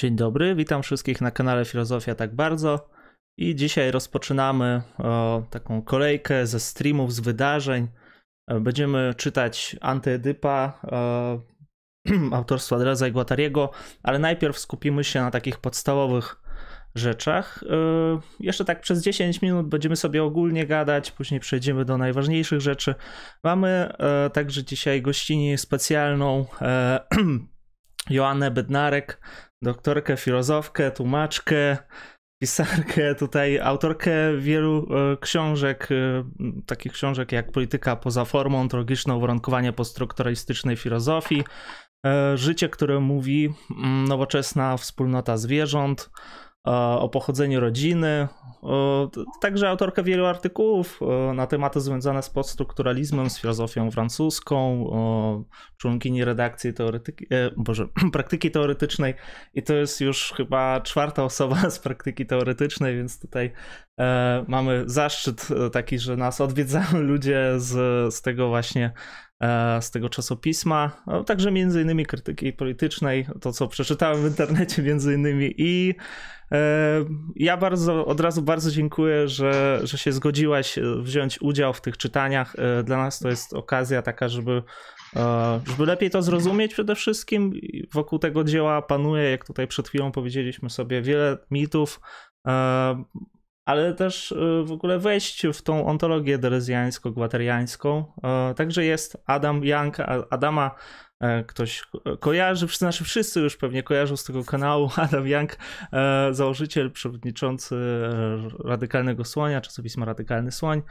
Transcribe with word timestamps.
Dzień 0.00 0.16
dobry, 0.16 0.54
witam 0.54 0.82
wszystkich 0.82 1.20
na 1.20 1.30
kanale 1.30 1.64
Filozofia 1.64 2.14
Tak 2.14 2.34
Bardzo. 2.34 2.90
I 3.38 3.54
dzisiaj 3.54 3.90
rozpoczynamy 3.90 4.82
o, 4.98 5.42
taką 5.50 5.82
kolejkę 5.82 6.46
ze 6.46 6.60
streamów, 6.60 7.12
z 7.12 7.20
wydarzeń. 7.20 7.88
E, 8.50 8.60
Będziemy 8.60 9.14
czytać 9.16 9.76
Antyedypa 9.80 10.80
e, 10.84 11.40
autorstwa 12.36 12.78
Deleza 12.78 13.08
i 13.08 13.12
Guattariego, 13.12 13.70
ale 14.02 14.18
najpierw 14.18 14.58
skupimy 14.58 15.04
się 15.04 15.20
na 15.20 15.30
takich 15.30 15.58
podstawowych 15.58 16.36
rzeczach. 16.94 17.64
E, 17.70 18.20
Jeszcze 18.40 18.64
tak 18.64 18.80
przez 18.80 19.02
10 19.02 19.42
minut 19.42 19.68
będziemy 19.68 19.96
sobie 19.96 20.24
ogólnie 20.24 20.66
gadać, 20.66 21.10
później 21.10 21.40
przejdziemy 21.40 21.84
do 21.84 21.98
najważniejszych 21.98 22.60
rzeczy. 22.60 22.94
Mamy 23.44 23.68
e, 23.68 24.30
także 24.30 24.64
dzisiaj 24.64 25.02
gościni 25.02 25.58
specjalną 25.58 26.46
e, 26.62 27.00
Joannę 28.10 28.50
Bednarek, 28.50 29.20
doktorkę, 29.62 30.16
filozofkę, 30.16 30.90
tłumaczkę, 30.90 31.78
pisarkę, 32.42 33.14
tutaj 33.14 33.58
autorkę 33.60 34.36
wielu 34.38 34.86
e, 34.90 35.16
książek, 35.16 35.88
e, 35.90 36.24
takich 36.66 36.92
książek 36.92 37.32
jak 37.32 37.52
Polityka 37.52 37.96
poza 37.96 38.24
formą, 38.24 38.60
ontologiczne 38.60 39.14
uwarunkowanie 39.14 39.72
poststrukturalistycznej 39.72 40.76
filozofii, 40.76 41.44
e, 42.06 42.36
Życie, 42.36 42.68
które 42.68 43.00
mówi, 43.00 43.54
mm, 43.70 44.08
nowoczesna 44.08 44.76
wspólnota 44.76 45.36
zwierząt, 45.36 46.10
o 46.64 47.08
pochodzeniu 47.08 47.60
rodziny, 47.60 48.28
także 49.40 49.68
autorka 49.68 50.02
wielu 50.02 50.26
artykułów 50.26 51.00
e, 51.02 51.32
na 51.32 51.46
tematy 51.46 51.80
związane 51.80 52.22
z 52.22 52.30
poststrukturalizmem, 52.30 53.30
z 53.30 53.40
filozofią 53.40 53.90
francuską, 53.90 54.90
członkini 55.76 56.24
redakcji 56.24 56.74
teoretyki, 56.74 57.26
e, 57.30 57.50
boże, 57.56 57.88
praktyki 58.12 58.50
teoretycznej. 58.50 59.14
I 59.54 59.62
to 59.62 59.74
jest 59.74 60.00
już 60.00 60.32
chyba 60.36 60.80
czwarta 60.80 61.24
osoba 61.24 61.56
z 61.70 61.78
praktyki 61.78 62.26
teoretycznej, 62.26 62.96
więc 62.96 63.20
tutaj 63.20 63.52
e, 64.00 64.44
mamy 64.48 64.82
zaszczyt 64.86 65.48
e, 65.50 65.70
taki, 65.70 65.98
że 65.98 66.16
nas 66.16 66.40
odwiedzają 66.40 67.02
ludzie 67.12 67.52
z, 67.56 68.14
z 68.14 68.22
tego 68.22 68.48
właśnie 68.48 68.92
e, 69.40 69.82
z 69.82 69.90
tego 69.90 70.08
czasopisma, 70.08 71.02
także 71.26 71.50
między 71.50 71.82
innymi 71.82 72.06
krytyki 72.06 72.52
politycznej, 72.52 73.26
to 73.40 73.52
co 73.52 73.68
przeczytałem 73.68 74.22
w 74.22 74.26
internecie 74.26 74.82
między 74.82 75.14
innymi 75.14 75.54
i 75.58 75.94
e, 75.94 76.02
ja 77.36 77.56
bardzo, 77.56 78.06
od 78.06 78.20
razu 78.20 78.42
bardzo 78.42 78.70
dziękuję, 78.70 79.28
że, 79.28 79.80
że 79.82 79.98
się 79.98 80.12
zgodziłaś 80.12 80.78
e, 80.78 80.82
wziąć 81.02 81.42
udział 81.42 81.72
w 81.72 81.80
tych 81.80 81.96
czytaniach. 81.96 82.56
E, 82.58 82.82
Dla 82.82 82.96
nas 82.96 83.18
to 83.18 83.28
jest 83.28 83.54
okazja 83.54 84.02
taka, 84.02 84.28
żeby 84.28 84.62
E, 85.16 85.60
żeby 85.66 85.86
lepiej 85.86 86.10
to 86.10 86.22
zrozumieć 86.22 86.72
przede 86.72 86.94
wszystkim. 86.94 87.52
Wokół 87.92 88.18
tego 88.18 88.44
dzieła 88.44 88.82
panuje, 88.82 89.30
jak 89.30 89.44
tutaj 89.44 89.66
przed 89.66 89.88
chwilą 89.88 90.12
powiedzieliśmy 90.12 90.70
sobie, 90.70 91.02
wiele 91.02 91.38
mitów, 91.50 92.00
e, 92.46 93.04
ale 93.64 93.94
też 93.94 94.32
e, 94.32 94.62
w 94.64 94.72
ogóle 94.72 94.98
wejść 94.98 95.46
w 95.46 95.62
tą 95.62 95.86
ontologię 95.86 96.38
delezjańsko-gwateriańską. 96.38 98.04
E, 98.24 98.54
Także 98.54 98.84
jest 98.84 99.22
Adam 99.26 99.64
Young, 99.64 99.96
Adama 100.30 100.70
e, 100.74 101.07
ktoś 101.46 101.82
ko- 101.82 102.16
kojarzy, 102.16 102.66
wszyscy, 102.66 102.84
znaczy 102.84 103.04
wszyscy 103.04 103.40
już 103.40 103.56
pewnie 103.56 103.82
kojarzą 103.82 104.16
z 104.16 104.24
tego 104.24 104.44
kanału, 104.44 104.90
Adam 104.96 105.26
Young, 105.28 105.56
e, 105.92 106.28
założyciel, 106.30 106.90
przewodniczący 106.90 107.76
e, 107.76 108.68
Radykalnego 108.68 109.24
Słonia, 109.24 109.60
czasopisma 109.60 110.06
Radykalny 110.06 110.52
Słoń, 110.52 110.82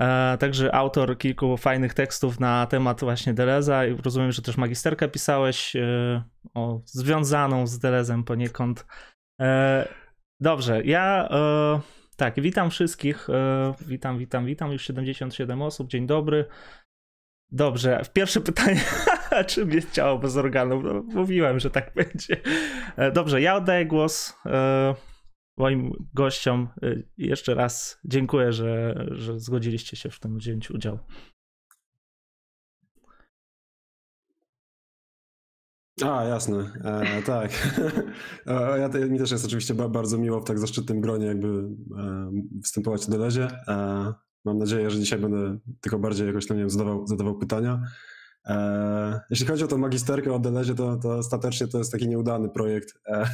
E, 0.00 0.36
Także 0.40 0.74
autor 0.74 1.18
kilku 1.18 1.56
fajnych 1.56 1.94
tekstów 1.94 2.40
na 2.40 2.66
temat 2.66 3.00
właśnie 3.00 3.34
Deleza 3.34 3.86
i 3.86 3.96
rozumiem, 3.96 4.32
że 4.32 4.42
też 4.42 4.56
magisterkę 4.56 5.08
pisałeś 5.08 5.76
e, 5.76 6.22
o, 6.54 6.80
związaną 6.84 7.66
z 7.66 7.78
Delezem 7.78 8.24
poniekąd. 8.24 8.86
E, 9.40 9.88
Dobrze, 10.40 10.82
ja 10.84 11.28
e, 11.30 11.80
tak, 12.16 12.40
witam 12.40 12.70
wszystkich. 12.70 13.30
e, 13.30 13.74
Witam, 13.86 14.18
witam, 14.18 14.46
witam. 14.46 14.72
Już 14.72 14.82
77 14.82 15.62
osób. 15.62 15.88
Dzień 15.88 16.06
dobry. 16.06 16.44
Dobrze, 17.52 18.02
pierwsze 18.12 18.40
pytanie. 18.40 18.80
Czym 19.44 19.70
jest 19.70 19.92
ciało 19.92 20.18
bez 20.18 20.36
organów? 20.36 20.84
No, 20.84 21.02
mówiłem, 21.02 21.58
że 21.60 21.70
tak 21.70 21.94
będzie. 21.96 22.40
E, 22.96 23.12
Dobrze, 23.12 23.40
ja 23.40 23.56
oddaję 23.56 23.86
głos 23.86 24.34
e, 24.46 24.94
moim 25.56 25.92
gościom. 26.14 26.68
Y, 26.82 27.08
Jeszcze 27.18 27.54
raz 27.54 28.00
dziękuję, 28.04 28.52
że, 28.52 29.06
że 29.10 29.40
zgodziliście 29.40 29.96
się 29.96 30.10
w 30.10 30.20
tym 30.20 30.38
wziąć 30.38 30.70
udział. 30.70 30.98
A, 36.04 36.24
jasne, 36.24 36.72
e, 36.84 37.22
tak. 37.22 37.50
E, 38.46 38.78
ja, 38.78 38.88
mi 39.08 39.18
też 39.18 39.30
jest 39.30 39.46
oczywiście 39.46 39.74
ba, 39.74 39.88
bardzo 39.88 40.18
miło 40.18 40.40
w 40.40 40.44
tak 40.44 40.58
zaszczytnym 40.58 41.00
gronie 41.00 41.26
jakby 41.26 41.48
e, 41.48 42.30
występować 42.60 43.06
w 43.06 43.10
Delezie. 43.10 43.48
E, 43.68 44.12
mam 44.44 44.58
nadzieję, 44.58 44.90
że 44.90 44.98
dzisiaj 44.98 45.18
będę 45.18 45.58
tylko 45.80 45.98
bardziej 45.98 46.26
jakoś 46.26 46.46
tam, 46.46 46.56
nie 46.56 46.62
wiem, 46.62 46.70
zadawał, 46.70 47.06
zadawał 47.06 47.38
pytania. 47.38 47.82
E, 48.46 49.20
jeśli 49.30 49.46
chodzi 49.46 49.64
o 49.64 49.68
tą 49.68 49.78
magisterkę 49.78 50.34
o 50.34 50.38
Delezie, 50.38 50.74
to, 50.74 50.96
to 50.96 51.14
ostatecznie 51.14 51.68
to 51.68 51.78
jest 51.78 51.92
taki 51.92 52.08
nieudany 52.08 52.48
projekt. 52.48 52.94
E, 53.06 53.28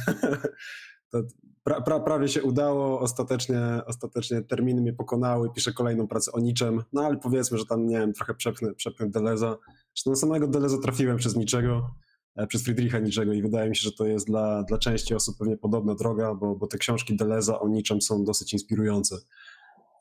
pra, 1.63 1.81
pra, 1.81 1.99
prawie 1.99 2.27
się 2.27 2.43
udało, 2.43 2.99
ostatecznie, 2.99 3.61
ostatecznie 3.85 4.41
terminy 4.41 4.81
mnie 4.81 4.93
pokonały, 4.93 5.49
piszę 5.55 5.73
kolejną 5.73 6.07
pracę 6.07 6.31
o 6.31 6.39
niczym, 6.39 6.83
no 6.93 7.05
ale 7.05 7.17
powiedzmy, 7.17 7.57
że 7.57 7.65
tam, 7.65 7.85
nie 7.85 7.99
wiem, 7.99 8.13
trochę 8.13 8.33
przepchnę, 8.33 8.73
przepchnę 8.73 9.09
Deleza. 9.09 9.57
Zresztą 9.95 10.09
na 10.09 10.15
samego 10.15 10.47
Deleza 10.47 10.77
trafiłem 10.77 11.17
przez 11.17 11.35
niczego 11.35 11.95
e, 12.35 12.47
przez 12.47 12.63
Friedricha 12.63 12.99
Niczego 12.99 13.33
i 13.33 13.41
wydaje 13.41 13.69
mi 13.69 13.75
się, 13.75 13.81
że 13.81 13.91
to 13.91 14.05
jest 14.05 14.27
dla, 14.27 14.63
dla 14.63 14.77
części 14.77 15.15
osób 15.15 15.37
pewnie 15.37 15.57
podobna 15.57 15.95
droga, 15.95 16.33
bo, 16.35 16.55
bo 16.55 16.67
te 16.67 16.77
książki 16.77 17.15
Deleza 17.15 17.59
o 17.59 17.67
niczym 17.67 18.01
są 18.01 18.23
dosyć 18.23 18.53
inspirujące. 18.53 19.15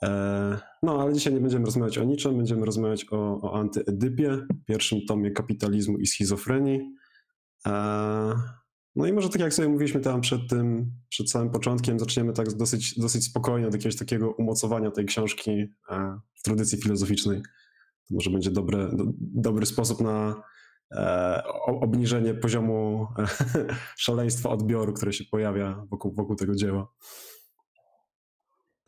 E, 0.02 0.58
No, 0.82 1.02
ale 1.02 1.12
dzisiaj 1.12 1.34
nie 1.34 1.40
będziemy 1.40 1.64
rozmawiać 1.64 1.98
o 1.98 2.04
niczym, 2.04 2.36
będziemy 2.36 2.66
rozmawiać 2.66 3.06
o, 3.10 3.40
o 3.42 3.60
antyedypie, 3.60 4.46
pierwszym 4.66 4.98
tomie 5.08 5.30
kapitalizmu 5.30 5.98
i 5.98 6.06
schizofrenii. 6.06 6.80
E, 7.66 7.72
No 8.96 9.06
i 9.06 9.12
może 9.12 9.28
tak 9.28 9.41
jak 9.41 9.54
sobie 9.54 9.68
mówiliśmy 9.68 10.00
tam 10.00 10.20
przed 10.20 10.41
tym, 10.50 10.92
przed 11.08 11.30
samym 11.30 11.50
początkiem, 11.50 11.98
zaczniemy 11.98 12.32
tak 12.32 12.52
dosyć, 12.52 12.98
dosyć 12.98 13.24
spokojnie 13.24 13.66
od 13.66 13.74
jakiegoś 13.74 13.96
takiego 13.96 14.30
umocowania 14.30 14.91
tej 14.91 15.04
książki 15.04 15.50
e, 15.91 16.18
w 16.34 16.42
tradycji 16.42 16.78
filozoficznej. 16.78 17.42
To 18.08 18.14
może 18.14 18.30
będzie 18.30 18.50
dobre, 18.50 18.91
do, 18.92 19.04
dobry 19.18 19.66
sposób 19.66 20.00
na, 20.00 20.42
e, 20.94 21.42
obniżenie 21.66 22.34
poziomu 22.34 23.06
szaleństwa 23.96 24.48
odbioru, 24.50 24.92
które 24.92 25.12
się 25.12 25.24
pojawia 25.30 25.86
wokół, 25.91 26.14
wokół 26.14 26.36
tego 26.36 26.54
dzieła. 26.54 26.88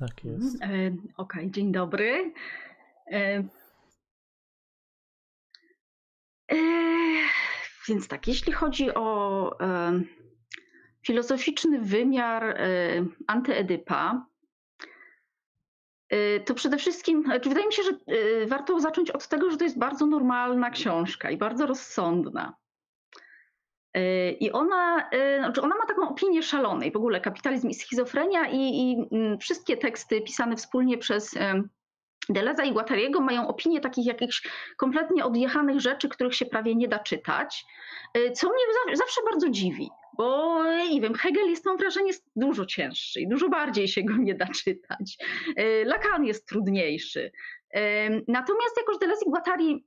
Tak 0.08 0.24
jest. 0.24 0.62
E, 0.62 0.68
Okej, 1.16 1.50
dzień 1.50 1.72
dobry. 1.72 2.32
E, 3.12 3.44
e, 6.52 6.56
Więc 7.88 8.08
tak, 8.08 8.28
jeśli 8.28 8.52
chodzi 8.52 8.94
o 8.94 9.50
filozoficzny 11.06 11.80
wymiar 11.80 12.58
antyedypa, 13.26 14.26
to 16.44 16.54
przede 16.54 16.76
wszystkim, 16.76 17.22
znaczy 17.22 17.48
wydaje 17.48 17.66
mi 17.66 17.72
się, 17.72 17.82
że 17.82 17.90
warto 18.46 18.80
zacząć 18.80 19.10
od 19.10 19.28
tego, 19.28 19.50
że 19.50 19.56
to 19.56 19.64
jest 19.64 19.78
bardzo 19.78 20.06
normalna 20.06 20.70
książka 20.70 21.30
i 21.30 21.36
bardzo 21.36 21.66
rozsądna. 21.66 22.56
E, 23.94 24.30
I 24.30 24.52
ona, 24.52 25.08
e, 25.10 25.38
znaczy 25.38 25.62
ona 25.62 25.76
ma 25.76 25.86
taką 25.86 26.08
opinię 26.08 26.42
szalonej, 26.42 26.92
w 26.92 26.96
ogóle 26.96 27.20
kapitalizm 27.20 27.68
i 27.68 27.74
schizofrenia 27.74 28.48
i, 28.48 28.56
i 28.58 29.08
mm, 29.12 29.38
wszystkie 29.38 29.76
teksty 29.76 30.20
pisane 30.20 30.56
wspólnie 30.56 30.98
przez 30.98 31.36
em, 31.36 31.68
Deleza 32.28 32.64
i 32.64 32.72
Guattariego 32.72 33.20
mają 33.20 33.48
opinię 33.48 33.80
takich 33.80 34.06
jakichś 34.06 34.48
kompletnie 34.76 35.24
odjechanych 35.24 35.80
rzeczy, 35.80 36.08
których 36.08 36.34
się 36.34 36.46
prawie 36.46 36.74
nie 36.74 36.88
da 36.88 36.98
czytać, 36.98 37.64
e, 38.14 38.32
co 38.32 38.48
mnie 38.48 38.62
za- 38.88 38.96
zawsze 38.96 39.20
bardzo 39.30 39.50
dziwi, 39.50 39.88
bo 40.16 40.58
e, 40.66 40.88
nie 40.88 41.00
wiem, 41.00 41.14
Hegel 41.14 41.50
jest, 41.50 41.66
mam 41.66 41.76
wrażenie, 41.76 42.12
dużo 42.36 42.66
cięższy 42.66 43.20
i 43.20 43.28
dużo 43.28 43.48
bardziej 43.48 43.88
się 43.88 44.02
go 44.02 44.16
nie 44.16 44.34
da 44.34 44.46
czytać. 44.46 45.16
E, 45.56 45.84
Lacan 45.84 46.24
jest 46.24 46.48
trudniejszy. 46.48 47.30
Natomiast 48.28 48.76
jakoś 48.76 48.98
Deleuze 48.98 49.24
i 49.26 49.30
Guattari, 49.30 49.86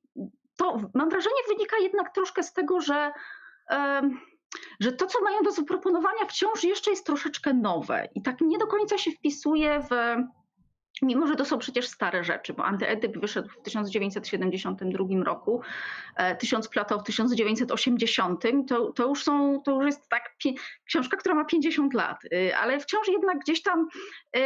to 0.57 0.77
mam 0.93 1.09
wrażenie 1.09 1.35
wynika 1.47 1.77
jednak 1.77 2.13
troszkę 2.13 2.43
z 2.43 2.53
tego, 2.53 2.81
że 2.81 3.11
że 4.79 4.91
to, 4.91 5.05
co 5.05 5.23
mają 5.23 5.41
do 5.41 5.51
zaproponowania, 5.51 6.25
wciąż 6.29 6.63
jeszcze 6.63 6.91
jest 6.91 7.05
troszeczkę 7.05 7.53
nowe 7.53 8.07
i 8.15 8.21
tak 8.21 8.41
nie 8.41 8.57
do 8.57 8.67
końca 8.67 8.97
się 8.97 9.11
wpisuje 9.11 9.79
w. 9.79 10.15
Mimo, 11.01 11.27
że 11.27 11.35
to 11.35 11.45
są 11.45 11.57
przecież 11.57 11.87
stare 11.87 12.23
rzeczy, 12.23 12.53
bo 12.53 12.65
Antyedyp 12.65 13.17
wyszedł 13.17 13.49
w 13.49 13.61
1972 13.61 15.23
roku, 15.23 15.61
e, 16.15 16.35
Tysiąc 16.35 16.67
Plato 16.67 16.99
w 16.99 17.03
1980, 17.03 18.43
to, 18.67 18.91
to, 18.91 19.07
już 19.07 19.23
są, 19.23 19.61
to 19.65 19.71
już 19.71 19.85
jest 19.85 20.09
tak 20.09 20.35
książka, 20.85 21.17
która 21.17 21.35
ma 21.35 21.45
50 21.45 21.93
lat, 21.93 22.25
y, 22.25 22.55
ale 22.55 22.79
wciąż 22.79 23.07
jednak 23.07 23.39
gdzieś 23.39 23.61
tam 23.61 23.87
y, 24.37 24.39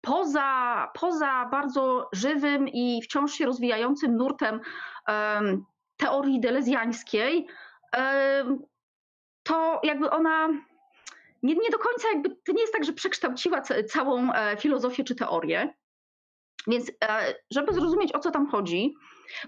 poza, 0.00 0.88
poza 1.00 1.48
bardzo 1.50 2.08
żywym 2.12 2.68
i 2.68 3.00
wciąż 3.02 3.32
się 3.32 3.46
rozwijającym 3.46 4.16
nurtem 4.16 4.60
em, 5.06 5.64
teorii 5.96 6.40
delezjańskiej 6.40 7.46
to 9.42 9.80
jakby 9.82 10.10
ona 10.10 10.48
nie, 11.42 11.54
nie 11.54 11.70
do 11.70 11.78
końca 11.78 12.08
jakby, 12.12 12.30
to 12.30 12.52
nie 12.52 12.60
jest 12.60 12.72
tak, 12.72 12.84
że 12.84 12.92
przekształciła 12.92 13.62
całą 13.88 14.28
filozofię 14.58 15.04
czy 15.04 15.14
teorię. 15.14 15.74
Więc 16.66 16.92
żeby 17.50 17.74
zrozumieć 17.74 18.14
o 18.14 18.18
co 18.18 18.30
tam 18.30 18.46
chodzi, 18.46 18.94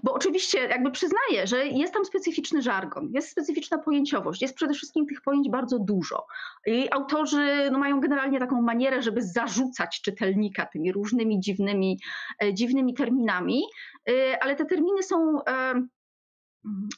bo 0.03 0.13
oczywiście 0.13 0.59
jakby 0.59 0.91
przyznaję, 0.91 1.47
że 1.47 1.65
jest 1.67 1.93
tam 1.93 2.05
specyficzny 2.05 2.61
żargon, 2.61 3.09
jest 3.13 3.29
specyficzna 3.29 3.77
pojęciowość, 3.77 4.41
jest 4.41 4.55
przede 4.55 4.73
wszystkim 4.73 5.05
tych 5.07 5.21
pojęć 5.21 5.49
bardzo 5.49 5.79
dużo. 5.79 6.25
I 6.65 6.91
autorzy 6.91 7.69
no, 7.71 7.79
mają 7.79 7.99
generalnie 7.99 8.39
taką 8.39 8.61
manierę, 8.61 9.01
żeby 9.01 9.21
zarzucać 9.21 10.01
czytelnika 10.01 10.65
tymi 10.65 10.91
różnymi 10.91 11.39
dziwnymi, 11.39 11.99
e, 12.43 12.53
dziwnymi 12.53 12.93
terminami, 12.93 13.63
e, 14.09 14.43
ale 14.43 14.55
te 14.55 14.65
terminy 14.65 15.03
są 15.03 15.43
e, 15.47 15.73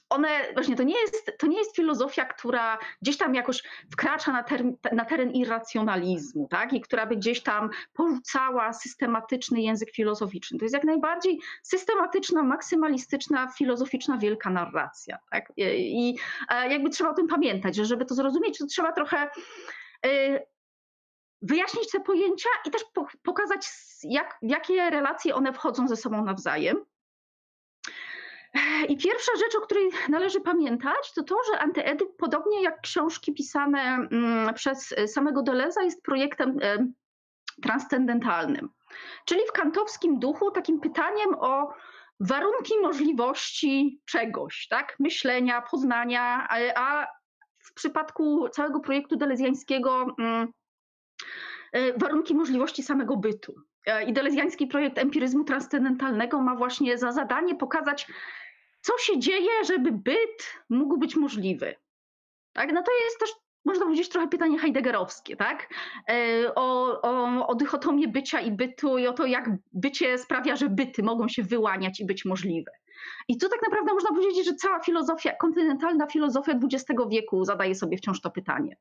one 0.10 0.28
właśnie 0.54 0.76
to 0.76 0.84
nie, 0.84 1.02
jest, 1.02 1.32
to 1.40 1.48
nie 1.48 1.58
jest 1.58 1.76
filozofia, 1.76 2.26
która 2.26 2.78
gdzieś 3.02 3.18
tam 3.18 3.36
jakoś 3.36 3.64
wkracza 3.92 4.32
na, 4.32 4.44
ter, 4.44 4.64
na 4.92 5.06
teren 5.06 5.32
irracjonalizmu, 5.32 6.48
tak? 6.48 6.74
I 6.74 6.82
która 6.82 7.06
by 7.06 7.16
gdzieś 7.16 7.44
tam 7.44 7.70
porzucała 7.94 8.74
systematyczny 8.74 9.62
język 9.62 9.92
filozoficzny. 9.92 10.60
To 10.60 10.66
jest 10.66 10.76
jak 10.76 10.84
najbardziej 10.84 11.40
systematyczna, 11.64 12.44
maksymalistyczna, 12.44 13.48
filozoficzna 13.48 14.18
wielka 14.18 14.50
narracja. 14.50 15.18
Tak? 15.32 15.54
I, 15.58 15.64
i 16.10 16.18
jakby 16.70 16.90
trzeba 16.90 17.10
o 17.10 17.14
tym 17.14 17.28
pamiętać, 17.28 17.76
że 17.76 17.86
żeby 17.86 18.06
to 18.06 18.16
zrozumieć, 18.16 18.58
to 18.58 18.66
trzeba 18.66 18.92
trochę 18.92 19.30
y, 20.06 20.40
wyjaśnić 21.42 21.92
te 21.92 22.00
pojęcia 22.00 22.50
i 22.66 22.72
też 22.72 22.82
pokazać, 23.24 23.70
jak, 24.04 24.38
w 24.42 24.50
jakie 24.50 24.90
relacje 24.90 25.36
one 25.36 25.54
wchodzą 25.54 25.88
ze 25.88 25.96
sobą 25.96 26.26
nawzajem. 26.26 26.86
I 28.90 28.98
pierwsza 28.98 29.32
rzecz, 29.40 29.56
o 29.56 29.62
której 29.62 29.90
należy 30.10 30.42
pamiętać, 30.42 31.14
to 31.16 31.24
to, 31.24 31.36
że 31.52 31.60
Antyedyp, 31.60 32.10
podobnie 32.18 32.62
jak 32.62 32.82
książki 32.82 33.34
pisane 33.34 33.80
mm, 34.12 34.54
przez 34.54 34.96
samego 35.08 35.42
Deleza, 35.42 35.84
jest 35.84 36.04
projektem 36.04 36.60
e, 36.62 36.88
transcendentalnym. 37.62 38.70
Czyli 39.26 39.42
w 39.48 39.52
kantowskim 39.52 40.20
duchu 40.20 40.52
takim 40.52 40.80
pytaniem 40.80 41.36
o 41.40 41.74
warunki 42.20 42.74
możliwości 42.82 44.02
czegoś, 44.06 44.68
tak? 44.68 44.96
myślenia, 45.00 45.62
poznania, 45.62 46.48
a 46.76 47.08
w 47.60 47.74
przypadku 47.74 48.50
całego 48.50 48.80
projektu 48.80 49.16
delezjańskiego 49.16 50.16
mm, 50.20 50.48
e, 51.74 51.98
warunki 51.98 52.36
możliwości 52.36 52.84
samego 52.84 53.18
bytu. 53.18 53.54
E, 53.86 54.04
I 54.04 54.14
delezjański 54.14 54.68
projekt 54.68 54.98
empiryzmu 54.98 55.44
transcendentalnego 55.44 56.42
ma 56.42 56.56
właśnie 56.56 56.98
za 56.98 57.12
zadanie 57.12 57.56
pokazać, 57.56 58.08
co 58.82 58.98
się 58.98 59.20
dzieje, 59.20 59.66
żeby 59.66 59.92
byt 59.92 60.64
mógł 60.70 60.98
być 60.98 61.16
możliwy. 61.16 61.76
Tak? 62.54 62.74
No 62.74 62.84
to 62.84 62.92
jest 63.06 63.20
też, 63.20 63.30
można 63.66 63.86
powiedzieć, 63.86 64.10
trochę 64.10 64.28
pytanie 64.28 64.60
heideggerowskie, 64.60 65.36
tak? 65.36 65.74
E, 66.10 66.56
o, 66.56 67.02
o, 67.02 67.48
o 67.48 67.56
dychotomię 67.56 68.08
bycia 68.08 68.40
i 68.40 68.52
bytu 68.52 68.98
i 68.98 69.08
o 69.08 69.14
to, 69.14 69.26
jak 69.26 69.50
bycie 69.74 70.18
sprawia, 70.18 70.56
że 70.56 70.70
byty 70.70 71.04
mogą 71.04 71.28
się 71.28 71.44
wyłaniać 71.44 72.00
i 72.00 72.06
być 72.06 72.26
możliwe. 72.26 72.72
I 73.28 73.38
tu 73.38 73.50
tak 73.50 73.60
naprawdę 73.70 73.94
można 73.94 74.10
powiedzieć, 74.10 74.46
że 74.46 74.54
cała 74.54 74.80
filozofia, 74.80 75.34
kontynentalna 75.36 76.08
filozofia 76.08 76.52
XX 76.52 77.02
wieku 77.10 77.46
zadaje 77.46 77.76
sobie 77.76 77.98
wciąż 77.98 78.22
to 78.22 78.32
pytanie. 78.32 78.78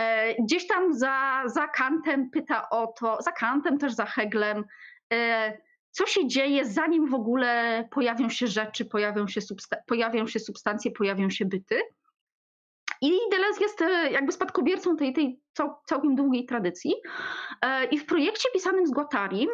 E, 0.00 0.34
gdzieś 0.42 0.66
tam 0.66 0.94
za, 0.94 1.42
za 1.46 1.68
Kantem 1.68 2.30
pyta 2.30 2.70
o 2.70 2.86
to, 2.86 3.22
za 3.22 3.32
Kantem 3.32 3.78
też 3.78 3.92
za 3.92 4.04
Heglem, 4.06 4.64
e, 5.12 5.58
co 5.90 6.06
się 6.06 6.26
dzieje, 6.26 6.64
zanim 6.64 7.08
w 7.08 7.14
ogóle 7.14 7.84
pojawią 7.90 8.28
się 8.28 8.46
rzeczy, 8.46 8.84
pojawią 8.84 9.28
się, 9.28 9.40
pojawią 9.86 10.26
się 10.26 10.40
substancje, 10.40 10.90
pojawią 10.90 11.30
się 11.30 11.44
byty. 11.44 11.80
I 13.00 13.12
Deleuze 13.30 13.60
jest 13.60 13.82
e, 13.82 14.10
jakby 14.10 14.32
spadkobiercą 14.32 14.96
tej, 14.96 15.12
tej 15.12 15.40
cał, 15.52 15.74
całkiem 15.86 16.14
długiej 16.14 16.46
tradycji. 16.46 16.94
I 17.90 17.98
w 17.98 18.06
projekcie 18.06 18.48
pisanym 18.52 18.86
z 18.86 18.90
Guattarim, 18.90 19.48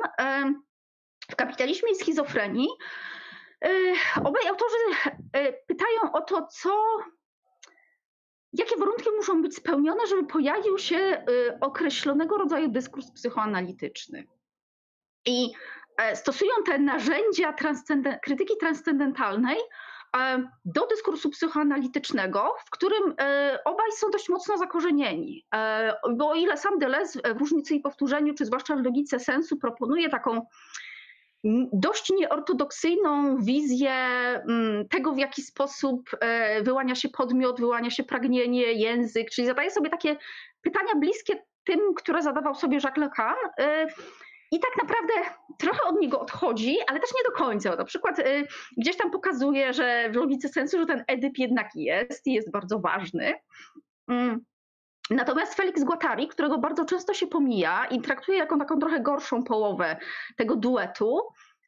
w 1.31 1.37
kapitalizmie 1.37 1.93
i 1.93 1.97
schizofrenii, 1.97 2.69
obaj 4.25 4.47
autorzy 4.49 4.77
pytają 5.67 6.13
o 6.13 6.21
to, 6.21 6.47
co, 6.47 6.71
jakie 8.53 8.77
warunki 8.77 9.11
muszą 9.17 9.43
być 9.43 9.57
spełnione, 9.57 10.07
żeby 10.07 10.27
pojawił 10.27 10.79
się 10.79 11.25
określonego 11.61 12.39
rodzaju 12.39 12.69
dyskurs 12.69 13.11
psychoanalityczny. 13.11 14.27
I 15.27 15.53
E, 16.01 16.17
stosują 16.17 16.51
te 16.67 16.79
narzędzia 16.79 17.55
krytyki 18.23 18.55
transcendentalnej 18.61 19.57
e, 20.17 20.49
do 20.65 20.87
dyskursu 20.87 21.31
psychoanalitycznego, 21.31 22.55
w 22.67 22.71
którym 22.71 23.15
e, 23.21 23.59
obaj 23.65 23.93
są 23.93 24.11
dość 24.11 24.29
mocno 24.29 24.59
zakorzenieni. 24.59 25.47
Bo 26.17 26.31
o 26.31 26.35
ile 26.35 26.57
sam 26.57 26.79
Deleuze 26.79 27.21
w 27.35 27.39
różnicy 27.39 27.75
i 27.75 27.81
powtórzeniu, 27.81 28.35
czy 28.35 28.45
zwłaszcza 28.45 28.77
w 28.77 28.85
logice 28.85 29.19
sensu, 29.19 29.57
proponuje 29.57 30.11
taką 30.11 30.47
dość 31.73 32.11
nieortodoksyjną 32.11 33.39
wizję 33.39 33.93
tego, 34.91 35.13
w 35.13 35.19
jaki 35.19 35.43
sposób 35.43 36.11
wyłania 36.63 36.95
się 36.95 37.09
podmiot, 37.09 37.61
wyłania 37.61 37.91
się 37.91 38.05
pragnienie, 38.05 38.63
język, 38.63 39.31
czyli 39.31 39.47
zadaje 39.47 39.71
sobie 39.71 39.91
takie 39.91 40.17
pytania 40.63 40.95
bliskie 40.97 41.43
tym, 41.65 41.81
które 41.95 42.23
zadawał 42.23 42.55
sobie 42.55 42.79
Jacques 42.85 42.97
Lacan 42.97 43.37
i 44.53 44.61
tak 44.61 44.71
naprawdę 44.83 45.13
trochę 45.59 45.83
od 45.83 46.01
niego 46.01 46.21
odchodzi, 46.21 46.77
ale 46.89 47.01
też 47.01 47.11
nie 47.17 47.31
do 47.31 47.45
końca. 47.45 47.77
Na 47.77 47.85
przykład 47.85 48.19
y, 48.19 48.47
gdzieś 48.77 48.97
tam 48.97 49.11
pokazuje, 49.11 49.73
że 49.73 50.11
w 50.11 50.17
logice 50.17 50.49
sensu, 50.49 50.79
że 50.79 50.87
ten 50.87 51.05
Edyp 51.07 51.39
jednak 51.39 51.71
jest 51.75 52.27
i 52.27 52.33
jest 52.33 52.51
bardzo 52.51 52.79
ważny. 52.79 53.35
Natomiast 55.11 55.55
Felix 55.55 55.85
Guattari, 55.85 56.29
którego 56.29 56.59
bardzo 56.59 56.85
często 56.85 57.15
się 57.15 57.27
pomija 57.27 57.87
i 57.87 58.01
traktuje 58.01 58.39
jako 58.39 58.59
taką 58.59 58.79
trochę 58.79 59.01
gorszą 59.01 59.43
połowę 59.43 59.97
tego 60.37 60.57
duetu, 60.57 61.21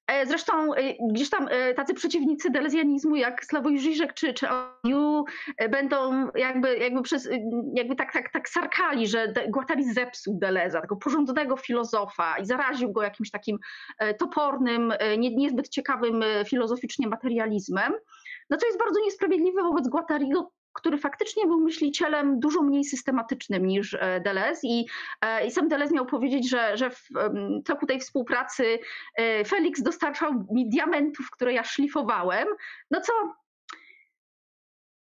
E, 0.07 0.27
zresztą 0.27 0.75
e, 0.75 0.95
gdzieś 1.13 1.31
tam 1.31 1.49
e, 1.51 1.75
tacy 1.75 1.95
przeciwnicy 1.95 2.51
delezjanizmu 2.51 3.17
jak 3.17 3.45
Sławoj 3.45 3.79
Żyżek 3.79 4.15
czy, 4.15 4.35
czy 4.35 4.47
Oniu 4.49 5.25
będą 5.71 6.29
jakby, 6.35 6.77
jakby, 6.77 7.03
przez, 7.03 7.29
jakby 7.75 7.97
tak, 7.97 8.13
tak, 8.13 8.33
tak 8.33 8.49
sarkali, 8.49 9.07
że 9.07 9.33
Guattari 9.49 9.93
zepsuł 9.93 10.39
Deleza, 10.39 10.81
tego 10.81 10.97
porządnego 10.97 11.57
filozofa 11.57 12.39
i 12.39 12.47
zaraził 12.47 12.93
go 12.93 13.03
jakimś 13.03 13.31
takim 13.31 13.59
topornym, 14.19 14.93
nie, 15.19 15.35
niezbyt 15.35 15.69
ciekawym 15.69 16.25
filozoficznie 16.47 17.09
materializmem. 17.09 17.93
No 18.51 18.57
co 18.57 18.67
jest 18.67 18.79
bardzo 18.79 19.01
niesprawiedliwe 19.05 19.63
wobec 19.63 19.89
Guattariego, 19.89 20.51
który 20.73 20.99
faktycznie 20.99 21.47
był 21.47 21.61
myślicielem 21.61 22.41
dużo 22.41 22.63
mniej 22.63 22.85
systematycznym 22.85 23.67
niż 23.67 23.95
e, 23.95 24.21
Deleuze 24.21 24.61
i, 24.63 24.87
e, 25.21 25.47
i 25.47 25.51
sam 25.51 25.69
Deleuze 25.69 25.95
miał 25.95 26.07
powiedzieć, 26.07 26.51
że, 26.51 26.77
że 26.77 26.91
w 26.91 27.09
toku 27.65 27.87
tej 27.87 28.01
współpracy 28.01 28.79
e, 29.17 29.45
Felix 29.45 29.83
dostarczał 29.83 30.47
mi 30.51 30.69
diamentów, 30.69 31.31
które 31.31 31.53
ja 31.53 31.65
szlifowałem, 31.65 32.49
no 32.91 33.01
co? 33.01 33.13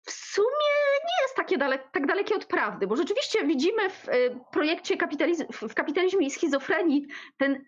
W 0.05 0.13
sumie 0.13 0.69
nie 1.05 1.23
jest 1.23 1.37
takie 1.37 1.59
dale, 1.59 1.79
tak 1.79 2.07
dalekie 2.07 2.35
od 2.35 2.45
prawdy, 2.45 2.87
bo 2.87 2.97
rzeczywiście 2.97 3.47
widzimy 3.47 3.91
w 3.91 4.07
projekcie 4.53 4.97
kapitalizm, 4.97 5.45
w 5.53 5.75
kapitalizmie 5.75 6.27
i 6.27 6.31
schizofrenii 6.31 7.07
ten 7.37 7.65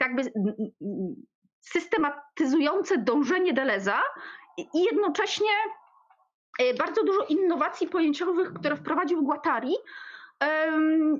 jakby 0.00 0.32
systematyzujące 1.60 2.98
dążenie 2.98 3.52
Deleza 3.52 4.02
i 4.58 4.82
jednocześnie 4.82 5.50
bardzo 6.78 7.04
dużo 7.04 7.24
innowacji 7.24 7.88
pojęciowych, 7.88 8.52
które 8.52 8.76
wprowadził 8.76 9.22
Guattari 9.22 9.74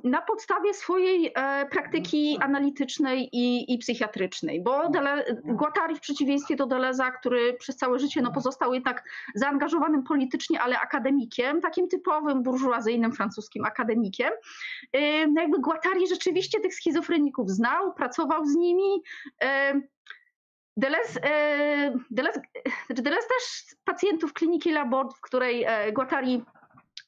na 0.05 0.23
podstawie 0.23 0.75
swojej 0.75 1.33
e, 1.35 1.67
praktyki 1.67 2.39
analitycznej 2.41 3.29
i, 3.33 3.75
i 3.75 3.79
psychiatrycznej, 3.79 4.63
bo 4.63 4.89
Dele, 4.89 5.25
Guattari 5.45 5.97
w 5.97 6.01
przeciwieństwie 6.01 6.57
do 6.57 6.67
Deleza, 6.67 7.11
który 7.11 7.55
przez 7.55 7.77
całe 7.77 7.99
życie 7.99 8.23
no, 8.23 8.33
pozostał 8.33 8.75
jednak 8.75 9.05
zaangażowanym 9.35 10.03
politycznie, 10.03 10.61
ale 10.61 10.81
akademikiem, 10.81 11.61
takim 11.61 11.89
typowym 11.89 12.43
burżuazyjnym 12.43 13.13
francuskim 13.13 13.65
akademikiem, 13.65 14.31
no 15.29 15.41
jakby 15.41 15.59
Guattari 15.59 16.09
rzeczywiście 16.09 16.61
tych 16.61 16.75
schizofreników 16.75 17.51
znał, 17.51 17.95
pracował 17.95 18.47
z 18.47 18.55
nimi, 18.55 19.03
Deleuze, 20.77 21.21
e, 21.25 21.93
Deleuze, 22.11 22.41
znaczy 22.87 23.03
też 23.03 23.77
pacjentów 23.85 24.33
kliniki 24.33 24.73
Labord, 24.73 25.17
w 25.17 25.21
której 25.21 25.65
e, 25.65 25.93
Guattari, 25.93 26.45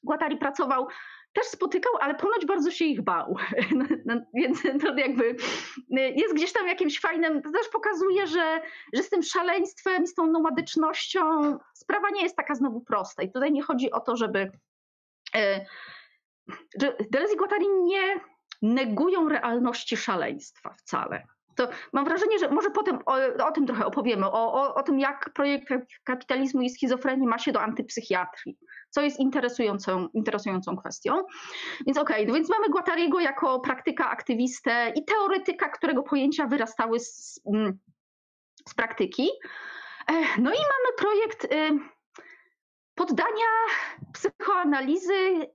Guattari 0.03 0.37
pracował, 0.37 0.89
też 1.33 1.45
spotykał, 1.45 1.93
ale 2.01 2.15
ponoć 2.15 2.47
bardzo 2.47 2.71
się 2.71 2.85
ich 2.85 3.03
bał. 3.03 3.37
No, 3.77 3.85
no, 4.05 4.15
więc 4.35 4.63
to 4.63 4.97
jakby 4.97 5.37
jest 5.91 6.35
gdzieś 6.35 6.53
tam 6.53 6.69
jakimś 6.69 7.01
fajnym, 7.01 7.43
to 7.43 7.51
też 7.51 7.69
pokazuje, 7.69 8.27
że, 8.27 8.61
że 8.93 9.03
z 9.03 9.11
tym 9.11 9.23
szaleństwem, 9.23 10.07
z 10.07 10.15
tą 10.15 10.27
nomadycznością 10.27 11.59
sprawa 11.75 12.11
nie 12.11 12.23
jest 12.23 12.37
taka 12.37 12.55
znowu 12.55 12.81
prosta. 12.81 13.23
I 13.23 13.33
tutaj 13.33 13.53
nie 13.53 13.63
chodzi 13.63 13.91
o 13.91 14.01
to, 14.01 14.17
żeby 14.17 14.51
e, 15.35 15.67
że 16.81 16.97
Deleuze 17.11 17.35
i 17.35 17.37
Guattari 17.37 17.67
nie 17.85 18.21
negują 18.63 19.29
realności 19.29 19.97
szaleństwa 19.97 20.75
wcale 20.79 21.27
to 21.59 21.69
mam 21.93 22.05
wrażenie, 22.05 22.39
że 22.39 22.51
może 22.51 22.71
potem 22.71 22.99
o, 23.07 23.17
o 23.47 23.53
tym 23.53 23.67
trochę 23.67 23.87
opowiemy, 23.87 24.27
o, 24.27 24.53
o, 24.53 24.75
o, 24.75 24.83
tym, 24.83 25.01
jak 25.01 25.31
projekt 25.35 25.69
kapitalizmu 26.05 26.63
i 26.63 26.71
schizofrenii 26.71 27.29
ma 27.29 27.39
się 27.39 27.53
do 27.53 27.61
antypsychiatrii. 27.61 28.59
co 28.91 29.01
jest 29.03 29.21
interesującą, 29.21 30.09
interesującą 30.15 30.77
kwestią. 30.77 31.23
Więc 31.87 31.99
okej, 31.99 32.17
okay, 32.17 32.27
no 32.27 32.35
więc 32.35 32.51
mamy 32.51 32.69
Guattariego 32.69 33.21
jako 33.21 33.61
praktyka, 33.61 34.11
aktywistę 34.11 34.93
i 34.97 35.05
teoretyka, 35.05 35.69
którego 35.69 36.03
pojęcia 36.03 36.47
wyrastały 36.47 37.01
z, 37.01 37.41
mm, 37.55 37.79
z 38.69 38.75
praktyki. 38.75 39.29
E, 40.09 40.13
no 40.15 40.51
i 40.51 40.59
mamy 40.75 40.97
projekt 40.99 41.45
y, 41.45 41.49
poddania 42.95 43.47
psychoanalizy 44.13 45.49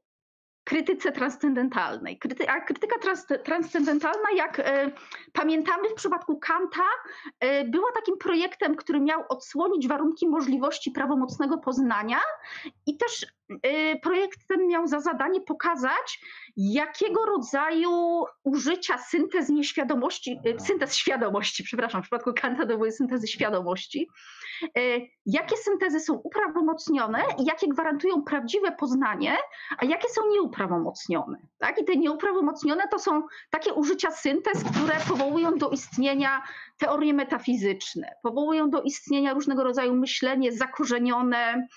krytyce 0.64 1.12
transcendentalnej. 1.12 2.20
Kryty, 2.20 2.50
a 2.50 2.62
krytyka 2.62 3.00
trans, 3.00 3.28
transcendentalna, 3.44 4.30
jak 4.36 4.60
e, 4.60 4.92
pamiętamy 5.34 5.90
w 5.90 5.94
przypadku 5.94 6.38
Kanta, 6.38 6.84
e, 7.40 7.66
była 7.66 7.92
takim 7.92 8.18
projektem, 8.18 8.76
który 8.76 9.00
miał 9.00 9.24
odsłonić 9.30 9.88
warunki 9.88 10.28
możliwości 10.28 10.92
prawomocnego 10.92 11.58
poznania 11.58 12.20
i 12.86 12.98
też 12.98 13.26
e, 13.64 14.00
projekt 14.00 14.48
ten 14.48 14.68
miał 14.68 14.88
za 14.88 15.00
zadanie 15.00 15.42
pokazać, 15.42 16.20
jakiego 16.58 17.26
rodzaju 17.26 18.24
użycia 18.44 18.98
syntez 18.98 19.50
nieświadomości, 19.50 20.40
e, 20.46 20.60
syntez 20.60 20.96
świadomości, 20.96 21.64
przepraszam, 21.64 22.02
w 22.02 22.06
przypadku 22.06 22.34
Kanta 22.34 22.66
to 22.66 22.78
były 22.78 22.92
syntezy 22.92 23.28
świadomości, 23.28 24.08
e, 24.64 24.80
jakie 25.26 25.58
syntezy 25.58 26.00
są 26.00 26.14
uprawomocnione 26.14 27.24
i 27.40 27.46
jakie 27.46 27.68
gwarantują 27.68 28.24
prawdziwe 28.24 28.72
poznanie, 28.72 29.38
a 29.78 29.86
jakie 29.86 30.10
są 30.10 30.22
nieuprawomocnione. 30.32 31.38
Tak? 31.58 31.82
I 31.82 31.86
te 31.86 31.96
nieuprawomocnione 31.96 32.88
to 32.88 33.00
są 33.00 33.24
takie 33.50 33.74
użycia 33.74 34.12
syntez, 34.12 34.64
które 34.64 34.94
powołują 35.08 35.58
do 35.58 35.70
istnienia 35.70 36.42
teorie 36.78 37.14
metafizyczne, 37.14 38.16
powołują 38.24 38.70
do 38.70 38.82
istnienia 38.82 39.34
różnego 39.34 39.64
rodzaju 39.64 39.96
myślenie 39.96 40.52
zakorzenione 40.52 41.68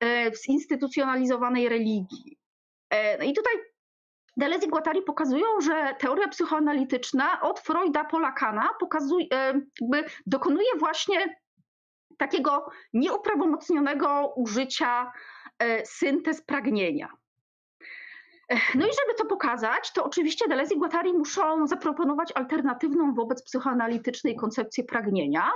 e, 0.00 0.30
w 0.30 0.42
zinstytucjonalizowanej 0.42 1.68
religii. 1.68 2.38
No 3.18 3.24
i 3.24 3.32
tutaj 3.32 3.52
Deleuze 4.36 4.66
i 4.66 4.68
Guattari 4.68 5.02
pokazują, 5.02 5.60
że 5.60 5.94
teoria 5.98 6.28
psychoanalityczna 6.28 7.40
od 7.40 7.60
Freuda 7.60 8.04
po 8.04 8.18
Lacana 8.18 8.68
pokazuje, 8.80 9.26
jakby 9.80 10.04
dokonuje 10.26 10.68
właśnie 10.78 11.36
takiego 12.18 12.70
nieuprawomocnionego 12.92 14.32
użycia 14.36 15.12
e, 15.58 15.86
syntez 15.86 16.42
pragnienia. 16.42 17.08
E, 18.48 18.56
no 18.74 18.86
i 18.86 18.90
żeby 18.90 19.18
to 19.18 19.24
pokazać, 19.26 19.92
to 19.92 20.04
oczywiście 20.04 20.48
Deleuze 20.48 20.74
i 20.74 20.78
Guattari 20.78 21.12
muszą 21.12 21.66
zaproponować 21.66 22.32
alternatywną 22.34 23.14
wobec 23.14 23.42
psychoanalitycznej 23.42 24.36
koncepcję 24.36 24.84
pragnienia, 24.84 25.50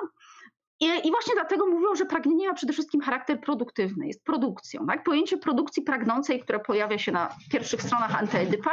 i, 0.81 1.11
właśnie 1.11 1.35
dlatego 1.35 1.67
mówią, 1.67 1.95
że 1.95 2.07
pragnienie 2.07 2.49
ma 2.49 2.55
przede 2.55 2.73
wszystkim 2.73 3.01
charakter 3.01 3.41
produktywny, 3.41 4.07
jest 4.07 4.25
produkcją. 4.25 4.87
Tak? 4.87 5.05
Pojęcie 5.05 5.39
produkcji 5.39 5.83
pragnącej, 5.83 6.41
które 6.41 6.61
pojawia 6.61 6.99
się 6.99 7.13
na 7.13 7.37
pierwszych 7.53 7.83
stronach 7.83 8.19
Antyedypa, 8.21 8.71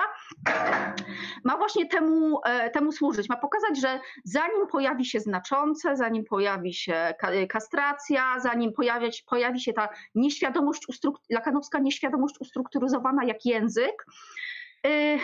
ma 1.43 1.57
właśnie 1.57 1.85
temu, 1.87 2.39
e, 2.45 2.69
temu 2.69 2.91
służyć. 2.91 3.29
Ma 3.29 3.37
pokazać, 3.37 3.81
że 3.81 3.99
zanim 4.23 4.67
pojawi 4.67 5.05
się 5.05 5.19
znaczące, 5.19 5.97
zanim 5.97 6.23
pojawi 6.23 6.73
się 6.73 7.13
kastracja, 7.49 8.39
zanim 8.39 8.73
pojawi 9.29 9.59
się 9.59 9.73
ta 9.73 9.89
nieświadomość, 10.15 10.87
lakanowska 11.29 11.79
nieświadomość 11.79 12.35
ustrukturyzowana 12.39 13.23
jak 13.25 13.45
język, 13.45 14.05
y, 14.87 15.19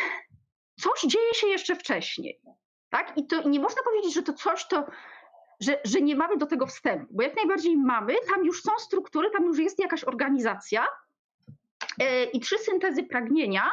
coś 0.82 1.02
dzieje 1.02 1.34
się 1.34 1.48
jeszcze 1.48 1.76
wcześniej. 1.76 2.42
Tak? 2.90 3.18
I 3.18 3.28
to 3.28 3.50
nie 3.50 3.60
można 3.60 3.82
powiedzieć, 3.84 4.14
że 4.14 4.24
to 4.24 4.34
coś 4.34 4.68
to 4.68 4.86
że, 5.60 5.80
że 5.86 6.02
nie 6.02 6.16
mamy 6.16 6.38
do 6.38 6.46
tego 6.46 6.66
wstępu, 6.68 7.14
bo 7.14 7.24
jak 7.24 7.36
najbardziej 7.36 7.78
mamy, 7.78 8.16
tam 8.36 8.46
już 8.46 8.62
są 8.62 8.72
struktury, 8.80 9.30
tam 9.32 9.46
już 9.46 9.60
jest 9.60 9.80
jakaś 9.80 10.04
organizacja 10.04 10.88
e, 12.00 12.24
i 12.24 12.40
trzy 12.40 12.58
syntezy 12.58 13.04
pragnienia, 13.04 13.72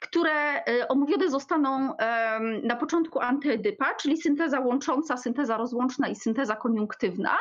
które 0.00 0.64
e, 0.64 0.88
omówione 0.88 1.30
zostaną 1.30 1.96
na 2.62 2.76
początku 2.76 3.20
antyedypa, 3.20 3.94
czyli 3.94 4.22
synteza 4.22 4.60
łącząca, 4.60 5.16
synteza 5.16 5.56
rozłączna 5.56 6.08
i 6.08 6.16
synteza 6.16 6.56
koniunktywna. 6.56 7.38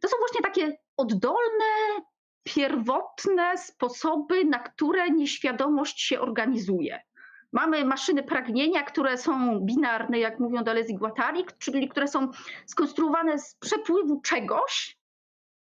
To 0.00 0.08
są 0.08 0.16
właśnie 0.18 0.40
takie 0.40 0.78
oddolne, 0.96 1.64
pierwotne 2.42 3.58
sposoby, 3.58 4.44
na 4.44 4.58
które 4.58 5.10
nieświadomość 5.10 6.00
się 6.00 6.20
organizuje. 6.20 7.02
Mamy 7.52 7.84
maszyny 7.84 8.22
pragnienia, 8.22 8.82
które 8.82 9.18
są 9.18 9.60
binarne, 9.60 10.18
jak 10.18 10.38
mówią 10.40 10.64
Deleuze 10.64 10.92
i 10.92 10.94
Guattari, 10.94 11.44
czyli 11.58 11.88
które 11.88 12.08
są 12.08 12.30
skonstruowane 12.66 13.38
z 13.38 13.54
przepływu 13.54 14.20
czegoś, 14.20 15.00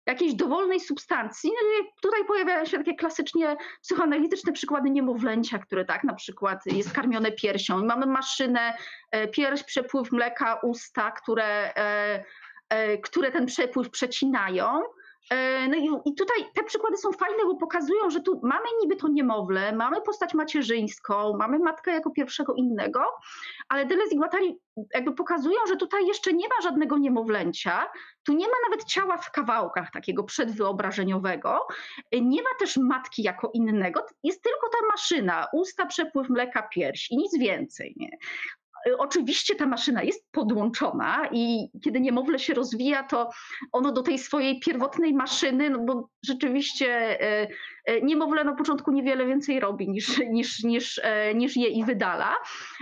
jakiejś 0.10 0.34
dowolnej 0.34 0.80
substancji. 0.80 1.50
No 1.50 1.86
tutaj 2.02 2.26
pojawiają 2.26 2.66
się 2.66 2.78
takie 2.78 2.96
klasycznie 2.96 3.58
psychoanalityczne 3.82 4.54
przykłady 4.54 4.90
niemowlęcia, 4.90 5.60
które 5.60 5.86
tak 5.86 6.04
na 6.04 6.14
przykład 6.14 6.66
jest 6.66 6.94
karmione 6.94 7.32
piersią. 7.32 7.86
Mamy 7.86 8.06
maszynę, 8.06 8.74
e, 9.12 9.28
pierś, 9.28 9.64
przepływ 9.64 10.12
mleka, 10.12 10.60
usta, 10.64 11.12
które, 11.12 11.76
e, 11.76 12.24
e, 12.70 12.98
które 12.98 13.32
ten 13.32 13.46
przepływ 13.46 13.90
przecinają. 13.90 14.82
E, 15.30 15.68
no 15.68 15.78
i, 16.06 16.16
tutaj 16.16 16.38
te 16.56 16.64
przykłady 16.64 16.98
są 16.98 17.12
fajne, 17.12 17.38
bo 17.46 17.56
pokazują, 17.56 18.10
że 18.10 18.22
tu 18.22 18.40
mamy 18.44 18.66
niby 18.82 18.96
to 18.96 19.08
niemowlę, 19.08 19.76
mamy 19.76 20.02
postać 20.02 20.34
macierzyńską, 20.34 21.38
mamy 21.38 21.60
matkę 21.60 21.92
jako 21.92 22.12
pierwszego 22.12 22.54
innego, 22.54 23.02
ale 23.70 23.86
Deleuze 23.86 24.16
i 24.16 24.18
Guattari 24.18 24.60
jakby 24.94 25.14
pokazują, 25.14 25.60
że 25.68 25.76
tutaj 25.76 26.08
jeszcze 26.08 26.34
nie 26.34 26.48
ma 26.48 26.62
żadnego 26.64 26.98
niemowlęcia, 26.98 27.90
tu 28.24 28.34
nie 28.34 28.48
ma 28.48 28.54
nawet 28.70 28.86
ciała 28.86 29.18
w 29.18 29.32
kawałkach 29.32 29.92
takiego 29.92 30.24
przedwyobrażeniowego, 30.24 31.68
nie 32.22 32.42
ma 32.42 32.50
też 32.60 32.78
matki 32.78 33.24
jako 33.24 33.52
innego, 33.54 34.06
jest 34.24 34.44
tylko 34.44 34.70
ta 34.70 34.88
maszyna, 34.92 35.48
usta, 35.54 35.86
przepływ 35.86 36.30
mleka, 36.30 36.68
pierś 36.74 37.12
i 37.12 37.18
nic 37.18 37.38
więcej. 37.40 37.94
Nie? 37.98 38.18
Y, 38.88 38.98
oczywiście 38.98 39.56
ta 39.56 39.66
maszyna 39.66 40.04
jest 40.04 40.32
podłączona 40.32 41.30
i 41.32 41.70
kiedy 41.84 42.02
niemowlę 42.02 42.40
się 42.40 42.54
rozwija, 42.54 43.04
to 43.04 43.30
ono 43.72 43.92
do 43.92 44.02
tej 44.02 44.20
swojej 44.20 44.60
pierwotnej 44.60 45.14
maszyny, 45.14 45.70
no 45.70 45.80
bo 45.80 46.10
rzeczywiście 46.26 47.20
y, 47.22 47.48
y, 47.92 48.02
niemowlę 48.02 48.44
na 48.44 48.56
początku 48.56 48.92
niewiele 48.92 49.26
więcej 49.26 49.60
robi 49.60 49.90
niż, 49.90 50.18
niż, 50.30 50.64
niż, 50.64 51.02
niż 51.36 51.58
je 51.58 51.68
i 51.68 51.84
wydala, 51.84 52.36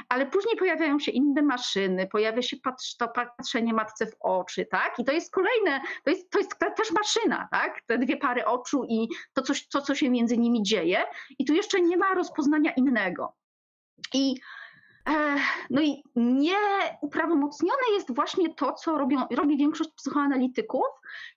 ale 0.09 0.25
później 0.25 0.55
pojawiają 0.57 0.99
się 0.99 1.11
inne 1.11 1.41
maszyny, 1.41 2.07
pojawia 2.07 2.41
się 2.41 2.57
patrz, 2.57 2.95
to 2.95 3.07
patrzenie 3.07 3.73
matce 3.73 4.05
w 4.05 4.15
oczy, 4.19 4.65
tak? 4.65 4.99
I 4.99 5.05
to 5.05 5.11
jest 5.11 5.33
kolejne, 5.33 5.81
to 6.03 6.09
jest, 6.09 6.29
to 6.29 6.39
jest 6.39 6.59
też 6.77 6.91
maszyna, 6.91 7.47
tak? 7.51 7.81
Te 7.85 7.97
dwie 7.97 8.17
pary 8.17 8.45
oczu 8.45 8.83
i 8.89 9.07
to, 9.33 9.41
coś, 9.41 9.67
to, 9.67 9.81
co 9.81 9.95
się 9.95 10.09
między 10.09 10.37
nimi 10.37 10.63
dzieje. 10.63 11.03
I 11.39 11.45
tu 11.45 11.53
jeszcze 11.53 11.81
nie 11.81 11.97
ma 11.97 12.13
rozpoznania 12.13 12.71
innego. 12.71 13.33
I 14.13 14.35
no 15.69 15.81
i 15.81 16.03
nieuprawomocnione 16.15 17.81
jest 17.93 18.15
właśnie 18.15 18.53
to, 18.53 18.73
co 18.73 18.97
robią, 18.97 19.21
robi 19.31 19.57
większość 19.57 19.89
psychoanalityków, 19.95 20.85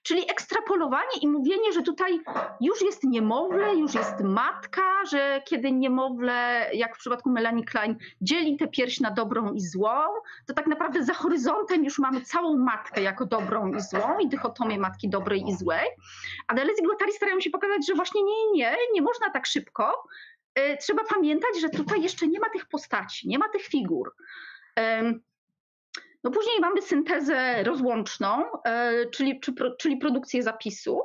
czyli 0.03 0.31
ekstrapolowanie 0.31 1.17
i 1.21 1.27
mówienie, 1.27 1.73
że 1.73 1.81
tutaj 1.81 2.19
już 2.61 2.81
jest 2.81 3.03
niemowlę, 3.03 3.75
już 3.75 3.93
jest 3.93 4.19
matka, 4.23 5.05
że 5.05 5.41
kiedy 5.45 5.71
niemowlę, 5.71 6.69
jak 6.73 6.95
w 6.95 6.99
przypadku 6.99 7.29
Melanie 7.29 7.63
Klein, 7.63 7.97
dzieli 8.21 8.57
tę 8.57 8.67
pierś 8.67 8.99
na 8.99 9.11
dobrą 9.11 9.53
i 9.53 9.61
złą, 9.61 9.99
to 10.47 10.53
tak 10.53 10.67
naprawdę 10.67 11.03
za 11.03 11.13
horyzontem 11.13 11.83
już 11.83 11.99
mamy 11.99 12.21
całą 12.21 12.57
matkę 12.57 13.01
jako 13.01 13.25
dobrą 13.25 13.73
i 13.73 13.81
złą 13.81 14.19
i 14.19 14.27
dychotomię 14.27 14.79
matki 14.79 15.09
dobrej 15.09 15.43
i 15.47 15.55
złej. 15.55 15.87
A 16.47 16.53
Deleuze 16.53 16.81
i 16.81 16.85
Guattari 16.85 17.13
starają 17.13 17.39
się 17.39 17.49
pokazać, 17.49 17.87
że 17.87 17.93
właśnie 17.93 18.23
nie, 18.23 18.51
nie, 18.53 18.75
nie 18.93 19.01
można 19.01 19.29
tak 19.29 19.45
szybko, 19.45 20.03
E, 20.30 20.30
trzeba 20.79 21.03
pamiętać, 21.03 21.61
że 21.61 21.69
tutaj 21.69 22.01
jeszcze 22.01 22.27
nie 22.27 22.39
ma 22.39 22.49
tych 22.49 22.65
postaci, 22.65 23.27
nie 23.27 23.39
ma 23.39 23.49
tych 23.49 23.61
figur. 23.61 24.15
No 26.23 26.31
później 26.31 26.59
mamy 26.59 26.81
syntezę 26.81 27.63
rozłączną, 27.63 28.43
e, 28.65 29.05
czyli, 29.05 29.39
czyli 29.79 29.97
produkcję 29.97 30.43
zapisu, 30.43 31.01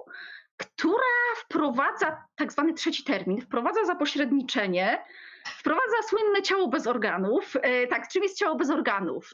która 0.57 1.35
wprowadza 1.37 2.25
tak 2.37 2.53
zwany 2.53 2.75
trzeci 2.75 3.05
termin, 3.05 3.41
wprowadza 3.41 3.85
zapośredniczenie, 3.85 5.05
wprowadza 5.47 6.03
słynne 6.09 6.43
ciało 6.43 6.69
bez 6.69 6.87
organów. 6.87 7.57
E, 7.63 7.87
tak, 7.87 8.09
czym 8.09 8.23
jest 8.23 8.39
ciało 8.39 8.57
bez 8.57 8.71
organów? 8.71 9.31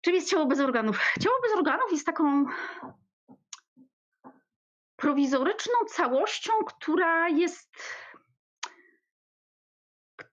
Czym 0.00 0.14
jest 0.14 0.30
ciało 0.30 0.46
bez 0.46 0.60
organów? 0.60 1.00
Ciało 1.20 1.36
bez 1.42 1.52
organów 1.58 1.92
jest 1.92 2.06
taką 2.06 2.44
prowizoryczną 4.96 5.74
całością, 5.88 6.52
która 6.66 7.28
jest 7.28 7.70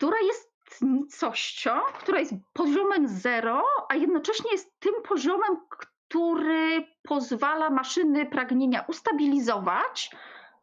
która 0.04 0.18
jest 0.22 0.52
nicością, 0.82 1.80
która 2.00 2.20
jest 2.20 2.34
poziomem 2.54 3.08
zero, 3.08 3.64
a 3.90 3.96
jednocześnie 3.96 4.52
jest 4.52 4.80
tym 4.80 4.94
poziomem, 5.08 5.58
który 5.70 6.88
pozwala 7.04 7.70
maszyny 7.70 8.26
pragnienia 8.26 8.86
ustabilizować, 8.88 10.10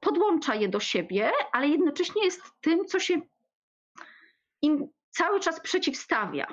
podłącza 0.01 0.55
je 0.55 0.69
do 0.69 0.81
siebie, 0.81 1.31
ale 1.53 1.69
jednocześnie 1.69 2.25
jest 2.25 2.43
tym, 2.61 2.85
co 2.85 3.01
się 3.01 3.21
im 4.63 4.89
cały 5.11 5.41
czas 5.41 5.61
przeciwstawia. 5.61 6.47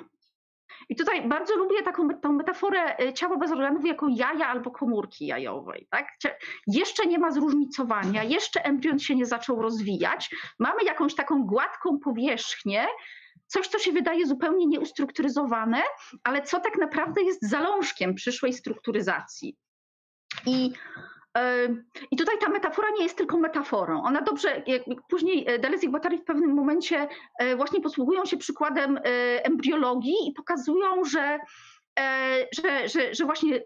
I 0.88 0.96
tutaj 0.96 1.28
bardzo 1.28 1.56
lubię 1.56 1.82
taką 1.82 2.08
tą 2.08 2.32
metaforę 2.32 2.98
e, 2.98 3.12
ciała 3.12 3.36
bez 3.36 3.52
organów 3.52 3.86
jako 3.86 4.06
jaja 4.08 4.46
albo 4.48 4.70
komórki 4.70 5.26
jajowej. 5.26 5.86
Tak? 5.90 6.08
Jeszcze 6.66 7.06
nie 7.06 7.18
ma 7.18 7.30
zróżnicowania, 7.30 8.24
jeszcze 8.24 8.64
embrion 8.64 8.98
się 8.98 9.14
nie 9.14 9.26
zaczął 9.26 9.62
rozwijać. 9.62 10.30
Mamy 10.58 10.84
jakąś 10.84 11.14
taką 11.14 11.46
gładką 11.46 11.98
powierzchnię, 11.98 12.86
coś, 13.46 13.68
co 13.68 13.78
się 13.78 13.92
wydaje 13.92 14.26
zupełnie 14.26 14.66
nieustrukturyzowane, 14.66 15.82
ale 16.24 16.42
co 16.42 16.60
tak 16.60 16.78
naprawdę 16.78 17.22
jest 17.22 17.42
zalążkiem 17.42 18.14
przyszłej 18.14 18.52
strukturyzacji. 18.52 19.56
I 20.46 20.72
i 22.10 22.16
tutaj 22.16 22.38
ta 22.38 22.48
metafora 22.48 22.88
nie 22.90 23.02
jest 23.02 23.16
tylko 23.16 23.38
metaforą. 23.38 24.02
Ona 24.02 24.22
dobrze, 24.22 24.62
później 25.08 25.44
e, 25.48 25.58
Deleuze 25.58 25.86
i 25.86 25.88
Guattari 25.88 26.18
w 26.18 26.24
pewnym 26.24 26.54
momencie 26.54 27.08
e, 27.38 27.56
właśnie 27.56 27.80
posługują 27.80 28.24
się 28.24 28.36
przykładem 28.36 28.96
e, 28.96 29.00
embriologii 29.44 30.28
i 30.28 30.32
pokazują, 30.32 31.04
że, 31.04 31.38
że, 32.62 32.88
że, 32.88 33.14
że 33.14 33.24
właśnie 33.24 33.60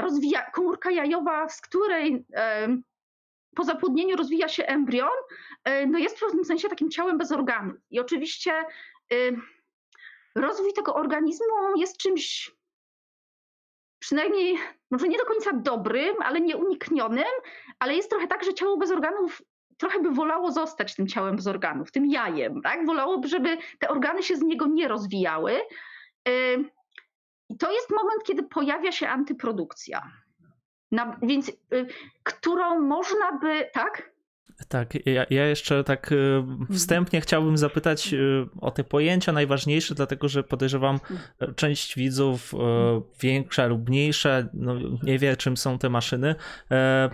rozwija 0.00 0.50
komórka 0.50 0.90
jajowa, 0.90 1.48
z 1.48 1.60
której 1.60 2.26
po 3.56 3.64
zapłodnieniu 3.64 4.16
rozwija 4.16 4.48
się 4.48 4.66
embrion, 4.66 5.08
no 5.86 5.98
jest 5.98 6.16
w 6.16 6.20
pewnym 6.20 6.44
sensie 6.44 6.68
takim 6.68 6.90
ciałem 6.90 7.18
bez 7.18 7.32
organów. 7.32 7.76
I 7.90 8.00
oczywiście 8.00 8.52
rozwój 10.34 10.72
tego 10.72 10.94
organizmu 10.94 11.46
jest 11.76 11.96
czymś 11.96 12.57
przynajmniej 13.98 14.58
może 14.90 15.08
nie 15.08 15.18
do 15.18 15.24
końca 15.24 15.50
dobrym, 15.52 16.14
ale 16.24 16.40
nieuniknionym, 16.40 17.24
ale 17.78 17.94
jest 17.94 18.10
trochę 18.10 18.26
tak, 18.26 18.44
że 18.44 18.54
ciało 18.54 18.76
bez 18.76 18.90
organów 18.90 19.42
trochę 19.78 20.00
by 20.00 20.10
wolało 20.10 20.52
zostać 20.52 20.94
tym 20.94 21.06
ciałem 21.06 21.36
bez 21.36 21.46
organów, 21.46 21.92
tym 21.92 22.06
jajem, 22.06 22.62
tak? 22.62 22.86
Wolałoby, 22.86 23.28
żeby 23.28 23.58
te 23.78 23.88
organy 23.88 24.22
się 24.22 24.36
z 24.36 24.42
niego 24.42 24.66
nie 24.66 24.88
rozwijały. 24.88 25.60
I 27.48 27.56
to 27.58 27.72
jest 27.72 27.90
moment, 27.90 28.22
kiedy 28.26 28.42
pojawia 28.42 28.92
się 28.92 29.08
antyprodukcja. 29.08 30.12
Na, 30.92 31.18
więc, 31.22 31.48
y, 31.48 31.86
którą 32.22 32.80
można 32.80 33.32
by, 33.32 33.70
tak? 33.72 34.10
Tak, 34.68 35.06
ja, 35.06 35.26
ja, 35.30 35.46
jeszcze 35.46 35.84
tak 35.84 36.12
y, 36.12 36.42
wstępnie 36.72 37.20
chciałbym 37.20 37.58
zapytać 37.58 38.12
y, 38.12 38.46
o 38.60 38.70
te 38.70 38.84
pojęcia 38.84 39.32
najważniejsze, 39.32 39.94
dlatego 39.94 40.28
że 40.28 40.42
podejrzewam, 40.42 40.94
mhm. 40.94 41.54
część 41.54 41.96
widzów, 41.96 42.54
y, 42.54 42.56
większa 43.20 43.66
lub 43.66 43.88
mniejsza, 43.88 44.42
no 44.54 44.74
nie 45.02 45.18
wie 45.18 45.36
czym 45.36 45.56
są 45.56 45.78
te 45.78 45.88
maszyny. 45.88 46.34
E, 46.70 47.10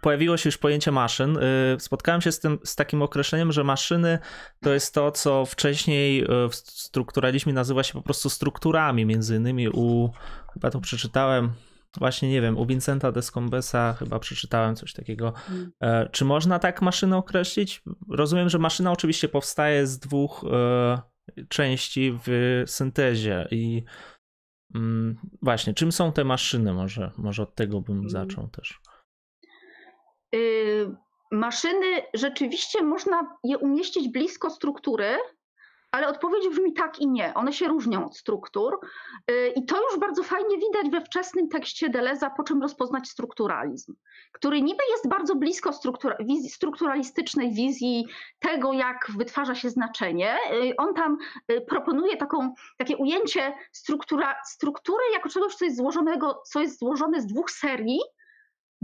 pojawiło 0.00 0.36
się 0.36 0.48
już 0.48 0.58
pojęcie 0.58 0.92
maszyn. 0.92 1.38
Spotkałem 1.78 2.20
się 2.20 2.32
z, 2.32 2.40
tym, 2.40 2.58
z 2.64 2.76
takim 2.76 3.02
określeniem, 3.02 3.52
że 3.52 3.64
maszyny 3.64 4.18
to 4.60 4.72
jest 4.72 4.94
to, 4.94 5.12
co 5.12 5.46
wcześniej 5.46 6.24
w 6.50 6.54
strukturalizmie 6.54 7.52
nazywa 7.52 7.82
się 7.82 7.92
po 7.92 8.02
prostu 8.02 8.30
strukturami, 8.30 9.06
między 9.06 9.36
innymi 9.36 9.68
u, 9.68 10.10
chyba 10.54 10.70
to 10.70 10.80
przeczytałem, 10.80 11.52
Właśnie 11.98 12.30
nie 12.30 12.40
wiem, 12.40 12.58
u 12.58 12.66
Vincenta 12.66 13.12
Descombesa 13.12 13.92
chyba 13.98 14.18
przeczytałem 14.18 14.76
coś 14.76 14.92
takiego. 14.92 15.32
Hmm. 15.32 15.72
E, 15.80 16.08
czy 16.08 16.24
można 16.24 16.58
tak 16.58 16.82
maszynę 16.82 17.16
określić? 17.16 17.82
Rozumiem, 18.10 18.48
że 18.48 18.58
maszyna 18.58 18.92
oczywiście 18.92 19.28
powstaje 19.28 19.86
z 19.86 19.98
dwóch 19.98 20.44
e, 20.52 21.02
części 21.48 22.18
w 22.26 22.62
syntezie 22.66 23.48
i 23.50 23.84
mm, 24.74 25.16
właśnie, 25.42 25.74
czym 25.74 25.92
są 25.92 26.12
te 26.12 26.24
maszyny? 26.24 26.72
Może, 26.72 27.10
może 27.18 27.42
od 27.42 27.54
tego 27.54 27.80
bym 27.80 27.96
hmm. 27.96 28.10
zaczął 28.10 28.48
też. 28.48 28.80
Y, 30.34 30.96
maszyny 31.32 32.02
rzeczywiście 32.14 32.82
można 32.82 33.36
je 33.44 33.58
umieścić 33.58 34.08
blisko 34.08 34.50
struktury, 34.50 35.16
ale 35.90 36.08
odpowiedź 36.08 36.48
brzmi 36.48 36.72
tak 36.72 36.98
i 36.98 37.08
nie. 37.08 37.34
One 37.34 37.52
się 37.52 37.68
różnią 37.68 38.06
od 38.06 38.16
struktur. 38.16 38.78
Y, 39.30 39.52
I 39.56 39.66
to 39.66 39.76
już 39.90 40.00
bardzo 40.00 40.22
fajnie 40.22 40.58
widać 40.58 40.90
we 40.90 41.00
wczesnym 41.00 41.48
tekście 41.48 41.88
Deleza, 41.88 42.30
po 42.30 42.42
czym 42.42 42.62
rozpoznać 42.62 43.08
strukturalizm, 43.08 43.94
który 44.32 44.62
niby 44.62 44.82
jest 44.90 45.08
bardzo 45.08 45.36
blisko 45.36 45.72
struktura, 45.72 46.16
wizji, 46.20 46.50
strukturalistycznej 46.50 47.52
wizji 47.52 48.06
tego, 48.38 48.72
jak 48.72 49.10
wytwarza 49.16 49.54
się 49.54 49.70
znaczenie. 49.70 50.36
Y, 50.52 50.76
on 50.76 50.94
tam 50.94 51.18
y, 51.52 51.60
proponuje 51.60 52.16
taką, 52.16 52.54
takie 52.78 52.96
ujęcie 52.96 53.54
struktura, 53.72 54.36
struktury 54.46 55.04
jako 55.12 55.28
czegoś, 55.28 55.54
co 55.54 55.64
jest, 55.64 55.76
złożonego, 55.76 56.42
co 56.46 56.60
jest 56.60 56.78
złożone 56.78 57.20
z 57.20 57.26
dwóch 57.26 57.50
serii, 57.50 58.00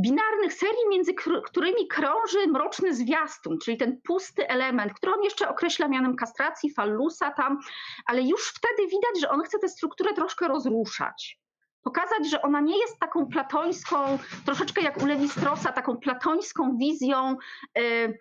binarnych 0.01 0.53
serii, 0.53 0.89
między 0.91 1.15
którymi 1.45 1.89
krąży 1.89 2.47
mroczny 2.49 2.95
zwiastun, 2.95 3.59
czyli 3.65 3.77
ten 3.77 4.01
pusty 4.05 4.49
element, 4.49 4.95
który 4.95 5.13
on 5.13 5.23
jeszcze 5.23 5.49
określa 5.49 5.89
mianem 5.89 6.17
kastracji, 6.17 6.75
fallusa 6.75 7.31
tam, 7.31 7.59
ale 8.07 8.23
już 8.23 8.49
wtedy 8.49 8.89
widać, 8.89 9.21
że 9.21 9.31
on 9.31 9.43
chce 9.43 9.59
tę 9.59 9.69
strukturę 9.69 10.15
troszkę 10.15 10.49
rozruszać. 10.49 11.39
Pokazać, 11.83 12.31
że 12.31 12.43
ona 12.43 12.61
nie 12.61 12.79
jest 12.79 12.99
taką 12.99 13.27
platońską, 13.27 14.19
troszeczkę 14.45 14.81
jak 14.81 15.03
u 15.03 15.07
Lewistrosa, 15.07 15.73
taką 15.73 15.97
platońską 15.97 16.77
wizją 16.77 17.37
y, 17.79 18.19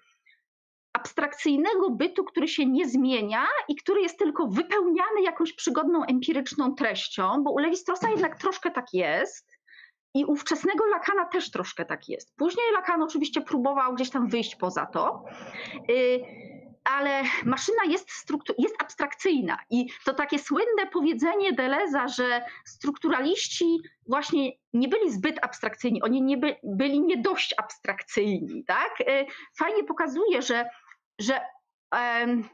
abstrakcyjnego 0.94 1.90
bytu, 1.90 2.24
który 2.24 2.48
się 2.48 2.66
nie 2.66 2.90
zmienia 2.90 3.48
i 3.68 3.76
który 3.76 4.02
jest 4.02 4.20
tylko 4.20 4.48
wypełniany 4.48 5.22
jakąś 5.24 5.54
przygodną, 5.54 6.06
empiryczną 6.06 6.76
treścią, 6.76 7.44
bo 7.44 7.52
u 7.52 7.58
Lewistrosa 7.58 8.10
jednak 8.10 8.40
troszkę 8.40 8.72
tak 8.72 8.86
jest 8.94 9.51
i 10.14 10.26
ówczesnego 10.26 10.86
Lakana 10.86 11.26
też 11.26 11.52
troszkę 11.52 11.86
tak 11.86 12.10
jest. 12.10 12.36
Później 12.36 12.66
Lakan 12.74 13.04
oczywiście 13.04 13.42
próbował 13.42 13.94
gdzieś 13.94 14.10
tam 14.10 14.28
wyjść 14.28 14.56
poza 14.56 14.86
to, 14.86 15.26
y, 15.90 16.22
ale 16.84 17.24
maszyna 17.46 17.84
jest, 17.88 18.10
jest 18.58 18.76
abstrakcyjna. 18.82 19.58
I 19.70 19.88
to 20.06 20.14
takie 20.14 20.40
słynne 20.40 20.88
powiedzenie 20.94 21.54
Deleza, 21.54 22.08
że 22.08 22.46
strukturaliści 22.66 23.80
właśnie 24.08 24.52
nie 24.74 24.88
byli 24.88 25.12
zbyt 25.12 25.44
abstrakcyjni, 25.44 26.04
oni 26.04 26.22
nie 26.22 26.38
by, 26.38 26.56
byli 26.64 27.02
nie 27.02 27.18
dość 27.18 27.56
abstrakcyjni. 27.58 28.64
Tak? 28.66 29.02
Y, 29.02 29.26
fajnie 29.58 29.84
pokazuje, 29.84 30.42
że, 30.42 30.70
że 31.20 31.42
um, 31.92 32.50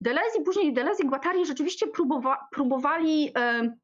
Deleuze 0.00 0.38
i 0.40 0.44
później 0.44 0.72
Deleuze 0.72 1.02
i 1.02 1.06
Guattari 1.06 1.46
rzeczywiście 1.46 1.86
próbowa, 1.86 2.48
próbowali 2.52 3.32
um, 3.36 3.81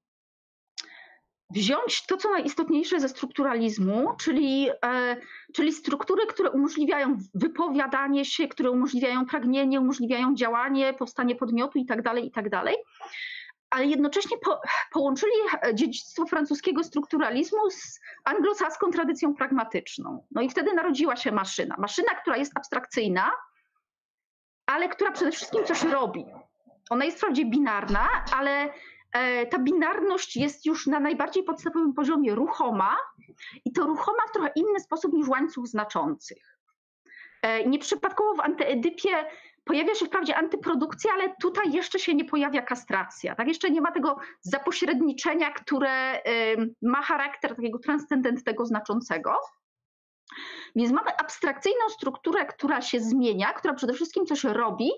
wziąć 1.51 2.07
to, 2.07 2.17
co 2.17 2.31
najistotniejsze 2.31 3.01
ze 3.01 3.09
strukturalizmu, 3.09 4.15
czyli, 4.21 4.69
e, 4.85 5.17
czyli 5.55 5.73
struktury, 5.73 6.27
które 6.27 6.51
umożliwiają 6.51 7.19
wypowiadanie 7.35 8.25
się, 8.25 8.49
które 8.49 8.71
umożliwiają 8.71 9.27
pragnienie, 9.27 9.81
umożliwiają 9.81 10.35
działanie, 10.35 10.95
powstanie 10.95 11.35
podmiotu 11.35 11.79
itd., 11.79 12.03
tak 12.03 12.25
itd., 12.25 12.51
tak 12.51 12.75
ale 13.71 13.87
jednocześnie 13.87 14.39
po, 14.39 14.61
połączyli 14.93 15.33
dziedzictwo 15.75 16.27
francuskiego 16.27 16.85
strukturalizmu 16.85 17.71
z 17.71 18.01
anglosaską 18.25 18.91
tradycją 18.91 19.35
pragmatyczną. 19.35 20.27
No 20.31 20.43
i 20.43 20.49
wtedy 20.49 20.73
narodziła 20.73 21.17
się 21.17 21.33
maszyna. 21.33 21.77
Maszyna, 21.79 22.15
która 22.15 22.37
jest 22.37 22.57
abstrakcyjna, 22.57 23.31
ale 24.67 24.89
która 24.89 25.13
przede 25.13 25.33
wszystkim 25.33 25.65
coś 25.65 25.83
robi. 25.83 26.25
Ona 26.91 27.05
jest 27.05 27.17
wprawdzie 27.17 27.45
binarna, 27.45 28.09
ale 28.37 28.73
ta 29.51 29.59
binarność 29.59 30.37
jest 30.37 30.67
już 30.67 30.87
na 30.87 31.01
najbardziej 31.01 31.43
podstawowym 31.43 31.93
poziomie 31.93 32.35
ruchoma 32.35 32.97
i 33.65 33.73
to 33.73 33.85
ruchoma 33.85 34.23
w 34.29 34.33
trochę 34.33 34.53
inny 34.57 34.81
sposób 34.81 35.13
niż 35.13 35.29
łańcuch 35.29 35.67
znaczących. 35.67 36.59
E, 37.43 37.69
nieprzypadkowo 37.69 38.35
w 38.35 38.41
antyedypie 38.41 39.11
pojawia 39.65 39.95
się 39.95 40.07
wprawdzie 40.07 40.37
antyprodukcja, 40.37 41.13
ale 41.13 41.35
tutaj 41.41 41.73
jeszcze 41.73 41.99
się 41.99 42.15
nie 42.15 42.25
pojawia 42.25 42.63
kastracja. 42.63 43.35
Tak? 43.35 43.49
Jeszcze 43.49 43.71
nie 43.71 43.81
ma 43.81 43.93
tego 43.93 44.19
zapośredniczenia, 44.41 45.51
które 45.51 46.23
ma 46.83 47.03
charakter 47.03 47.57
takiego 47.57 47.79
transcendentnego 47.79 48.67
znaczącego. 48.67 49.35
Więc 50.77 50.93
mamy 50.93 51.17
abstrakcyjną 51.17 51.89
strukturę, 51.89 52.47
która 52.47 52.83
się 52.83 53.01
zmienia, 53.01 53.53
która 53.53 53.75
przede 53.75 53.93
wszystkim 53.93 54.27
coś 54.27 54.45
robi, 54.45 54.91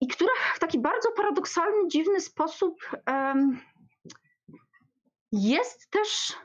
i 0.00 0.06
która 0.06 0.32
w 0.54 0.58
taki 0.58 0.78
bardzo 0.78 1.12
paradoksalny, 1.12 1.88
dziwny 1.88 2.20
sposób 2.20 2.74
um, 3.06 3.60
jest 5.32 5.90
też 5.90 6.36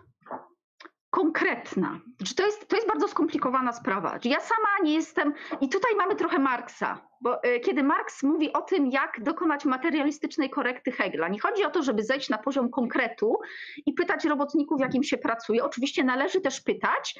konkretna. 1.10 2.00
Znaczy 2.18 2.36
to, 2.36 2.46
jest, 2.46 2.68
to 2.68 2.76
jest 2.76 2.88
bardzo 2.88 3.08
skomplikowana 3.08 3.74
sprawa. 3.74 4.10
Znaczy 4.10 4.30
ja 4.30 4.40
sama 4.40 4.70
nie 4.84 4.94
jestem, 4.94 5.34
i 5.62 5.70
tutaj 5.70 5.96
mamy 5.98 6.16
trochę 6.16 6.40
Marksa, 6.40 7.02
bo 7.22 7.44
e, 7.44 7.60
kiedy 7.60 7.84
Marx 7.84 8.24
mówi 8.24 8.54
o 8.54 8.62
tym, 8.62 8.88
jak 8.88 9.24
dokonać 9.24 9.66
materialistycznej 9.66 10.50
korekty 10.50 10.92
Hegla, 10.92 11.28
nie 11.28 11.40
chodzi 11.40 11.66
o 11.66 11.70
to, 11.70 11.84
żeby 11.84 12.04
zejść 12.04 12.30
na 12.30 12.38
poziom 12.38 12.70
konkretu 12.70 13.40
i 13.86 13.94
pytać 13.94 14.26
robotników, 14.26 14.82
jakim 14.82 15.04
się 15.04 15.18
pracuje. 15.18 15.64
Oczywiście 15.64 16.04
należy 16.04 16.42
też 16.42 16.62
pytać, 16.62 17.16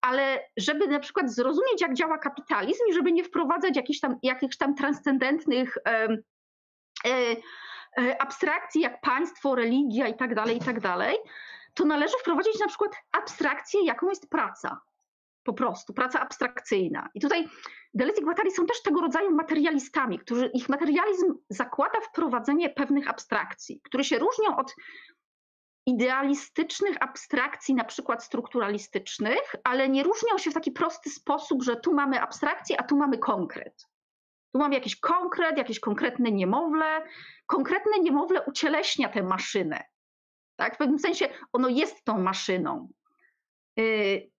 ale 0.00 0.40
żeby 0.56 0.88
na 0.88 0.98
przykład 0.98 1.34
zrozumieć, 1.34 1.80
jak 1.80 1.94
działa 1.94 2.18
kapitalizm 2.18 2.82
i 2.90 2.94
żeby 2.94 3.12
nie 3.12 3.24
wprowadzać 3.24 3.76
jakichś 3.76 4.00
tam, 4.00 4.16
jakichś 4.22 4.56
tam 4.56 4.74
transcendentnych 4.74 5.78
e, 5.88 6.08
e, 7.06 8.22
abstrakcji, 8.22 8.80
jak 8.80 9.00
państwo, 9.00 9.54
religia 9.54 10.08
i 10.08 10.14
tak 10.14 10.34
dalej, 10.34 10.56
i 10.56 10.60
tak 10.60 10.80
dalej, 10.80 11.16
to 11.74 11.84
należy 11.84 12.14
wprowadzić 12.20 12.58
na 12.60 12.66
przykład 12.66 12.92
abstrakcję, 13.12 13.84
jaką 13.84 14.08
jest 14.08 14.30
praca. 14.30 14.80
po 15.44 15.52
prostu, 15.52 15.94
praca 15.94 16.20
abstrakcyjna. 16.20 17.08
I 17.14 17.20
tutaj 17.20 17.48
Deleuze 17.94 18.20
i 18.20 18.24
Guattari 18.24 18.50
są 18.50 18.66
też 18.66 18.82
tego 18.82 19.00
rodzaju 19.00 19.30
materialistami, 19.30 20.18
którzy 20.18 20.46
ich 20.46 20.68
materializm 20.68 21.34
zakłada 21.48 22.00
wprowadzenie 22.00 22.70
pewnych 22.70 23.08
abstrakcji, 23.08 23.80
które 23.84 24.04
się 24.04 24.18
różnią 24.18 24.56
od 24.56 24.74
idealistycznych 25.86 27.02
abstrakcji, 27.02 27.74
na 27.74 27.84
przykład 27.84 28.24
strukturalistycznych, 28.24 29.56
ale 29.64 29.88
nie 29.88 30.02
różnią 30.02 30.38
się 30.38 30.50
w 30.50 30.54
taki 30.54 30.72
prosty 30.72 31.10
sposób, 31.10 31.62
że 31.62 31.76
tu 31.76 31.94
mamy 31.94 32.22
abstrakcję, 32.22 32.80
a 32.80 32.82
tu 32.82 32.96
mamy 32.96 33.18
konkret. 33.18 33.86
Tu 34.52 34.58
mamy 34.58 34.74
jakiś 34.74 34.96
konkret, 35.00 35.58
jakieś 35.58 35.80
konkretne 35.80 36.30
niemowlę. 36.30 37.02
Konkretne 37.46 37.98
niemowlę 37.98 38.42
ucieleśnia 38.42 39.08
tę 39.08 39.22
maszynę. 39.22 39.84
Tak? 40.60 40.74
W 40.74 40.78
pewnym 40.78 40.98
sensie 40.98 41.28
ono 41.52 41.68
jest 41.68 42.04
tą 42.04 42.18
maszyną. 42.18 42.88
Y, 43.78 44.30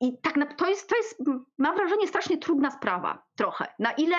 I 0.00 0.18
tak 0.22 0.56
to 0.56 0.68
jest, 0.68 0.88
to 0.88 0.96
jest, 0.96 1.22
mam 1.58 1.76
wrażenie, 1.76 2.08
strasznie 2.08 2.38
trudna 2.38 2.70
sprawa 2.70 3.22
trochę. 3.36 3.66
Na 3.78 3.92
ile, 3.92 4.16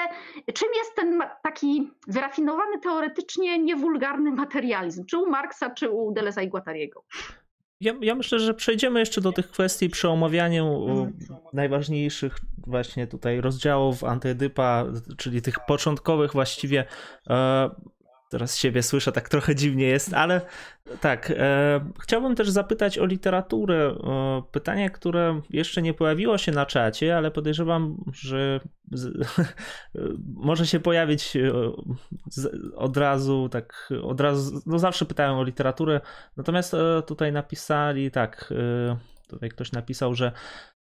czym 0.53 0.69
jest 0.77 0.95
ten 0.95 1.23
taki 1.43 1.91
wyrafinowany 2.07 2.79
teoretycznie, 2.79 3.63
niewulgarny 3.63 4.31
materializm? 4.31 5.05
Czy 5.05 5.17
u 5.17 5.29
Marksa, 5.29 5.69
czy 5.69 5.89
u 5.89 6.13
Deleuze'a 6.13 6.43
i 6.43 6.49
Guattariego? 6.49 7.03
Ja, 7.81 7.93
ja, 8.01 8.15
myślę, 8.15 8.39
że 8.39 8.53
przejdziemy 8.53 8.99
jeszcze 8.99 9.21
do 9.21 9.31
tych 9.31 9.51
kwestii 9.51 9.89
przy 9.89 10.09
omawianiu 10.09 10.85
najważniejszych 11.53 12.37
właśnie 12.67 13.07
tutaj 13.07 13.41
rozdziałów 13.41 14.03
Antyedypa, 14.03 14.85
czyli 15.17 15.41
tych 15.41 15.55
początkowych 15.67 16.31
właściwie 16.31 16.85
e, 17.29 17.69
Teraz 18.29 18.57
siebie 18.57 18.83
słyszę, 18.83 19.11
tak 19.11 19.29
trochę 19.29 19.55
dziwnie 19.55 19.85
jest, 19.85 20.13
ale 20.13 20.41
tak. 21.01 21.33
E, 21.37 21.91
chciałbym 22.01 22.35
też 22.35 22.49
zapytać 22.49 22.97
o 22.97 23.05
literaturę. 23.05 23.95
E, 24.03 24.41
pytanie, 24.51 24.89
które 24.89 25.41
jeszcze 25.49 25.81
nie 25.81 25.93
pojawiło 25.93 26.37
się 26.37 26.51
na 26.51 26.65
czacie, 26.65 27.17
ale 27.17 27.31
podejrzewam, 27.31 28.03
że 28.13 28.59
z, 28.91 29.27
może 30.49 30.67
się 30.67 30.79
pojawić 30.79 31.35
e, 31.35 31.51
z, 32.29 32.73
od 32.75 32.97
razu, 32.97 33.49
tak 33.49 33.89
od 34.03 34.21
razu. 34.21 34.61
No 34.65 34.79
zawsze 34.79 35.05
pytałem 35.05 35.37
o 35.37 35.43
literaturę, 35.43 36.01
natomiast 36.37 36.73
e, 36.73 37.01
tutaj 37.07 37.31
napisali 37.31 38.11
tak. 38.11 38.53
E, 38.91 38.97
tutaj 39.27 39.49
ktoś 39.49 39.71
napisał, 39.71 40.15
że 40.15 40.31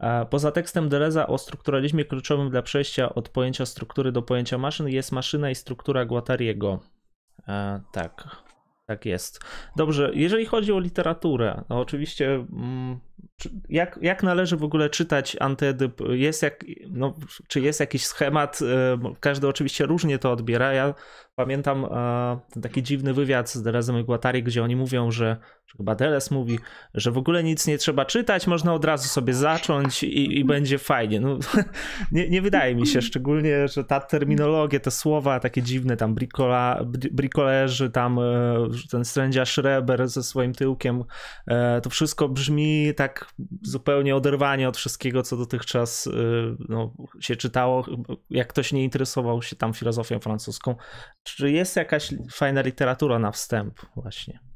e, 0.00 0.26
Poza 0.26 0.52
tekstem 0.52 0.88
Deleza 0.88 1.26
o 1.26 1.38
strukturalizmie 1.38 2.04
kluczowym 2.04 2.50
dla 2.50 2.62
przejścia 2.62 3.14
od 3.14 3.28
pojęcia 3.28 3.66
struktury 3.66 4.12
do 4.12 4.22
pojęcia 4.22 4.58
maszyn 4.58 4.88
jest 4.88 5.12
maszyna 5.12 5.50
i 5.50 5.54
struktura 5.54 6.04
Guattariego. 6.04 6.80
E, 7.48 7.80
tak, 7.92 8.36
tak 8.86 9.06
jest. 9.06 9.40
Dobrze, 9.76 10.10
jeżeli 10.14 10.46
chodzi 10.46 10.72
o 10.72 10.78
literaturę, 10.78 11.64
no 11.68 11.80
oczywiście 11.80 12.34
mm, 12.34 13.00
jak, 13.68 13.98
jak 14.02 14.22
należy 14.22 14.56
w 14.56 14.64
ogóle 14.64 14.90
czytać 14.90 15.36
antyedyp? 15.40 16.00
Jest 16.10 16.42
jak, 16.42 16.64
no, 16.90 17.14
czy 17.48 17.60
jest 17.60 17.80
jakiś 17.80 18.06
schemat? 18.06 18.58
E, 18.62 18.98
każdy 19.20 19.48
oczywiście 19.48 19.86
różnie 19.86 20.18
to 20.18 20.32
odbiera. 20.32 20.72
Ja 20.72 20.94
pamiętam 21.34 21.84
e, 21.84 22.38
ten 22.52 22.62
taki 22.62 22.82
dziwny 22.82 23.14
wywiad 23.14 23.50
z 23.50 23.62
Delezem 23.62 23.98
i 23.98 24.04
Guattari, 24.04 24.42
gdzie 24.42 24.62
oni 24.62 24.76
mówią, 24.76 25.10
że, 25.10 25.36
chyba 25.76 25.94
Delez 25.94 26.30
mówi, 26.30 26.58
że 26.94 27.10
w 27.10 27.18
ogóle 27.18 27.42
nic 27.44 27.66
nie 27.66 27.78
trzeba 27.78 28.04
czytać, 28.04 28.46
można 28.46 28.74
od 28.74 28.84
razu 28.84 29.08
sobie 29.08 29.34
zacząć 29.34 30.02
i, 30.02 30.38
i 30.38 30.44
będzie 30.44 30.78
fajnie. 30.78 31.20
No, 31.20 31.38
nie, 32.12 32.28
nie 32.28 32.42
wydaje 32.42 32.74
mi 32.74 32.86
się, 32.86 33.02
szczególnie, 33.02 33.68
że 33.68 33.84
ta 33.84 34.00
terminologia, 34.00 34.80
te 34.80 34.90
słowa 34.90 35.40
takie 35.40 35.62
dziwne, 35.62 35.96
tam 35.96 36.14
brikola, 36.14 36.84
brikolerzy, 37.12 37.90
tam 37.90 38.18
e, 38.18 38.22
ten 38.90 39.04
sędzia 39.04 39.44
Schreber 39.44 40.08
ze 40.08 40.22
swoim 40.22 40.52
tyłkiem, 40.52 41.04
to 41.82 41.90
wszystko 41.90 42.28
brzmi 42.28 42.92
tak 42.96 43.09
zupełnie 43.62 44.16
oderwanie 44.16 44.68
od 44.68 44.76
wszystkiego, 44.76 45.22
co 45.22 45.36
dotychczas 45.36 46.06
y, 46.06 46.10
no, 46.68 46.94
się 47.20 47.36
czytało. 47.36 47.84
Jak 48.30 48.48
ktoś 48.48 48.72
nie 48.72 48.84
interesował 48.84 49.42
się 49.42 49.56
tam 49.56 49.74
filozofią 49.74 50.20
francuską, 50.20 50.76
czy 51.22 51.50
jest 51.50 51.76
jakaś 51.76 52.14
fajna 52.32 52.60
literatura 52.60 53.18
na 53.18 53.30
wstęp 53.30 53.80
właśnie? 53.96 54.49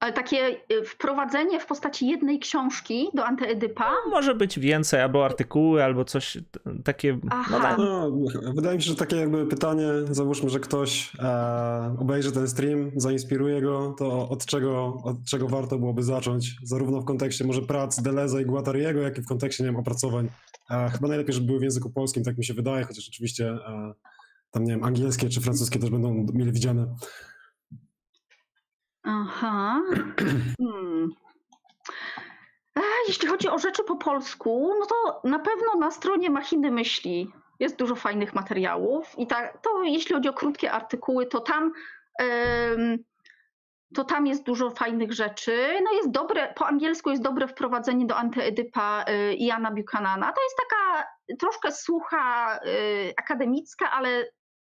Ale 0.00 0.12
takie 0.12 0.56
y, 0.72 0.84
wprowadzenie 0.84 1.60
w 1.60 1.66
postaci 1.66 2.08
jednej 2.08 2.38
książki 2.38 3.08
do 3.14 3.26
Antyedypa? 3.26 3.90
No, 3.90 4.10
może 4.10 4.34
być 4.34 4.58
więcej, 4.58 5.00
albo 5.00 5.24
artykuły, 5.24 5.84
albo 5.84 6.04
coś 6.04 6.38
takie. 6.84 7.18
No, 7.50 7.60
tak. 7.60 7.78
no, 7.78 8.10
wydaje 8.54 8.76
mi 8.76 8.82
się, 8.82 8.90
że 8.90 8.96
takie 8.96 9.16
jakby 9.16 9.46
pytanie, 9.46 9.86
załóżmy, 10.10 10.50
że 10.50 10.60
ktoś 10.60 11.12
e, 11.18 11.96
obejrzy 11.98 12.32
ten 12.32 12.48
stream, 12.48 12.90
zainspiruje 12.96 13.62
go, 13.62 13.94
to 13.98 14.28
od 14.28 14.46
czego, 14.46 15.00
od 15.04 15.24
czego 15.24 15.48
warto 15.48 15.78
byłoby 15.78 16.02
zacząć? 16.02 16.56
Zarówno 16.62 17.00
w 17.00 17.04
kontekście 17.04 17.44
może 17.44 17.62
prac 17.62 18.02
Deleza 18.02 18.40
i 18.40 18.44
Guattariego, 18.44 19.00
jak 19.00 19.18
i 19.18 19.22
w 19.22 19.26
kontekście, 19.26 19.64
nie 19.64 19.70
wiem, 19.70 19.80
opracowań. 19.80 20.28
E, 20.70 20.90
chyba 20.90 21.08
najlepiej, 21.08 21.34
żeby 21.34 21.46
były 21.46 21.58
w 21.58 21.62
języku 21.62 21.90
polskim, 21.90 22.24
tak 22.24 22.38
mi 22.38 22.44
się 22.44 22.54
wydaje, 22.54 22.84
chociaż 22.84 23.08
oczywiście 23.08 23.48
e, 23.48 23.92
tam, 24.50 24.64
nie 24.64 24.72
wiem, 24.72 24.84
angielskie 24.84 25.28
czy 25.28 25.40
francuskie 25.40 25.78
też 25.78 25.90
będą 25.90 26.26
mile 26.34 26.52
widziane. 26.52 26.86
Aha. 29.02 29.80
Hmm. 30.58 31.08
Jeśli 33.08 33.28
chodzi 33.28 33.48
o 33.48 33.58
rzeczy 33.58 33.84
po 33.84 33.96
polsku, 33.96 34.74
no 34.80 34.86
to 34.86 35.20
na 35.28 35.38
pewno 35.38 35.74
na 35.78 35.90
stronie 35.90 36.30
Machiny 36.30 36.70
Myśli 36.70 37.32
jest 37.58 37.76
dużo 37.76 37.96
fajnych 37.96 38.34
materiałów 38.34 39.18
i 39.18 39.26
tak, 39.26 39.62
to 39.62 39.82
jeśli 39.82 40.14
chodzi 40.14 40.28
o 40.28 40.32
krótkie 40.32 40.72
artykuły, 40.72 41.26
to 41.26 41.40
tam 41.40 41.72
to 43.94 44.04
tam 44.04 44.26
jest 44.26 44.42
dużo 44.44 44.70
fajnych 44.70 45.12
rzeczy. 45.12 45.80
No 45.84 45.92
jest 45.92 46.10
dobre, 46.10 46.54
po 46.54 46.66
angielsku 46.66 47.10
jest 47.10 47.22
dobre 47.22 47.48
wprowadzenie 47.48 48.06
do 48.06 48.16
Antyedypa 48.16 49.04
y, 49.08 49.34
Iana 49.34 49.70
Buchanana. 49.70 50.32
To 50.32 50.42
jest 50.42 50.56
taka 50.68 51.08
troszkę 51.38 51.72
sucha, 51.72 52.58
y, 52.66 53.14
akademicka, 53.16 53.90
ale, 53.90 54.26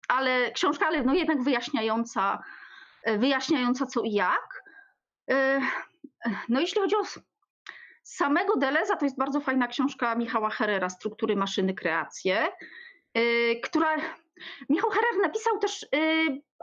ale 0.07 0.51
książka, 0.51 0.87
ale 0.87 1.03
no 1.03 1.13
jednak 1.13 1.43
wyjaśniająca 1.43 2.39
wyjaśniająca 3.05 3.85
co 3.85 4.01
i 4.01 4.11
jak. 4.11 4.63
E, 5.31 5.61
no 6.49 6.59
jeśli 6.59 6.81
chodzi 6.81 6.95
o 6.95 7.03
samego 8.03 8.57
Deleza, 8.57 8.95
to 8.95 9.05
jest 9.05 9.17
bardzo 9.17 9.39
fajna 9.39 9.67
książka 9.67 10.15
Michała 10.15 10.49
Herrera, 10.49 10.89
Struktury 10.89 11.35
maszyny, 11.35 11.73
kreacje, 11.73 12.47
e, 13.13 13.21
która... 13.63 13.95
Michał 14.69 14.89
Herrer 14.89 15.21
napisał 15.21 15.57
też 15.57 15.85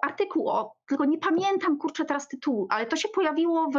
artykuł 0.03 0.49
o, 0.49 0.75
tylko 0.87 1.05
nie 1.05 1.19
pamiętam 1.19 1.79
kurczę 1.79 2.05
teraz 2.05 2.29
tytułu, 2.29 2.67
ale 2.71 2.87
to 2.87 2.97
się 2.97 3.09
pojawiło 3.09 3.71
w 3.71 3.77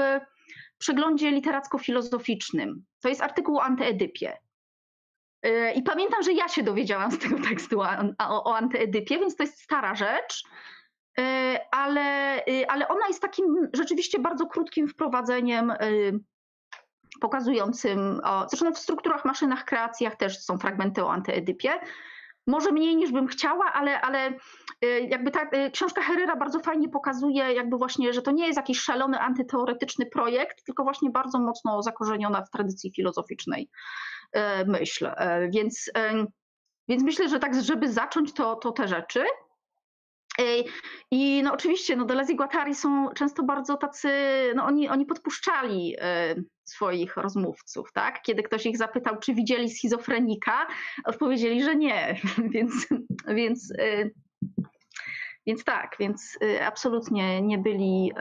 przeglądzie 0.77 1.31
literacko-filozoficznym. 1.31 2.73
To 3.01 3.09
jest 3.09 3.21
artykuł 3.21 3.57
o 3.57 3.63
antyedypie. 3.63 4.37
I 5.75 5.83
pamiętam, 5.83 6.23
że 6.23 6.33
ja 6.33 6.47
się 6.47 6.63
dowiedziałam 6.63 7.11
z 7.11 7.19
tego 7.19 7.39
tekstu 7.49 7.81
o, 7.81 8.43
o 8.43 8.55
antyedypie, 8.55 9.19
więc 9.19 9.35
to 9.35 9.43
jest 9.43 9.61
stara 9.61 9.95
rzecz. 9.95 10.43
E, 11.19 11.59
ale, 11.71 12.37
y, 12.47 12.67
ale 12.67 12.87
ona 12.87 13.07
jest 13.07 13.21
takim 13.21 13.69
rzeczywiście 13.73 14.19
bardzo 14.19 14.45
krótkim 14.45 14.87
wprowadzeniem 14.87 15.71
y, 15.71 16.19
pokazującym, 17.21 18.21
o, 18.23 18.47
zresztą 18.49 18.73
w 18.73 18.79
strukturach, 18.79 19.25
maszynach, 19.25 19.65
kreacjach 19.65 20.15
też 20.15 20.39
są 20.39 20.57
fragmenty 20.57 21.03
o 21.03 21.11
antyedypie. 21.11 21.71
Może 22.47 22.71
mniej 22.71 22.95
niż 22.95 23.11
bym 23.11 23.27
chciała, 23.27 23.73
ale, 23.73 24.01
ale 24.01 24.29
y, 24.85 25.07
jakby 25.09 25.31
ta 25.31 25.49
książka 25.73 26.01
Herrera 26.01 26.35
bardzo 26.35 26.59
fajnie 26.59 26.89
pokazuje, 26.89 27.53
jakby 27.53 27.77
właśnie, 27.77 28.13
że 28.13 28.21
to 28.21 28.31
nie 28.31 28.47
jest 28.47 28.57
jakiś 28.57 28.79
szalony 28.79 29.19
antyteoretyczny 29.19 30.05
projekt, 30.05 30.63
tylko 30.63 30.83
właśnie 30.83 31.09
bardzo 31.09 31.39
mocno 31.39 31.83
zakorzeniona 31.83 32.41
w 32.41 32.49
tradycji 32.49 32.91
filozoficznej 32.95 33.69
myśl. 34.65 35.05
E, 35.05 35.49
więc, 35.49 35.91
więc 36.87 37.03
myślę, 37.03 37.29
że 37.29 37.39
tak, 37.39 37.61
żeby 37.61 37.91
zacząć, 37.91 38.33
to, 38.33 38.55
to 38.55 38.71
te 38.71 38.87
rzeczy. 38.87 39.23
I 41.11 41.41
no 41.43 41.53
oczywiście 41.53 41.95
no 41.95 42.05
Deleuze 42.05 42.33
i 42.33 42.35
Guattari 42.35 42.75
są 42.75 43.09
często 43.13 43.43
bardzo 43.43 43.77
tacy, 43.77 44.09
no 44.55 44.65
oni, 44.65 44.89
oni 44.89 45.05
podpuszczali 45.05 45.95
y, 45.95 46.43
swoich 46.63 47.17
rozmówców, 47.17 47.91
tak? 47.93 48.21
Kiedy 48.21 48.43
ktoś 48.43 48.65
ich 48.65 48.77
zapytał, 48.77 49.19
czy 49.19 49.33
widzieli 49.33 49.69
schizofrenika, 49.69 50.67
odpowiedzieli, 51.05 51.63
że 51.63 51.75
nie, 51.75 52.15
więc, 52.53 52.87
więc, 53.27 53.71
y, 53.71 54.13
więc 55.47 55.63
tak, 55.63 55.95
więc 55.99 56.37
y, 56.43 56.65
absolutnie 56.65 57.41
nie 57.41 57.57
byli 57.57 58.11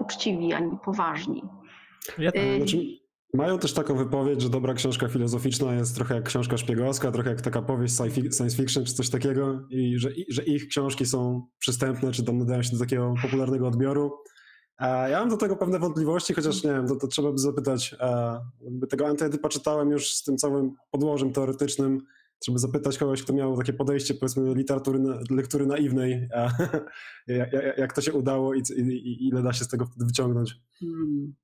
uczciwi 0.00 0.52
ani 0.52 0.78
poważni. 0.84 1.42
Ja, 2.18 2.30
znaczy, 2.30 2.97
mają 3.34 3.58
też 3.58 3.72
taką 3.72 3.96
wypowiedź, 3.96 4.42
że 4.42 4.50
dobra 4.50 4.74
książka 4.74 5.08
filozoficzna 5.08 5.74
jest 5.74 5.94
trochę 5.94 6.14
jak 6.14 6.24
książka 6.24 6.56
szpiegowska, 6.56 7.12
trochę 7.12 7.30
jak 7.30 7.40
taka 7.40 7.62
powieść 7.62 7.96
science 7.96 8.56
fiction 8.56 8.84
czy 8.84 8.94
coś 8.94 9.10
takiego 9.10 9.66
i 9.70 9.98
że, 9.98 10.10
że 10.28 10.44
ich 10.44 10.68
książki 10.68 11.06
są 11.06 11.46
przystępne, 11.58 12.12
czy 12.12 12.24
tam 12.24 12.38
nadają 12.38 12.62
się 12.62 12.72
do 12.72 12.78
takiego 12.78 13.14
popularnego 13.22 13.68
odbioru. 13.68 14.12
Ja 14.80 15.20
mam 15.20 15.28
do 15.28 15.36
tego 15.36 15.56
pewne 15.56 15.78
wątpliwości, 15.78 16.34
chociaż 16.34 16.64
nie 16.64 16.70
wiem, 16.70 16.88
to, 16.88 16.96
to 16.96 17.06
trzeba 17.06 17.32
by 17.32 17.38
zapytać. 17.38 17.96
Tego 18.90 19.06
antyedypa 19.06 19.48
czytałem 19.48 19.90
już 19.90 20.14
z 20.14 20.22
tym 20.22 20.36
całym 20.36 20.74
podłożem 20.90 21.32
teoretycznym. 21.32 22.00
Trzeba 22.38 22.58
zapytać 22.58 22.98
kogoś, 22.98 23.22
kto 23.22 23.32
miał 23.32 23.56
takie 23.56 23.72
podejście, 23.72 24.14
powiedzmy, 24.14 24.54
literatury, 24.54 25.00
lektury 25.30 25.66
naiwnej, 25.66 26.28
jak, 27.78 27.92
to 27.92 28.00
się 28.00 28.12
udało 28.12 28.54
i, 28.54 28.62
i, 28.76 28.82
i 28.82 29.28
ile 29.28 29.42
da 29.42 29.52
się 29.52 29.64
z 29.64 29.68
tego 29.68 29.86
wtedy 29.86 30.06
wyciągnąć. 30.06 30.54
Hmm. 30.80 31.34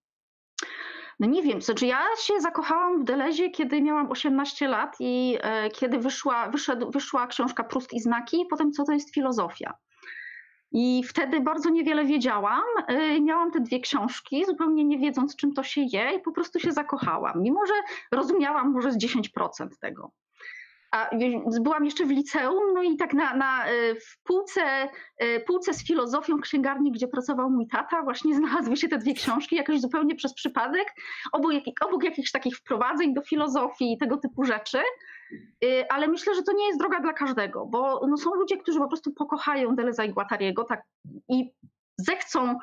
No 1.20 1.27
nie 1.27 1.42
wiem, 1.42 1.62
znaczy 1.62 1.87
ja 1.87 2.00
się 2.18 2.40
zakochałam 2.40 3.00
w 3.00 3.05
Delezie, 3.05 3.50
kiedy 3.50 3.83
miałam 3.83 4.11
18 4.11 4.68
lat 4.68 4.96
i 5.00 5.38
e, 5.40 5.70
kiedy 5.70 5.98
wyszła, 5.98 6.48
wyszedł, 6.48 6.90
wyszła 6.90 7.27
książka 7.27 7.64
Prust 7.64 7.92
i 7.92 8.00
znaki, 8.00 8.46
potem 8.50 8.72
co 8.72 8.85
to 8.85 8.92
jest 8.92 9.14
filozofia. 9.14 9.74
I 10.72 11.05
wtedy 11.05 11.40
bardzo 11.40 11.70
niewiele 11.70 12.05
wiedziałam. 12.05 12.62
E, 12.87 13.20
miałam 13.20 13.50
te 13.50 13.61
dwie 13.61 13.81
książki, 13.81 14.44
zupełnie 14.44 14.85
nie 14.85 14.98
wiedząc, 14.98 15.37
czym 15.37 15.53
to 15.53 15.62
się 15.62 15.81
je, 15.81 16.14
i 16.14 16.20
po 16.20 16.33
prostu 16.33 16.61
się 16.61 16.72
zakochałam. 16.72 17.42
Mimo, 17.42 17.66
że 17.66 17.74
rozumiałam 18.12 18.72
może 18.72 18.92
z 18.92 18.98
10% 18.98 19.68
tego. 19.81 20.12
A 20.94 21.11
byłam 21.61 21.85
jeszcze 21.85 22.07
w 22.07 22.11
liceum, 22.11 22.74
no 22.74 22.83
i 22.83 22.96
tak 22.96 23.14
na, 23.14 23.37
na, 23.37 23.66
e, 23.66 23.94
w 23.94 24.22
półce, 24.24 24.62
e, 25.18 25.40
półce 25.40 25.74
z 25.74 25.87
filozofią 25.87 26.40
księgarni, 26.40 26.92
gdzie 26.92 27.09
pracował 27.09 27.50
mój 27.50 27.68
tata, 27.68 28.02
właśnie 28.02 28.35
znalazły 28.35 28.76
się 28.76 28.88
te 28.88 28.98
dwie 28.98 29.14
książki, 29.14 29.57
jakoś 29.57 29.80
zupełnie 29.80 30.14
przez 30.14 30.35
przypadek, 30.35 30.94
obok, 31.33 31.52
obok 31.87 32.04
jakichś 32.04 32.30
takich 32.30 32.57
wprowadzeń 32.57 33.14
do 33.14 33.22
filozofii 33.22 33.92
i 33.92 33.98
tego 33.98 34.16
typu 34.16 34.44
rzeczy. 34.44 34.78
E, 35.64 35.92
ale 35.92 36.09
myślę, 36.09 36.35
że 36.35 36.42
to 36.42 36.52
nie 36.52 36.66
jest 36.66 36.78
droga 36.78 37.00
dla 37.00 37.12
każdego, 37.12 37.66
bo 37.66 38.07
no, 38.07 38.16
są 38.16 38.35
ludzie, 38.35 38.57
którzy 38.57 38.78
po 38.78 38.88
prostu 38.88 39.12
pokochają 39.12 39.76
Deleza 39.76 40.04
i 40.04 40.12
Guattariego 40.12 40.64
tak, 40.64 40.83
i 41.28 41.52
zechcą 41.98 42.59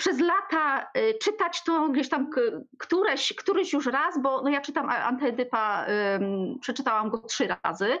przez 0.00 0.20
lata 0.20 0.90
y, 0.98 1.18
czytać 1.22 1.64
to 1.64 1.88
gdzieś 1.88 2.08
tam 2.08 2.30
któreś, 2.78 3.32
któryś 3.38 3.72
już 3.72 3.86
raz, 3.86 4.22
bo 4.22 4.42
no 4.42 4.50
ja 4.50 4.60
czytam 4.60 4.88
Antyedypa, 4.88 5.86
przeczytałam 6.60 7.10
go 7.10 7.18
trzy 7.18 7.48
razy 7.64 7.98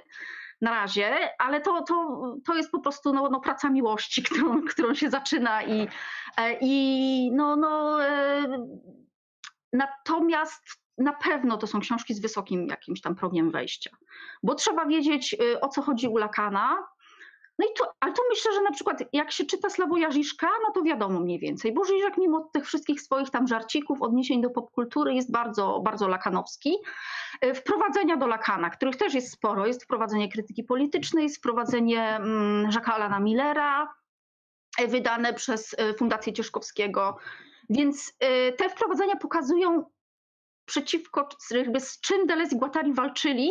na 0.60 0.70
razie, 0.70 1.30
ale 1.38 1.60
to, 1.60 1.82
to, 1.82 2.36
to 2.46 2.54
jest 2.54 2.70
po 2.70 2.80
prostu 2.80 3.12
no, 3.12 3.28
no 3.28 3.40
praca 3.40 3.70
miłości, 3.70 4.22
którą, 4.28 4.62
którą 4.62 4.94
się 4.94 5.10
zaczyna 5.10 5.62
i, 5.62 5.88
e, 6.36 6.58
i 6.60 7.30
no, 7.34 7.56
no 7.56 8.04
e, 8.04 8.46
natomiast 9.72 10.64
na 10.98 11.12
pewno 11.12 11.56
to 11.56 11.66
są 11.66 11.80
książki 11.80 12.14
z 12.14 12.20
wysokim 12.20 12.66
jakimś 12.66 13.00
tam 13.00 13.14
progiem 13.14 13.50
wejścia, 13.50 13.90
bo 14.42 14.54
trzeba 14.54 14.86
wiedzieć 14.86 15.36
y, 15.40 15.60
o 15.60 15.68
co 15.68 15.82
chodzi 15.82 16.08
u 16.08 16.16
Lakana, 16.16 16.76
no 17.60 17.66
i 17.66 17.74
to, 17.78 17.94
ale 18.00 18.12
to 18.12 18.22
myślę, 18.30 18.52
że 18.52 18.62
na 18.62 18.72
przykład 18.72 19.02
jak 19.12 19.32
się 19.32 19.44
czyta 19.44 19.70
Sławoja 19.70 20.10
Żiżka, 20.10 20.48
no 20.66 20.72
to 20.72 20.82
wiadomo 20.82 21.20
mniej 21.20 21.38
więcej, 21.38 21.72
bo 21.72 21.84
Żyżek 21.84 22.18
mimo 22.18 22.40
tych 22.52 22.66
wszystkich 22.66 23.00
swoich 23.00 23.30
tam 23.30 23.48
żarcików, 23.48 24.02
odniesień 24.02 24.42
do 24.42 24.50
popkultury 24.50 25.14
jest 25.14 25.32
bardzo, 25.32 25.80
bardzo 25.80 26.08
lakanowski. 26.08 26.76
E, 27.40 27.54
wprowadzenia 27.54 28.16
do 28.16 28.26
Lakana, 28.26 28.70
których 28.70 28.96
też 28.96 29.14
jest 29.14 29.32
sporo, 29.32 29.66
jest 29.66 29.84
wprowadzenie 29.84 30.28
krytyki 30.28 30.64
politycznej, 30.64 31.24
jest 31.24 31.36
wprowadzenie 31.36 32.16
mm, 32.16 32.70
Jacques'a 32.70 32.92
Alana 32.92 33.20
Millera, 33.20 33.94
e, 34.78 34.86
wydane 34.88 35.34
przez 35.34 35.74
e, 35.78 35.94
Fundację 35.94 36.32
Cieszkowskiego, 36.32 37.16
więc 37.70 38.16
te 38.58 38.68
wprowadzenia 38.68 39.16
pokazują 39.16 39.84
przeciwko, 40.64 41.28
jakby 41.50 41.80
z 41.80 42.00
czym 42.00 42.26
Deleuze 42.26 42.56
i 42.56 42.58
Guattari 42.58 42.92
walczyli, 42.92 43.50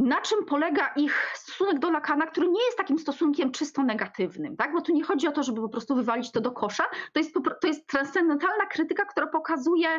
na 0.00 0.20
czym 0.20 0.44
polega 0.44 0.92
ich 0.96 1.32
stosunek 1.34 1.78
do 1.78 1.90
Lakana, 1.90 2.26
który 2.26 2.48
nie 2.50 2.64
jest 2.64 2.78
takim 2.78 2.98
stosunkiem 2.98 3.52
czysto 3.52 3.82
negatywnym, 3.82 4.56
tak? 4.56 4.72
bo 4.72 4.80
tu 4.80 4.92
nie 4.92 5.04
chodzi 5.04 5.28
o 5.28 5.32
to, 5.32 5.42
żeby 5.42 5.60
po 5.60 5.68
prostu 5.68 5.94
wywalić 5.94 6.32
to 6.32 6.40
do 6.40 6.52
kosza, 6.52 6.84
to 7.12 7.20
jest, 7.20 7.34
to 7.60 7.66
jest 7.66 7.86
transcendentalna 7.86 8.66
krytyka, 8.66 9.04
która 9.04 9.26
pokazuje 9.26 9.98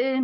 y, 0.00 0.22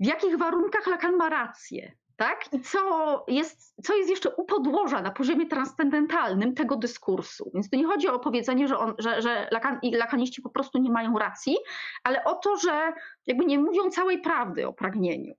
w 0.00 0.06
jakich 0.06 0.38
warunkach 0.38 0.86
Lacan 0.86 1.16
ma 1.16 1.28
rację, 1.28 1.92
tak? 2.16 2.52
I 2.52 2.60
co 2.60 3.24
jest, 3.28 3.74
co 3.84 3.94
jest 3.94 4.10
jeszcze 4.10 4.30
u 4.30 4.44
podłoża 4.44 5.02
na 5.02 5.10
poziomie 5.10 5.46
transcendentalnym 5.46 6.54
tego 6.54 6.76
dyskursu. 6.76 7.50
Więc 7.54 7.70
to 7.70 7.76
nie 7.76 7.86
chodzi 7.86 8.08
o 8.08 8.18
powiedzenie, 8.18 8.68
że, 8.68 8.78
on, 8.78 8.94
że, 8.98 9.22
że 9.22 9.48
Lacan 9.52 9.78
i 9.82 9.90
lakaniści 9.90 10.42
po 10.42 10.50
prostu 10.50 10.78
nie 10.78 10.90
mają 10.90 11.18
racji, 11.18 11.56
ale 12.04 12.24
o 12.24 12.34
to, 12.34 12.56
że 12.56 12.92
jakby 13.26 13.44
nie 13.44 13.58
mówią 13.58 13.90
całej 13.90 14.20
prawdy 14.20 14.68
o 14.68 14.72
pragnieniu. 14.72 15.34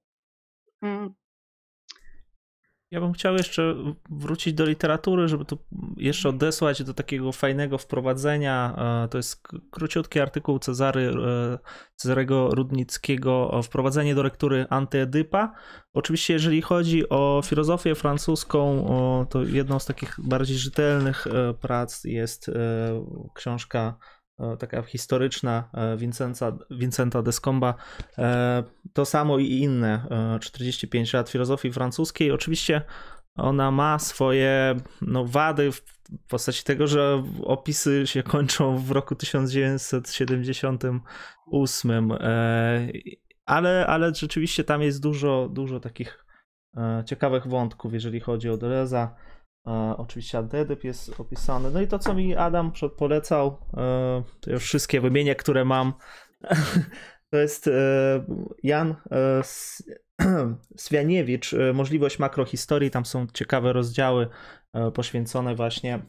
Mm. 0.82 1.13
Ja 2.95 3.01
bym 3.01 3.13
chciał 3.13 3.36
jeszcze 3.36 3.75
wrócić 4.10 4.53
do 4.53 4.65
literatury, 4.65 5.27
żeby 5.27 5.45
tu 5.45 5.58
jeszcze 5.97 6.29
odesłać 6.29 6.84
do 6.84 6.93
takiego 6.93 7.31
fajnego 7.31 7.77
wprowadzenia. 7.77 8.75
E, 9.05 9.08
to 9.08 9.17
jest 9.17 9.47
króciutki 9.71 10.19
artykuł 10.19 10.60
Cezary, 10.60 11.13
e, 11.25 11.60
Cezarego 11.95 12.49
Rudnickiego 12.49 13.62
wprowadzenie 13.63 14.15
do 14.15 14.23
lektury 14.23 14.65
Antyedypa. 14.69 15.53
Oczywiście, 15.93 16.34
jeżeli 16.34 16.62
chodzi 16.62 17.10
o 17.10 17.41
filozofię 17.45 17.95
francuską, 17.95 18.86
to 19.29 19.43
jedną 19.43 19.79
z 19.79 19.86
takich 19.86 20.15
bardziej 20.23 20.58
rzetelnych 20.58 21.27
e, 21.27 21.53
prac 21.53 22.03
jest 22.03 22.51
książka 23.34 23.97
taka 24.60 24.82
historyczna 24.82 25.69
e, 25.74 25.98
Vincenta, 25.98 26.58
Vincenta 26.71 27.21
Descomba, 27.21 27.74
e, 28.17 28.63
to 28.93 29.06
samo 29.06 29.39
i 29.39 29.48
inne 29.48 30.08
45 30.41 31.13
lat 31.13 31.30
filozofii 31.30 31.71
francuskiej. 31.71 32.32
Oczywiście 32.32 32.82
ona 33.36 33.71
ma 33.71 34.00
swoje 34.00 34.76
no, 35.02 35.26
wady 35.26 35.71
w 35.71 35.82
postaci 36.28 36.63
tego, 36.63 36.88
że 36.88 37.24
opisy 37.43 38.08
się 38.08 38.24
kończą 38.24 38.78
w 38.78 38.91
roku 38.91 39.15
1978, 39.15 42.12
ale, 43.45 43.88
ale 43.88 44.15
rzeczywiście 44.15 44.63
tam 44.63 44.82
jest 44.82 45.02
dużo, 45.02 45.50
dużo 45.54 45.80
takich 45.80 46.26
ciekawych 47.06 47.48
wątków, 47.48 47.93
jeżeli 47.93 48.19
chodzi 48.19 48.50
o 48.50 48.58
Deleza. 48.58 49.15
E, 49.67 49.97
oczywiście 49.97 50.38
Antedyp 50.38 50.84
jest 50.84 51.19
opisany. 51.19 51.71
No 51.71 51.82
i 51.82 51.88
to, 51.88 51.99
co 51.99 52.13
mi 52.13 52.36
Adam 52.36 52.71
polecał, 52.97 53.58
e, 53.78 54.23
to 54.39 54.51
już 54.51 54.63
wszystkie 54.63 55.01
wymienię, 55.01 55.36
które 55.36 55.65
mam. 55.65 55.93
To 57.32 57.38
jest 57.38 57.67
e, 57.67 57.71
Jan 58.63 58.95
Swianiewicz, 60.78 61.56
Możliwość 61.73 62.19
makrohistorii. 62.19 62.91
Tam 62.91 63.06
są 63.06 63.28
ciekawe 63.34 63.73
rozdziały 63.73 64.28
poświęcone 64.93 65.56
właśnie 65.56 65.99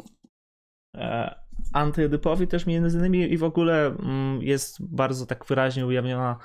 antyedypowi 1.73 2.47
też 2.47 2.66
między 2.66 2.99
innymi 2.99 3.33
i 3.33 3.38
w 3.38 3.45
ogóle 3.45 3.87
mm, 3.87 4.42
jest 4.42 4.95
bardzo 4.95 5.27
tak 5.27 5.47
wyraźnie 5.47 5.87
ujawniona 5.87 6.38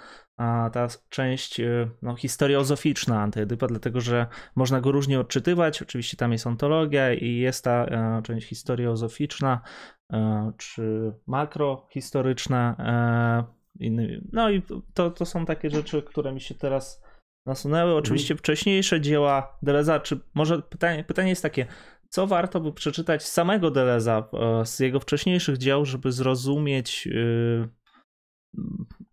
ta 0.73 0.88
część 1.10 1.60
y, 1.60 1.89
no, 2.01 2.15
historiozoficzna 2.15 3.21
antyedypa, 3.21 3.67
dlatego 3.67 4.01
że 4.01 4.27
można 4.56 4.82
go 4.82 4.91
różnie 4.91 5.19
odczytywać. 5.19 5.82
Oczywiście 5.82 6.17
tam 6.17 6.32
jest 6.32 6.47
ontologia 6.47 7.13
i 7.13 7.36
jest 7.36 7.63
ta 7.63 7.86
e, 7.86 8.21
część 8.23 8.47
historiozoficzna 8.47 9.62
e, 10.13 10.51
czy 10.58 11.13
makrohistoryczna. 11.27 12.75
E, 12.80 13.62
no 14.32 14.49
i 14.49 14.62
to, 14.93 15.12
to 15.12 15.25
są 15.25 15.45
takie 15.45 15.69
rzeczy, 15.69 16.01
które 16.01 16.34
mi 16.34 16.41
się 16.41 16.56
teraz 16.56 17.04
nasunęły. 17.45 17.95
Oczywiście 17.95 18.36
wcześniejsze 18.36 19.01
dzieła 19.01 19.58
Deleza, 19.62 19.99
czy 19.99 20.19
może 20.34 20.62
pytanie, 20.62 21.04
pytanie 21.04 21.30
jest 21.30 21.43
takie, 21.43 21.65
co 22.10 22.27
warto 22.27 22.60
by 22.60 22.73
przeczytać 22.73 23.23
samego 23.23 23.71
Deleza 23.71 24.30
z 24.65 24.80
jego 24.80 24.99
wcześniejszych 24.99 25.58
dzieł, 25.58 25.86
żeby 25.86 26.12
zrozumieć 26.12 27.08
y, 27.08 27.69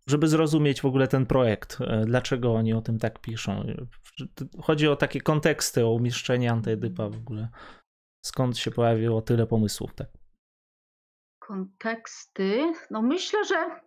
żeby 0.09 0.29
zrozumieć 0.29 0.81
w 0.81 0.85
ogóle 0.85 1.09
ten 1.09 1.27
projekt, 1.27 1.79
e, 1.81 2.05
dlaczego 2.07 2.55
oni 2.55 2.75
o 2.75 2.81
tym 2.81 2.99
tak 2.99 3.18
piszą. 3.18 3.64
Chodzi 4.62 4.88
o 4.88 4.97
takie 4.97 5.21
konteksty, 5.21 5.85
o 5.85 5.92
umieszczenie 5.92 6.53
Antyedypa 6.53 7.09
w 7.09 7.16
ogóle. 7.16 7.49
Skąd 8.25 8.59
się 8.59 8.71
pojawiło 8.71 9.23
tyle 9.23 9.47
pomysłów, 9.47 9.94
tak? 9.94 10.09
Konteksty. 11.38 12.73
No 12.90 13.03
myślę, 13.03 13.44
że 13.44 13.81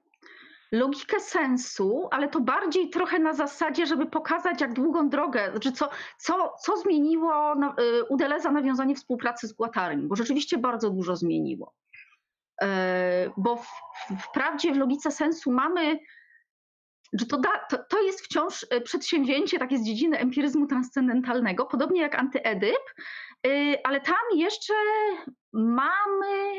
logikę 0.72 1.20
sensu, 1.20 2.08
ale 2.12 2.28
to 2.28 2.42
bardziej 2.42 2.90
trochę 2.90 3.20
na 3.20 3.34
zasadzie, 3.34 3.86
żeby 3.86 4.06
pokazać, 4.06 4.62
jak 4.62 4.74
długą 4.74 5.10
drogę, 5.10 5.52
znaczy 5.52 5.72
co, 5.72 5.90
co, 6.18 6.54
co 6.62 6.78
zmieniło 6.78 7.54
y, 7.54 8.04
u 8.10 8.18
Deleza 8.18 8.52
nawiązanie 8.52 8.96
współpracy 8.96 9.48
z 9.48 9.54
Guattarim, 9.54 10.08
bo 10.08 10.16
rzeczywiście 10.16 10.58
bardzo 10.58 10.90
dużo 10.90 11.16
zmieniło. 11.16 11.74
E, 12.62 13.30
bo 13.38 13.56
w, 13.56 13.68
wprawdzie 14.24 14.74
w 14.74 14.78
logice 14.78 15.12
sensu 15.12 15.52
mamy, 15.52 16.00
że 17.14 17.26
to, 17.26 17.38
da, 17.38 17.50
to, 17.70 17.78
to, 17.90 18.02
jest 18.02 18.22
wciąż 18.22 18.66
e, 18.70 18.82
przedsięwzięcie 18.82 19.60
takie 19.60 19.78
z 19.78 19.86
dziedziny 19.86 20.18
empiryzmu 20.18 20.68
transcendentalnego, 20.68 21.66
podobnie 21.66 22.02
jak 22.02 22.16
antyedyp, 22.16 22.82
e, 23.48 23.50
ale 23.84 24.02
tam 24.02 24.16
jeszcze 24.36 24.74
mamy 25.54 26.58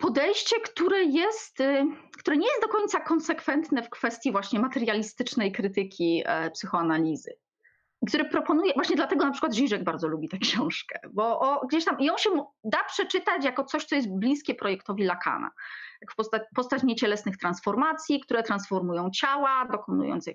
podejście, 0.00 0.60
które 0.60 1.04
jest, 1.04 1.58
które 2.18 2.36
nie 2.36 2.46
jest 2.46 2.62
do 2.62 2.68
końca 2.68 3.00
konsekwentne 3.00 3.82
w 3.82 3.90
kwestii 3.90 4.32
właśnie 4.32 4.60
materialistycznej 4.60 5.52
krytyki 5.52 6.24
psychoanalizy 6.52 7.38
który 8.06 8.24
proponuje, 8.24 8.72
właśnie 8.74 8.96
dlatego 8.96 9.24
na 9.24 9.30
przykład 9.30 9.54
Żyżek 9.54 9.84
bardzo 9.84 10.08
lubi 10.08 10.28
tę 10.28 10.38
książkę, 10.38 10.98
bo 11.12 11.40
o, 11.40 11.66
gdzieś 11.66 11.84
tam 11.84 12.00
ją 12.00 12.18
się 12.18 12.30
da 12.64 12.84
przeczytać 12.84 13.44
jako 13.44 13.64
coś, 13.64 13.84
co 13.84 13.94
jest 13.94 14.14
bliskie 14.14 14.54
projektowi 14.54 15.04
Lakana. 15.04 15.50
Jak 16.00 16.14
postać, 16.16 16.42
postać 16.54 16.82
niecielesnych 16.82 17.36
transformacji, 17.36 18.20
które 18.20 18.42
transformują 18.42 19.10
ciała, 19.10 19.68
dokonując 19.72 20.30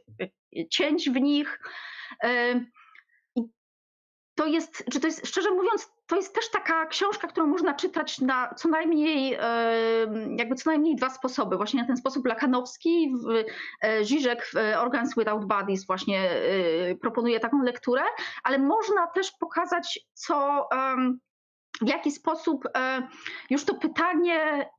cięć 0.69 1.09
w 1.09 1.15
nich. 1.21 1.59
I 2.23 2.73
to 4.35 4.45
jest, 4.45 4.85
czy 4.91 4.99
to 4.99 5.07
jest, 5.07 5.27
szczerze 5.27 5.51
mówiąc, 5.51 5.91
to 6.07 6.15
jest 6.15 6.35
też 6.35 6.49
taka 6.49 6.85
książka, 6.85 7.27
którą 7.27 7.47
można 7.47 7.73
czytać 7.73 8.21
na 8.21 8.53
co 8.53 8.69
najmniej, 8.69 9.37
jakby 10.37 10.55
co 10.55 10.69
najmniej 10.69 10.95
dwa 10.95 11.09
sposoby. 11.09 11.57
Właśnie 11.57 11.81
na 11.81 11.87
ten 11.87 11.97
sposób 11.97 12.25
lakanowski, 12.25 13.15
Żyżek 14.01 14.45
w 14.45 14.77
Organs 14.77 15.15
Without 15.17 15.45
Bodies 15.45 15.85
właśnie 15.87 16.29
proponuje 17.01 17.39
taką 17.39 17.63
lekturę, 17.63 18.03
ale 18.43 18.59
można 18.59 19.07
też 19.07 19.31
pokazać, 19.31 19.99
co, 20.13 20.67
w 21.81 21.89
jaki 21.89 22.11
sposób 22.11 22.63
już 23.49 23.65
to 23.65 23.75
pytanie 23.75 24.69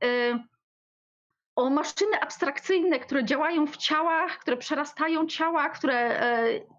o 1.56 1.70
maszyny 1.70 2.20
abstrakcyjne, 2.20 3.00
które 3.00 3.24
działają 3.24 3.66
w 3.66 3.76
ciałach, 3.76 4.38
które 4.38 4.56
przerastają 4.56 5.26
ciała, 5.26 5.68
które 5.68 6.20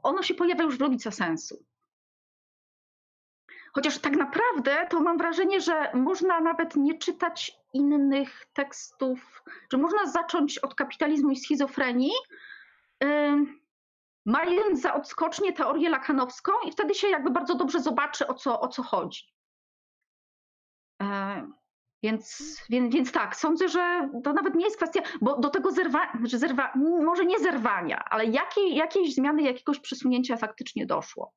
ono 0.03 0.23
się 0.23 0.33
pojawia 0.33 0.63
już 0.63 0.77
w 0.77 0.81
logice 0.81 1.11
sensu. 1.11 1.65
Chociaż 3.75 3.99
tak 3.99 4.15
naprawdę 4.17 4.87
to 4.89 4.99
mam 4.99 5.17
wrażenie, 5.17 5.61
że 5.61 5.91
można 5.93 6.39
nawet 6.39 6.75
nie 6.75 6.97
czytać 6.97 7.57
innych 7.73 8.45
tekstów, 8.53 9.43
że 9.71 9.77
można 9.77 10.05
zacząć 10.05 10.57
od 10.57 10.75
kapitalizmu 10.75 11.31
i 11.31 11.35
schizofrenii, 11.35 12.11
yy, 13.03 13.45
mając 14.25 14.81
za 14.81 14.93
odskocznię 14.93 15.53
teorię 15.53 15.89
lakanowską 15.89 16.51
i 16.67 16.71
wtedy 16.71 16.95
się 16.95 17.07
jakby 17.07 17.29
bardzo 17.29 17.55
dobrze 17.55 17.79
zobaczy, 17.79 18.27
o 18.27 18.33
co, 18.33 18.61
o 18.61 18.67
co 18.67 18.83
chodzi. 18.83 19.23
Yy, 21.01 21.07
więc, 22.03 22.57
więc, 22.69 22.95
więc 22.95 23.11
tak, 23.11 23.35
sądzę, 23.35 23.69
że 23.69 24.09
to 24.23 24.33
nawet 24.33 24.55
nie 24.55 24.65
jest 24.65 24.77
kwestia, 24.77 25.01
bo 25.21 25.39
do 25.39 25.49
tego 25.49 25.71
zerwa, 25.71 26.11
zerwa, 26.23 26.73
może 27.05 27.25
nie 27.25 27.39
zerwania, 27.39 28.03
ale 28.09 28.25
jakiej, 28.25 28.75
jakiejś 28.75 29.15
zmiany, 29.15 29.41
jakiegoś 29.41 29.79
przesunięcia 29.79 30.37
faktycznie 30.37 30.85
doszło. 30.85 31.33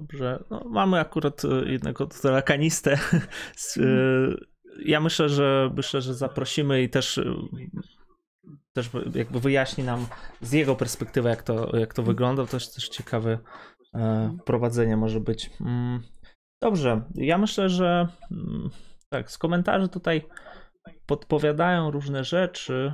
Dobrze, 0.00 0.44
no, 0.50 0.64
mamy 0.68 1.00
akurat 1.00 1.42
e, 1.44 1.72
jednego 1.72 2.06
tutaj 2.06 2.32
lakanistę. 2.32 2.98
E, 3.76 3.82
ja 4.84 5.00
myślę, 5.00 5.28
że 5.28 5.70
myślę, 5.76 6.00
że 6.00 6.14
zaprosimy 6.14 6.82
i 6.82 6.88
też 6.88 7.18
e, 7.18 7.34
też 8.72 8.90
jakby 9.14 9.40
wyjaśni 9.40 9.84
nam 9.84 10.06
z 10.40 10.52
jego 10.52 10.76
perspektywy, 10.76 11.28
jak 11.28 11.42
to, 11.42 11.76
jak 11.76 11.94
to 11.94 12.02
wygląda. 12.02 12.46
To 12.46 12.56
jest 12.56 12.74
też 12.74 12.88
ciekawe 12.88 13.38
prowadzenie 14.44 14.96
może 14.96 15.20
być. 15.20 15.50
Mm, 15.60 16.02
dobrze, 16.62 17.02
ja 17.14 17.38
myślę, 17.38 17.68
że 17.68 18.08
mm, 18.30 18.70
tak, 19.08 19.30
z 19.30 19.38
komentarzy 19.38 19.88
tutaj 19.88 20.26
podpowiadają 21.06 21.90
różne 21.90 22.24
rzeczy. 22.24 22.92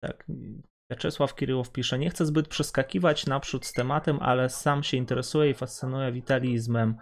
Tak, 0.00 0.26
Czesław 0.94 1.34
Kiryłow 1.34 1.72
pisze, 1.72 1.98
nie 1.98 2.10
chcę 2.10 2.26
zbyt 2.26 2.48
przeskakiwać 2.48 3.26
naprzód 3.26 3.66
z 3.66 3.72
tematem, 3.72 4.18
ale 4.20 4.48
sam 4.48 4.82
się 4.82 4.96
interesuję 4.96 5.50
i 5.50 5.54
fascynuję 5.54 6.12
witalizmem 6.12 6.96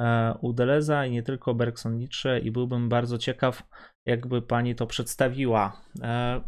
e, 0.00 0.34
u 0.40 0.52
Deleza 0.52 1.06
i 1.06 1.10
nie 1.10 1.22
tylko 1.22 1.54
Bergson 1.54 1.96
Nietzsche 1.96 2.38
i 2.38 2.50
byłbym 2.50 2.88
bardzo 2.88 3.18
ciekaw, 3.18 3.62
jakby 4.06 4.42
pani 4.42 4.74
to 4.74 4.86
przedstawiła. 4.86 5.80
E, 6.02 6.40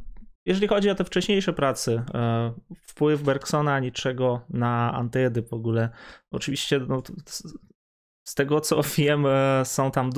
jeżeli 0.46 0.68
chodzi 0.68 0.90
o 0.90 0.94
te 0.94 1.04
wcześniejsze 1.04 1.52
prace, 1.52 2.04
e, 2.14 2.52
wpływ 2.82 3.22
Bergsona, 3.22 3.80
niczego 3.80 4.40
na 4.50 4.92
Anteidy 4.94 5.42
w 5.42 5.52
ogóle, 5.52 5.88
oczywiście 6.30 6.80
no, 6.88 7.02
z 8.28 8.34
tego 8.34 8.60
co 8.60 8.80
wiem, 8.96 9.26
są 9.64 9.90
tam 9.90 10.10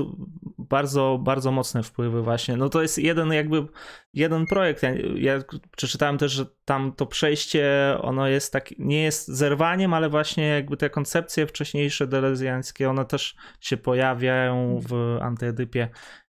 bardzo, 0.58 1.18
bardzo 1.22 1.52
mocne 1.52 1.82
wpływy 1.82 2.22
właśnie. 2.22 2.56
No 2.56 2.68
to 2.68 2.82
jest 2.82 2.98
jeden 2.98 3.32
jakby, 3.32 3.66
jeden 4.14 4.46
projekt. 4.46 4.82
Ja, 4.82 4.90
ja, 5.14 5.38
przeczytałem 5.76 6.18
też, 6.18 6.32
że 6.32 6.46
tam 6.64 6.92
to 6.92 7.06
przejście, 7.06 7.96
ono 8.02 8.28
jest 8.28 8.52
tak, 8.52 8.70
nie 8.78 9.02
jest 9.02 9.28
zerwaniem, 9.28 9.94
ale 9.94 10.08
właśnie 10.08 10.46
jakby 10.46 10.76
te 10.76 10.90
koncepcje 10.90 11.46
wcześniejsze 11.46 12.06
delezjańskie, 12.06 12.90
one 12.90 13.04
też 13.04 13.36
się 13.60 13.76
pojawiają 13.76 14.80
w 14.88 15.18
antyedypie. 15.22 15.88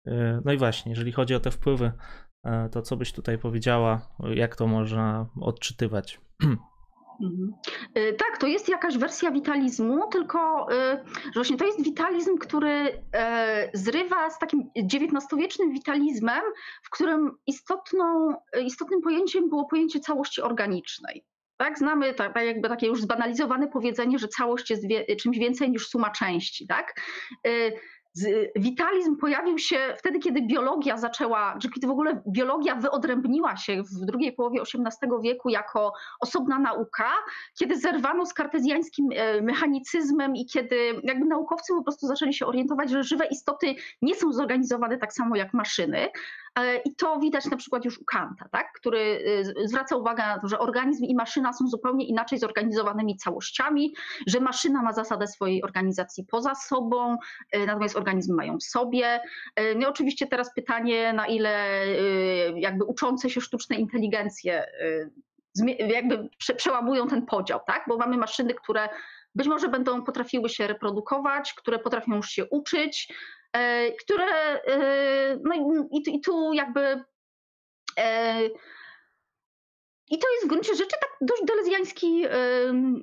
Y, 0.08 0.12
no 0.46 0.52
i 0.54 0.58
właśnie, 0.58 0.90
jeżeli 0.92 1.12
chodzi 1.12 1.36
o 1.36 1.40
te 1.40 1.52
wpływy, 1.52 1.92
y, 2.46 2.50
to 2.72 2.82
co 2.82 2.98
byś 2.98 3.14
tutaj 3.14 3.38
powiedziała, 3.38 4.02
jak 4.34 4.56
to 4.56 4.68
można 4.68 5.30
odczytywać? 5.42 6.22
Mhm. 7.22 7.54
Y, 7.98 8.14
tak, 8.14 8.38
to 8.38 8.48
jest 8.48 8.70
jakaś 8.70 8.98
wersja 8.98 9.32
witalizmu, 9.32 10.08
tylko 10.08 10.68
y, 10.72 10.76
że 11.26 11.34
właśnie 11.36 11.58
to 11.58 11.66
jest 11.66 11.84
witalizm, 11.84 12.38
który 12.38 13.02
e, 13.14 13.70
zrywa 13.74 14.30
z 14.30 14.40
takim 14.40 14.70
XIX-wiecznym 14.76 15.72
witalizmem, 15.72 16.42
w 16.84 16.90
którym 16.90 17.32
istotną, 17.48 18.34
istotnym 18.66 19.02
pojęciem 19.02 19.50
było 19.50 19.66
pojęcie 19.66 20.00
całości 20.00 20.42
organicznej. 20.42 21.26
Tak, 21.58 21.78
znamy 21.78 22.14
tak, 22.14 22.36
jakby 22.46 22.70
takie 22.70 22.88
już 22.88 23.02
zbanalizowane 23.02 23.68
powiedzenie, 23.68 24.20
że 24.20 24.28
całość 24.28 24.70
jest 24.70 24.88
wie, 24.88 25.16
czymś 25.16 25.38
więcej 25.38 25.72
niż 25.72 25.88
suma 25.88 26.10
części. 26.10 26.68
Tak? 26.68 27.02
Witalizm 28.56 29.18
pojawił 29.18 29.58
się 29.58 29.96
wtedy, 29.98 30.20
kiedy 30.20 30.42
biologia 30.42 30.98
zaczęła, 30.98 31.58
czy 31.62 31.70
kiedy 31.70 31.88
w 31.88 31.92
ogóle 31.92 32.22
biologia 32.28 32.76
wyodrębniła 32.76 33.58
się 33.58 33.84
w 33.84 34.06
drugiej 34.06 34.34
połowie 34.34 34.62
XVIII 34.62 35.12
wieku 35.22 35.50
jako 35.50 35.94
osobna 36.20 36.60
nauka, 36.60 37.12
kiedy 37.60 37.78
zerwano 37.78 38.26
z 38.26 38.34
kartezjańskim 38.34 39.10
e, 39.16 39.42
mechanicyzmem 39.42 40.36
i 40.36 40.46
kiedy 40.46 41.02
jakby 41.04 41.26
naukowcy 41.26 41.74
po 41.74 41.84
prostu 41.84 42.08
zaczęli 42.08 42.34
się 42.34 42.46
orientować, 42.46 42.90
że 42.90 43.04
żywe 43.04 43.26
istoty 43.26 43.76
nie 44.02 44.16
są 44.16 44.34
zorganizowane 44.34 44.98
tak 44.98 45.14
samo 45.14 45.36
jak 45.36 45.54
maszyny, 45.54 46.08
I 46.86 46.96
to 46.96 47.20
widać 47.20 47.46
na 47.46 47.58
przykład 47.58 47.86
już 47.86 47.98
u 47.98 48.06
Kanta, 48.06 48.50
tak? 48.52 48.72
który 48.74 49.00
y, 49.60 49.68
zwraca 49.68 49.96
uwagę 49.96 50.24
na 50.24 50.40
to, 50.40 50.48
że 50.48 50.60
organizm 50.60 51.06
i 51.06 51.16
maszyna 51.16 51.54
są 51.54 51.68
zupełnie 51.68 52.06
inaczej 52.06 52.40
zorganizowanymi 52.40 53.18
całościami, 53.18 53.94
że 54.28 54.40
maszyna 54.40 54.82
ma 54.82 54.94
zasadę 54.94 55.28
swojej 55.28 55.64
organizacji 55.64 56.26
poza 56.26 56.56
sobą, 56.56 57.18
e, 57.52 57.66
natomiast 57.66 57.96
organizmy 57.96 58.36
mają 58.36 58.58
w 58.58 58.64
sobie. 58.64 59.22
E, 59.56 59.76
no 59.76 59.90
oczywiście 59.90 60.28
teraz 60.28 60.54
pytanie, 60.54 61.14
na 61.14 61.28
ile 61.28 61.84
y, 61.86 62.54
jakby 62.56 62.86
uczące 62.86 63.30
się 63.30 63.42
sztuczne 63.42 63.76
inteligencje 63.76 64.66
y, 64.82 65.10
jakby 65.88 66.30
przełamują 66.58 67.08
ten 67.08 67.26
podział, 67.26 67.60
tak? 67.68 67.86
bo 67.88 67.98
mamy 67.98 68.18
maszyny, 68.18 68.54
które 68.54 68.90
być 69.36 69.48
może 69.48 69.68
będą 69.68 70.04
potrafiły 70.04 70.50
się 70.50 70.68
reprodukować, 70.68 71.54
które 71.54 71.80
potrafią 71.80 72.16
już 72.16 72.30
się 72.30 72.46
uczyć, 72.46 73.14
E, 73.14 73.39
które, 74.00 74.26
e, 74.64 75.40
no 75.44 75.86
i, 75.92 76.16
i 76.16 76.22
tu 76.22 76.54
jakby 76.54 77.04
e, 78.00 78.40
i 80.12 80.18
to 80.18 80.28
jest 80.32 80.46
w 80.46 80.48
gruncie 80.48 80.76
rzeczy 80.76 80.96
tak 81.02 81.10
dość 81.22 81.44
delezjański, 81.46 82.26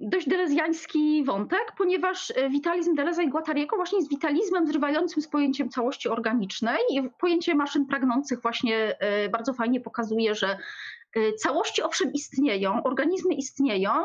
dość 0.00 0.28
delezjański 0.28 1.24
wątek, 1.24 1.72
ponieważ 1.78 2.32
witalizm 2.50 2.94
Deleza 2.94 3.22
i 3.22 3.28
Guattariego 3.28 3.76
właśnie 3.76 3.98
jest 3.98 4.10
witalizmem 4.10 4.66
zrywającym 4.66 5.22
z 5.22 5.28
pojęciem 5.28 5.68
całości 5.68 6.08
organicznej 6.08 6.78
i 6.90 7.10
pojęcie 7.18 7.54
maszyn 7.54 7.86
pragnących 7.86 8.42
właśnie 8.42 8.98
bardzo 9.32 9.52
fajnie 9.52 9.80
pokazuje, 9.80 10.34
że 10.34 10.58
całości 11.38 11.82
owszem 11.82 12.12
istnieją, 12.12 12.82
organizmy 12.82 13.34
istnieją, 13.34 14.04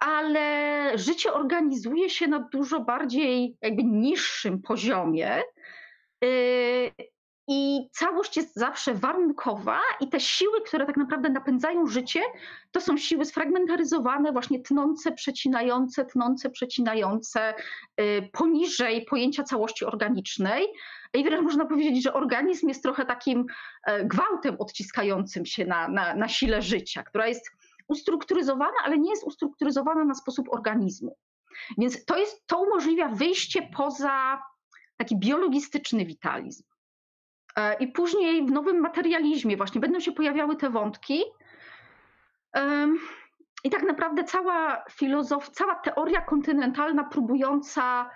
ale 0.00 0.92
życie 0.98 1.32
organizuje 1.32 2.10
się 2.10 2.28
na 2.28 2.38
dużo 2.38 2.80
bardziej 2.80 3.56
jakby 3.62 3.84
niższym 3.84 4.62
poziomie. 4.62 5.42
Y, 6.24 6.92
I 7.48 7.88
całość 7.92 8.36
jest 8.36 8.54
zawsze 8.54 8.94
warunkowa, 8.94 9.80
i 10.00 10.08
te 10.08 10.20
siły, 10.20 10.60
które 10.60 10.86
tak 10.86 10.96
naprawdę 10.96 11.30
napędzają 11.30 11.86
życie, 11.86 12.20
to 12.70 12.80
są 12.80 12.96
siły 12.96 13.24
sfragmentaryzowane, 13.24 14.32
właśnie 14.32 14.62
tnące, 14.62 15.12
przecinające, 15.12 16.04
tnące, 16.04 16.50
przecinające 16.50 17.54
y, 18.00 18.28
poniżej 18.32 19.04
pojęcia 19.04 19.42
całości 19.42 19.84
organicznej. 19.84 20.66
I 21.14 21.24
wręcz 21.24 21.42
można 21.42 21.66
powiedzieć, 21.66 22.02
że 22.02 22.12
organizm 22.12 22.68
jest 22.68 22.82
trochę 22.82 23.04
takim 23.04 23.46
e, 23.86 24.04
gwałtem 24.04 24.56
odciskającym 24.58 25.46
się 25.46 25.64
na, 25.64 25.88
na, 25.88 26.14
na 26.14 26.28
sile 26.28 26.62
życia, 26.62 27.02
która 27.02 27.28
jest 27.28 27.50
ustrukturyzowana, 27.90 28.76
ale 28.84 28.98
nie 28.98 29.10
jest 29.10 29.24
ustrukturyzowana 29.24 30.04
na 30.04 30.14
sposób 30.14 30.48
organizmu. 30.52 31.16
Więc 31.78 32.04
to, 32.04 32.18
jest, 32.18 32.46
to 32.46 32.62
umożliwia 32.62 33.08
wyjście 33.08 33.68
poza 33.76 34.42
taki 34.96 35.18
biologistyczny 35.18 36.04
witalizm. 36.06 36.64
E, 37.56 37.74
I 37.74 37.88
później 37.88 38.46
w 38.46 38.50
nowym 38.50 38.80
materializmie 38.80 39.56
właśnie 39.56 39.80
będą 39.80 40.00
się 40.00 40.12
pojawiały 40.12 40.56
te 40.56 40.70
wątki. 40.70 41.22
I 43.64 43.70
tak 43.70 43.82
naprawdę 43.82 44.24
cała 44.24 44.84
filozof, 44.90 45.48
cała 45.48 45.74
teoria 45.74 46.20
kontynentalna 46.20 47.04
próbująca 47.04 48.10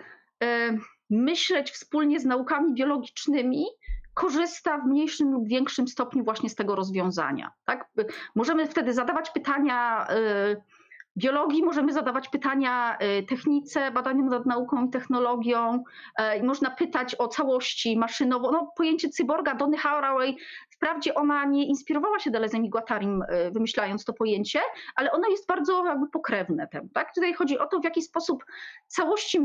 myśleć 1.11 1.71
wspólnie 1.71 2.21
z 2.21 2.25
naukami 2.25 2.75
biologicznymi, 2.75 3.67
korzysta 4.15 4.79
w 4.79 4.87
mniejszym 4.87 5.33
lub 5.33 5.49
większym 5.49 5.89
stopniu 5.89 6.25
właśnie 6.25 6.51
z 6.51 6.55
tego 6.55 6.75
rozwiązania. 6.75 7.53
Tak? 7.65 7.89
Możemy 8.35 8.67
wtedy 8.67 8.93
zadawać 8.93 9.31
pytania 9.31 10.07
y, 10.11 10.63
biologii, 11.17 11.63
możemy 11.63 11.93
zadawać 11.93 12.29
pytania 12.29 12.99
y, 13.19 13.23
technice, 13.23 13.91
badaniom 13.91 14.29
nad 14.29 14.47
nauką 14.47 14.87
i 14.87 14.91
technologią 14.91 15.85
y, 16.39 16.43
można 16.43 16.71
pytać 16.71 17.15
o 17.19 17.29
całości 17.29 17.97
maszynowo. 17.97 18.53
No, 18.53 18.73
pojęcie 18.77 19.09
cyborga 19.09 19.55
Donny 19.55 19.77
Haraway 19.77 20.37
wprawdzie 20.85 21.15
ona 21.15 21.45
nie 21.45 21.67
inspirowała 21.67 22.19
się 22.19 22.31
Delezem 22.31 22.65
i 22.65 22.71
Guattarim 22.71 23.25
wymyślając 23.53 24.05
to 24.05 24.13
pojęcie, 24.13 24.61
ale 24.97 25.13
ono 25.13 25.29
jest 25.29 25.47
bardzo 25.47 25.87
jakby 25.87 26.09
pokrewne 26.09 26.69
temu. 26.69 26.89
Tak? 26.95 27.15
Tutaj 27.15 27.35
chodzi 27.35 27.59
o 27.59 27.67
to, 27.67 27.81
w 27.81 27.85
jaki 27.85 28.03
sposób 28.03 28.45
całości, 28.87 29.41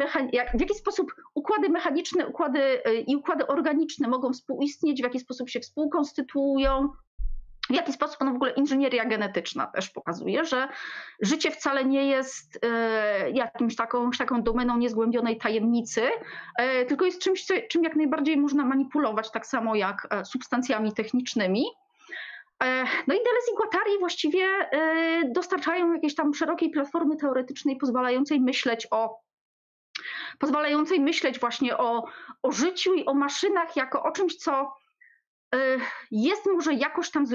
w 0.53 0.61
jaki 0.61 0.75
sposób 0.75 1.15
układy 1.35 1.69
mechaniczne 1.69 2.27
układy 2.27 2.81
i 3.07 3.15
układy 3.15 3.47
organiczne 3.47 4.07
mogą 4.07 4.33
współistnieć, 4.33 5.01
w 5.01 5.03
jaki 5.03 5.19
sposób 5.19 5.49
się 5.49 5.59
współkonstytuują, 5.59 6.89
w 7.70 7.74
jaki 7.74 7.93
sposób 7.93 8.17
no 8.22 8.32
w 8.32 8.36
ogóle 8.36 8.51
inżynieria 8.51 9.05
genetyczna 9.05 9.67
też 9.67 9.89
pokazuje, 9.89 10.45
że 10.45 10.67
życie 11.22 11.51
wcale 11.51 11.86
nie 11.86 12.07
jest 12.07 12.59
e, 12.65 13.32
jakimś 13.32 13.76
taką, 13.76 14.11
taką 14.11 14.43
domeną 14.43 14.78
niezgłębionej 14.78 15.38
tajemnicy, 15.38 16.01
e, 16.57 16.86
tylko 16.86 17.05
jest 17.05 17.22
czymś, 17.22 17.45
czym 17.70 17.84
jak 17.84 17.95
najbardziej 17.95 18.38
można 18.38 18.65
manipulować, 18.65 19.32
tak 19.32 19.45
samo 19.45 19.76
jak 19.76 20.07
e, 20.09 20.26
substancjami 20.26 20.93
technicznymi. 20.93 21.65
No 23.07 23.13
i 23.13 23.17
Deleuze 23.17 23.51
i 23.53 23.55
Guattari 23.55 23.99
właściwie 23.99 24.47
dostarczają 25.26 25.93
jakiejś 25.93 26.15
tam 26.15 26.34
szerokiej 26.34 26.70
platformy 26.70 27.15
teoretycznej 27.15 27.78
pozwalającej 27.78 28.39
myśleć 28.39 28.88
o 28.91 29.20
pozwalającej 30.39 30.99
myśleć 30.99 31.39
właśnie 31.39 31.78
o, 31.78 32.05
o 32.43 32.51
życiu 32.51 32.93
i 32.93 33.05
o 33.05 33.13
maszynach 33.13 33.76
jako 33.76 34.03
o 34.03 34.11
czymś, 34.11 34.36
co 34.36 34.74
jest 36.12 36.45
może 36.45 36.74
jakoś 36.74 37.12
tam 37.12 37.26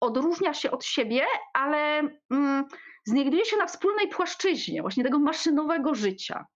odróżnia 0.00 0.54
się 0.54 0.70
od 0.70 0.84
siebie, 0.84 1.22
ale 1.54 2.00
mm, 2.30 2.64
znajduje 3.06 3.44
się 3.44 3.56
na 3.56 3.66
wspólnej 3.66 4.08
płaszczyźnie 4.08 4.82
właśnie 4.82 5.04
tego 5.04 5.18
maszynowego 5.18 5.94
życia. 5.94 6.46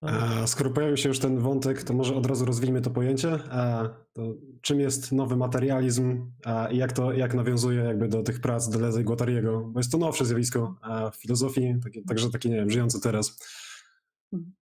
A 0.00 0.46
skoro 0.46 0.70
pojawił 0.70 0.96
się 0.96 1.08
już 1.08 1.18
ten 1.18 1.38
wątek, 1.38 1.82
to 1.82 1.94
może 1.94 2.14
od 2.14 2.26
razu 2.26 2.44
rozwijmy 2.44 2.80
to 2.80 2.90
pojęcie. 2.90 3.38
A 3.50 3.88
to 4.12 4.22
czym 4.60 4.80
jest 4.80 5.12
nowy 5.12 5.36
materializm 5.36 6.30
i 6.70 6.76
jak 6.76 6.92
to 6.92 7.12
jak 7.12 7.34
nawiązuje 7.34 7.84
jakby 7.84 8.08
do 8.08 8.22
tych 8.22 8.40
prac 8.40 8.68
Deleuze 8.68 9.00
i 9.00 9.04
Guattariego? 9.04 9.60
Bo 9.60 9.80
jest 9.80 9.92
to 9.92 9.98
nowsze 9.98 10.24
zjawisko 10.24 10.74
w 11.12 11.16
filozofii, 11.16 11.74
także 12.08 12.30
takie, 12.30 12.48
nie 12.48 12.56
wiem, 12.56 12.70
żyjące 12.70 13.00
teraz. 13.00 13.38
Mhm. 14.32 14.57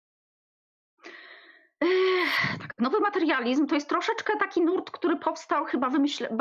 Tak, 2.60 2.74
nowy 2.80 3.00
materializm 3.00 3.68
to 3.68 3.76
jest 3.76 3.90
troszeczkę 3.90 4.38
taki 4.38 4.62
nurt, 4.62 4.92
który 4.92 5.16
powstał 5.16 5.66
chyba 5.66 5.90
wymyśle. 5.90 6.38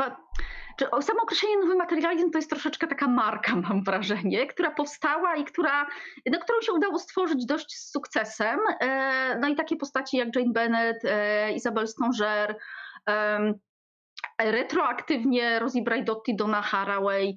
Czy 0.77 0.85
samo 1.01 1.21
określenie 1.23 1.57
nowy 1.57 1.75
materializm 1.75 2.31
to 2.31 2.37
jest 2.37 2.49
troszeczkę 2.49 2.87
taka 2.87 3.07
marka, 3.07 3.55
mam 3.55 3.83
wrażenie, 3.83 4.47
która 4.47 4.71
powstała 4.71 5.35
i 5.35 5.45
która, 5.45 5.87
no, 6.31 6.39
którą 6.39 6.61
się 6.61 6.73
udało 6.73 6.99
stworzyć 6.99 7.45
dość 7.45 7.77
z 7.77 7.91
sukcesem. 7.91 8.59
E, 8.79 9.37
no 9.39 9.47
i 9.47 9.55
takie 9.55 9.75
postaci 9.75 10.17
jak 10.17 10.35
Jane 10.35 10.51
Bennett, 10.53 11.05
e, 11.05 11.53
Isabel 11.53 11.87
Stonger, 11.87 12.55
retroaktywnie 14.39 15.59
Rosie 15.59 15.83
Braidotti, 15.83 16.35
Donna 16.35 16.61
Haraway. 16.61 17.35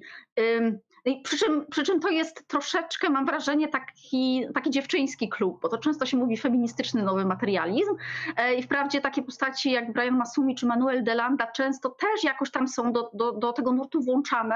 Przy 1.23 1.37
czym, 1.37 1.65
przy 1.71 1.83
czym 1.83 1.99
to 1.99 2.09
jest 2.09 2.47
troszeczkę, 2.47 3.09
mam 3.09 3.25
wrażenie, 3.25 3.67
taki, 3.67 4.45
taki 4.53 4.69
dziewczyński 4.69 5.29
klub, 5.29 5.61
bo 5.61 5.69
to 5.69 5.77
często 5.77 6.05
się 6.05 6.17
mówi 6.17 6.37
feministyczny 6.37 7.03
nowy 7.03 7.25
materializm 7.25 7.95
e, 8.37 8.55
i 8.55 8.63
wprawdzie 8.63 9.01
takie 9.01 9.23
postaci 9.23 9.71
jak 9.71 9.93
Brian 9.93 10.17
Masumi 10.17 10.55
czy 10.55 10.65
Manuel 10.65 11.03
Delanda 11.03 11.47
często 11.47 11.89
też 11.89 12.23
jakoś 12.23 12.51
tam 12.51 12.67
są 12.67 12.93
do, 12.93 13.11
do, 13.13 13.31
do 13.31 13.53
tego 13.53 13.71
nurtu 13.71 14.01
włączane, 14.01 14.55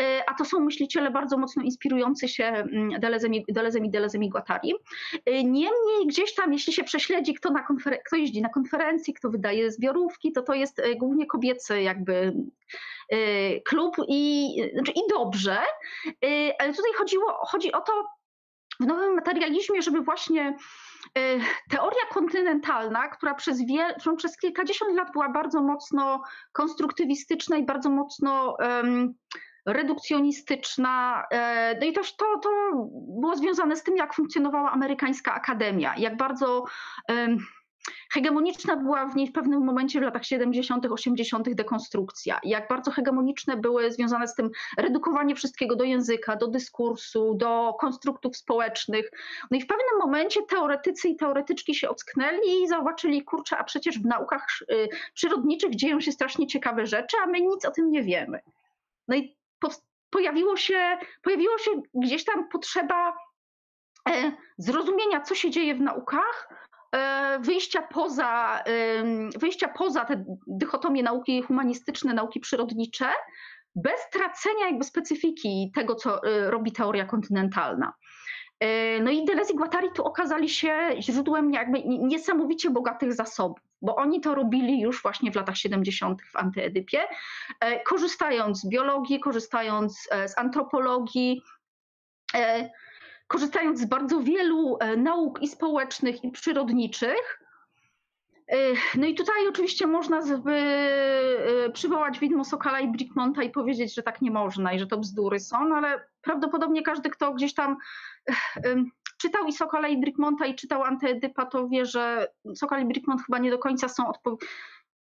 e, 0.00 0.22
a 0.30 0.34
to 0.34 0.44
są 0.44 0.60
myśliciele 0.60 1.10
bardzo 1.10 1.38
mocno 1.38 1.62
inspirujący 1.62 2.28
się 2.28 2.44
mm, 2.44 3.00
Delezem 3.00 3.34
i 3.34 3.44
Delezem 3.90 4.24
i 4.24 4.28
Guattari. 4.28 4.74
E, 5.26 5.44
niemniej 5.44 6.06
gdzieś 6.06 6.34
tam, 6.34 6.52
jeśli 6.52 6.72
się 6.72 6.84
prześledzi, 6.84 7.34
kto, 7.34 7.50
na 7.50 7.66
konfer- 7.66 7.98
kto 8.06 8.16
jeździ 8.16 8.42
na 8.42 8.48
konferencje, 8.48 9.14
kto 9.14 9.30
wydaje 9.30 9.70
zbiorówki, 9.70 10.32
to 10.32 10.42
to 10.42 10.54
jest 10.54 10.82
głównie 10.96 11.26
kobiecy 11.26 11.82
jakby 11.82 12.32
klub 13.64 13.96
i, 14.08 14.56
znaczy 14.74 14.92
i 14.92 15.00
dobrze, 15.10 15.58
y, 16.24 16.52
ale 16.58 16.72
tutaj 16.74 16.92
chodziło, 16.98 17.32
chodzi 17.46 17.72
o 17.72 17.80
to 17.80 17.92
w 18.80 18.86
nowym 18.86 19.14
materializmie, 19.14 19.82
żeby 19.82 20.00
właśnie 20.00 20.56
y, 21.18 21.40
teoria 21.70 22.02
kontynentalna, 22.12 23.08
która 23.08 23.34
przez, 23.34 23.66
wiel, 23.66 23.94
przez 24.16 24.38
kilkadziesiąt 24.38 24.96
lat 24.96 25.12
była 25.12 25.28
bardzo 25.28 25.62
mocno 25.62 26.22
konstruktywistyczna 26.52 27.56
i 27.56 27.66
bardzo 27.66 27.90
mocno 27.90 28.56
um, 28.60 29.14
redukcjonistyczna. 29.68 31.24
E, 31.30 31.78
no 31.80 31.86
i 31.86 31.92
też 31.92 32.16
to, 32.16 32.24
to 32.42 32.48
było 33.20 33.36
związane 33.36 33.76
z 33.76 33.82
tym, 33.82 33.96
jak 33.96 34.14
funkcjonowała 34.14 34.72
amerykańska 34.72 35.34
akademia, 35.34 35.94
jak 35.96 36.16
bardzo 36.16 36.64
um, 37.08 37.38
Hegemoniczna 38.12 38.76
była 38.76 39.06
w 39.06 39.16
niej 39.16 39.26
w 39.26 39.32
pewnym 39.32 39.64
momencie 39.64 40.00
w 40.00 40.02
latach 40.02 40.24
70., 40.24 40.86
80. 40.86 41.54
dekonstrukcja. 41.54 42.40
Jak 42.44 42.68
bardzo 42.68 42.90
hegemoniczne 42.90 43.56
były 43.56 43.92
związane 43.92 44.28
z 44.28 44.34
tym 44.34 44.50
redukowanie 44.78 45.34
wszystkiego 45.34 45.76
do 45.76 45.84
języka, 45.84 46.36
do 46.36 46.48
dyskursu, 46.48 47.34
do 47.34 47.74
konstruktów 47.80 48.36
społecznych. 48.36 49.10
No 49.50 49.58
i 49.58 49.60
w 49.60 49.66
pewnym 49.66 49.98
momencie 49.98 50.42
teoretycy 50.42 51.08
i 51.08 51.16
teoretyczki 51.16 51.74
się 51.74 51.88
ocknęli 51.88 52.62
i 52.62 52.68
zobaczyli, 52.68 53.24
kurczę, 53.24 53.58
a 53.58 53.64
przecież 53.64 53.98
w 53.98 54.06
naukach 54.06 54.46
y, 54.70 54.88
przyrodniczych 55.14 55.74
dzieją 55.74 56.00
się 56.00 56.12
strasznie 56.12 56.46
ciekawe 56.46 56.86
rzeczy, 56.86 57.16
a 57.24 57.26
my 57.26 57.40
nic 57.40 57.64
o 57.64 57.70
tym 57.70 57.90
nie 57.90 58.02
wiemy. 58.02 58.40
No 59.08 59.16
i 59.16 59.36
pojawiło 60.10 60.56
się, 60.56 60.98
pojawiło 61.22 61.58
się 61.58 61.70
gdzieś 61.94 62.24
tam 62.24 62.48
potrzeba 62.48 63.16
e, 64.08 64.32
zrozumienia, 64.58 65.20
co 65.20 65.34
się 65.34 65.50
dzieje 65.50 65.74
w 65.74 65.80
naukach, 65.80 66.48
wyjścia 67.40 67.82
poza, 67.82 68.62
wyjścia 69.38 69.68
poza 69.68 70.04
te 70.04 70.24
dychotomie 70.46 71.02
nauki 71.02 71.42
humanistyczne, 71.42 72.14
nauki 72.14 72.40
przyrodnicze, 72.40 73.06
bez 73.82 74.10
tracenia 74.12 74.66
jakby 74.66 74.84
specyfiki 74.84 75.72
tego, 75.74 75.94
co 75.94 76.28
y, 76.28 76.50
robi 76.50 76.72
teoria 76.72 77.04
kontynentalna. 77.04 77.92
E, 78.60 79.00
no 79.00 79.10
i 79.10 79.24
Deleuze 79.24 79.52
i 79.52 79.56
Guattari 79.56 79.88
tu 79.94 80.04
okazali 80.04 80.48
się 80.48 80.90
źródłem 81.00 81.52
jakby 81.52 81.82
niesamowicie 81.84 82.70
bogatych 82.70 83.12
zasobów, 83.12 83.58
bo 83.82 83.96
oni 83.96 84.20
to 84.20 84.34
robili 84.34 84.80
już 84.80 85.02
właśnie 85.02 85.32
w 85.32 85.36
latach 85.36 85.56
70. 85.56 86.22
w 86.22 86.36
antyedypie, 86.36 87.00
e, 87.60 87.80
korzystając 87.80 88.60
z 88.60 88.68
biologii, 88.68 89.20
korzystając 89.20 90.08
z 90.26 90.38
antropologii, 90.38 91.42
korzystając 93.28 93.80
z 93.80 93.84
bardzo 93.84 94.20
wielu 94.20 94.76
e, 94.80 94.96
nauk 94.96 95.42
i 95.42 95.48
społecznych, 95.48 96.24
i 96.24 96.30
przyrodniczych. 96.30 97.40
E, 98.48 98.56
no 98.94 99.06
i 99.06 99.14
tutaj 99.14 99.48
oczywiście 99.48 99.86
można 99.86 100.18
e, 100.18 101.70
przywołać 101.72 102.18
widmo 102.18 102.44
Sokala 102.44 102.80
i 102.80 102.88
Brickmonta 102.88 103.42
i 103.42 103.50
powiedzieć, 103.50 103.94
że 103.94 104.02
tak 104.02 104.22
nie 104.22 104.30
można 104.30 104.72
i 104.72 104.78
że 104.78 104.86
to 104.86 104.98
bzdury 104.98 105.40
są, 105.40 105.68
no 105.68 105.76
ale 105.76 106.04
prawdopodobnie 106.22 106.82
każdy, 106.82 107.10
kto 107.10 107.34
gdzieś 107.34 107.54
tam 107.54 107.76
czytał 109.20 109.46
i 109.46 109.52
Sokala 109.52 109.88
i 109.88 110.00
Brickmonta 110.00 110.46
i 110.46 110.54
czytał 110.54 110.84
Antyedypa, 110.84 111.46
to 111.46 111.68
wie, 111.68 111.86
że 111.86 112.28
Sokal 112.54 112.82
i 112.82 112.84
Brickmont 112.84 113.22
chyba 113.26 113.38
nie 113.38 113.50
do 113.50 113.58
końca 113.58 113.88
są 113.88 114.08
odpowiedni 114.08 114.48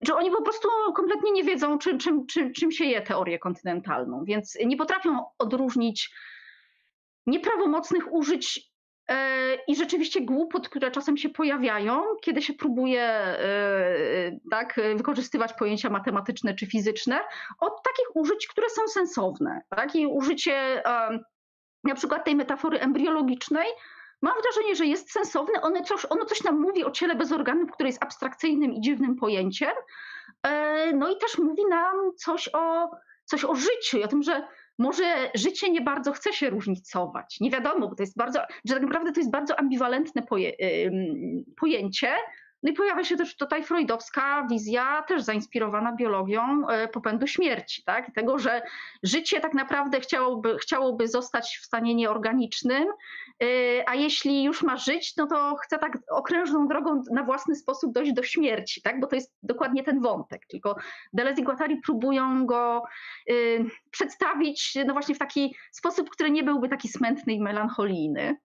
że 0.02 0.16
oni 0.16 0.32
po 0.32 0.42
prostu 0.42 0.68
kompletnie 0.96 1.32
nie 1.32 1.44
wiedzą, 1.44 1.78
czym, 1.78 2.00
czym, 2.00 2.26
czym, 2.26 2.54
czym 2.54 2.72
się 2.72 2.86
je 2.86 3.02
teorię 3.02 3.40
kontynentalną, 3.40 4.24
więc 4.24 4.58
nie 4.66 4.78
potrafią 4.78 5.26
odróżnić 5.38 6.12
nieprawomocnych 7.28 8.14
użyć 8.14 8.72
e, 9.10 9.56
i 9.68 9.76
rzeczywiście 9.76 10.22
głupot, 10.22 10.70
które 10.70 10.92
czasem 10.92 11.18
się 11.18 11.30
pojawiają, 11.30 12.04
kiedy 12.22 12.42
się 12.42 12.54
próbuje 12.54 13.04
e, 13.04 13.38
tak, 14.52 14.80
wykorzystywać 14.96 15.54
pojęcia 15.54 15.90
matematyczne 15.90 16.54
czy 16.54 16.66
fizyczne, 16.66 17.20
od 17.60 17.84
takich 17.84 18.16
użyć, 18.16 18.48
które 18.48 18.70
są 18.70 18.88
sensowne. 18.88 19.62
Tak? 19.70 19.96
I 19.96 20.08
użycie 20.08 20.84
na 21.84 21.96
przykład 21.96 22.26
tej 22.26 22.36
metafory 22.36 22.80
embriologicznej, 22.80 23.68
mam 24.22 24.34
wrażenie, 24.42 24.76
że 24.76 24.86
jest 24.86 25.12
sensowne. 25.12 25.62
Ono 25.62 25.82
coś, 25.82 26.06
ono 26.10 26.26
coś 26.26 26.44
nam 26.44 26.60
mówi 26.60 26.86
o 26.86 26.92
ciele 26.92 27.16
bez 27.16 27.32
organów, 27.32 27.72
które 27.72 27.90
jest 27.90 28.04
abstrakcyjnym 28.04 28.74
i 28.74 28.82
dziwnym 28.82 29.16
pojęciem. 29.16 29.72
E, 30.44 30.94
no 30.94 31.10
i 31.10 31.18
też 31.18 31.38
mówi 31.38 31.66
nam 31.70 32.16
coś 32.16 32.50
o, 32.54 32.92
coś 33.26 33.46
o 33.46 33.56
życiu, 33.56 34.04
o 34.04 34.08
tym, 34.08 34.24
że 34.24 34.48
może 34.78 35.04
życie 35.36 35.72
nie 35.72 35.82
bardzo 35.82 36.12
chce 36.12 36.34
się 36.34 36.50
różnicować. 36.50 37.40
Nie 37.40 37.52
wiadomo, 37.52 37.88
bo 37.88 37.96
to 37.96 38.04
jest 38.04 38.18
bardzo, 38.18 38.40
że 38.66 38.74
tak 38.74 38.84
naprawdę 38.84 39.12
to 39.12 39.20
jest 39.20 39.32
bardzo 39.32 39.60
ambiwalentne 39.60 40.22
poje, 40.22 40.54
pojęcie, 41.60 42.10
no 42.64 42.72
i 42.72 42.74
pojawia 42.74 43.04
się 43.04 43.18
też 43.18 43.38
tutaj 43.38 43.64
freudowska 43.64 44.48
wizja, 44.50 45.04
też 45.08 45.24
zainspirowana 45.24 45.96
biologią 45.96 46.68
e, 46.68 46.88
popędu 46.88 47.28
śmierci, 47.28 47.84
tak? 47.84 48.14
tego, 48.16 48.40
że 48.40 48.62
życie 49.04 49.42
tak 49.42 49.54
naprawdę 49.54 50.00
chciałoby, 50.00 50.58
chciałoby 50.58 51.08
zostać 51.08 51.58
w 51.62 51.66
stanie 51.66 51.96
nieorganicznym, 51.96 52.88
e, 53.44 53.46
a 53.90 53.96
jeśli 53.96 54.44
już 54.44 54.64
ma 54.64 54.78
żyć, 54.78 55.16
no 55.18 55.28
to 55.28 55.56
chce 55.56 55.80
tak 55.80 55.98
okrężną 56.10 56.68
drogą 56.68 57.04
na 57.12 57.24
własny 57.24 57.56
sposób 57.56 57.94
dojść 57.94 58.14
do 58.14 58.24
śmierci, 58.24 58.82
tak? 58.82 59.00
bo 59.00 59.08
to 59.08 59.16
jest 59.16 59.34
dokładnie 59.44 59.84
ten 59.84 60.02
wątek. 60.02 60.46
Tylko 60.48 60.76
Deleuze 61.14 61.42
i 61.42 61.44
Guattari 61.44 61.82
próbują 61.86 62.46
go 62.46 62.84
e, 63.30 63.34
przedstawić 63.92 64.78
no 64.86 64.94
właśnie 64.94 65.16
w 65.16 65.20
taki 65.20 65.56
sposób, 65.72 66.10
który 66.10 66.32
nie 66.32 66.44
byłby 66.44 66.70
taki 66.70 66.88
smętny 66.88 67.34
i 67.34 67.42
melancholijny. 67.42 68.38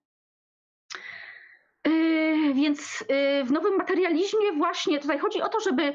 Więc 2.53 3.03
yy, 3.09 3.43
w 3.43 3.51
nowym 3.51 3.77
materializmie 3.77 4.53
właśnie 4.57 4.99
tutaj 4.99 5.19
chodzi 5.19 5.41
o 5.41 5.49
to, 5.49 5.59
żeby 5.59 5.93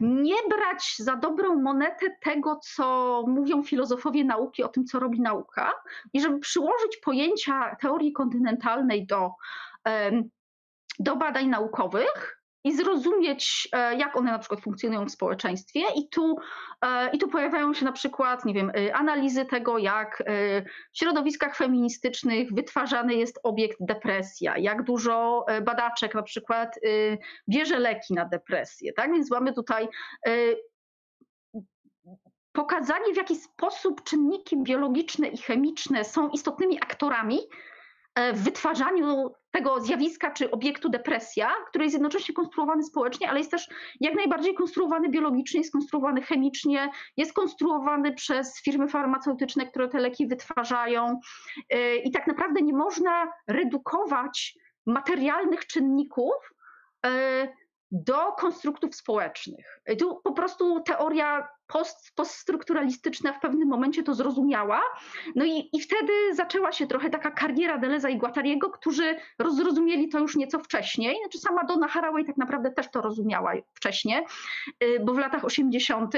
nie 0.00 0.36
brać 0.50 0.94
za 0.98 1.16
dobrą 1.16 1.54
monetę 1.60 2.16
tego, 2.22 2.60
co 2.62 3.24
mówią 3.26 3.62
filozofowie 3.62 4.24
nauki 4.24 4.62
o 4.62 4.68
tym, 4.68 4.84
co 4.84 5.00
robi 5.00 5.20
nauka, 5.20 5.72
i 6.12 6.20
żeby 6.20 6.38
przyłożyć 6.38 6.96
pojęcia 6.96 7.76
teorii 7.80 8.12
kontynentalnej 8.12 9.06
do, 9.06 9.30
do 10.98 11.16
badań 11.16 11.46
naukowych, 11.46 12.41
i 12.64 12.76
zrozumieć, 12.76 13.68
e, 13.72 13.96
jak 13.96 14.16
one 14.16 14.32
na 14.32 14.38
przykład 14.38 14.60
funkcjonują 14.60 15.06
w 15.06 15.10
społeczeństwie. 15.10 15.80
I 15.96 16.08
tu, 16.08 16.36
e, 16.84 17.10
I 17.10 17.18
tu 17.18 17.28
pojawiają 17.28 17.74
się 17.74 17.84
na 17.84 17.92
przykład, 17.92 18.44
nie 18.44 18.54
wiem, 18.54 18.72
e, 18.74 18.94
analizy 18.96 19.44
tego, 19.44 19.78
jak 19.78 20.22
w 20.92 20.98
środowiskach 20.98 21.56
feministycznych 21.56 22.54
wytwarzany 22.54 23.14
jest 23.14 23.40
obiekt 23.42 23.76
depresja, 23.80 24.58
jak 24.58 24.82
dużo 24.82 25.46
badaczek 25.62 26.14
na 26.14 26.22
przykład 26.22 26.78
bierze 27.48 27.78
leki 27.78 28.14
na 28.14 28.24
depresję. 28.24 28.92
Tak? 28.92 29.12
Więc 29.12 29.30
mamy 29.30 29.52
tutaj 29.52 29.88
pokazanie, 32.52 33.12
w 33.14 33.16
jaki 33.16 33.36
sposób 33.36 34.02
czynniki 34.02 34.62
biologiczne 34.62 35.28
i 35.28 35.38
chemiczne 35.38 36.04
są 36.04 36.28
istotnymi 36.28 36.78
aktorami 36.82 37.38
w 38.32 38.44
wytwarzaniu 38.44 39.30
tego 39.50 39.80
zjawiska 39.80 40.30
czy 40.30 40.50
obiektu 40.50 40.88
depresja, 40.88 41.50
który 41.68 41.84
jest 41.84 41.94
jednocześnie 41.94 42.34
konstruowany 42.34 42.82
społecznie, 42.82 43.30
ale 43.30 43.38
jest 43.38 43.50
też 43.50 43.68
jak 44.00 44.14
najbardziej 44.14 44.54
konstruowany 44.54 45.08
biologicznie, 45.08 45.60
jest 45.60 45.72
konstruowany 45.72 46.22
chemicznie, 46.22 46.90
jest 47.16 47.32
konstruowany 47.32 48.14
przez 48.14 48.62
firmy 48.62 48.88
farmaceutyczne, 48.88 49.66
które 49.66 49.88
te 49.88 49.98
leki 49.98 50.26
wytwarzają. 50.26 51.20
Y, 51.74 51.96
I 51.96 52.10
tak 52.10 52.26
naprawdę 52.26 52.62
nie 52.62 52.72
można 52.72 53.32
redukować 53.48 54.54
materialnych 54.86 55.66
czynników 55.66 56.34
y, 57.06 57.08
do 57.90 58.32
konstruktów 58.32 58.94
społecznych. 58.94 59.80
Tu 59.98 60.20
po 60.24 60.32
prostu 60.32 60.80
teoria 60.80 61.48
post, 61.72 62.12
poststrukturalistyczna 62.14 63.32
w 63.32 63.40
pewnym 63.40 63.68
momencie 63.68 64.02
to 64.02 64.14
zrozumiała. 64.14 64.80
No 65.34 65.44
i, 65.44 65.68
i 65.72 65.80
wtedy 65.80 66.12
zaczęła 66.34 66.72
się 66.72 66.86
trochę 66.86 67.10
taka 67.10 67.30
kariera 67.30 67.78
Deleza 67.78 68.08
i 68.08 68.18
Guattariego, 68.18 68.70
którzy 68.70 69.16
zrozumieli 69.48 70.08
to 70.08 70.18
już 70.18 70.36
nieco 70.36 70.58
wcześniej. 70.58 71.16
Znaczy 71.22 71.38
sama 71.38 71.64
Donna 71.64 71.88
Haraway 71.88 72.24
tak 72.24 72.36
naprawdę 72.36 72.70
też 72.70 72.90
to 72.90 73.00
rozumiała 73.00 73.52
wcześniej, 73.74 74.24
y, 74.84 75.00
bo 75.04 75.14
w 75.14 75.18
latach 75.18 75.44
80 75.44 76.14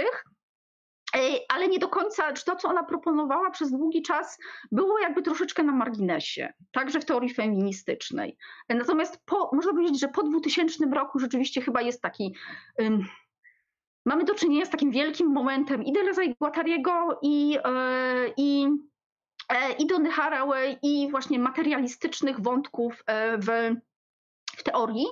ale 1.49 1.69
nie 1.69 1.79
do 1.79 1.89
końca, 1.89 2.33
czy 2.33 2.45
to, 2.45 2.57
co 2.57 2.69
ona 2.69 2.83
proponowała 2.83 3.51
przez 3.51 3.71
długi 3.71 4.03
czas, 4.03 4.39
było 4.73 4.99
jakby 4.99 5.23
troszeczkę 5.23 5.63
na 5.63 5.73
marginesie, 5.73 6.53
także 6.73 7.01
w 7.01 7.05
teorii 7.05 7.35
feministycznej. 7.35 8.37
Natomiast 8.69 9.21
po, 9.25 9.51
można 9.53 9.73
powiedzieć, 9.73 10.01
że 10.01 10.09
po 10.09 10.23
2000 10.23 10.87
roku 10.87 11.19
rzeczywiście 11.19 11.63
chyba 11.63 11.83
jest 11.83 12.03
taki. 12.03 12.35
Um, 12.79 13.05
mamy 14.05 14.25
do 14.25 14.35
czynienia 14.35 14.67
z 14.67 14.71
takim 14.71 14.91
wielkim 14.91 15.29
momentem 15.29 15.85
i 15.85 15.93
Deleuza 15.93 16.23
i 16.23 16.35
Guattariego 16.35 17.19
i, 17.23 17.59
e, 17.65 17.71
i, 18.37 18.67
e, 19.49 19.73
i 19.73 19.87
Donny 19.87 20.11
Haraway 20.11 20.79
i 20.83 21.11
właśnie 21.11 21.39
materialistycznych 21.39 22.41
wątków 22.41 23.03
e, 23.07 23.39
w, 23.39 23.47
w 24.57 24.63
teorii. 24.63 25.07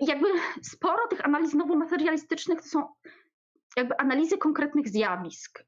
Jakby 0.00 0.28
sporo 0.62 1.08
tych 1.08 1.24
analiz 1.24 1.54
nowomaterialistycznych 1.54 2.62
to 2.62 2.68
są 2.68 2.86
jakby 3.76 3.98
analizy 3.98 4.38
konkretnych 4.38 4.88
zjawisk, 4.88 5.64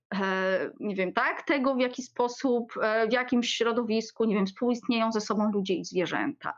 nie 0.80 0.94
wiem, 0.94 1.12
tak, 1.12 1.42
tego 1.42 1.74
w 1.74 1.80
jaki 1.80 2.02
sposób, 2.02 2.72
w 3.08 3.12
jakim 3.12 3.42
środowisku, 3.42 4.24
nie 4.24 4.34
wiem, 4.34 4.46
współistnieją 4.46 5.12
ze 5.12 5.20
sobą 5.20 5.52
ludzie 5.52 5.74
i 5.74 5.84
zwierzęta. 5.84 6.54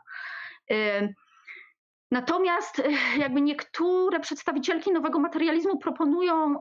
E, 2.11 2.15
natomiast 2.15 2.81
jakby 3.17 3.41
niektóre 3.41 4.19
przedstawicielki 4.19 4.91
nowego 4.91 5.19
materializmu 5.19 5.77
proponują 5.77 6.55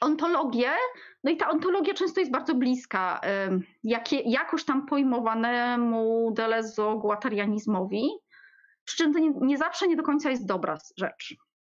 ontologię, 0.00 0.70
no 1.24 1.30
i 1.30 1.36
ta 1.36 1.50
ontologia 1.50 1.94
często 1.94 2.20
jest 2.20 2.32
bardzo 2.32 2.54
bliska 2.54 3.20
jakie, 3.84 4.20
jakoś 4.20 4.64
tam 4.64 4.86
pojmowanemu 4.86 6.32
delezo-guatarianizmowi, 6.34 8.08
przy 8.84 8.96
czym 8.96 9.12
to 9.12 9.18
nie, 9.18 9.32
nie 9.40 9.58
zawsze 9.58 9.88
nie 9.88 9.96
do 9.96 10.02
końca 10.02 10.30
jest 10.30 10.46
dobra 10.46 10.78
rzecz 10.96 11.36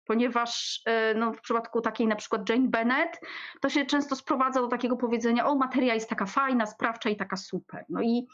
ponieważ 0.08 0.82
e, 0.86 1.14
no, 1.14 1.32
w 1.32 1.40
przypadku 1.40 1.80
takiej 1.80 2.06
na 2.06 2.16
przykład 2.16 2.48
Jane 2.48 2.68
Bennett, 2.68 3.20
to 3.60 3.68
się 3.68 3.86
często 3.86 4.16
sprowadza 4.16 4.60
do 4.60 4.68
takiego 4.68 4.96
powiedzenia, 4.96 5.46
o 5.46 5.54
materia 5.54 5.94
jest 5.94 6.08
taka 6.08 6.26
fajna, 6.26 6.66
sprawcza 6.66 7.10
i 7.10 7.16
taka 7.16 7.36
super. 7.36 7.84
No 7.88 8.02
i 8.02 8.26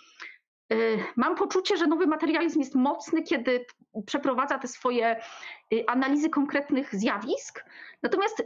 mam 1.17 1.35
poczucie, 1.35 1.77
że 1.77 1.87
nowy 1.87 2.07
materializm 2.07 2.61
jest 2.61 2.75
mocny, 2.75 3.23
kiedy 3.23 3.67
przeprowadza 4.07 4.59
te 4.59 4.69
swoje 4.69 5.17
y, 5.73 5.85
analizy 5.87 6.31
konkretnych 6.31 6.95
zjawisk, 6.95 7.65
natomiast 8.03 8.41
y, 8.41 8.45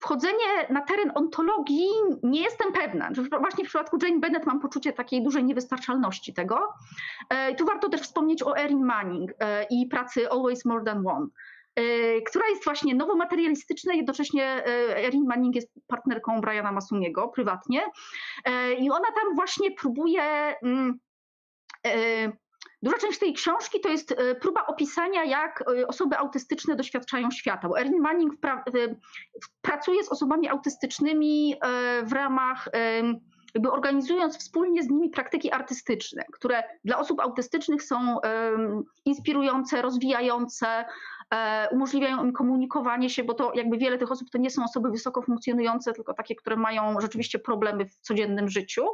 wchodzenie 0.00 0.46
na 0.70 0.80
teren 0.80 1.12
ontologii 1.14 1.88
nie 2.22 2.42
jestem 2.42 2.72
pewna. 2.72 3.10
Właśnie 3.40 3.64
w 3.64 3.68
przypadku 3.68 3.98
Jane 4.02 4.20
Bennett 4.20 4.46
mam 4.46 4.60
poczucie 4.60 4.92
takiej 4.92 5.22
dużej 5.22 5.44
niewystarczalności 5.44 6.34
tego. 6.34 6.74
Tu 7.58 7.66
warto 7.66 7.88
też 7.88 8.00
wspomnieć 8.00 8.42
o 8.42 8.58
Erin 8.58 8.84
Manning 8.84 9.32
i 9.70 9.86
pracy 9.86 10.30
Always 10.30 10.64
More 10.64 10.84
Than 10.84 11.06
One 11.06 11.26
która 12.26 12.48
jest 12.48 12.64
właśnie 12.64 12.94
nowomaterialistyczna, 12.94 13.94
jednocześnie 13.94 14.44
e, 14.44 14.96
Erin 15.06 15.24
Manning 15.26 15.54
jest 15.54 15.68
partnerką 15.86 16.40
Briana 16.40 16.72
Masumiego 16.72 17.28
prywatnie 17.28 17.82
e, 18.44 18.74
i 18.74 18.90
ona 18.90 19.08
tam 19.20 19.34
właśnie 19.34 19.70
próbuje 19.70 20.22
mm, 20.62 20.98
Duża 22.82 22.98
część 22.98 23.18
tej 23.18 23.34
książki 23.34 23.80
to 23.80 23.88
jest 23.88 24.14
próba 24.40 24.66
opisania, 24.66 25.24
jak 25.24 25.64
osoby 25.86 26.18
autystyczne 26.18 26.76
doświadczają 26.76 27.30
świata. 27.30 27.68
Bo 27.68 27.80
Erin 27.80 28.00
Manning 28.00 28.32
pracuje 29.62 30.04
z 30.04 30.08
osobami 30.08 30.48
autystycznymi 30.48 31.54
w 32.02 32.12
ramach, 32.12 32.68
jakby 33.54 33.70
organizując 33.70 34.38
wspólnie 34.38 34.82
z 34.82 34.90
nimi 34.90 35.10
praktyki 35.10 35.52
artystyczne, 35.52 36.24
które 36.32 36.62
dla 36.84 36.98
osób 36.98 37.20
autystycznych 37.20 37.82
są 37.82 38.16
inspirujące, 39.04 39.82
rozwijające, 39.82 40.84
E, 41.19 41.19
umożliwiają 41.70 42.24
im 42.24 42.32
komunikowanie 42.32 43.10
się, 43.10 43.24
bo 43.24 43.34
to 43.34 43.52
jakby 43.54 43.78
wiele 43.78 43.98
tych 43.98 44.12
osób 44.12 44.30
to 44.30 44.38
nie 44.38 44.50
są 44.50 44.64
osoby 44.64 44.90
wysoko 44.90 45.22
funkcjonujące, 45.22 45.92
tylko 45.92 46.14
takie, 46.14 46.34
które 46.34 46.56
mają 46.56 47.00
rzeczywiście 47.00 47.38
problemy 47.38 47.86
w 47.86 47.98
codziennym 48.00 48.48
życiu. 48.48 48.86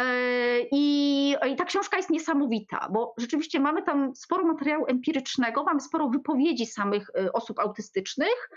E, 0.00 0.60
I, 0.72 1.36
I, 1.52 1.56
ta 1.56 1.64
książka 1.64 1.96
jest 1.96 2.10
niesamowita, 2.10 2.88
bo 2.92 3.14
rzeczywiście 3.18 3.60
mamy 3.60 3.82
tam 3.82 4.14
sporo 4.16 4.44
materiału 4.44 4.86
empirycznego, 4.88 5.64
mamy 5.64 5.80
sporo 5.80 6.08
wypowiedzi 6.08 6.66
samych 6.66 7.10
e, 7.18 7.32
osób 7.32 7.58
autystycznych, 7.58 8.50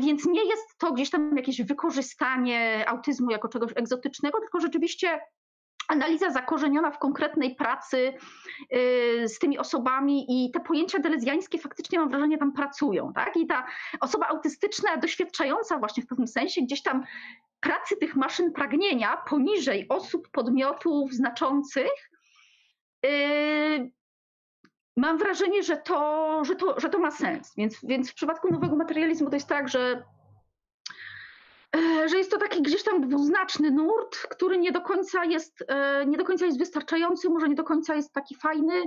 więc 0.00 0.26
nie 0.26 0.44
jest 0.44 0.78
to 0.78 0.92
gdzieś 0.92 1.10
tam 1.10 1.36
jakieś 1.36 1.62
wykorzystanie 1.62 2.84
autyzmu 2.88 3.30
jako 3.30 3.48
czegoś 3.48 3.72
egzotycznego, 3.76 4.40
tylko 4.40 4.60
rzeczywiście 4.60 5.20
analiza 5.92 6.30
zakorzeniona 6.30 6.90
w 6.90 6.98
konkretnej 6.98 7.54
pracy 7.54 8.12
y, 8.72 9.28
z 9.28 9.38
tymi 9.38 9.58
osobami 9.58 10.26
i 10.28 10.50
te 10.50 10.60
pojęcia 10.60 10.98
delezjańskie 10.98 11.58
faktycznie 11.58 11.98
mam 11.98 12.08
wrażenie 12.08 12.38
tam 12.38 12.52
pracują, 12.52 13.12
tak? 13.12 13.36
I 13.36 13.46
ta 13.46 13.66
osoba 14.00 14.28
autystyczna, 14.28 14.96
doświadczająca 14.96 15.78
właśnie 15.78 16.02
w 16.02 16.06
pewnym 16.06 16.28
sensie 16.28 16.62
gdzieś 16.62 16.82
tam 16.82 17.04
pracy 17.60 17.96
tych 17.96 18.16
maszyn 18.16 18.52
pragnienia 18.52 19.16
poniżej 19.16 19.86
osób, 19.88 20.28
podmiotów 20.30 21.12
znaczących, 21.12 22.10
yy, 23.02 23.90
mam 24.96 25.18
wrażenie, 25.18 25.62
że 25.62 25.76
to, 25.76 26.44
że 26.44 26.56
to, 26.56 26.80
że 26.80 26.88
to 26.88 26.98
ma 26.98 27.10
sens. 27.10 27.52
Więc, 27.56 27.78
więc 27.82 28.10
w 28.10 28.14
przypadku 28.14 28.52
nowego 28.52 28.76
materializmu 28.76 29.30
to 29.30 29.36
jest 29.36 29.48
tak, 29.48 29.68
że 29.68 30.04
że 32.10 32.18
jest 32.18 32.30
to 32.30 32.38
taki 32.38 32.62
gdzieś 32.62 32.82
tam 32.82 33.08
dwuznaczny 33.08 33.70
nurt, 33.70 34.16
który 34.16 34.58
nie 34.58 34.72
do 34.72 34.80
końca 34.80 35.24
jest, 35.24 35.64
e, 35.68 36.06
nie 36.06 36.18
do 36.18 36.24
końca 36.24 36.46
jest 36.46 36.58
wystarczający, 36.58 37.28
może 37.28 37.48
nie 37.48 37.54
do 37.54 37.64
końca 37.64 37.94
jest 37.94 38.12
taki 38.12 38.34
fajny, 38.34 38.82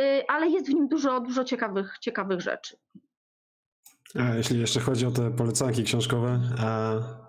e, 0.00 0.24
ale 0.28 0.48
jest 0.48 0.66
w 0.66 0.74
nim 0.74 0.88
dużo, 0.88 1.20
dużo 1.20 1.44
ciekawych, 1.44 1.96
ciekawych 2.00 2.40
rzeczy. 2.40 2.76
A 4.14 4.34
jeśli 4.34 4.60
jeszcze 4.60 4.80
chodzi 4.80 5.06
o 5.06 5.10
te 5.10 5.30
polecanki 5.30 5.84
książkowe, 5.84 6.40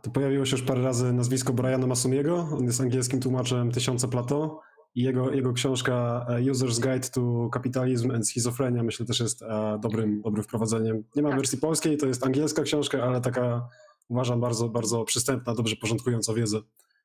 to 0.02 0.12
pojawiło 0.12 0.46
się 0.46 0.58
już 0.58 0.66
parę 0.66 0.82
razy 0.82 1.14
nazwisko 1.14 1.54
Briana 1.54 1.88
Masumiego. 1.88 2.48
On 2.58 2.64
jest 2.64 2.82
angielskim 2.82 3.20
tłumaczem 3.22 3.72
Tysiące 3.72 4.08
Plato 4.08 4.62
i 4.96 5.04
jego, 5.04 5.32
jego 5.32 5.54
książka 5.54 6.26
User's 6.30 6.80
Guide 6.82 7.10
to 7.10 7.50
Capitalism 7.54 8.12
and 8.12 8.28
Schizophrenia 8.28 8.84
myślę 8.84 9.06
też 9.06 9.20
jest 9.20 9.44
dobrym, 9.80 10.22
dobrym 10.22 10.44
wprowadzeniem. 10.44 11.04
Nie 11.16 11.22
ma 11.22 11.30
tak. 11.30 11.38
wersji 11.38 11.58
polskiej, 11.58 11.98
to 11.98 12.06
jest 12.06 12.26
angielska 12.26 12.62
książka, 12.62 13.04
ale 13.04 13.22
taka 13.22 13.70
uważam 14.10 14.40
bardzo, 14.40 14.70
bardzo 14.70 15.04
przystępna, 15.04 15.54
dobrze 15.54 15.76
porządkująca 15.76 16.34
wiedzę. 16.34 16.62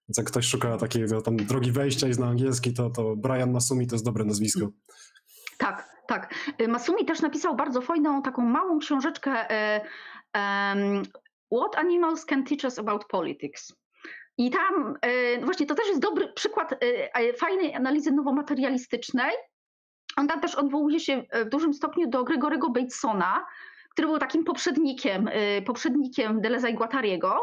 Więc 0.09 0.19
jak 0.19 0.27
ktoś 0.27 0.47
szuka 0.47 0.77
takiego 0.77 1.23
tam 1.23 1.37
drogi 1.37 1.73
wejścia 1.73 2.09
i 2.09 2.15
zna 2.15 2.27
angielski, 2.27 2.75
to, 2.75 2.91
to 2.91 3.17
Brian 3.17 3.53
Masumi 3.53 3.87
to 3.87 3.95
jest 3.95 4.05
dobre 4.05 4.25
nazwisko. 4.25 4.69
Tak, 5.59 5.89
tak. 6.07 6.35
Y, 6.61 6.69
Masumi 6.69 7.05
też 7.05 7.21
napisał 7.21 7.57
bardzo 7.57 7.81
fajną, 7.81 8.23
taką 8.23 8.43
małą 8.43 8.79
książeczkę 8.79 9.31
um, 9.31 11.03
What 11.53 11.77
Animals 11.77 12.25
Can 12.25 12.45
Teach 12.45 12.65
Us 12.65 12.79
About 12.79 13.05
Politics. 13.05 13.73
I 14.39 14.51
tam 14.51 14.95
właśnie 15.43 15.67
to 15.67 15.75
też 15.75 15.89
jest 15.89 16.01
dobry 16.01 16.33
przykład 16.33 16.75
fajnej 17.39 17.75
analizy 17.75 18.13
nowomaterialistycznej. 18.13 19.31
On 20.17 20.29
tam 20.29 20.41
też 20.41 20.55
odwołuje 20.55 21.01
się 21.01 21.23
w 21.47 21.49
dużym 21.49 21.75
stopniu 21.75 22.09
do 22.09 22.25
Gregorego 22.25 22.71
Batesona, 22.71 23.47
który 23.95 24.09
był 24.09 24.19
takim 24.19 24.45
poprzednikiem, 24.45 25.31
poprzednikiem 25.67 26.41
Deleza 26.41 26.69
i 26.69 26.75
Guattariego. 26.75 27.39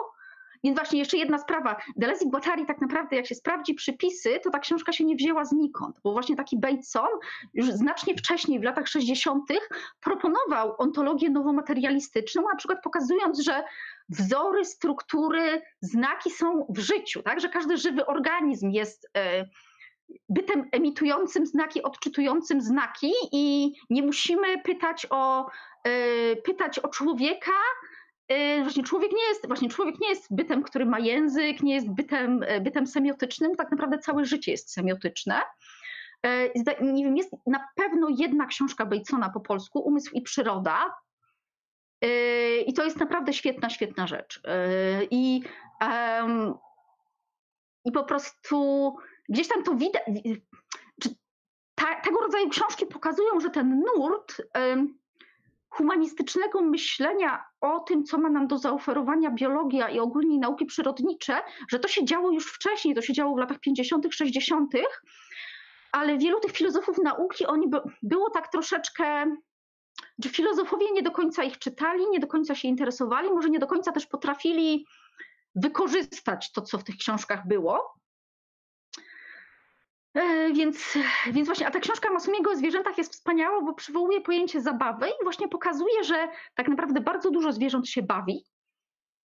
Więc 0.63 0.77
właśnie 0.77 0.99
jeszcze 0.99 1.17
jedna 1.17 1.37
sprawa. 1.37 1.75
Deleuze 1.95 2.25
i 2.25 2.29
Guattari 2.29 2.65
tak 2.65 2.81
naprawdę, 2.81 3.15
jak 3.15 3.27
się 3.27 3.35
sprawdzi 3.35 3.73
przypisy, 3.73 4.39
to 4.43 4.49
ta 4.49 4.59
książka 4.59 4.91
się 4.91 5.05
nie 5.05 5.15
wzięła 5.15 5.45
znikąd, 5.45 5.99
bo 6.03 6.11
właśnie 6.11 6.35
taki 6.35 6.59
Bateson 6.59 7.09
już 7.53 7.71
znacznie 7.71 8.15
wcześniej, 8.15 8.59
w 8.59 8.63
latach 8.63 8.87
60., 8.87 9.43
proponował 10.01 10.75
ontologię 10.77 11.29
nowomaterialistyczną, 11.29 12.41
na 12.41 12.55
przykład 12.55 12.83
pokazując, 12.83 13.39
że 13.39 13.63
wzory, 14.09 14.65
struktury, 14.65 15.61
znaki 15.81 16.31
są 16.31 16.65
w 16.69 16.79
życiu, 16.79 17.23
tak? 17.23 17.39
że 17.39 17.49
każdy 17.49 17.77
żywy 17.77 18.05
organizm 18.05 18.69
jest 18.69 19.09
e, 19.17 19.45
bytem 20.29 20.69
emitującym 20.71 21.45
znaki, 21.45 21.83
odczytującym 21.83 22.61
znaki 22.61 23.11
i 23.31 23.73
nie 23.89 24.01
musimy 24.03 24.61
pytać 24.61 25.07
o, 25.09 25.49
e, 25.83 26.35
pytać 26.35 26.79
o 26.79 26.87
człowieka, 26.87 27.51
Y, 28.31 28.61
właśnie 28.63 28.83
człowiek 28.83 29.11
nie 29.11 29.23
jest, 29.23 29.47
właśnie 29.47 29.69
człowiek 29.69 29.99
nie 29.99 30.09
jest 30.09 30.35
bytem, 30.35 30.63
który 30.63 30.85
ma 30.85 30.99
język, 30.99 31.63
nie 31.63 31.75
jest 31.75 31.89
bytem, 31.89 32.43
e, 32.47 32.61
bytem 32.61 32.87
semiotycznym, 32.87 33.55
tak 33.55 33.71
naprawdę 33.71 33.99
całe 33.99 34.25
życie 34.25 34.51
jest 34.51 34.73
semiotyczne. 34.73 35.41
E, 36.25 36.49
nie 36.81 37.03
wiem, 37.03 37.17
jest 37.17 37.31
na 37.47 37.67
pewno 37.75 38.07
jedna 38.09 38.45
książka 38.45 38.85
Batesona 38.85 39.29
po 39.29 39.39
polsku, 39.39 39.79
Umysł 39.79 40.11
i 40.13 40.21
przyroda. 40.21 40.95
E, 42.01 42.57
I 42.57 42.73
to 42.73 42.83
jest 42.83 42.97
naprawdę 42.97 43.33
świetna, 43.33 43.69
świetna 43.69 44.07
rzecz. 44.07 44.41
I, 45.11 45.41
i 47.85 47.91
po 47.91 48.03
prostu 48.03 48.95
gdzieś 49.31 49.47
tam 49.47 49.63
to 49.63 49.75
widać. 49.75 50.03
tego 52.03 52.19
rodzaju 52.21 52.49
książki 52.49 52.85
pokazują, 52.85 53.39
że 53.39 53.49
ten 53.49 53.83
nurt 53.95 54.41
humanistycznego 55.69 56.61
myślenia 56.61 57.45
o 57.61 57.79
tym, 57.79 58.03
co 58.03 58.17
ma 58.17 58.29
nam 58.29 58.47
do 58.47 58.57
zaoferowania 58.57 59.31
biologia 59.31 59.89
i 59.89 59.99
ogólnie 59.99 60.39
nauki 60.39 60.65
przyrodnicze, 60.65 61.41
że 61.69 61.79
to 61.79 61.87
się 61.87 62.05
działo 62.05 62.31
już 62.31 62.53
wcześniej, 62.53 62.95
to 62.95 63.01
się 63.01 63.13
działo 63.13 63.35
w 63.35 63.39
latach 63.39 63.59
50., 63.59 64.07
60., 64.13 64.71
ale 65.91 66.17
wielu 66.17 66.39
tych 66.39 66.51
filozofów 66.51 66.97
nauki, 67.03 67.45
oni 67.45 67.67
by, 67.67 67.81
było 68.03 68.29
tak 68.29 68.51
troszeczkę, 68.51 69.35
że 70.23 70.29
filozofowie 70.29 70.91
nie 70.91 71.03
do 71.03 71.11
końca 71.11 71.43
ich 71.43 71.57
czytali, 71.57 72.09
nie 72.09 72.19
do 72.19 72.27
końca 72.27 72.55
się 72.55 72.67
interesowali, 72.67 73.29
może 73.29 73.49
nie 73.49 73.59
do 73.59 73.67
końca 73.67 73.91
też 73.91 74.05
potrafili 74.05 74.85
wykorzystać 75.55 76.51
to, 76.51 76.61
co 76.61 76.77
w 76.77 76.83
tych 76.83 76.97
książkach 76.97 77.47
było. 77.47 78.00
E, 80.13 80.53
więc, 80.53 80.97
więc 81.31 81.47
właśnie, 81.47 81.67
a 81.67 81.71
ta 81.71 81.79
książka 81.79 82.13
Masumiego 82.13 82.51
o 82.51 82.55
zwierzętach 82.55 82.97
jest 82.97 83.13
wspaniała, 83.13 83.61
bo 83.61 83.73
przywołuje 83.73 84.21
pojęcie 84.21 84.61
zabawy 84.61 85.07
i 85.07 85.23
właśnie 85.23 85.47
pokazuje, 85.47 86.03
że 86.03 86.27
tak 86.55 86.67
naprawdę 86.67 87.01
bardzo 87.01 87.31
dużo 87.31 87.51
zwierząt 87.51 87.89
się 87.89 88.01
bawi 88.01 88.45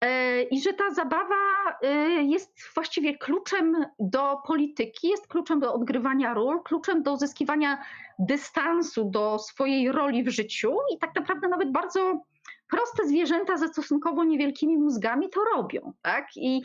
e, 0.01 0.41
i 0.43 0.61
że 0.61 0.73
ta 0.73 0.91
zabawa 0.91 1.35
e, 1.81 1.89
jest 2.23 2.53
właściwie 2.75 3.17
kluczem 3.17 3.85
do 3.99 4.37
polityki, 4.47 5.07
jest 5.07 5.27
kluczem 5.27 5.59
do 5.59 5.73
odgrywania 5.73 6.33
ról, 6.33 6.63
kluczem 6.63 7.03
do 7.03 7.13
uzyskiwania 7.13 7.83
dystansu 8.19 9.05
do 9.05 9.39
swojej 9.39 9.91
roli 9.91 10.23
w 10.23 10.29
życiu 10.29 10.77
i 10.95 10.97
tak 10.97 11.15
naprawdę 11.15 11.47
nawet 11.47 11.71
bardzo 11.71 12.21
proste 12.69 13.07
zwierzęta 13.07 13.57
ze 13.57 13.67
stosunkowo 13.67 14.23
niewielkimi 14.23 14.77
mózgami 14.77 15.29
to 15.29 15.39
robią, 15.55 15.93
tak? 16.01 16.27
I, 16.35 16.61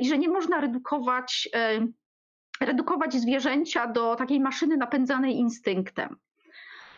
i 0.00 0.08
że 0.08 0.18
nie 0.18 0.28
można 0.28 0.60
redukować 0.60 1.48
redukować 2.64 3.14
zwierzęcia 3.14 3.86
do 3.86 4.16
takiej 4.16 4.40
maszyny 4.40 4.76
napędzanej 4.76 5.36
instynktem. 5.36 6.16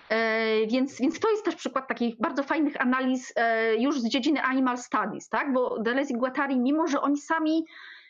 E, 0.08 0.66
więc, 0.66 1.00
więc 1.00 1.20
to 1.20 1.30
jest 1.30 1.44
też 1.44 1.56
przykład 1.56 1.88
takich 1.88 2.16
bardzo 2.20 2.42
fajnych 2.42 2.80
analiz 2.80 3.32
e, 3.36 3.76
już 3.76 4.00
z 4.00 4.08
dziedziny 4.08 4.42
animal 4.42 4.78
studies, 4.78 5.28
tak? 5.28 5.52
bo 5.52 5.78
Deleuze 5.78 6.14
i 6.14 6.16
Guattari, 6.16 6.60
mimo 6.60 6.86
że 6.86 7.00
oni 7.00 7.18
sami, 7.18 7.64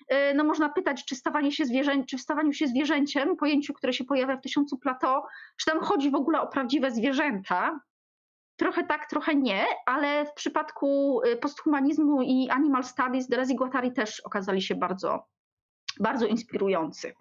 e, 0.09 0.35
no 0.35 0.45
można 0.45 0.69
pytać, 0.69 1.05
czy 1.05 1.17
stawanie 1.17 1.53
się 1.53 1.65
zwierzę, 1.65 2.05
czy 2.07 2.19
w 2.19 2.21
stawaniu 2.21 2.53
się 2.53 2.67
zwierzęciem, 2.67 3.37
pojęciu, 3.37 3.75
które 3.75 3.93
się 3.93 4.05
pojawia 4.05 4.37
w 4.37 4.43
tysiącu 4.43 4.79
plato, 4.79 5.27
czy 5.57 5.71
tam 5.71 5.81
chodzi 5.81 6.11
w 6.11 6.15
ogóle 6.15 6.41
o 6.41 6.47
prawdziwe 6.47 6.91
zwierzęta, 6.91 7.81
Trochę 8.57 8.85
tak, 8.85 9.07
trochę 9.11 9.35
nie, 9.35 9.67
ale 9.87 10.27
w 10.27 10.33
przypadku 10.33 11.21
posthumanizmu 11.41 12.23
i 12.23 12.51
animal 12.51 12.85
studies 12.85 13.29
Deleuze 13.29 13.53
i 13.53 13.57
Guattari 13.57 13.93
też 13.93 14.21
okazali 14.21 14.63
się 14.63 14.75
bardzo 14.75 15.27
bardzo 16.01 16.27
inspirujący. 16.27 17.13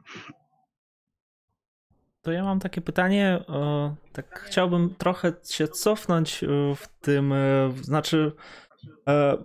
To 2.23 2.31
ja 2.31 2.43
mam 2.43 2.59
takie 2.59 2.81
pytanie, 2.81 3.43
tak 4.13 4.39
chciałbym 4.39 4.95
trochę 4.95 5.33
się 5.49 5.67
cofnąć 5.67 6.43
e, 6.43 6.47
w 6.75 6.87
tym, 7.01 7.33
e, 7.33 7.71
znaczy 7.81 8.31
e, 9.07 9.37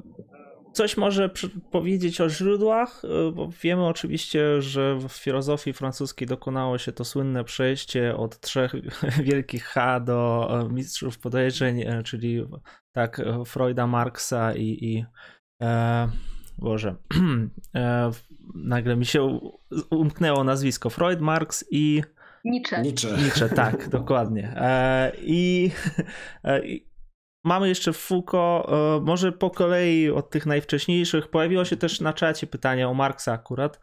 coś 0.72 0.97
może 0.97 1.31
powiedzieć 1.70 2.20
o 2.20 2.29
źródłach, 2.29 3.03
bo 3.33 3.49
wiemy 3.62 3.87
oczywiście, 3.87 4.62
że 4.62 4.99
w 5.09 5.12
filozofii 5.12 5.72
francuskiej 5.72 6.29
dokonało 6.29 6.79
się 6.79 6.93
to 6.93 7.05
słynne 7.05 7.45
przejście 7.45 8.16
od 8.16 8.41
trzech 8.41 8.72
wielkich 9.31 9.64
H 9.64 10.01
do 10.01 10.49
mistrzów 10.70 11.18
podejrzeń, 11.18 11.85
czyli 12.05 12.47
tak 12.93 13.22
Freuda, 13.47 13.87
Marksa 13.87 14.55
i, 14.55 14.85
i 14.85 15.05
Boże, 16.59 16.97
e, 17.75 18.11
nagle 18.55 18.97
mi 18.97 19.07
się 19.07 19.41
umknęło 19.91 20.45
nazwisko. 20.45 20.91
Freud, 20.91 21.21
Marx 21.21 21.65
i... 21.71 22.03
Nietzsche. 22.45 22.83
Nietzsche, 22.83 23.09
Nietzsche 23.09 23.49
tak, 23.49 23.89
dokładnie. 23.99 24.53
E, 24.57 25.13
I, 25.23 25.71
e, 26.45 26.67
I 26.67 26.89
mamy 27.45 27.69
jeszcze 27.69 27.93
Foucault, 27.93 28.67
może 29.03 29.33
po 29.33 29.51
kolei 29.51 30.11
od 30.11 30.31
tych 30.31 30.47
najwcześniejszych. 30.47 31.29
Pojawiło 31.29 31.65
się 31.65 31.77
też 31.77 32.01
na 32.01 32.13
czacie 32.13 32.47
pytanie 32.47 32.89
o 32.89 32.95
Marksa 32.95 33.33
akurat. 33.33 33.81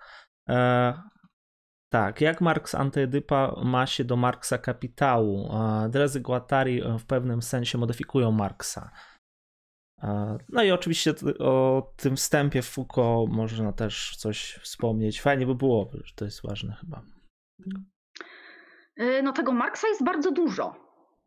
Tak, 1.89 2.21
jak 2.21 2.41
Marx 2.41 2.75
Antyedypa 2.75 3.55
ma 3.63 3.85
się 3.85 4.03
do 4.03 4.15
Marksa 4.15 4.57
kapitału? 4.57 5.49
Deleuze 5.89 6.19
Guattari 6.19 6.81
w 6.99 7.05
pewnym 7.05 7.41
sensie 7.41 7.77
modyfikują 7.77 8.31
Marksa. 8.31 8.91
No 10.49 10.63
i 10.63 10.71
oczywiście 10.71 11.13
o 11.39 11.93
tym 11.97 12.15
wstępie 12.15 12.61
Foucault 12.61 13.31
można 13.31 13.73
też 13.73 14.15
coś 14.17 14.59
wspomnieć. 14.61 15.21
Fajnie 15.21 15.45
by 15.45 15.55
było, 15.55 15.91
to 16.15 16.25
jest 16.25 16.41
ważne 16.47 16.73
chyba. 16.73 17.01
Y, 18.99 19.23
no 19.23 19.33
tego 19.33 19.51
Marksa 19.51 19.87
jest 19.87 20.03
bardzo 20.03 20.31
dużo. 20.31 20.85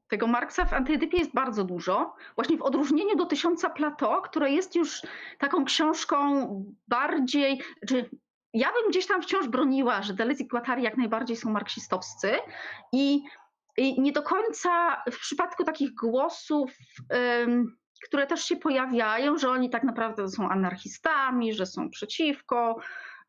Tego 0.08 0.26
Marksa 0.26 0.64
w 0.64 0.72
Antyedypie 0.72 1.18
jest 1.18 1.34
bardzo 1.34 1.64
dużo. 1.64 2.14
Właśnie 2.34 2.56
w 2.56 2.62
odróżnieniu 2.62 3.16
do 3.16 3.26
Tysiąca 3.26 3.70
Plato, 3.70 4.22
które 4.22 4.50
jest 4.50 4.74
już 4.74 5.02
taką 5.38 5.64
książką 5.64 6.46
bardziej... 6.88 7.60
Czy 7.88 8.10
ja 8.54 8.72
bym 8.72 8.90
gdzieś 8.90 9.06
tam 9.06 9.22
wciąż 9.22 9.48
broniła, 9.48 10.02
że 10.02 10.14
Deleuze 10.14 10.42
i 10.42 10.48
Guattari 10.48 10.82
jak 10.82 10.96
najbardziej 10.96 11.36
są 11.36 11.50
marksistowscy 11.50 12.30
i, 12.92 13.22
i 13.76 14.00
nie 14.00 14.12
do 14.12 14.22
końca 14.22 15.02
w 15.12 15.18
przypadku 15.18 15.64
takich 15.64 15.94
głosów 15.94 16.72
które 18.04 18.26
też 18.26 18.44
się 18.44 18.56
pojawiają, 18.56 19.38
że 19.38 19.50
oni 19.50 19.70
tak 19.70 19.84
naprawdę 19.84 20.28
są 20.28 20.48
anarchistami, 20.48 21.54
że 21.54 21.66
są 21.66 21.90
przeciwko, 21.90 22.78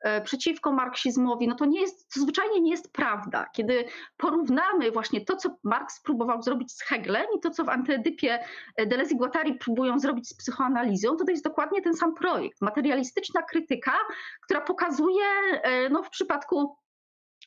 e, 0.02 0.22
przeciwko 0.22 0.72
marksizmowi, 0.72 1.48
no 1.48 1.56
to 1.56 1.66
nie 1.66 1.82
jest, 1.82 2.14
to 2.14 2.20
zwyczajnie 2.20 2.62
nie 2.62 2.72
jest 2.72 2.94
prawda. 2.94 3.46
Kiedy 3.54 3.86
porównamy 4.18 4.92
właśnie 4.92 5.26
to, 5.26 5.36
co 5.36 5.58
Marx 5.64 6.02
próbował 6.02 6.42
zrobić 6.42 6.72
z 6.72 6.82
Heglem 6.82 7.26
i 7.38 7.40
to, 7.40 7.50
co 7.50 7.64
w 7.64 7.70
Antyedypie 7.70 8.40
e, 8.76 8.86
Deleuze 8.86 9.14
i 9.14 9.18
Guattari 9.18 9.54
próbują 9.54 10.00
zrobić 10.00 10.30
z 10.30 10.34
psychoanalizą, 10.34 11.16
to 11.16 11.26
to 11.26 11.32
jest 11.32 11.44
dokładnie 11.44 11.82
ten 11.82 11.94
sam 11.94 12.16
projekt. 12.16 12.62
Materialistyczna 12.62 13.42
krytyka, 13.42 13.96
która 14.44 14.62
pokazuje 14.62 15.26
e, 15.52 15.90
no, 15.90 16.04
w 16.04 16.10
przypadku 16.10 16.76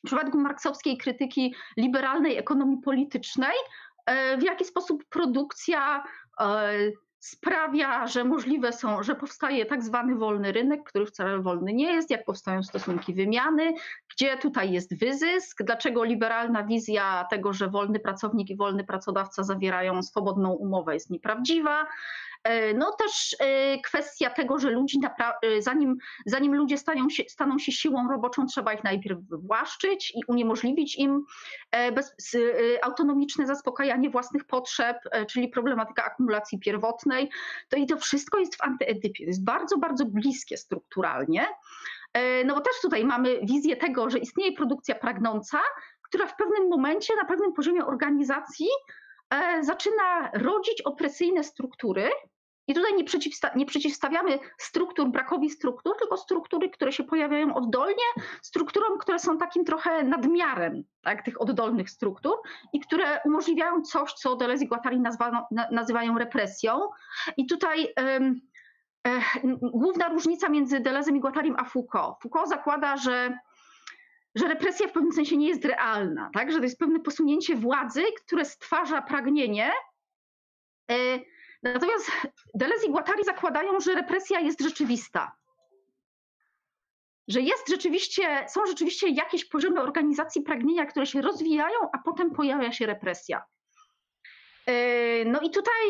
w 0.05 0.07
przypadku 0.07 0.39
marksowskiej 0.39 0.99
krytyki 0.99 1.55
liberalnej 1.77 2.39
ekonomii 2.39 2.79
politycznej, 2.79 3.53
w 4.39 4.43
jaki 4.43 4.65
sposób 4.65 5.05
produkcja 5.09 6.05
sprawia, 7.23 8.07
że 8.07 8.25
możliwe 8.25 8.73
są, 8.73 9.03
że 9.03 9.15
powstaje 9.15 9.67
tak 9.67 9.83
zwany 9.83 10.15
wolny 10.15 10.53
rynek, 10.53 10.83
który 10.85 11.07
wcale 11.07 11.39
wolny 11.39 11.73
nie 11.73 11.93
jest, 11.93 12.11
jak 12.11 12.25
powstają 12.25 12.63
stosunki 12.63 13.15
wymiany, 13.15 13.75
gdzie 14.15 14.39
tutaj 14.39 14.73
jest 14.73 14.99
wyzysk, 14.99 15.63
dlaczego 15.63 16.05
liberalna 16.05 16.65
wizja 16.65 17.27
tego, 17.31 17.53
że 17.53 17.69
wolny 17.69 18.01
pracownik 18.01 18.51
i 18.51 18.57
wolny 18.57 18.85
pracodawca 18.85 19.43
zawierają 19.43 20.03
swobodną 20.03 20.53
umowę 20.53 20.95
jest 20.95 21.11
nieprawdziwa, 21.11 21.87
no 22.75 22.93
też 22.93 23.37
e, 23.39 23.79
kwestia 23.79 24.31
tego, 24.31 24.59
że 24.59 24.71
ludzi, 24.71 25.01
e, 25.43 25.63
zanim, 25.63 25.97
zanim 26.27 26.55
ludzie 26.55 26.79
staną 26.79 27.11
się, 27.11 27.23
staną 27.29 27.59
się 27.59 27.73
siłą 27.73 28.09
roboczą, 28.09 28.47
trzeba 28.47 28.73
ich 28.73 28.85
najpierw 28.85 29.19
wywłaszczyć 29.21 30.13
i 30.17 30.21
uniemożliwić 30.27 30.99
im 30.99 31.25
bez, 31.95 32.37
autonomiczne 32.83 33.47
zaspokajanie 33.47 34.11
własnych 34.11 34.45
potrzeb, 34.45 34.97
czyli 35.29 35.49
problematyka 35.49 36.05
akumulacji 36.05 36.59
pierwotnej. 36.59 37.31
To 37.69 37.77
i 37.77 37.87
to 37.87 37.97
wszystko 37.97 38.39
jest 38.39 38.57
w 38.57 38.63
antyedypie. 38.63 39.25
Jest 39.25 39.45
bardzo, 39.45 39.79
bardzo 39.79 40.05
bliskie 40.05 40.57
strukturalnie. 40.57 41.47
No 42.45 42.55
bo 42.55 42.61
też 42.61 42.73
tutaj 42.83 43.05
mamy 43.05 43.41
wizję 43.43 43.77
tego, 43.77 44.11
że 44.11 44.19
istnieje 44.19 44.53
produkcja 44.53 44.95
pragnąca, 44.95 45.61
która 46.03 46.27
w 46.27 46.37
pewnym 46.37 46.69
momencie, 46.69 47.17
na 47.17 47.25
pewnym 47.25 47.53
poziomie 47.53 47.87
organizacji 47.87 48.67
zaczyna 49.61 50.31
rodzić 50.35 50.83
opresyjne 50.83 51.45
struktury, 51.45 52.11
i 52.67 52.75
tutaj 52.75 52.95
nie, 52.95 53.05
przeciwsta 53.05 53.51
nie, 53.57 53.67
przeciwstawiamy 53.67 54.39
struktur 54.59 55.09
brakowi 55.09 55.51
struktur, 55.51 55.97
tylko 55.99 56.17
struktury, 56.17 56.71
które 56.71 56.93
się 56.93 57.05
pojawiają 57.05 57.55
oddolnie, 57.55 58.05
strukturom, 58.43 58.99
które 58.99 59.19
są 59.19 59.39
takim 59.39 59.65
trochę 59.65 60.03
nadmiarem 60.03 60.85
tak, 61.03 61.25
tych 61.25 61.41
oddolnych 61.41 61.91
struktur 61.91 62.33
i 62.73 62.81
które 62.81 63.21
umożliwiają 63.25 63.83
coś, 63.83 64.13
co 64.13 64.37
Deleuze 64.37 64.65
i 64.65 64.69
Guattari 64.69 65.01
na, 65.01 65.17
nazywają 65.71 66.19
represją. 66.19 66.81
I 67.37 67.47
tutaj 67.47 67.95
um, 67.97 68.41
e, 69.07 69.21
główna 69.63 70.09
różnica 70.09 70.49
między 70.49 70.81
Delezem 70.81 71.17
i 71.17 71.21
Guattarim 71.21 71.57
a 71.59 71.65
Foucault. 71.65 72.17
Foucault 72.23 72.49
zakłada, 72.49 72.97
że 72.97 73.39
że 74.35 74.49
represja 74.49 74.89
w 74.89 74.93
pewnym 74.93 75.13
sensie 75.13 75.37
nie 75.37 75.49
jest 75.49 75.65
realna, 75.65 76.31
tak? 76.35 76.53
że 76.53 76.59
to 76.59 76.65
jest 76.65 76.79
pewne 76.79 77.01
posunięcie 77.01 77.57
władzy, 77.57 78.03
które 78.27 78.45
stwarza 78.45 79.03
pragnienie, 79.03 79.73
e, 80.91 81.19
Natomiast 81.63 82.11
Deleuze 82.55 82.87
i 82.87 82.91
Guattari 82.91 83.25
zakładają, 83.25 83.81
że 83.81 83.95
represja 83.95 84.41
jest 84.41 84.61
rzeczywista. 84.61 85.33
Że 87.29 87.41
jest 87.41 87.69
rzeczywiście, 87.69 88.47
są 88.49 88.67
rzeczywiście 88.67 89.09
jakieś 89.09 89.45
poziomy 89.45 89.81
organizacji 89.81 90.43
pragnienia, 90.43 90.87
które 90.87 91.07
się 91.07 91.23
rozwijają, 91.23 91.79
a 91.93 91.99
potem 91.99 92.31
pojawia 92.31 92.73
się 92.73 92.87
represja. 92.87 93.45
E, 94.67 95.25
no 95.25 95.41
i 95.41 95.51
tutaj 95.51 95.83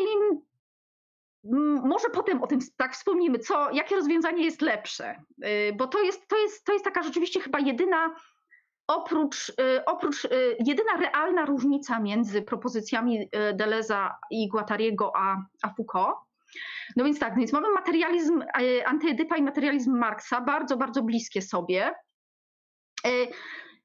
może 1.83 2.09
potem 2.09 2.43
o 2.43 2.47
tym 2.47 2.59
tak 2.77 2.93
wspomnimy, 2.93 3.39
co, 3.39 3.71
jakie 3.71 3.95
rozwiązanie 3.95 4.45
jest 4.45 4.61
lepsze, 4.61 5.23
e, 5.41 5.73
bo 5.73 5.87
to 5.87 6.01
jest, 6.01 6.27
to, 6.27 6.37
jest, 6.37 6.65
to 6.65 6.73
jest 6.73 6.85
taka 6.85 7.03
rzeczywiście 7.03 7.39
chyba 7.39 7.59
jedyna 7.59 8.15
oprócz, 8.87 9.49
y, 9.49 9.85
oprócz 9.85 10.25
y, 10.25 10.57
jedyna 10.65 10.97
realna 10.97 11.45
różnica 11.45 11.99
między 11.99 12.41
propozycjami 12.41 13.21
y, 13.21 13.29
Deleza 13.53 14.15
i 14.31 14.47
Guattariego 14.47 15.11
a, 15.15 15.37
a 15.63 15.73
Foucault. 15.73 16.17
No 16.95 17.03
więc 17.03 17.19
tak, 17.19 17.33
no 17.33 17.39
więc 17.39 17.53
mamy 17.53 17.69
materializm 17.69 18.43
antyedypa 18.85 19.37
i 19.37 19.43
materializm 19.43 19.97
Marksa, 19.97 20.41
bardzo, 20.41 20.77
bardzo 20.77 21.03
bliskie 21.03 21.41
sobie. 21.41 21.93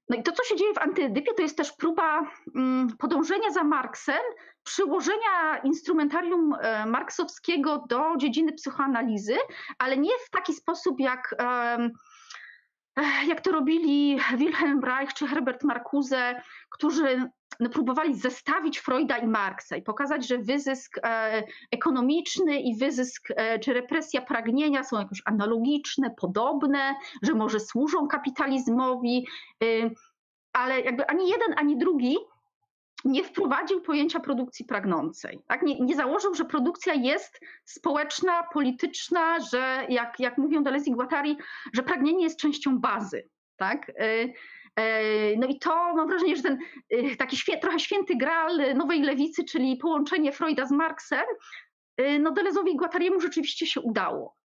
No 0.08 0.16
i 0.16 0.22
to, 0.22 0.32
co 0.32 0.44
się 0.44 0.56
dzieje 0.56 0.74
w 0.74 0.78
antyedypie, 0.78 1.34
to 1.34 1.42
jest 1.42 1.56
też 1.56 1.72
próba 1.72 2.20
mm, 2.56 2.96
podążenia 2.98 3.50
za 3.50 3.64
Marksem, 3.64 4.20
przyłożenia 4.62 5.58
instrumentarium 5.64 6.54
marksowskiego 6.86 7.84
do 7.88 8.16
dziedziny 8.16 8.52
psychoanalizy, 8.52 9.36
ale 9.78 9.96
nie 9.96 10.12
w 10.26 10.30
taki 10.30 10.54
sposób 10.54 11.00
jak 11.00 11.34
jak 13.28 13.40
to 13.40 13.52
robili 13.52 14.18
Wilhelm 14.36 14.80
Reich 14.84 15.14
czy 15.14 15.26
Herbert 15.26 15.64
Marcuse, 15.64 16.42
którzy 16.70 17.30
próbowali 17.72 18.14
zestawić 18.14 18.78
Freuda 18.78 19.18
i 19.18 19.26
Marksa 19.26 19.76
i 19.76 19.82
pokazać, 19.82 20.28
że 20.28 20.38
wyzysk 20.38 20.98
e, 21.02 21.42
ekonomiczny 21.70 22.60
i 22.60 22.76
wyzysk 22.76 23.28
e, 23.36 23.58
czy 23.58 23.72
represja 23.72 24.22
pragnienia 24.22 24.84
są 24.84 24.98
jakoś 24.98 25.22
analogiczne, 25.24 26.10
podobne, 26.20 26.94
że 27.22 27.34
może 27.34 27.60
służą 27.60 28.08
kapitalizmowi, 28.08 29.26
y, 29.64 29.90
ale 30.52 30.80
jakby 30.80 31.06
ani 31.06 31.28
jeden, 31.28 31.54
ani 31.56 31.78
drugi 31.78 32.16
nie 33.04 33.24
wprowadził 33.24 33.80
pojęcia 33.80 34.20
produkcji 34.20 34.64
pragnącej. 34.64 35.42
Tak? 35.46 35.62
Nie, 35.62 35.80
nie, 35.80 35.96
założył, 35.96 36.34
że 36.34 36.44
produkcja 36.44 36.94
jest 36.94 37.40
społeczna, 37.64 38.42
polityczna, 38.42 39.40
że 39.40 39.86
jak, 39.88 40.20
jak 40.20 40.38
mówią 40.38 40.62
Deleuze 40.62 40.90
i 40.90 40.94
Guattari, 40.94 41.36
że 41.72 41.82
pragnienie 41.82 42.24
jest 42.24 42.38
częścią 42.38 42.78
bazy. 42.78 43.28
Tak? 43.56 43.90
E, 43.90 44.28
e, 44.76 45.36
no 45.36 45.46
i 45.46 45.58
to 45.58 45.94
mam 45.94 46.08
wrażenie, 46.08 46.36
że 46.36 46.42
ten 46.42 46.58
e, 46.90 47.16
taki 47.16 47.36
trochę 47.60 47.80
święty 47.80 48.16
gral 48.16 48.74
nowej 48.74 49.02
lewicy, 49.02 49.44
czyli 49.44 49.76
połączenie 49.76 50.32
Freuda 50.32 50.66
z 50.66 50.70
Marksem, 50.70 51.24
no 52.20 52.30
Delezowi 52.30 52.72
i 52.72 52.76
Guattariemu 52.76 53.20
rzeczywiście 53.20 53.66
się 53.66 53.80
udało. 53.80 54.36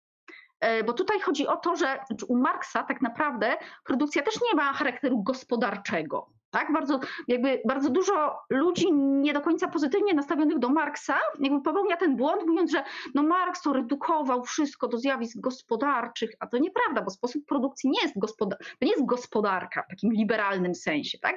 Bo 0.87 0.93
tutaj 0.93 1.21
chodzi 1.21 1.47
o 1.47 1.57
to, 1.57 1.77
że 1.77 1.99
u 2.29 2.37
Marksa 2.37 2.83
tak 2.83 3.03
naprawdę 3.03 3.57
produkcja 3.85 4.23
też 4.23 4.35
nie 4.35 4.57
ma 4.57 4.73
charakteru 4.73 5.23
gospodarczego. 5.23 6.31
Tak? 6.53 6.73
Bardzo, 6.73 7.01
jakby 7.29 7.63
bardzo 7.65 7.91
dużo 7.91 8.39
ludzi 8.51 8.93
nie 8.93 9.33
do 9.33 9.41
końca 9.41 9.69
pozytywnie 9.69 10.15
nastawionych 10.15 10.59
do 10.59 10.69
Marksa 10.69 11.19
jakby 11.41 11.63
popełnia 11.63 11.97
ten 11.97 12.17
błąd, 12.17 12.43
mówiąc, 12.47 12.71
że 12.71 12.85
no 13.15 13.23
Marks 13.23 13.63
to 13.63 13.73
redukował 13.73 14.45
wszystko 14.45 14.89
do 14.89 14.99
zjawisk 14.99 15.41
gospodarczych, 15.41 16.31
a 16.41 16.47
to 16.47 16.59
nieprawda, 16.59 17.03
bo 17.03 17.11
sposób 17.11 17.47
produkcji 17.47 17.91
nie 17.91 18.03
jest, 18.03 18.19
gospodar 18.19 18.59
to 18.59 18.87
nie 18.87 18.91
jest 18.91 19.07
gospodarka 19.07 19.83
w 19.83 19.89
takim 19.89 20.13
liberalnym 20.13 20.75
sensie. 20.75 21.19
Tak? 21.19 21.37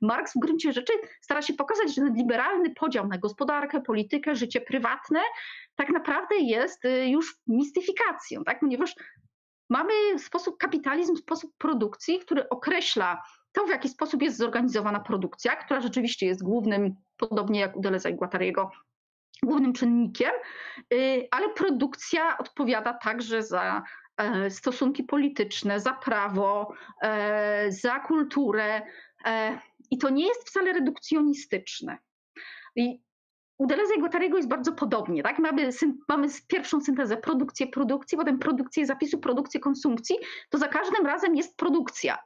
Marks 0.00 0.32
w 0.36 0.38
gruncie 0.38 0.72
rzeczy 0.72 0.92
stara 1.20 1.42
się 1.42 1.54
pokazać, 1.54 1.94
że 1.94 2.02
ten 2.02 2.14
liberalny 2.14 2.74
podział 2.74 3.08
na 3.08 3.18
gospodarkę, 3.18 3.80
politykę, 3.80 4.34
życie 4.34 4.60
prywatne 4.60 5.20
tak 5.76 5.88
naprawdę 5.88 6.36
jest 6.36 6.84
y, 6.84 7.08
już 7.08 7.36
mistyfikacją, 7.46 8.44
tak? 8.44 8.60
ponieważ 8.60 8.94
mamy 9.70 9.92
sposób 10.18 10.58
kapitalizm, 10.58 11.16
sposób 11.16 11.52
produkcji, 11.58 12.18
który 12.18 12.48
określa 12.48 13.22
to, 13.54 13.66
w 13.66 13.70
jaki 13.70 13.88
sposób 13.88 14.22
jest 14.22 14.36
zorganizowana 14.36 15.00
produkcja, 15.00 15.56
która 15.56 15.80
rzeczywiście 15.80 16.26
jest 16.26 16.42
głównym, 16.42 16.94
podobnie 17.16 17.60
jak 17.60 17.76
u 17.76 17.80
Deleza 17.80 18.08
i 18.08 18.14
Guattariego, 18.14 18.70
głównym 19.42 19.72
czynnikiem, 19.72 20.32
y, 20.94 21.28
ale 21.30 21.48
produkcja 21.48 22.38
odpowiada 22.38 22.94
także 22.94 23.42
za 23.42 23.82
e, 24.16 24.50
stosunki 24.50 25.04
polityczne, 25.04 25.80
za 25.80 25.92
prawo, 25.92 26.72
e, 27.02 27.72
za 27.72 28.00
kulturę. 28.00 28.82
E, 29.24 29.58
I 29.90 29.98
to 29.98 30.10
nie 30.10 30.26
jest 30.26 30.48
wcale 30.48 30.72
redukcjonistyczne. 30.72 31.98
I 32.76 33.02
u 33.58 33.66
Deleza 33.66 33.94
i 33.94 34.00
Guattariego 34.00 34.36
jest 34.36 34.48
bardzo 34.48 34.72
podobnie. 34.72 35.22
Tak? 35.22 35.38
Mamy, 35.38 35.70
mamy 36.08 36.28
pierwszą 36.48 36.80
syntezę 36.80 37.16
produkcję, 37.16 37.66
produkcji, 37.66 38.18
potem 38.18 38.38
produkcję 38.38 38.86
zapisu, 38.86 39.18
produkcję 39.18 39.60
konsumpcji. 39.60 40.16
To 40.50 40.58
za 40.58 40.68
każdym 40.68 41.06
razem 41.06 41.36
jest 41.36 41.56
produkcja. 41.56 42.18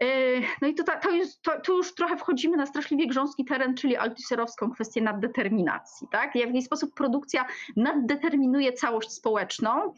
Yy, 0.00 0.42
no 0.62 0.68
i 0.68 0.74
to, 0.74 0.84
to, 1.02 1.10
już, 1.10 1.28
to, 1.42 1.60
tu 1.60 1.76
już 1.76 1.94
trochę 1.94 2.16
wchodzimy 2.16 2.56
na 2.56 2.66
straszliwie 2.66 3.06
grząski 3.06 3.44
teren, 3.44 3.74
czyli 3.74 3.96
altuserowską 3.96 4.70
kwestię 4.70 5.02
naddeterminacji. 5.02 6.08
Tak? 6.10 6.32
W 6.32 6.36
jaki 6.36 6.62
sposób 6.62 6.94
produkcja 6.94 7.46
naddeterminuje 7.76 8.72
całość 8.72 9.12
społeczną. 9.12 9.94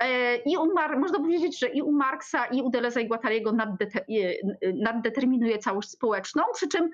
Yy, 0.00 0.08
I 0.46 0.56
u 0.56 0.74
Mar 0.74 0.98
można 0.98 1.18
powiedzieć, 1.18 1.58
że 1.58 1.68
i 1.68 1.82
u 1.82 1.92
Marksa, 1.92 2.46
i 2.46 2.62
u 2.62 2.70
Deleza 2.70 3.00
i 3.00 3.08
Guattariego 3.08 3.52
yy, 4.08 4.34
naddeterminuje 4.74 5.58
całość 5.58 5.90
społeczną, 5.90 6.42
przy 6.54 6.68
czym 6.68 6.90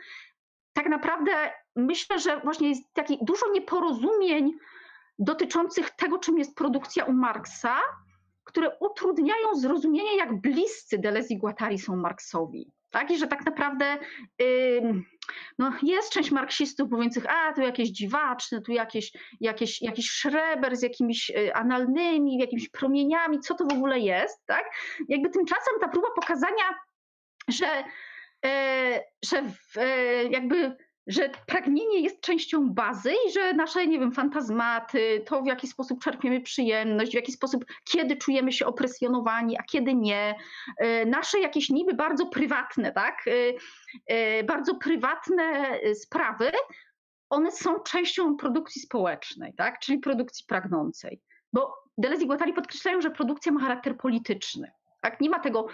tak 0.72 0.88
naprawdę 0.88 1.32
myślę, 1.76 2.18
że 2.18 2.40
właśnie 2.40 2.68
jest 2.68 2.94
taki 2.94 3.18
dużo 3.22 3.50
nieporozumień 3.52 4.52
dotyczących 5.18 5.90
tego, 5.90 6.18
czym 6.18 6.38
jest 6.38 6.56
produkcja 6.56 7.04
u 7.04 7.12
Marksa, 7.12 7.76
które 8.44 8.76
utrudniają 8.80 9.54
zrozumienie, 9.54 10.16
jak 10.16 10.40
bliscy 10.40 10.98
Deleuze 10.98 11.34
i 11.34 11.38
Guattari 11.38 11.78
są 11.78 11.96
Marksowi. 11.96 12.70
Tak? 12.90 13.10
I 13.10 13.18
że 13.18 13.26
tak 13.26 13.46
naprawdę 13.46 13.98
yy, 14.38 15.02
no 15.58 15.72
jest 15.82 16.12
część 16.12 16.30
marksistów 16.30 16.90
mówiących, 16.90 17.26
a 17.30 17.52
tu 17.52 17.60
jakieś 17.60 17.88
dziwaczne, 17.88 18.62
tu 18.62 18.72
jakieś, 18.72 19.12
jakieś, 19.40 19.82
jakiś 19.82 20.10
szreber 20.10 20.76
z 20.76 20.82
jakimiś 20.82 21.30
y, 21.30 21.54
analnymi, 21.54 22.38
jakimiś 22.38 22.68
promieniami, 22.68 23.40
co 23.40 23.54
to 23.54 23.64
w 23.64 23.72
ogóle 23.72 24.00
jest. 24.00 24.46
Tak? 24.46 24.64
Jakby 25.08 25.30
tymczasem 25.30 25.74
ta 25.80 25.88
próba 25.88 26.08
pokazania, 26.14 26.74
że, 27.48 27.84
yy, 28.44 29.00
że 29.24 29.42
w, 29.42 29.76
yy, 29.76 30.28
jakby 30.30 30.76
że 31.06 31.30
pragnienie 31.46 32.00
jest 32.00 32.20
częścią 32.20 32.70
bazy 32.70 33.12
i 33.28 33.32
że 33.32 33.54
nasze, 33.54 33.86
nie 33.86 33.98
wiem, 33.98 34.12
fantazmaty, 34.12 35.22
to 35.26 35.42
w 35.42 35.46
jaki 35.46 35.66
sposób 35.66 36.04
czerpiemy 36.04 36.40
przyjemność, 36.40 37.12
w 37.12 37.14
jaki 37.14 37.32
sposób, 37.32 37.64
kiedy 37.84 38.16
czujemy 38.16 38.52
się 38.52 38.66
opresjonowani, 38.66 39.58
a 39.58 39.62
kiedy 39.62 39.94
nie, 39.94 40.34
e, 40.78 41.06
nasze 41.06 41.40
jakieś 41.40 41.70
niby 41.70 41.94
bardzo 41.94 42.26
prywatne, 42.26 42.92
tak, 42.92 43.24
e, 43.26 43.32
e, 44.06 44.44
bardzo 44.44 44.74
prywatne 44.74 45.78
sprawy, 45.94 46.52
one 47.30 47.52
są 47.52 47.80
częścią 47.80 48.36
produkcji 48.36 48.82
społecznej, 48.82 49.54
tak, 49.54 49.78
czyli 49.78 49.98
produkcji 49.98 50.44
pragnącej. 50.48 51.20
Bo 51.52 51.82
Deleuze 51.98 52.24
i 52.24 52.26
Guattari 52.26 52.52
podkreślają, 52.52 53.00
że 53.00 53.10
produkcja 53.10 53.52
ma 53.52 53.60
charakter 53.60 53.96
polityczny. 53.96 54.72
Tak? 55.00 55.20
Nie 55.20 55.30
ma 55.30 55.38
tego 55.38 55.66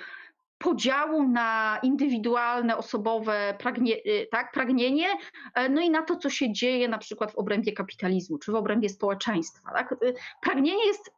podziału 0.58 1.28
na 1.28 1.80
indywidualne, 1.82 2.76
osobowe 2.76 3.54
pragnie, 3.58 3.96
y, 3.96 4.28
tak, 4.30 4.52
pragnienie, 4.52 5.06
e, 5.54 5.68
no 5.68 5.80
i 5.80 5.90
na 5.90 6.02
to, 6.02 6.16
co 6.16 6.30
się 6.30 6.52
dzieje 6.52 6.88
na 6.88 6.98
przykład 6.98 7.32
w 7.32 7.36
obrębie 7.36 7.72
kapitalizmu 7.72 8.38
czy 8.38 8.52
w 8.52 8.54
obrębie 8.54 8.88
społeczeństwa. 8.88 9.70
Tak? 9.74 9.92
Y, 9.92 10.14
pragnienie 10.42 10.86
jest, 10.86 11.10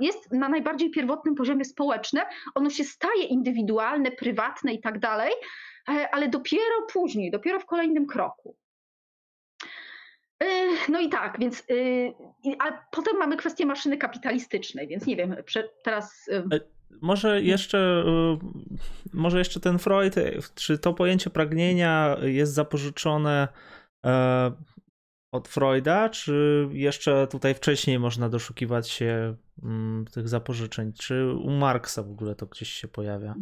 jest 0.00 0.32
na 0.32 0.48
najbardziej 0.48 0.90
pierwotnym 0.90 1.34
poziomie 1.34 1.64
społecznym, 1.64 2.24
ono 2.54 2.70
się 2.70 2.84
staje 2.84 3.24
indywidualne, 3.24 4.10
prywatne 4.10 4.72
i 4.72 4.80
tak 4.80 4.98
dalej, 4.98 5.32
e, 5.88 6.08
ale 6.12 6.28
dopiero 6.28 6.86
później, 6.92 7.30
dopiero 7.30 7.60
w 7.60 7.66
kolejnym 7.66 8.06
kroku. 8.06 8.56
E, 10.42 10.46
no 10.88 11.00
i 11.00 11.08
tak, 11.08 11.38
więc 11.38 11.64
a 12.58 12.72
potem 12.90 13.16
mamy 13.16 13.36
kwestię 13.36 13.66
maszyny 13.66 13.96
kapitalistycznej, 13.98 14.88
więc 14.88 15.06
nie 15.06 15.16
wiem, 15.16 15.36
teraz 15.84 16.30
może 17.02 17.42
jeszcze, 17.42 18.04
y, 19.12 19.16
może 19.16 19.38
jeszcze 19.38 19.60
ten 19.60 19.78
Freud, 19.78 20.14
czy 20.54 20.78
to 20.78 20.94
pojęcie 20.94 21.30
pragnienia 21.30 22.16
jest 22.22 22.54
zapożyczone 22.54 23.48
e, 24.06 24.52
od 25.32 25.48
Freuda, 25.48 26.08
czy 26.08 26.68
jeszcze 26.72 27.26
tutaj 27.26 27.54
wcześniej 27.54 27.98
można 27.98 28.28
doszukiwać 28.28 28.90
się 28.90 29.36
mm, 29.62 30.04
tych 30.04 30.28
zapożyczeń? 30.28 30.92
Czy 30.92 31.34
u 31.34 31.50
Marksa 31.50 32.02
w 32.02 32.10
ogóle 32.10 32.34
to 32.34 32.46
gdzieś 32.46 32.68
się 32.68 32.88
pojawia? 32.88 33.34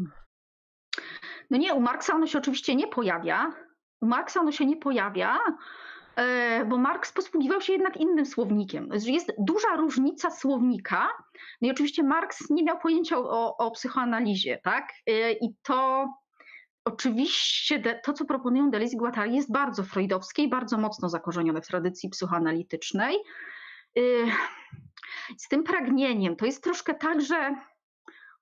No 1.51 1.59
nie, 1.59 1.75
u 1.75 1.81
Marksa 1.81 2.15
ono 2.15 2.27
się 2.27 2.39
oczywiście 2.39 2.75
nie 2.75 2.89
pojawia. 2.89 3.53
U 4.03 4.07
Marksa 4.07 4.41
ono 4.41 4.53
się 4.53 4.67
nie 4.67 4.77
pojawia, 4.77 5.39
bo 6.69 6.79
Marks 6.79 7.13
posługiwał 7.13 7.61
się 7.61 7.73
jednak 7.73 7.97
innym 7.97 8.27
słownikiem. 8.27 8.89
Jest 9.07 9.33
duża 9.39 9.77
różnica 9.77 10.31
słownika. 10.31 11.09
No 11.61 11.69
i 11.69 11.71
oczywiście 11.71 12.03
Marks 12.03 12.51
nie 12.51 12.65
miał 12.65 12.79
pojęcia 12.79 13.19
o, 13.19 13.57
o 13.57 13.71
psychoanalizie, 13.71 14.61
tak? 14.65 14.93
E, 15.07 15.33
I 15.33 15.55
to 15.63 16.09
Oczywiście 16.89 18.01
to, 18.05 18.13
co 18.13 18.25
proponują 18.25 18.71
Deleuze 18.71 18.95
i 18.95 18.97
Guattari 18.97 19.37
jest 19.37 19.53
bardzo 19.53 19.83
freudowskie 19.83 20.43
i 20.43 20.49
bardzo 20.49 20.79
mocno 20.79 21.09
zakorzenione 21.09 21.63
w 21.63 21.67
tradycji 21.67 22.09
psychoanalitycznej. 22.09 23.17
Y, 23.99 24.27
z 25.39 25.49
tym 25.49 25.63
pragnieniem 25.65 26.37
to 26.37 26.47
jest 26.47 26.65
troszkę 26.65 26.95
tak, 26.95 27.21
że 27.21 27.55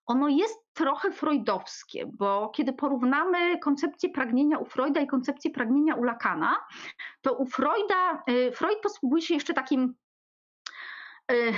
ono 0.06 0.28
jest 0.28 0.58
trochę 0.72 1.12
freudowskie, 1.12 2.06
bo 2.12 2.48
kiedy 2.48 2.72
porównamy 2.72 3.58
koncepcję 3.58 4.08
pragnienia 4.08 4.58
u 4.58 4.64
Freuda 4.64 5.00
i 5.00 5.06
koncepcję 5.06 5.50
pragnienia 5.50 5.94
u 5.94 6.02
Lacana, 6.02 6.56
to 7.20 7.32
u 7.34 7.46
Freuda, 7.46 8.22
y, 8.30 8.52
Freud 8.52 8.80
posługuje 8.82 9.22
się 9.22 9.34
jeszcze 9.34 9.54
takim 9.54 9.94
y, 11.32 11.52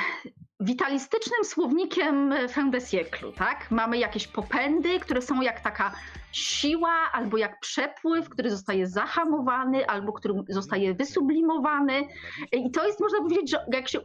witalistycznym 0.60 1.44
słownikiem 1.44 2.34
fin 2.48 2.70
de 2.70 2.80
siècle, 2.80 3.32
tak? 3.32 3.70
Mamy 3.70 3.98
jakieś 3.98 4.28
popędy, 4.28 5.00
które 5.00 5.22
są 5.22 5.40
jak 5.40 5.60
taka 5.60 5.92
siła, 6.32 7.12
albo 7.12 7.36
jak 7.36 7.60
przepływ, 7.60 8.28
który 8.28 8.50
zostaje 8.50 8.86
zahamowany, 8.86 9.86
albo 9.86 10.12
który 10.12 10.34
zostaje 10.48 10.94
wysublimowany. 10.94 12.08
I 12.52 12.70
to 12.70 12.86
jest, 12.86 13.00
można 13.00 13.18
powiedzieć, 13.18 13.50
że 13.50 13.64
jak 13.72 13.88
się 13.88 14.00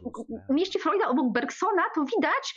umieści 0.48 0.78
Freuda 0.78 1.08
obok 1.08 1.32
Bergsona, 1.32 1.82
to 1.94 2.04
widać, 2.04 2.54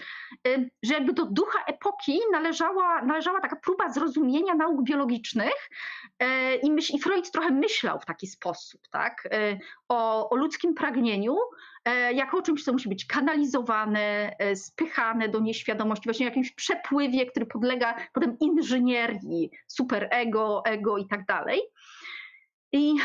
y, 0.47 0.70
że 0.84 0.93
jakby 0.93 1.13
do 1.13 1.26
ducha 1.26 1.59
epoki 1.68 2.20
należała, 2.32 3.01
należała 3.01 3.41
taka 3.41 3.55
próba 3.55 3.89
zrozumienia 3.89 4.55
nauk 4.55 4.84
biologicznych 4.84 5.70
y, 6.24 6.26
i, 6.55 6.72
myśl, 6.72 6.95
i 6.95 6.99
Freud 6.99 7.32
trochę 7.32 7.51
myślał 7.51 7.99
w 7.99 8.05
taki 8.05 8.28
sposób, 8.28 8.82
tak? 8.91 9.26
Y, 9.34 9.59
o, 9.89 10.30
o 10.30 10.36
ludzkim 10.36 10.74
pragnieniu, 10.74 11.38
jako 12.13 12.38
o 12.38 12.41
czymś, 12.41 12.63
co 12.63 12.74
musi 12.74 12.89
być 12.89 13.05
kanalizowane, 13.05 14.36
spychane 14.55 15.30
do 15.30 15.39
nieświadomości, 15.39 16.03
właśnie 16.05 16.26
jakimś 16.26 16.51
przepływie, 16.51 17.26
który 17.26 17.45
podlega 17.45 17.95
potem 18.13 18.38
inżynierii, 18.39 19.51
superego, 19.68 20.61
ego 20.65 20.97
i 20.97 21.07
tak 21.07 21.26
dalej. 21.26 21.61
I 22.72 22.95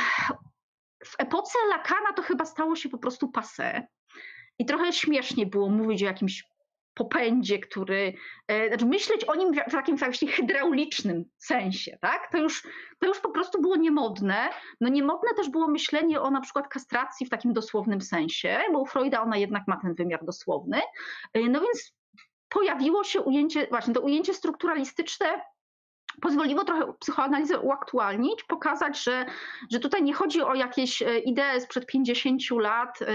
w 1.05 1.15
epoce 1.19 1.59
Lakana 1.69 2.13
to 2.17 2.23
chyba 2.23 2.45
stało 2.45 2.77
się 2.77 2.89
po 2.89 2.99
prostu 2.99 3.27
passé. 3.27 3.83
I 4.59 4.67
trochę 4.67 4.93
śmiesznie 4.93 5.47
było 5.47 5.69
mówić 5.69 6.03
o 6.03 6.07
jakimś 6.07 6.45
popędzie, 6.95 7.59
który, 7.59 8.15
e, 8.49 8.69
znaczy 8.69 8.87
myśleć 8.87 9.25
o 9.25 9.35
nim 9.35 9.55
w, 9.55 9.73
takim 9.73 9.97
właśnie 9.97 10.29
hydraulicznym 10.29 11.25
sensie, 11.39 11.99
tak? 12.01 12.33
To 12.33 12.39
już, 12.39 12.63
to 12.99 13.07
już 13.07 13.21
po 13.21 13.31
prostu 13.31 13.61
było 13.61 13.77
niemodne. 13.77 14.49
No 14.81 14.89
niemodne 14.89 15.35
też 15.37 15.49
było 15.49 15.69
myślenie 15.69 16.21
o 16.21 16.31
na 16.31 16.41
przykład 16.41 16.69
kastracji 16.69 17.27
w 17.27 17.31
takim 17.31 17.53
dosłownym 17.53 18.01
sensie, 18.01 18.61
bo 18.73 18.81
u 18.81 18.87
Freuda 18.87 19.23
ona 19.23 19.37
jednak 19.37 19.63
ma 19.69 19.77
ten 19.77 19.95
wymiar 19.95 20.25
dosłowny. 20.25 20.81
E, 21.35 21.41
no 21.41 21.61
więc 21.61 21.95
pojawiło 22.49 23.05
się 23.05 23.21
ujęcie, 23.21 23.67
właśnie 23.71 23.95
to 23.95 24.01
ujęcie 24.01 24.35
strukturalistyczne 24.35 25.27
pozwoliło 26.21 26.65
trochę 26.65 26.93
psychoanalizę 27.01 27.61
uaktualnić, 27.61 28.45
pokazać, 28.45 29.05
że, 29.05 29.27
że 29.71 29.81
tutaj 29.81 30.03
nie 30.03 30.15
chodzi 30.15 30.43
o 30.43 30.55
jakieś 30.55 31.03
e, 31.03 31.19
idee 31.19 31.61
sprzed 31.61 31.87
50 31.87 32.41
lat, 32.51 32.99
e, 33.03 33.07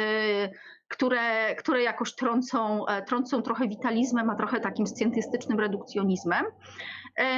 które, 0.88 1.56
które 1.56 1.84
jakoś 1.84 2.16
trącą, 2.16 2.88
e, 2.88 3.02
trącą 3.02 3.42
trochę 3.42 3.68
witalizmem, 3.68 4.30
a 4.30 4.36
trochę 4.36 4.60
takim 4.60 4.88
scjentystycznym 4.88 5.60
redukcjonizmem, 5.60 6.46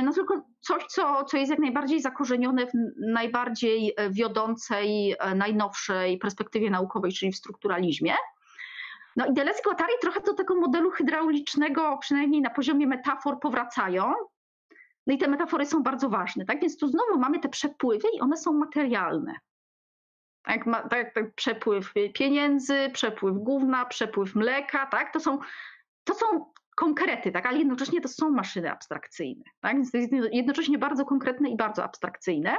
no 0.04 0.14
tylko 0.14 0.46
coś, 0.60 0.84
co, 0.86 1.24
co 1.24 1.38
jest 1.38 1.50
jak 1.50 1.60
najbardziej 1.60 2.02
zakorzenione 2.02 2.68
w 2.68 2.72
najbardziej 3.14 3.96
wiodącej, 4.10 5.16
najnowszej 5.36 6.18
perspektywie 6.18 6.70
naukowej, 6.70 7.12
czyli 7.12 7.32
w 7.32 7.36
strukturalizmie. 7.36 8.14
No 9.16 9.26
i 9.26 9.34
Deleuze 9.34 9.60
i 9.60 9.64
Guattari 9.64 9.94
trochę 10.02 10.22
do 10.22 10.34
tego 10.34 10.56
modelu 10.56 10.92
hydraulicznego, 10.92 11.98
przynajmniej 12.02 12.42
na 12.42 12.50
poziomie 12.50 12.88
metafor, 12.88 13.40
powracają. 13.40 14.14
No 15.10 15.16
i 15.16 15.18
te 15.18 15.28
metafory 15.28 15.66
są 15.66 15.84
bardzo 15.84 16.10
ważne, 16.10 16.46
tak? 16.46 16.62
Więc 16.62 16.78
tu 16.78 16.88
znowu 16.88 17.20
mamy 17.20 17.40
te 17.40 17.50
przepływy 17.50 18.08
i 18.16 18.20
one 18.20 18.38
są 18.38 18.54
materialne. 18.54 19.36
Tak, 20.44 20.66
tak, 20.90 21.14
tak 21.14 21.34
przepływ 21.36 21.94
pieniędzy, 22.14 22.90
przepływ 22.94 23.38
gówna, 23.38 23.86
przepływ 23.86 24.36
mleka, 24.36 24.86
tak? 24.86 25.14
To 25.14 25.20
są, 25.20 25.40
to 26.04 26.14
są 26.14 26.54
konkrety, 26.76 27.32
tak? 27.32 27.46
Ale 27.46 27.58
jednocześnie 27.58 28.02
to 28.02 28.08
są 28.08 28.30
maszyny 28.30 28.72
abstrakcyjne, 28.72 29.44
tak? 29.60 29.76
Więc 29.76 29.92
to 29.92 29.98
jest 29.98 30.14
jednocześnie 30.32 30.78
bardzo 30.78 31.06
konkretne 31.06 31.50
i 31.50 31.58
bardzo 31.58 31.84
abstrakcyjne. 31.84 32.58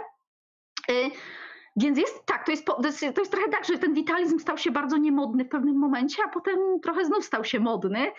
Więc 1.77 1.99
jest 1.99 2.27
tak, 2.27 2.47
to 2.47 2.51
jest, 2.51 2.67
to 2.67 2.83
jest, 2.85 3.01
to 3.01 3.21
jest 3.21 3.33
trochę 3.33 3.49
tak, 3.49 3.65
że 3.65 3.79
ten 3.79 3.95
witalizm 3.95 4.39
stał 4.39 4.59
się 4.59 4.71
bardzo 4.71 4.97
niemodny 4.97 5.45
w 5.45 5.49
pewnym 5.49 5.79
momencie, 5.79 6.23
a 6.27 6.29
potem 6.29 6.59
trochę 6.83 7.05
znów 7.05 7.25
stał 7.25 7.45
się 7.45 7.61
modny. 7.61 8.13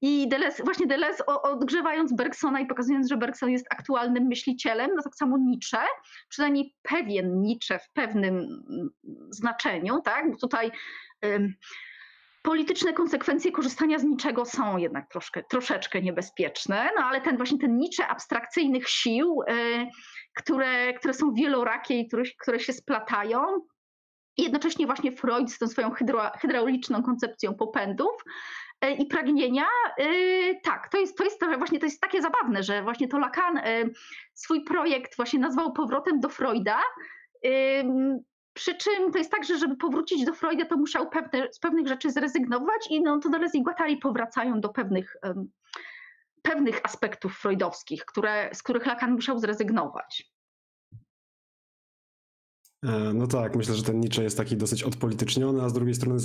I 0.00 0.28
Deleuze, 0.28 0.64
właśnie 0.64 0.86
Deleuze 0.86 1.26
odgrzewając 1.26 2.12
Bergsona 2.12 2.60
i 2.60 2.66
pokazując, 2.66 3.08
że 3.08 3.16
Bergson 3.16 3.50
jest 3.50 3.66
aktualnym 3.70 4.26
myślicielem, 4.26 4.90
no 4.96 5.02
tak 5.02 5.14
samo 5.14 5.36
Nietzsche, 5.38 5.78
przynajmniej 6.28 6.74
pewien 6.82 7.40
Nietzsche 7.40 7.78
w 7.78 7.92
pewnym 7.92 8.34
mm, 8.36 8.88
znaczeniu, 9.30 10.00
tak? 10.04 10.30
Bo 10.30 10.36
tutaj 10.36 10.70
polityczne 12.46 12.92
konsekwencje 12.92 13.52
korzystania 13.52 13.98
z 13.98 14.04
niczego 14.04 14.44
są 14.44 14.76
jednak 14.76 15.08
troszkę, 15.10 15.42
troszeczkę 15.42 16.02
niebezpieczne, 16.02 16.90
no 16.98 17.04
ale 17.04 17.20
ten 17.20 17.36
właśnie 17.36 17.58
ten 17.58 17.78
Nietzsche 17.78 18.08
abstrakcyjnych 18.08 18.88
sił, 18.88 19.42
y, 19.42 19.86
które, 20.36 20.94
które 20.94 21.14
są 21.14 21.32
wielorakie 21.34 22.00
i 22.00 22.08
które, 22.08 22.22
które 22.38 22.60
się 22.60 22.72
splatają, 22.72 23.40
i 24.36 24.42
jednocześnie 24.42 24.86
właśnie 24.86 25.12
Freud 25.12 25.52
z 25.52 25.58
tą 25.58 25.68
swoją 25.68 25.90
hydro, 25.90 26.30
hydrauliczną 26.40 27.02
koncepcją 27.02 27.54
popędów 27.54 28.24
y, 28.84 28.90
i 28.90 29.06
pragnienia, 29.06 29.66
y, 30.00 30.60
tak, 30.62 30.88
to 30.88 30.98
jest, 30.98 31.18
to 31.18 31.24
jest 31.24 31.40
trochę 31.40 31.58
właśnie, 31.58 31.78
to 31.78 31.86
jest 31.86 32.00
takie 32.00 32.22
zabawne, 32.22 32.62
że 32.62 32.82
właśnie 32.82 33.08
to 33.08 33.18
Lacan 33.18 33.60
swój 34.34 34.64
projekt 34.64 35.16
właśnie 35.16 35.38
nazwał 35.38 35.72
powrotem 35.72 36.20
do 36.20 36.28
Freuda, 36.28 36.80
przy 38.52 38.74
czym 38.74 39.12
to 39.12 39.18
jest 39.18 39.30
tak, 39.30 39.44
że 39.44 39.58
żeby 39.58 39.76
powrócić 39.76 40.24
do 40.24 40.34
Freuda, 40.34 40.64
to 40.64 40.76
musiał 40.76 41.08
pewne, 41.10 41.48
z 41.52 41.58
pewnych 41.58 41.88
rzeczy 41.88 42.10
zrezygnować 42.10 42.86
i 42.90 43.02
no, 43.02 43.18
to 43.18 43.28
Deleuze 43.28 43.58
i 43.58 43.62
Guattari 43.62 43.96
powracają 43.96 44.60
do 44.60 44.68
pewnych, 44.68 45.16
pewnych 46.46 46.80
aspektów 46.84 47.38
freudowskich, 47.38 48.04
które, 48.04 48.50
z 48.54 48.62
których 48.62 48.86
Lacan 48.86 49.12
musiał 49.12 49.38
zrezygnować. 49.38 50.32
E, 52.84 53.12
no 53.14 53.26
tak, 53.26 53.56
myślę, 53.56 53.74
że 53.74 53.82
ten 53.82 54.00
Nietzsche 54.00 54.22
jest 54.22 54.36
taki 54.36 54.56
dosyć 54.56 54.82
odpolityczniony, 54.82 55.62
a 55.62 55.68
z 55.68 55.72
drugiej 55.72 55.94
strony 55.94 56.18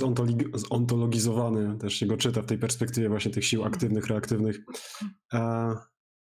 zontologizowany. 0.54 1.78
Też 1.78 1.94
się 1.94 2.06
go 2.06 2.16
czyta 2.16 2.42
w 2.42 2.46
tej 2.46 2.58
perspektywie 2.58 3.08
właśnie 3.08 3.30
tych 3.30 3.44
sił 3.44 3.64
aktywnych, 3.64 4.06
reaktywnych. 4.06 4.58
E, 5.32 5.38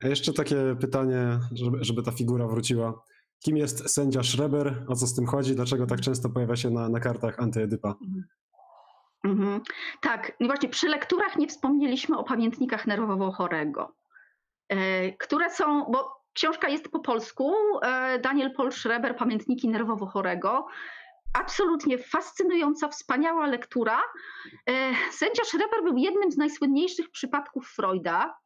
a 0.03 0.09
jeszcze 0.09 0.33
takie 0.33 0.77
pytanie, 0.81 1.41
żeby, 1.53 1.85
żeby 1.85 2.03
ta 2.03 2.13
figura 2.13 2.47
wróciła. 2.47 3.03
Kim 3.45 3.57
jest 3.57 3.91
sędzia 3.91 4.23
Schreber? 4.23 4.85
O 4.89 4.97
co 4.97 5.07
z 5.07 5.15
tym 5.15 5.27
chodzi? 5.27 5.55
Dlaczego 5.55 5.87
tak 5.87 6.01
często 6.01 6.31
pojawia 6.31 6.57
się 6.57 6.71
na, 6.71 6.89
na 6.89 7.01
kartach 7.01 7.39
antyedypa? 7.39 7.95
Mhm. 9.25 9.61
Tak, 10.01 10.33
i 10.41 10.47
właśnie 10.47 10.69
przy 10.69 10.89
lekturach 10.89 11.37
nie 11.37 11.47
wspomnieliśmy 11.47 12.19
o 12.19 12.25
pamiętnikach 12.25 12.87
nerwowo 12.87 13.33
chorego, 13.33 13.97
e, 14.69 15.13
które 15.13 15.51
są, 15.51 15.85
bo 15.85 16.25
książka 16.33 16.69
jest 16.69 16.89
po 16.89 17.01
polsku, 17.01 17.55
e, 17.83 18.19
Daniel 18.19 18.55
Paul 18.55 18.73
Schreber, 18.73 19.17
Pamiętniki 19.17 19.69
nerwowo 19.69 20.07
chorego. 20.07 20.67
Absolutnie 21.35 21.99
fascynująca, 21.99 22.89
wspaniała 22.89 23.47
lektura. 23.47 24.03
E, 24.69 24.73
sędzia 25.11 25.45
Schreber 25.45 25.83
był 25.85 25.97
jednym 25.97 26.31
z 26.31 26.37
najsłynniejszych 26.37 27.11
przypadków 27.11 27.69
Freuda, 27.69 28.37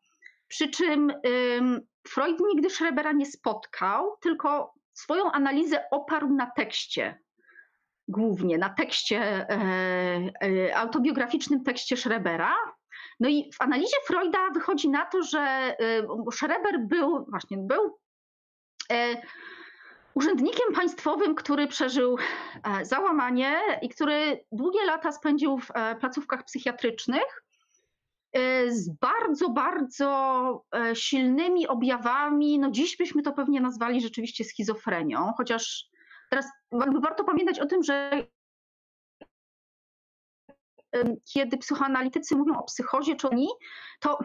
przy 0.49 0.69
czym 0.69 1.13
Freud 2.09 2.41
nigdy 2.41 2.71
Schrebera 2.71 3.13
nie 3.13 3.27
spotkał, 3.27 4.17
tylko 4.21 4.75
swoją 4.93 5.33
analizę 5.33 5.85
oparł 5.91 6.29
na 6.29 6.51
tekście, 6.57 7.19
głównie 8.09 8.59
na 8.59 8.69
tekście, 8.69 9.19
e, 9.21 9.49
e, 10.43 10.77
autobiograficznym 10.77 11.65
tekście 11.65 11.97
Schrebera. 11.97 12.55
No 13.21 13.29
i 13.29 13.51
w 13.53 13.63
analizie 13.63 13.97
Freuda 14.07 14.51
wychodzi 14.55 14.89
na 14.89 15.07
to, 15.07 15.23
że 15.23 15.41
e, 15.41 15.77
Schreber 16.33 16.81
był, 16.81 17.27
właśnie 17.31 17.59
był 17.59 17.99
urzędnikiem 20.15 20.73
państwowym, 20.75 21.35
który 21.35 21.67
przeżył 21.67 22.19
załamanie 22.83 23.61
i 23.83 23.89
który 23.89 24.45
długie 24.53 24.85
lata 24.85 25.13
spędził 25.13 25.59
w 25.59 25.69
placówkach 26.01 26.45
psychiatrycznych 26.45 27.45
z 28.69 28.89
bardzo, 29.01 29.49
bardzo 29.51 30.65
silnymi 30.95 31.67
objawami. 31.67 32.59
No 32.59 32.71
dziś 32.71 32.97
byśmy 32.97 33.23
to 33.23 33.33
pewnie 33.33 33.61
nazwali 33.61 34.01
rzeczywiście 34.01 34.45
schizofrenią, 34.45 35.33
chociaż 35.37 35.91
teraz 36.31 36.47
warto 37.03 37.25
pamiętać 37.25 37.61
o 37.61 37.67
tym, 37.67 37.83
że 37.83 38.11
kiedy 41.35 41.59
psychoanalitycy 41.59 42.37
mówią 42.37 42.59
o 42.59 42.63
psychozie 42.63 43.17
czy 43.17 43.29
oni, 43.29 43.49
to 44.01 44.19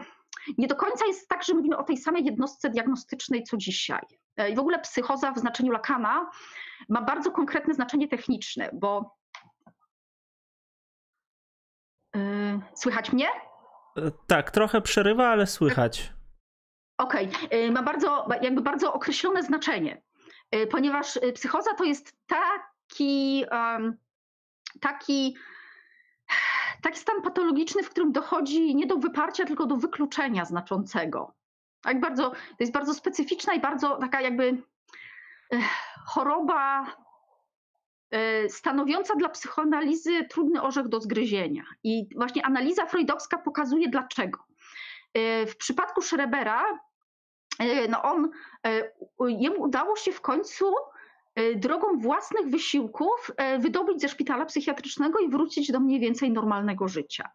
nie 0.58 0.66
do 0.66 0.76
końca 0.76 1.06
jest 1.06 1.28
tak, 1.28 1.44
że 1.44 1.54
mówimy 1.54 1.76
o 1.76 1.82
tej 1.82 1.96
samej 1.96 2.24
jednostce 2.24 2.70
diagnostycznej 2.70 3.42
co 3.42 3.56
dzisiaj. 3.56 4.02
E, 4.36 4.50
I 4.50 4.54
w 4.54 4.58
ogóle 4.58 4.78
psychoza 4.78 5.32
w 5.32 5.38
znaczeniu 5.38 5.72
Lacana 5.72 6.30
ma 6.88 7.02
bardzo 7.02 7.30
konkretne 7.30 7.74
znaczenie 7.74 8.08
techniczne, 8.08 8.70
bo 8.72 9.16
yy, 12.14 12.60
słychać 12.74 13.12
mnie? 13.12 13.28
E, 13.96 14.10
tak, 14.26 14.50
trochę 14.50 14.80
przerywa, 14.80 15.28
ale 15.28 15.46
słychać. 15.46 16.12
Okej, 16.98 17.28
okay. 17.46 17.70
ma 17.70 17.82
bardzo, 17.82 18.28
jakby 18.42 18.60
bardzo 18.60 18.92
określone 18.92 19.42
znaczenie, 19.42 20.02
ponieważ 20.70 21.18
psychoza 21.34 21.74
to 21.74 21.84
jest 21.84 22.16
taki, 22.26 23.44
taki 24.80 25.36
taki 26.82 26.98
stan 26.98 27.22
patologiczny, 27.22 27.82
w 27.82 27.90
którym 27.90 28.12
dochodzi 28.12 28.74
nie 28.74 28.86
do 28.86 28.96
wyparcia, 28.96 29.44
tylko 29.44 29.66
do 29.66 29.76
wykluczenia 29.76 30.44
znaczącego. 30.44 31.34
Tak 31.82 32.00
bardzo, 32.00 32.30
to 32.30 32.56
jest 32.60 32.72
bardzo 32.72 32.94
specyficzna 32.94 33.54
i 33.54 33.60
bardzo 33.60 33.96
taka 33.96 34.20
jakby 34.20 34.62
choroba 36.06 36.86
e, 38.10 38.48
stanowiąca 38.48 39.16
dla 39.16 39.28
psychoanalizy 39.28 40.24
trudny 40.24 40.62
orzech 40.62 40.88
do 40.88 41.00
zgryzienia. 41.00 41.64
I 41.84 42.08
właśnie 42.16 42.46
analiza 42.46 42.86
freudowska 42.86 43.38
pokazuje 43.38 43.88
dlaczego. 43.88 44.44
E, 45.14 45.46
w 45.46 45.56
przypadku 45.56 46.02
Schrebera, 46.02 46.62
e, 46.62 46.78
no 47.88 48.02
on, 48.02 48.30
jemu 49.28 49.62
udało 49.62 49.96
się 49.96 50.12
w 50.12 50.20
końcu 50.20 50.74
E, 51.34 51.54
drogą 51.54 51.98
własnych 51.98 52.50
wysiłków 52.50 53.30
e, 53.36 53.58
wydobyć 53.58 54.00
ze 54.00 54.08
szpitala 54.08 54.46
psychiatrycznego 54.46 55.18
i 55.18 55.28
wrócić 55.28 55.72
do 55.72 55.80
mniej 55.80 56.00
więcej 56.00 56.30
normalnego 56.30 56.88
życia. 56.88 57.30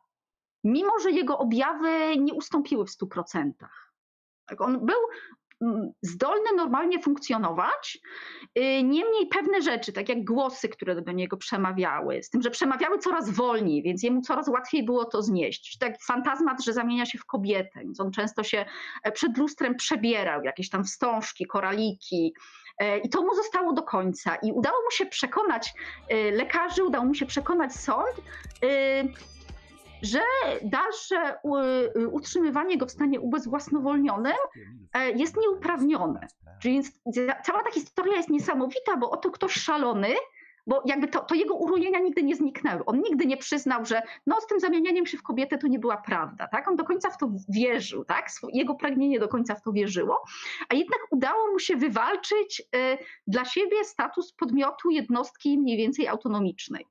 Mimo, 0.64 1.00
że 1.00 1.12
jego 1.12 1.38
objawy 1.38 2.18
nie 2.18 2.34
ustąpiły 2.34 2.86
w 2.86 2.90
100%. 2.90 3.52
Tak, 4.46 4.62
on 4.62 4.86
był 4.86 4.98
zdolny 6.02 6.50
normalnie 6.56 7.02
funkcjonować, 7.02 8.00
e, 8.56 8.84
niemniej 8.84 9.28
pewne 9.32 9.62
rzeczy, 9.62 9.94
tak 9.94 10.10
jak 10.10 10.24
głosy, 10.24 10.70
które 10.70 11.02
do 11.02 11.12
niego 11.12 11.38
przemawiały, 11.38 12.24
z 12.24 12.30
tym, 12.30 12.42
że 12.42 12.50
przemawiały 12.50 13.00
coraz 13.00 13.30
wolniej, 13.30 13.84
więc 13.84 14.04
jemu 14.04 14.22
coraz 14.22 14.48
łatwiej 14.48 14.84
było 14.84 15.06
to 15.06 15.22
znieść. 15.22 15.78
Tak 15.78 15.94
fantazmat, 16.08 16.64
że 16.64 16.74
zamienia 16.74 17.06
się 17.06 17.18
w 17.18 17.26
kobietę, 17.26 17.80
więc 17.80 18.00
on 18.00 18.12
często 18.12 18.44
się 18.44 18.66
przed 19.14 19.38
lustrem 19.38 19.76
przebierał, 19.76 20.44
jakieś 20.44 20.70
tam 20.70 20.84
wstążki, 20.84 21.46
koraliki, 21.46 22.34
E, 22.80 22.98
I 22.98 23.10
to 23.10 23.22
mu 23.22 23.36
zostało 23.36 23.74
do 23.74 23.84
końca. 23.84 24.36
I 24.36 24.52
udało 24.52 24.78
mu 24.84 24.92
się 24.92 25.06
przekonać 25.06 25.74
e, 26.10 26.32
lekarzy, 26.32 26.84
udało 26.84 27.06
mu 27.06 27.16
się 27.16 27.26
przekonać 27.26 27.74
sąd, 27.74 28.16
e, 28.64 29.04
że 30.02 30.22
dalsze 30.64 31.36
utrzymywanie 32.12 32.78
go 32.78 32.86
w 32.86 32.92
stanie 32.92 33.20
ubezwłasnowolnionym 33.20 34.38
jest 35.16 35.38
nieuprawnione. 35.38 36.28
Czyli 36.62 36.82
cała 37.46 37.64
ta 37.64 37.72
historia 37.72 38.16
jest 38.16 38.30
niesamowita, 38.30 38.98
bo 38.98 39.10
oto 39.10 39.32
ktoś 39.32 39.54
szalony 39.54 40.16
bo 40.70 40.84
jakby 40.86 41.08
to, 41.08 41.20
to, 41.20 41.36
jego 41.36 41.56
urojenia 41.56 42.00
nigdy 42.00 42.24
nie 42.24 42.36
zniknęły. 42.36 42.86
On 42.86 43.02
nigdy 43.02 43.26
nie 43.26 43.38
przyznał, 43.38 43.86
że 43.86 44.02
no 44.28 44.42
z 44.42 44.48
tym 44.48 44.60
zamienianiem 44.60 45.06
się 45.06 45.18
w 45.18 45.24
kobietę 45.24 45.58
to 45.58 45.68
nie 45.68 45.80
była 45.80 45.98
prawda, 45.98 46.48
tak? 46.48 46.68
On 46.68 46.76
do 46.76 46.84
końca 46.84 47.10
w 47.10 47.18
to 47.18 47.32
wierzył, 47.50 48.06
tak? 48.06 48.30
Jego 48.54 48.76
pragnienie 48.76 49.20
do 49.20 49.28
końca 49.28 49.56
w 49.56 49.62
to 49.62 49.72
wierzyło, 49.72 50.24
a 50.70 50.76
jednak 50.76 51.00
udało 51.12 51.52
mu 51.52 51.60
się 51.60 51.76
wywalczyć 51.76 52.62
y, 52.62 52.98
dla 53.28 53.46
siebie 53.46 53.84
status 53.84 54.34
podmiotu 54.34 54.90
jednostki 54.90 55.58
mniej 55.58 55.78
więcej 55.78 56.08
autonomicznej 56.08 56.86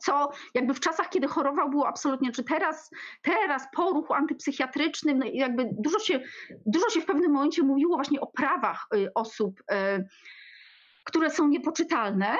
co 0.00 0.30
jakby 0.54 0.74
w 0.74 0.80
czasach, 0.80 1.08
kiedy 1.08 1.28
chorował, 1.28 1.70
było 1.70 1.88
absolutnie, 1.88 2.32
czy 2.32 2.44
teraz, 2.44 2.90
teraz 3.22 3.62
po 3.76 3.90
ruchu 3.90 4.14
antypsychiatrycznym, 4.14 5.18
no 5.18 5.26
jakby 5.32 5.68
dużo 5.72 5.98
się, 5.98 6.20
dużo 6.66 6.90
się 6.90 7.00
w 7.00 7.06
pewnym 7.06 7.32
momencie 7.32 7.62
mówiło 7.62 7.96
właśnie 7.96 8.20
o 8.20 8.26
prawach 8.26 8.86
y, 8.94 9.14
osób 9.14 9.60
y, 9.60 10.04
które 11.04 11.30
są 11.30 11.48
niepoczytalne, 11.48 12.36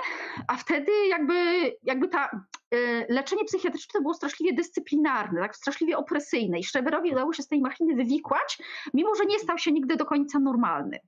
a 0.48 0.56
wtedy 0.56 0.92
jakby, 1.08 1.34
jakby 1.82 2.08
ta 2.08 2.30
y, 2.74 3.06
leczenie 3.08 3.44
psychiatryczne 3.44 4.00
było 4.00 4.14
straszliwie 4.14 4.52
dyscyplinarne, 4.52 5.40
tak, 5.40 5.56
straszliwie 5.56 5.96
opresyjne 5.96 6.58
i 6.58 6.64
Schreberowi 6.64 7.12
udało 7.12 7.32
się 7.32 7.42
z 7.42 7.48
tej 7.48 7.61
machiny 7.61 7.94
wywikłać, 7.94 8.58
mimo 8.94 9.14
że 9.14 9.24
nie 9.24 9.38
stał 9.38 9.58
się 9.58 9.72
nigdy 9.72 9.96
do 9.96 10.04
końca 10.04 10.38
normalny. 10.38 10.98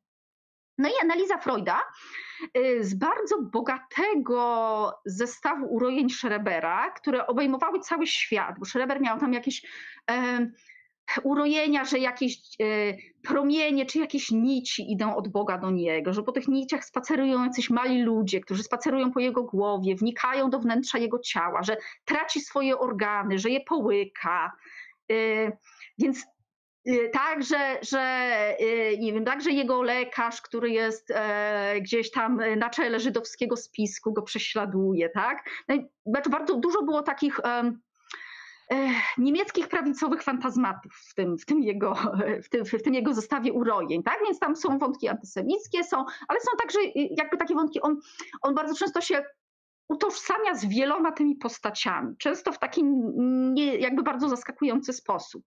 No 0.78 0.88
i 0.88 0.92
analiza 1.02 1.38
Freuda 1.38 1.82
y, 2.56 2.84
z 2.84 2.94
bardzo 2.94 3.42
bogatego 3.42 4.92
zestawu 5.04 5.66
urojeń 5.66 6.10
Schrebera, 6.10 6.90
które 6.90 7.26
obejmowały 7.26 7.80
cały 7.80 8.06
świat, 8.06 8.58
bo 8.58 8.64
Schreber 8.64 9.00
miał 9.00 9.20
tam 9.20 9.32
jakieś 9.32 9.62
urojenia, 11.22 11.84
że 11.84 11.98
jakieś 11.98 12.38
e, 12.60 12.64
promienie 13.22 13.86
czy 13.86 13.98
jakieś 13.98 14.30
nici 14.30 14.92
idą 14.92 15.16
od 15.16 15.28
Boga 15.28 15.58
do 15.58 15.70
niego, 15.70 16.12
że 16.12 16.22
po 16.22 16.32
tych 16.32 16.48
niciach 16.48 16.84
spacerują 16.84 17.44
jacyś 17.44 17.70
mali 17.70 18.02
ludzie, 18.02 18.40
którzy 18.40 18.62
spacerują 18.62 19.12
po 19.12 19.20
jego 19.20 19.42
głowie, 19.42 19.96
wnikają 19.96 20.50
do 20.50 20.58
wnętrza 20.58 20.98
jego 20.98 21.18
ciała, 21.18 21.62
że 21.62 21.76
traci 22.04 22.40
swoje 22.40 22.78
organy, 22.78 23.38
że 23.38 23.50
je 23.50 23.60
połyka. 23.60 24.52
E, 25.10 25.14
więc 25.98 26.22
e, 26.22 26.32
tak, 27.12 27.43
że, 27.43 27.78
że 27.83 28.26
nie 28.99 29.12
wiem, 29.12 29.24
także 29.24 29.51
jego 29.51 29.83
lekarz, 29.83 30.43
który 30.43 30.70
jest 30.70 31.12
gdzieś 31.80 32.11
tam 32.11 32.41
na 32.57 32.70
czele 32.70 33.01
żydowskiego 33.01 33.57
spisku, 33.57 34.12
go 34.12 34.22
prześladuje, 34.22 35.09
tak? 35.09 35.51
Znaczy 36.07 36.30
bardzo 36.30 36.57
dużo 36.57 36.83
było 36.83 37.03
takich 37.03 37.41
niemieckich 39.18 39.68
prawicowych 39.68 40.22
fantazmatów 40.22 40.93
w 41.11 41.14
tym, 41.14 41.39
w 41.39 41.47
tym, 41.47 41.62
jego, 41.62 41.95
w 42.45 42.49
tym, 42.49 42.64
w 42.64 42.83
tym 42.83 42.95
jego 42.95 43.14
zestawie 43.14 43.53
urojeń, 43.53 44.03
tak? 44.03 44.18
Więc 44.24 44.39
tam 44.39 44.57
są 44.57 44.78
wątki 44.78 45.09
antysemickie, 45.09 45.85
są, 45.85 46.05
ale 46.28 46.41
są 46.41 46.51
także 46.62 46.78
jakby 47.11 47.37
takie 47.37 47.55
wątki, 47.55 47.80
on, 47.80 48.01
on 48.43 48.55
bardzo 48.55 48.74
często 48.74 49.01
się 49.01 49.24
utożsamia 49.93 50.55
z 50.55 50.64
wieloma 50.64 51.12
tymi 51.12 51.36
postaciami, 51.36 52.16
często 52.18 52.53
w 52.53 52.59
taki 52.59 52.84
nie, 52.84 53.76
jakby 53.76 54.03
bardzo 54.03 54.28
zaskakujący 54.28 54.93
sposób. 54.93 55.45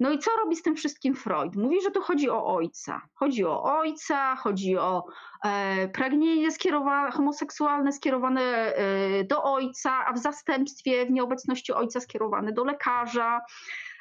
No 0.00 0.10
i 0.10 0.18
co 0.18 0.30
robi 0.36 0.56
z 0.56 0.62
tym 0.62 0.76
wszystkim 0.76 1.14
Freud? 1.14 1.56
Mówi, 1.56 1.82
że 1.82 1.90
tu 1.90 2.00
chodzi 2.00 2.30
o 2.30 2.46
ojca. 2.54 3.02
Chodzi 3.14 3.44
o 3.44 3.62
ojca, 3.62 4.36
chodzi 4.36 4.76
o 4.76 5.04
e, 5.44 5.88
pragnienie 5.88 6.50
skierowane, 6.50 7.10
homoseksualne 7.10 7.92
skierowane 7.92 8.42
e, 8.42 9.24
do 9.24 9.42
ojca, 9.42 10.06
a 10.06 10.12
w 10.12 10.18
zastępstwie 10.18 11.06
w 11.06 11.10
nieobecności 11.10 11.72
ojca 11.72 12.00
skierowane 12.00 12.52
do 12.52 12.64
lekarza. 12.64 13.40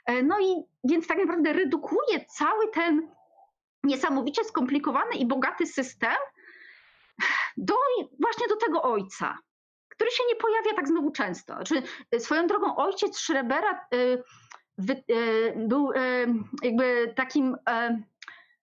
E, 0.05 0.23
no 0.23 0.39
i 0.39 0.63
więc 0.83 1.07
tak 1.07 1.17
naprawdę 1.17 1.53
redukuje 1.53 2.25
cały 2.37 2.67
ten 2.73 3.11
niesamowicie 3.83 4.43
skomplikowany 4.43 5.15
i 5.15 5.25
bogaty 5.25 5.65
system 5.65 6.15
do, 7.57 7.75
właśnie 8.19 8.47
do 8.47 8.55
tego 8.55 8.83
ojca 8.83 9.37
który 9.95 10.11
się 10.11 10.23
nie 10.29 10.35
pojawia 10.35 10.73
tak 10.75 10.87
znowu 10.87 11.11
często. 11.11 11.53
Znaczy, 11.53 11.81
y, 12.15 12.19
swoją 12.19 12.47
drogą 12.47 12.75
ojciec 12.75 13.17
Schrebera 13.17 13.87
y, 13.93 14.23
y, 15.11 15.53
był 15.55 15.91
jakby 16.63 17.13
takim 17.15 17.57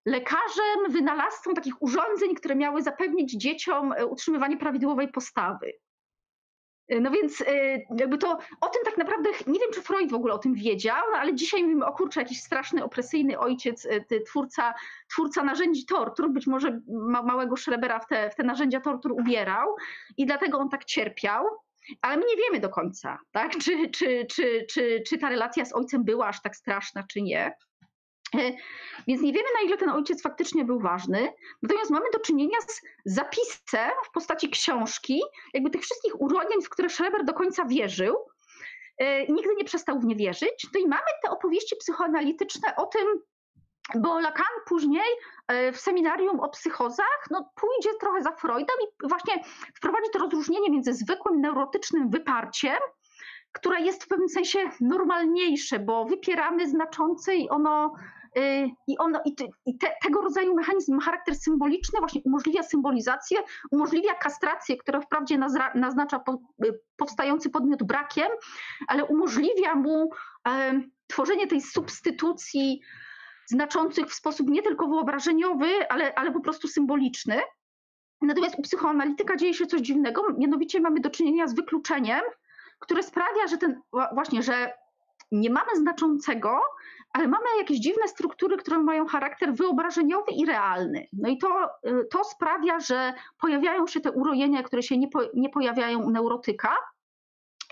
lekarzem, 0.07 0.79
wynalazcą 0.89 1.55
takich 1.55 1.83
urządzeń, 1.83 2.35
które 2.35 2.55
miały 2.55 2.83
zapewnić 2.83 3.33
dzieciom 3.33 3.95
utrzymywanie 4.11 4.57
prawidłowej 4.57 5.09
postawy. 5.09 5.73
No 7.01 7.11
więc 7.11 7.41
e, 7.41 7.45
jakby 7.97 8.19
to 8.19 8.39
o 8.61 8.69
tym 8.69 8.83
tak 8.85 8.99
naprawdę, 8.99 9.31
nie 9.47 9.61
wiem 9.61 9.69
czy 9.75 9.83
Freud 9.83 10.11
w 10.11 10.15
ogóle 10.15 10.35
o 10.35 10.39
tym 10.39 10.55
wiedział, 10.55 11.03
no 11.13 11.19
ale 11.19 11.35
dzisiaj 11.35 11.63
mówimy 11.63 11.87
o 11.87 11.93
kurczę, 11.93 12.21
jakiś 12.21 12.41
straszny, 12.41 12.85
opresyjny 12.85 13.39
ojciec, 13.39 13.87
e, 13.87 14.21
twórca, 14.21 14.75
twórca 15.11 15.43
narzędzi 15.43 15.87
tortur, 15.87 16.31
być 16.31 16.47
może 16.47 16.81
ma, 16.89 17.23
małego 17.23 17.57
Schrebera 17.57 17.99
w 18.01 18.07
te, 18.07 18.31
w 18.31 18.35
te 18.35 18.43
narzędzia 18.43 18.81
tortur 18.81 19.13
ubierał 19.13 19.77
i 20.17 20.27
dlatego 20.27 20.59
on 20.59 20.69
tak 20.69 20.85
cierpiał. 20.85 21.45
Ale 22.03 22.17
my 22.17 22.25
nie 22.27 22.37
wiemy 22.37 22.61
do 22.61 22.69
końca, 22.69 23.19
tak? 23.33 23.53
czy, 23.59 23.91
czy, 23.91 24.27
czy, 24.31 24.67
czy, 24.71 25.03
czy 25.07 25.19
ta 25.19 25.29
relacja 25.29 25.65
z 25.65 25.73
ojcem 25.73 26.05
była 26.05 26.27
aż 26.27 26.43
tak 26.43 26.57
straszna, 26.57 27.05
czy 27.09 27.23
nie. 27.23 27.53
Więc 29.07 29.23
nie 29.23 29.33
wiemy, 29.33 29.49
na 29.61 29.69
ile 29.69 29.77
ten 29.77 29.91
ojciec 29.91 30.23
faktycznie 30.23 30.65
był 30.65 30.81
ważny. 30.81 31.33
Natomiast 31.63 31.91
mamy 31.91 32.07
do 32.13 32.21
czynienia 32.21 32.59
z 32.69 32.81
zapisem 33.05 33.91
w 34.05 34.11
postaci 34.11 34.51
książki, 34.51 35.23
jakby 35.55 35.71
tych 35.71 35.83
wszystkich 35.83 36.21
urojeń, 36.21 36.63
w 36.63 36.69
które 36.69 36.89
Schreber 36.89 37.25
do 37.25 37.35
końca 37.35 37.65
wierzył 37.65 38.17
i 39.29 39.33
nigdy 39.33 39.55
nie 39.57 39.65
przestał 39.65 40.01
w 40.01 40.05
nie 40.05 40.17
wierzyć. 40.17 40.67
No 40.75 40.81
i 40.81 40.89
mamy 40.89 41.03
te 41.25 41.31
opowieści 41.31 41.77
psychoanalityczne 41.77 42.77
o 42.77 42.87
tym, 42.87 43.23
bo 43.95 44.21
Lacan 44.21 44.47
później 44.67 45.11
e, 45.49 45.73
w 45.73 45.81
seminarium 45.81 46.41
o 46.41 46.49
psychozach 46.49 47.27
no, 47.31 47.51
pójdzie 47.57 47.99
trochę 48.01 48.23
za 48.23 48.33
Freudem 48.33 48.77
i 48.83 49.09
właśnie 49.09 49.35
wprowadzi 49.75 50.11
to 50.13 50.19
rozróżnienie 50.19 50.71
między 50.71 50.95
zwykłym 50.95 51.41
neurotycznym 51.41 52.11
wyparciem, 52.11 52.79
które 53.53 53.81
jest 53.81 54.05
w 54.05 54.09
pewnym 54.09 54.29
sensie 54.29 54.59
normalniejsze, 54.81 55.79
bo 55.79 56.05
wypieramy 56.05 56.69
znaczące 56.69 57.35
i 57.35 57.49
ono 57.49 57.95
y, 58.22 58.22
i, 58.87 58.99
ono, 58.99 59.21
i, 59.25 59.37
i 59.67 59.79
te, 59.79 59.87
tego 60.03 60.21
rodzaju 60.21 60.55
mechanizm 60.55 60.95
ma 60.95 61.03
charakter 61.03 61.35
symboliczny, 61.35 61.99
właśnie 61.99 62.21
umożliwia 62.25 62.63
symbolizację, 62.63 63.39
umożliwia 63.71 64.15
kastrację, 64.15 64.77
która 64.77 65.01
wprawdzie 65.01 65.39
nazra, 65.39 65.73
naznacza 65.75 66.19
po, 66.19 66.39
y, 66.65 66.81
powstający 66.97 67.51
podmiot 67.51 67.83
brakiem, 67.83 68.29
ale 68.89 69.05
umożliwia 69.05 69.75
mu 69.75 70.11
e, 70.49 70.81
tworzenie 71.07 71.47
tej 71.47 71.61
substytucji 71.61 72.81
znaczących 73.47 74.07
w 74.07 74.15
sposób 74.15 74.51
nie 74.51 74.63
tylko 74.63 74.89
wyobrażeniowy, 74.89 75.89
ale, 75.89 76.15
ale 76.15 76.33
po 76.33 76.41
prostu 76.41 76.69
symboliczny. 76.69 77.41
Natomiast 78.23 78.59
u 78.59 78.63
psychoanalityka 78.63 79.37
dzieje 79.37 79.55
się 79.55 79.67
coś 79.67 79.81
dziwnego, 79.81 80.23
mianowicie 80.39 80.81
mamy 80.81 81.01
do 81.01 81.11
czynienia 81.11 81.47
z 81.47 81.55
wykluczeniem, 81.55 82.23
które 82.79 83.03
sprawia, 83.03 83.47
że 83.47 83.59
ten 83.59 83.81
właśnie, 84.15 84.43
że 84.43 84.73
nie 85.33 85.51
mamy 85.51 85.77
znaczącego, 85.77 86.61
ale 87.13 87.29
mamy 87.29 87.45
jakieś 87.59 87.79
dziwne 87.79 88.09
struktury, 88.09 88.57
które 88.57 88.79
mają 88.79 89.07
charakter 89.07 89.55
wyobrażeniowy 89.55 90.33
i 90.33 90.47
realny. 90.47 91.07
No 91.13 91.29
i 91.29 91.39
to, 91.39 91.71
y, 91.87 92.05
to 92.11 92.25
sprawia, 92.25 92.81
że 92.81 93.15
pojawiają 93.41 93.87
się 93.87 94.01
te 94.01 94.13
urojenia, 94.13 94.63
które 94.63 94.83
się 94.83 94.99
nie, 94.99 95.09
po, 95.09 95.21
nie 95.35 95.49
pojawiają 95.49 96.03
u 96.03 96.11
neurotyka. 96.11 96.77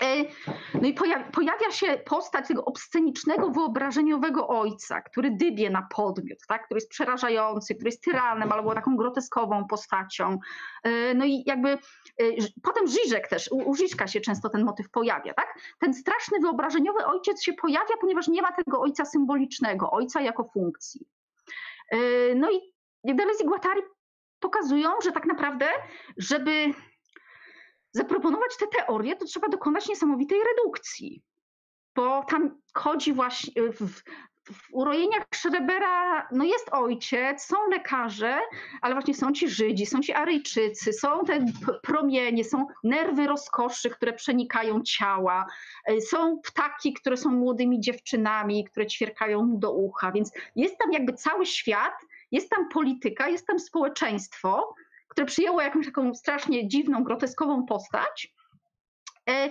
E, 0.03 0.25
no 0.73 0.87
i 0.87 0.93
pojawia 1.31 1.71
się 1.71 1.97
postać 2.05 2.47
tego 2.47 2.65
obscenicznego, 2.65 3.49
wyobrażeniowego 3.49 4.47
ojca, 4.47 5.01
który 5.01 5.31
dybie 5.31 5.69
na 5.69 5.87
podmiot, 5.95 6.39
tak? 6.47 6.65
który 6.65 6.77
jest 6.77 6.89
przerażający, 6.89 7.75
który 7.75 7.87
jest 7.87 8.03
tyranem 8.03 8.51
albo 8.51 8.75
taką 8.75 8.95
groteskową 8.95 9.67
postacią. 9.67 10.39
E, 10.83 11.13
no 11.13 11.25
i 11.25 11.43
jakby 11.45 11.69
e, 11.69 11.77
potem 12.63 12.87
Żyżek 12.87 13.27
też, 13.27 13.49
u 13.51 13.75
Żyżka 13.75 14.07
się 14.07 14.21
często 14.21 14.49
ten 14.49 14.63
motyw 14.63 14.89
pojawia. 14.89 15.33
Tak? 15.33 15.55
Ten 15.79 15.93
straszny, 15.93 16.39
wyobrażeniowy 16.39 17.05
ojciec 17.05 17.43
się 17.43 17.53
pojawia, 17.53 17.97
ponieważ 18.01 18.27
nie 18.27 18.41
ma 18.41 18.51
tego 18.51 18.81
ojca 18.81 19.05
symbolicznego, 19.05 19.91
ojca 19.91 20.21
jako 20.21 20.43
funkcji. 20.43 21.07
No 22.35 22.51
i 22.51 22.59
Deleuze 23.15 23.43
i 23.43 23.47
Guattari 23.47 23.81
pokazują, 24.39 24.89
że 25.03 25.11
tak 25.11 25.25
naprawdę, 25.25 25.65
żeby 26.17 26.73
zaproponować 27.91 28.57
te 28.57 28.67
teorie, 28.67 29.15
to 29.15 29.25
trzeba 29.25 29.47
dokonać 29.47 29.89
niesamowitej 29.89 30.39
redukcji. 30.43 31.23
Bo 31.95 32.23
tam 32.23 32.61
chodzi 32.73 33.13
właśnie 33.13 33.71
w, 33.71 34.01
w 34.53 34.67
urojeniach 34.73 35.23
Schrebera, 35.35 36.27
no 36.31 36.43
jest 36.43 36.69
ojciec, 36.71 37.45
są 37.45 37.55
lekarze, 37.69 38.39
ale 38.81 38.95
właśnie 38.95 39.13
są 39.13 39.31
ci 39.31 39.49
Żydzi, 39.49 39.85
są 39.85 40.01
ci 40.01 40.13
Aryjczycy, 40.13 40.93
są 40.93 41.23
te 41.23 41.45
promienie, 41.83 42.43
są 42.43 42.65
nerwy 42.83 43.27
rozkoszy, 43.27 43.89
które 43.89 44.13
przenikają 44.13 44.81
ciała, 44.81 45.45
e, 45.85 46.01
są 46.01 46.39
ptaki, 46.39 46.93
które 46.93 47.17
są 47.17 47.29
młodymi 47.29 47.79
dziewczynami, 47.79 48.65
które 48.65 48.87
ćwierkają 48.87 49.45
mu 49.45 49.57
do 49.57 49.73
ucha, 49.73 50.11
więc 50.11 50.31
jest 50.55 50.77
tam 50.77 50.91
jakby 50.91 51.13
cały 51.13 51.45
świat, 51.45 51.93
jest 52.31 52.49
tam 52.49 52.69
polityka, 52.69 53.29
jest 53.29 53.47
tam 53.47 53.59
społeczeństwo, 53.59 54.75
które 55.11 55.27
przyjęło 55.27 55.61
jakąś 55.61 55.85
taką 55.85 56.13
strasznie 56.13 56.67
dziwną, 56.67 57.03
groteskową 57.03 57.65
postać. 57.65 58.33
E, 59.29 59.49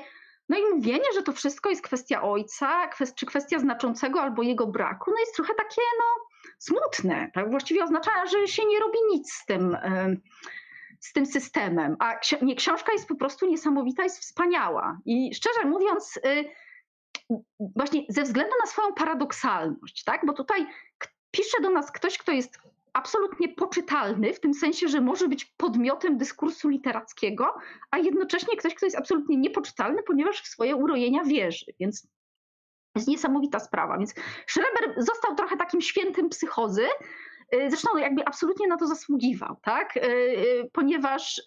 no 0.48 0.58
i 0.58 0.74
mówienie, 0.74 1.04
że 1.14 1.22
to 1.22 1.32
wszystko 1.32 1.70
jest 1.70 1.82
kwestia 1.82 2.22
ojca, 2.22 2.90
czy 3.16 3.26
kwestia 3.26 3.58
znaczącego 3.58 4.20
albo 4.20 4.42
jego 4.42 4.66
braku, 4.66 5.10
no 5.10 5.20
jest 5.20 5.36
trochę 5.36 5.54
takie 5.54 5.82
no, 5.98 6.24
smutne. 6.58 7.30
Tak? 7.34 7.50
Właściwie 7.50 7.84
oznacza, 7.84 8.10
że 8.26 8.48
się 8.48 8.66
nie 8.66 8.80
robi 8.80 8.98
nic 9.12 9.32
z 9.32 9.46
tym, 9.46 9.76
z 11.00 11.12
tym 11.12 11.26
systemem. 11.26 11.96
A 11.98 12.20
nie, 12.42 12.56
książka 12.56 12.92
jest 12.92 13.08
po 13.08 13.14
prostu 13.14 13.46
niesamowita, 13.46 14.02
jest 14.02 14.18
wspaniała. 14.18 14.98
I 15.04 15.34
szczerze 15.34 15.64
mówiąc, 15.64 16.18
e, 16.24 16.44
właśnie 17.76 18.02
ze 18.08 18.22
względu 18.22 18.52
na 18.60 18.66
swoją 18.66 18.94
paradoksalność, 18.94 20.04
tak? 20.04 20.26
bo 20.26 20.32
tutaj 20.32 20.66
pisze 21.30 21.62
do 21.62 21.70
nas 21.70 21.92
ktoś, 21.92 22.18
kto 22.18 22.32
jest 22.32 22.58
absolutnie 22.92 23.48
poczytalny, 23.48 24.34
w 24.34 24.40
tym 24.40 24.54
sensie, 24.54 24.88
że 24.88 25.00
może 25.00 25.28
być 25.28 25.44
podmiotem 25.44 26.18
dyskursu 26.18 26.68
literackiego, 26.68 27.54
a 27.90 27.98
jednocześnie 27.98 28.56
ktoś, 28.56 28.74
kto 28.74 28.86
jest 28.86 28.98
absolutnie 28.98 29.36
niepoczytalny, 29.36 30.02
ponieważ 30.02 30.42
w 30.42 30.46
swoje 30.46 30.76
urojenia 30.76 31.24
wierzy. 31.24 31.66
Więc 31.80 32.08
jest 32.94 33.08
niesamowita 33.08 33.60
sprawa. 33.60 33.98
Więc 33.98 34.14
Schreber 34.46 34.94
został 34.96 35.34
trochę 35.34 35.56
takim 35.56 35.80
świętym 35.80 36.28
psychozy, 36.28 36.86
y, 37.54 37.70
zresztą 37.70 37.98
jakby 37.98 38.24
absolutnie 38.24 38.68
na 38.68 38.76
to 38.76 38.86
zasługiwał, 38.86 39.56
tak? 39.62 39.96
Y, 39.96 40.00
y, 40.00 40.70
ponieważ, 40.72 41.42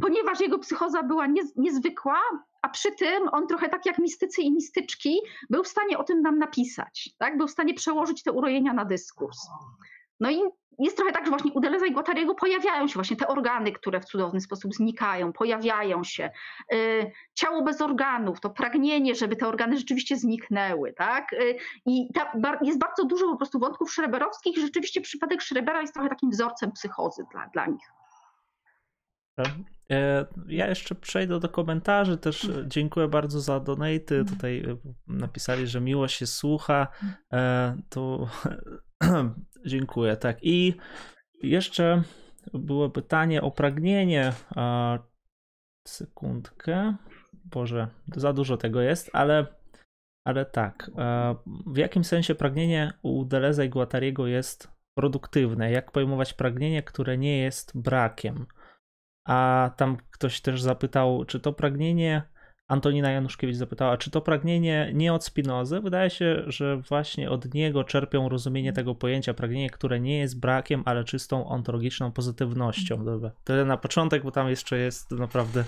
ponieważ 0.00 0.40
jego 0.40 0.58
psychoza 0.58 1.02
była 1.02 1.26
niezwykła, 1.56 2.20
a 2.62 2.68
przy 2.68 2.92
tym 2.92 3.28
on 3.32 3.46
trochę 3.46 3.68
tak 3.68 3.86
jak 3.86 3.98
mistycy 3.98 4.42
i 4.42 4.52
mistyczki 4.52 5.20
był 5.50 5.64
w 5.64 5.68
stanie 5.68 5.98
o 5.98 6.04
tym 6.04 6.22
nam 6.22 6.38
napisać, 6.38 7.10
tak? 7.18 7.38
był 7.38 7.46
w 7.46 7.50
stanie 7.50 7.74
przełożyć 7.74 8.22
te 8.22 8.32
urojenia 8.32 8.72
na 8.72 8.84
dyskurs. 8.84 9.38
No 10.20 10.30
i 10.30 10.42
jest 10.78 10.96
trochę 10.96 11.12
tak, 11.12 11.24
że 11.24 11.30
właśnie 11.30 11.52
u 11.52 11.60
Deleza 11.60 11.86
i 11.86 11.92
Guattariego 11.92 12.34
pojawiają 12.34 12.88
się 12.88 12.94
właśnie 12.94 13.16
te 13.16 13.28
organy, 13.28 13.72
które 13.72 14.00
w 14.00 14.04
cudowny 14.04 14.40
sposób 14.40 14.74
znikają, 14.74 15.32
pojawiają 15.32 16.04
się. 16.04 16.30
Y, 16.72 17.12
ciało 17.34 17.62
bez 17.62 17.80
organów, 17.80 18.40
to 18.40 18.50
pragnienie, 18.50 19.14
żeby 19.14 19.36
te 19.36 19.48
organy 19.48 19.76
rzeczywiście 19.76 20.16
zniknęły, 20.16 20.92
tak? 20.92 21.32
Y, 21.32 21.56
I 21.86 22.12
ta, 22.14 22.32
jest 22.62 22.78
bardzo 22.78 23.04
dużo 23.04 23.28
po 23.28 23.36
prostu 23.36 23.58
wątków 23.58 23.92
szreberowskich 23.92 24.56
i 24.56 24.60
rzeczywiście 24.60 25.00
przypadek 25.00 25.42
Schrebera 25.42 25.80
jest 25.80 25.94
trochę 25.94 26.08
takim 26.08 26.30
wzorcem 26.30 26.72
psychozy 26.72 27.24
dla, 27.32 27.46
dla 27.46 27.66
nich. 27.66 27.92
E, 29.90 30.26
ja 30.48 30.68
jeszcze 30.68 30.94
przejdę 30.94 31.40
do 31.40 31.48
komentarzy. 31.48 32.18
Też 32.18 32.44
mhm. 32.44 32.70
dziękuję 32.70 33.08
bardzo 33.08 33.40
za 33.40 33.60
donaty. 33.60 34.18
Mhm. 34.18 34.26
Tutaj 34.26 34.58
e, 34.58 34.76
napisali, 35.06 35.66
że 35.66 35.80
miło 35.80 36.08
się 36.08 36.26
słucha. 36.26 36.88
E, 37.32 37.76
to 37.88 38.28
dziękuję. 39.66 40.16
Tak. 40.16 40.38
I 40.42 40.74
jeszcze 41.42 42.02
było 42.54 42.90
pytanie 42.90 43.42
o 43.42 43.50
pragnienie. 43.50 44.32
Sekundkę. 45.86 46.96
Boże, 47.44 47.88
za 48.16 48.32
dużo 48.32 48.56
tego 48.56 48.80
jest, 48.80 49.10
ale, 49.12 49.46
ale 50.24 50.44
tak. 50.44 50.90
W 51.66 51.76
jakim 51.76 52.04
sensie 52.04 52.34
pragnienie 52.34 52.92
u 53.02 53.24
Deleza 53.24 53.64
i 53.64 53.68
Guattariego 53.68 54.26
jest 54.26 54.68
produktywne? 54.94 55.70
Jak 55.70 55.92
pojmować 55.92 56.34
pragnienie, 56.34 56.82
które 56.82 57.18
nie 57.18 57.38
jest 57.38 57.80
brakiem? 57.80 58.46
A 59.28 59.70
tam 59.76 59.96
ktoś 60.10 60.40
też 60.40 60.62
zapytał, 60.62 61.24
czy 61.24 61.40
to 61.40 61.52
pragnienie, 61.52 62.22
Antonina 62.68 63.10
Januszkiewicz 63.10 63.56
zapytała, 63.56 63.96
czy 63.96 64.10
to 64.10 64.20
pragnienie 64.20 64.90
nie 64.94 65.12
od 65.12 65.24
Spinozy? 65.24 65.80
Wydaje 65.80 66.10
się, 66.10 66.42
że 66.46 66.76
właśnie 66.76 67.30
od 67.30 67.54
niego 67.54 67.84
czerpią 67.84 68.28
rozumienie 68.28 68.72
tego 68.72 68.94
pojęcia 68.94 69.34
pragnienie, 69.34 69.70
które 69.70 70.00
nie 70.00 70.18
jest 70.18 70.40
brakiem, 70.40 70.82
ale 70.84 71.04
czystą 71.04 71.48
ontologiczną 71.48 72.12
pozytywnością. 72.12 73.04
Dobra, 73.04 73.30
tyle 73.44 73.64
na 73.64 73.76
początek, 73.76 74.22
bo 74.22 74.30
tam 74.30 74.48
jeszcze 74.48 74.78
jest 74.78 75.10
naprawdę 75.10 75.64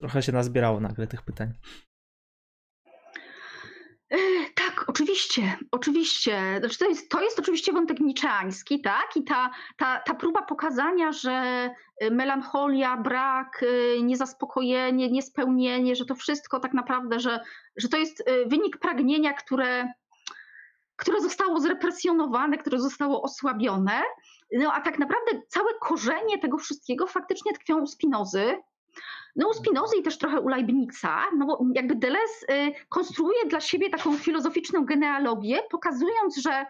trochę 0.00 0.22
się 0.22 0.32
nazbierało 0.32 0.80
nagle 0.80 1.06
tych 1.06 1.22
pytań. 1.22 1.52
Oczywiście, 4.98 5.56
oczywiście. 5.70 6.56
Znaczy 6.60 6.78
to, 6.78 6.88
jest, 6.88 7.08
to 7.08 7.22
jest 7.22 7.38
oczywiście 7.38 7.72
wątek 7.72 8.00
niczeański, 8.00 8.80
tak? 8.80 9.16
I 9.16 9.24
ta, 9.24 9.50
ta, 9.76 10.00
ta 10.00 10.14
próba 10.14 10.42
pokazania, 10.42 11.12
że 11.12 11.70
y, 12.02 12.10
melancholia, 12.10 12.96
brak, 12.96 13.62
y, 13.62 14.02
niezaspokojenie, 14.02 15.10
niespełnienie, 15.10 15.96
że 15.96 16.04
to 16.04 16.14
wszystko 16.14 16.60
tak 16.60 16.74
naprawdę, 16.74 17.20
że, 17.20 17.40
że 17.76 17.88
to 17.88 17.96
jest 17.96 18.20
y, 18.20 18.46
wynik 18.46 18.78
pragnienia, 18.78 19.32
które, 19.32 19.92
które 20.96 21.20
zostało 21.20 21.60
zrepresjonowane, 21.60 22.58
które 22.58 22.80
zostało 22.80 23.22
osłabione. 23.22 24.02
No 24.52 24.72
a 24.72 24.80
tak 24.80 24.98
naprawdę 24.98 25.42
całe 25.48 25.70
korzenie 25.80 26.38
tego 26.38 26.58
wszystkiego 26.58 27.06
faktycznie 27.06 27.52
tkwią 27.52 27.80
u 27.80 27.86
Spinozy, 27.86 28.56
no 29.36 29.48
u 29.48 29.54
Spinozy 29.54 29.96
i 29.96 30.02
też 30.02 30.18
trochę 30.18 30.40
u 30.40 30.48
Leibnica, 30.48 31.24
no 31.36 31.46
bo 31.46 31.64
jakby 31.74 31.94
Deleuze 31.94 32.46
y, 32.50 32.72
konstruuje 32.88 33.46
dla 33.46 33.60
siebie 33.60 33.90
taką 33.90 34.16
filozoficzną 34.16 34.84
genealogię, 34.84 35.60
pokazując, 35.70 36.36
że 36.36 36.66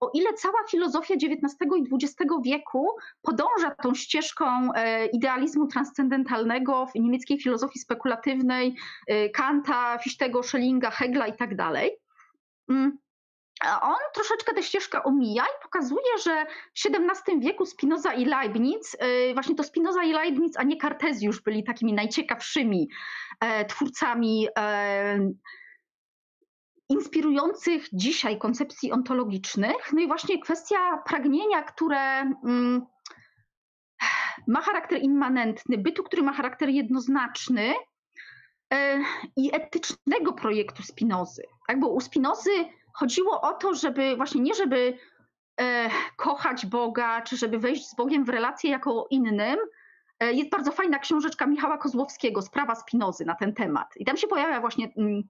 o 0.00 0.10
ile 0.14 0.32
cała 0.32 0.58
filozofia 0.70 1.14
XIX 1.14 1.56
i 1.76 1.94
XX 1.94 2.32
wieku 2.44 2.88
podąża 3.22 3.70
tą 3.82 3.94
ścieżką 3.94 4.72
e, 4.74 5.06
idealizmu 5.06 5.66
transcendentalnego 5.66 6.86
w 6.86 6.94
niemieckiej 6.94 7.40
filozofii 7.40 7.78
spekulatywnej, 7.78 8.76
y, 9.10 9.30
Kanta, 9.30 9.98
Fichtego, 9.98 10.42
Schellinga, 10.42 10.90
Hegla 10.90 11.26
i 11.26 11.36
tak 11.36 11.56
dalej, 11.56 11.90
mm, 12.68 12.98
on 13.82 13.96
troszeczkę 14.14 14.54
tę 14.54 14.62
ścieżkę 14.62 15.02
omija 15.02 15.44
i 15.44 15.62
pokazuje, 15.62 16.18
że 16.24 16.46
w 16.46 16.86
XVII 16.86 17.40
wieku 17.40 17.66
Spinoza 17.66 18.12
i 18.12 18.24
Leibniz, 18.24 18.94
y, 18.94 19.34
właśnie 19.34 19.54
to 19.54 19.64
Spinoza 19.64 20.02
i 20.02 20.12
Leibniz, 20.12 20.56
a 20.56 20.62
nie 20.62 20.76
Kartezjusz 20.76 21.40
byli 21.40 21.64
takimi 21.64 21.92
najciekawszymi 21.92 22.88
e, 23.40 23.64
twórcami 23.64 24.48
e, 24.58 25.30
inspirujących 26.88 27.88
dzisiaj 27.92 28.38
koncepcji 28.38 28.92
ontologicznych. 28.92 29.92
No 29.92 30.00
i 30.00 30.06
właśnie 30.06 30.40
kwestia 30.40 31.02
pragnienia, 31.06 31.62
które 31.62 32.20
mm, 32.44 32.86
ma 34.46 34.60
charakter 34.60 35.02
immanentny, 35.02 35.78
bytu, 35.78 36.02
który 36.02 36.22
ma 36.22 36.32
charakter 36.32 36.68
jednoznaczny 36.68 37.74
e, 38.74 38.98
i 39.36 39.54
etycznego 39.54 40.32
projektu 40.32 40.82
Spinozy. 40.82 41.42
Tak? 41.68 41.80
Bo 41.80 41.88
u 41.88 42.00
Spinozy 42.00 42.50
chodziło 42.92 43.40
o 43.40 43.52
to, 43.52 43.74
żeby 43.74 44.16
właśnie 44.16 44.40
nie 44.40 44.54
żeby 44.54 44.98
e, 45.60 45.90
kochać 46.16 46.66
Boga, 46.66 47.22
czy 47.22 47.36
żeby 47.36 47.58
wejść 47.58 47.88
z 47.88 47.94
Bogiem 47.94 48.24
w 48.24 48.28
relację 48.28 48.70
jako 48.70 49.06
innym. 49.10 49.58
E, 50.20 50.32
jest 50.32 50.50
bardzo 50.50 50.72
fajna 50.72 50.98
książeczka 50.98 51.46
Michała 51.46 51.78
Kozłowskiego, 51.78 52.42
Sprawa 52.42 52.74
Spinozy 52.74 53.24
na 53.24 53.34
ten 53.34 53.54
temat. 53.54 53.88
I 53.96 54.04
tam 54.04 54.16
się 54.16 54.26
pojawia 54.26 54.60
właśnie 54.60 54.92
mm, 54.96 55.22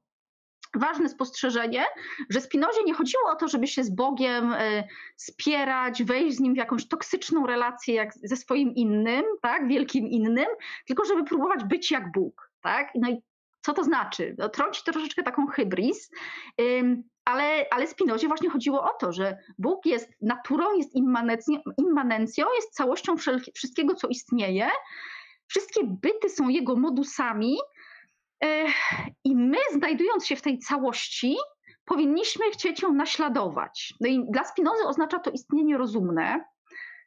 ważne 0.74 1.08
spostrzeżenie, 1.08 1.84
że 2.30 2.40
Spinozie 2.40 2.84
nie 2.84 2.94
chodziło 2.94 3.30
o 3.30 3.36
to, 3.36 3.48
żeby 3.48 3.66
się 3.66 3.84
z 3.84 3.90
Bogiem 3.90 4.52
e, 4.52 4.84
spierać, 5.16 6.02
wejść 6.02 6.36
z 6.36 6.40
nim 6.40 6.54
w 6.54 6.56
jakąś 6.56 6.88
toksyczną 6.88 7.46
relację 7.46 7.94
jak 7.94 8.14
ze 8.14 8.36
swoim 8.36 8.74
innym, 8.74 9.24
tak, 9.42 9.68
wielkim 9.68 10.06
innym, 10.06 10.46
tylko 10.86 11.04
żeby 11.04 11.24
próbować 11.24 11.64
być 11.64 11.90
jak 11.90 12.12
Bóg. 12.12 12.50
Tak? 12.60 12.92
No 12.94 13.10
i 13.10 13.22
co 13.60 13.72
to 13.72 13.84
znaczy? 13.84 14.34
No, 14.38 14.48
trąci 14.48 14.82
troszeczkę 14.84 15.22
taką 15.22 15.46
hybris, 15.46 16.10
ale, 17.24 17.66
ale 17.70 17.86
Spinozie 17.86 18.28
właśnie 18.28 18.50
chodziło 18.50 18.82
o 18.82 18.90
to, 19.00 19.12
że 19.12 19.38
Bóg 19.58 19.86
jest 19.86 20.10
naturą, 20.20 20.76
jest 20.76 20.94
immanencją, 21.78 22.46
jest 22.56 22.74
całością 22.74 23.16
wszystkiego, 23.54 23.94
co 23.94 24.08
istnieje. 24.08 24.68
Wszystkie 25.46 25.80
byty 25.84 26.28
są 26.28 26.48
jego 26.48 26.76
modusami, 26.76 27.56
i 29.24 29.36
my, 29.36 29.56
znajdując 29.72 30.26
się 30.26 30.36
w 30.36 30.42
tej 30.42 30.58
całości, 30.58 31.36
powinniśmy 31.84 32.50
chcieć 32.50 32.82
ją 32.82 32.92
naśladować. 32.92 33.94
No 34.00 34.08
i 34.08 34.24
dla 34.30 34.44
Spinozy 34.44 34.84
oznacza 34.84 35.18
to 35.18 35.30
istnienie 35.30 35.78
rozumne, 35.78 36.44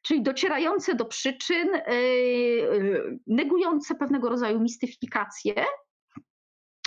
czyli 0.02 0.22
docierające 0.22 0.96
do 0.96 1.06
przyczyn, 1.06 1.70
yy, 1.88 3.20
negujące 3.28 3.96
pewnego 3.96 4.30
rodzaju 4.30 4.60
mistyfikację. 4.60 5.66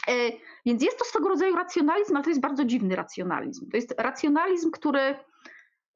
Yy, 0.09 0.33
więc 0.67 0.83
jest 0.83 0.99
to 0.99 1.05
swego 1.05 1.29
rodzaju 1.29 1.57
racjonalizm, 1.57 2.17
ale 2.17 2.25
to 2.25 2.31
jest 2.31 2.41
bardzo 2.41 2.65
dziwny 2.65 2.97
racjonalizm. 2.97 3.71
To 3.71 3.77
jest 3.77 3.95
racjonalizm, 3.99 4.71
który, 4.71 5.17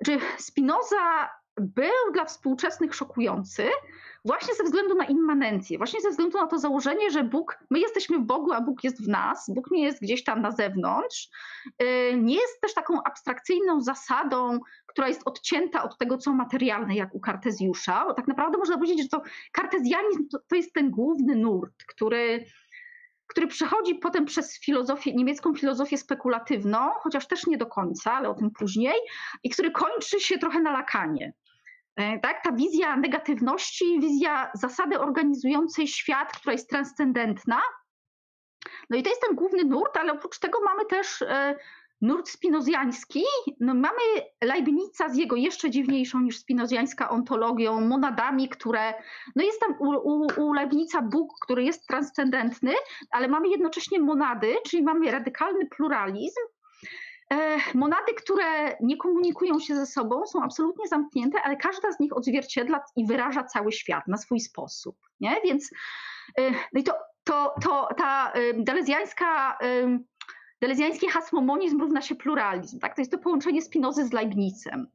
czy 0.06 0.18
Spinoza 0.38 1.28
był 1.56 2.12
dla 2.12 2.24
współczesnych 2.24 2.94
szokujący, 2.94 3.64
właśnie 4.24 4.54
ze 4.54 4.64
względu 4.64 4.94
na 4.94 5.04
immanencję, 5.04 5.78
właśnie 5.78 6.00
ze 6.00 6.10
względu 6.10 6.38
na 6.38 6.46
to 6.46 6.58
założenie, 6.58 7.10
że 7.10 7.24
Bóg, 7.24 7.58
my 7.70 7.78
jesteśmy 7.78 8.18
w 8.18 8.22
Bogu, 8.22 8.52
a 8.52 8.60
Bóg 8.60 8.84
jest 8.84 9.04
w 9.04 9.08
nas, 9.08 9.50
Bóg 9.54 9.70
nie 9.70 9.82
jest 9.82 10.02
gdzieś 10.02 10.24
tam 10.24 10.42
na 10.42 10.50
zewnątrz. 10.50 11.28
Y, 11.82 12.16
nie 12.16 12.34
jest 12.34 12.60
też 12.60 12.74
taką 12.74 13.02
abstrakcyjną 13.02 13.80
zasadą, 13.80 14.58
która 14.86 15.08
jest 15.08 15.22
odcięta 15.24 15.82
od 15.82 15.98
tego, 15.98 16.18
co 16.18 16.32
materialne, 16.32 16.94
jak 16.94 17.14
u 17.14 17.20
Kartezjusza. 17.20 18.04
Bo 18.06 18.14
tak 18.14 18.28
naprawdę 18.28 18.58
można 18.58 18.74
powiedzieć, 18.74 19.02
że 19.02 19.08
to 19.08 19.22
kartezjanizm 19.52 20.28
to, 20.28 20.38
to 20.48 20.56
jest 20.56 20.72
ten 20.72 20.90
główny 20.90 21.36
nurt, 21.36 21.84
który 21.88 22.44
który 23.32 23.46
przechodzi 23.46 23.94
potem 23.94 24.24
przez 24.24 24.60
filozofię, 24.60 25.12
niemiecką 25.14 25.54
filozofię 25.54 25.98
spekulatywną, 25.98 26.90
chociaż 27.00 27.26
też 27.26 27.46
nie 27.46 27.58
do 27.58 27.66
końca, 27.66 28.12
ale 28.12 28.28
o 28.28 28.34
tym 28.34 28.50
później, 28.50 28.94
i 29.42 29.50
który 29.50 29.70
kończy 29.70 30.20
się 30.20 30.38
trochę 30.38 30.60
na 30.60 30.72
Lakanie. 30.72 31.32
E, 31.96 32.18
tak? 32.18 32.44
Ta 32.44 32.52
wizja 32.52 32.96
negatywności, 32.96 34.00
wizja 34.00 34.50
zasady 34.54 35.00
organizującej 35.00 35.88
świat, 35.88 36.32
która 36.32 36.52
jest 36.52 36.70
transcendentna. 36.70 37.60
No 38.90 38.96
i 38.96 39.02
to 39.02 39.10
jest 39.10 39.22
ten 39.26 39.36
główny 39.36 39.64
nurt, 39.64 39.96
ale 39.96 40.12
oprócz 40.12 40.38
tego 40.38 40.60
mamy 40.60 40.84
też 40.84 41.22
e, 41.22 41.56
nurt 42.02 42.28
spinozjański. 42.28 43.22
No 43.60 43.74
mamy 43.74 44.02
Leibnica 44.44 45.08
z 45.08 45.16
jego 45.16 45.36
jeszcze 45.36 45.70
dziwniejszą 45.70 46.20
niż 46.20 46.38
spinozjańska 46.38 47.10
ontologią, 47.10 47.80
monadami, 47.80 48.48
które, 48.48 48.94
no 49.36 49.44
jest 49.44 49.60
tam 49.60 49.74
u, 49.78 49.90
u, 49.90 50.26
u 50.36 50.52
Leibnica 50.52 51.02
Bóg, 51.02 51.32
który 51.40 51.64
jest 51.64 51.86
transcendentny, 51.86 52.72
ale 53.10 53.28
mamy 53.28 53.48
jednocześnie 53.48 54.00
monady, 54.00 54.54
czyli 54.68 54.82
mamy 54.82 55.10
radykalny 55.10 55.66
pluralizm, 55.66 56.40
E, 57.32 57.58
monady, 57.74 58.14
które 58.14 58.76
nie 58.80 58.96
komunikują 58.96 59.60
się 59.60 59.76
ze 59.76 59.86
sobą, 59.86 60.26
są 60.26 60.42
absolutnie 60.42 60.88
zamknięte, 60.88 61.42
ale 61.42 61.56
każda 61.56 61.92
z 61.92 62.00
nich 62.00 62.16
odzwierciedla 62.16 62.80
i 62.96 63.06
wyraża 63.06 63.44
cały 63.44 63.72
świat 63.72 64.08
na 64.08 64.16
swój 64.16 64.40
sposób. 64.40 64.96
Nie? 65.20 65.36
Więc 65.44 65.70
e, 66.38 66.50
no 66.50 66.80
i 66.80 66.82
to, 66.82 66.94
to, 67.24 67.54
to 67.62 67.88
ta 67.96 68.32
e, 68.32 68.54
delezjańska, 70.62 71.00
delezjański 71.00 71.08
hasłomonizm 71.08 71.80
równa 71.80 72.02
się 72.02 72.14
pluralizm. 72.14 72.78
Tak? 72.78 72.94
To 72.94 73.00
jest 73.00 73.12
to 73.12 73.18
połączenie 73.18 73.62
Spinozy 73.62 74.04
z 74.04 74.12
Leibnicem. 74.12 74.86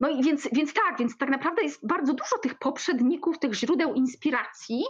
No 0.00 0.08
i 0.08 0.22
więc, 0.22 0.48
więc 0.52 0.74
tak, 0.74 0.98
więc 0.98 1.18
tak 1.18 1.28
naprawdę 1.30 1.62
jest 1.62 1.86
bardzo 1.86 2.14
dużo 2.14 2.38
tych 2.38 2.58
poprzedników, 2.58 3.38
tych 3.38 3.54
źródeł 3.54 3.94
inspiracji, 3.94 4.84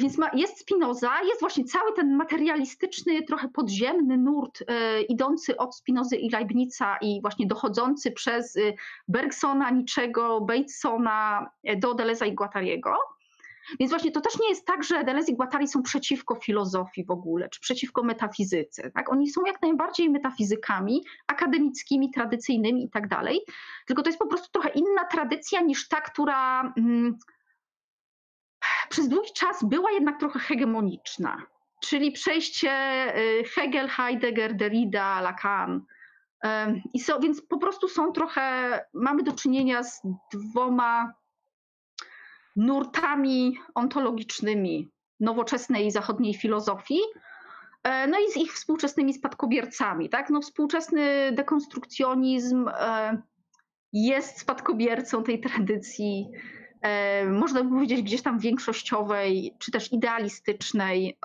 więc 0.00 0.18
ma, 0.18 0.30
jest 0.34 0.60
Spinoza, 0.60 1.10
jest 1.24 1.40
właśnie 1.40 1.64
cały 1.64 1.92
ten 1.92 2.16
materialistyczny, 2.16 3.22
trochę 3.22 3.48
podziemny 3.48 4.16
nurt 4.18 4.64
e, 4.66 5.02
idący 5.02 5.56
od 5.56 5.76
Spinozy 5.76 6.16
i 6.16 6.30
Leibnica 6.30 6.96
i 7.00 7.20
właśnie 7.20 7.46
dochodzący 7.46 8.12
przez 8.12 8.56
y, 8.56 8.74
Bergsona, 9.08 9.70
Niczego, 9.70 10.40
Batesona 10.40 11.50
e, 11.64 11.76
do 11.76 11.94
Deleza 11.94 12.26
i 12.26 12.34
Guattariego. 12.34 12.96
Więc 13.80 13.90
właśnie 13.90 14.12
to 14.12 14.20
też 14.20 14.38
nie 14.40 14.48
jest 14.48 14.66
tak, 14.66 14.84
że 14.84 15.04
Deleuze 15.04 15.32
i 15.32 15.36
Guattari 15.36 15.68
są 15.68 15.82
przeciwko 15.82 16.34
filozofii 16.34 17.04
w 17.04 17.10
ogóle, 17.10 17.48
czy 17.48 17.60
przeciwko 17.60 18.02
metafizyce. 18.02 18.90
Tak? 18.90 19.12
Oni 19.12 19.30
są 19.30 19.44
jak 19.46 19.62
najbardziej 19.62 20.10
metafizykami, 20.10 21.04
akademickimi, 21.26 22.10
tradycyjnymi 22.10 22.84
i 22.84 22.90
tak 22.90 23.08
dalej. 23.08 23.40
Tylko 23.86 24.02
to 24.02 24.08
jest 24.08 24.18
po 24.18 24.26
prostu 24.26 24.48
trochę 24.52 24.68
inna 24.68 25.04
tradycja 25.04 25.60
niż 25.60 25.88
ta, 25.88 26.00
która... 26.00 26.72
Hmm, 26.74 27.18
przez 28.88 29.08
długi 29.08 29.32
czas 29.32 29.64
była 29.64 29.90
jednak 29.90 30.20
trochę 30.20 30.38
hegemoniczna, 30.38 31.42
czyli 31.80 32.12
przejście 32.12 32.72
y, 33.18 33.44
Hegel, 33.44 33.88
Heidegger, 33.88 34.56
Derrida, 34.56 35.20
Lacan. 35.20 35.84
I 36.94 37.00
so, 37.00 37.20
więc 37.20 37.42
po 37.42 37.58
prostu 37.58 37.88
są 37.88 38.12
trochę, 38.12 38.80
mamy 38.94 39.22
do 39.22 39.32
czynienia 39.32 39.82
z 39.82 40.02
dwoma 40.32 41.14
nurtami 42.58 43.58
ontologicznymi 43.74 44.88
nowoczesnej 45.20 45.90
zachodniej 45.90 46.34
filozofii, 46.34 47.00
e, 47.82 48.06
no 48.06 48.18
i 48.18 48.32
z 48.32 48.36
ich 48.36 48.54
współczesnymi 48.54 49.14
spadkobiercami. 49.14 50.08
Tak? 50.08 50.30
No, 50.30 50.40
współczesny 50.40 51.32
dekonstrukcjonizm 51.32 52.68
e, 52.68 53.22
jest 53.92 54.40
spadkobiercą 54.40 55.22
tej 55.22 55.40
tradycji 55.40 56.30
E, 56.82 57.24
można 57.26 57.64
by 57.64 57.70
powiedzieć 57.70 58.02
gdzieś 58.02 58.22
tam 58.22 58.38
większościowej, 58.38 59.56
czy 59.58 59.70
też 59.70 59.92
idealistycznej. 59.92 61.18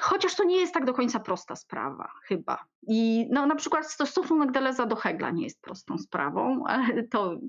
Chociaż 0.00 0.34
to 0.34 0.44
nie 0.44 0.56
jest 0.56 0.74
tak 0.74 0.84
do 0.84 0.94
końca 0.94 1.20
prosta 1.20 1.56
sprawa, 1.56 2.10
chyba. 2.24 2.64
I 2.88 3.28
no, 3.30 3.46
na 3.46 3.54
przykład 3.54 3.92
stosunek 3.92 4.52
Deleza 4.52 4.86
do 4.86 4.96
Hegla 4.96 5.30
nie 5.30 5.44
jest 5.44 5.62
prostą 5.62 5.98
sprawą, 5.98 6.64
ale 6.66 7.02
to 7.02 7.24
okej. 7.32 7.40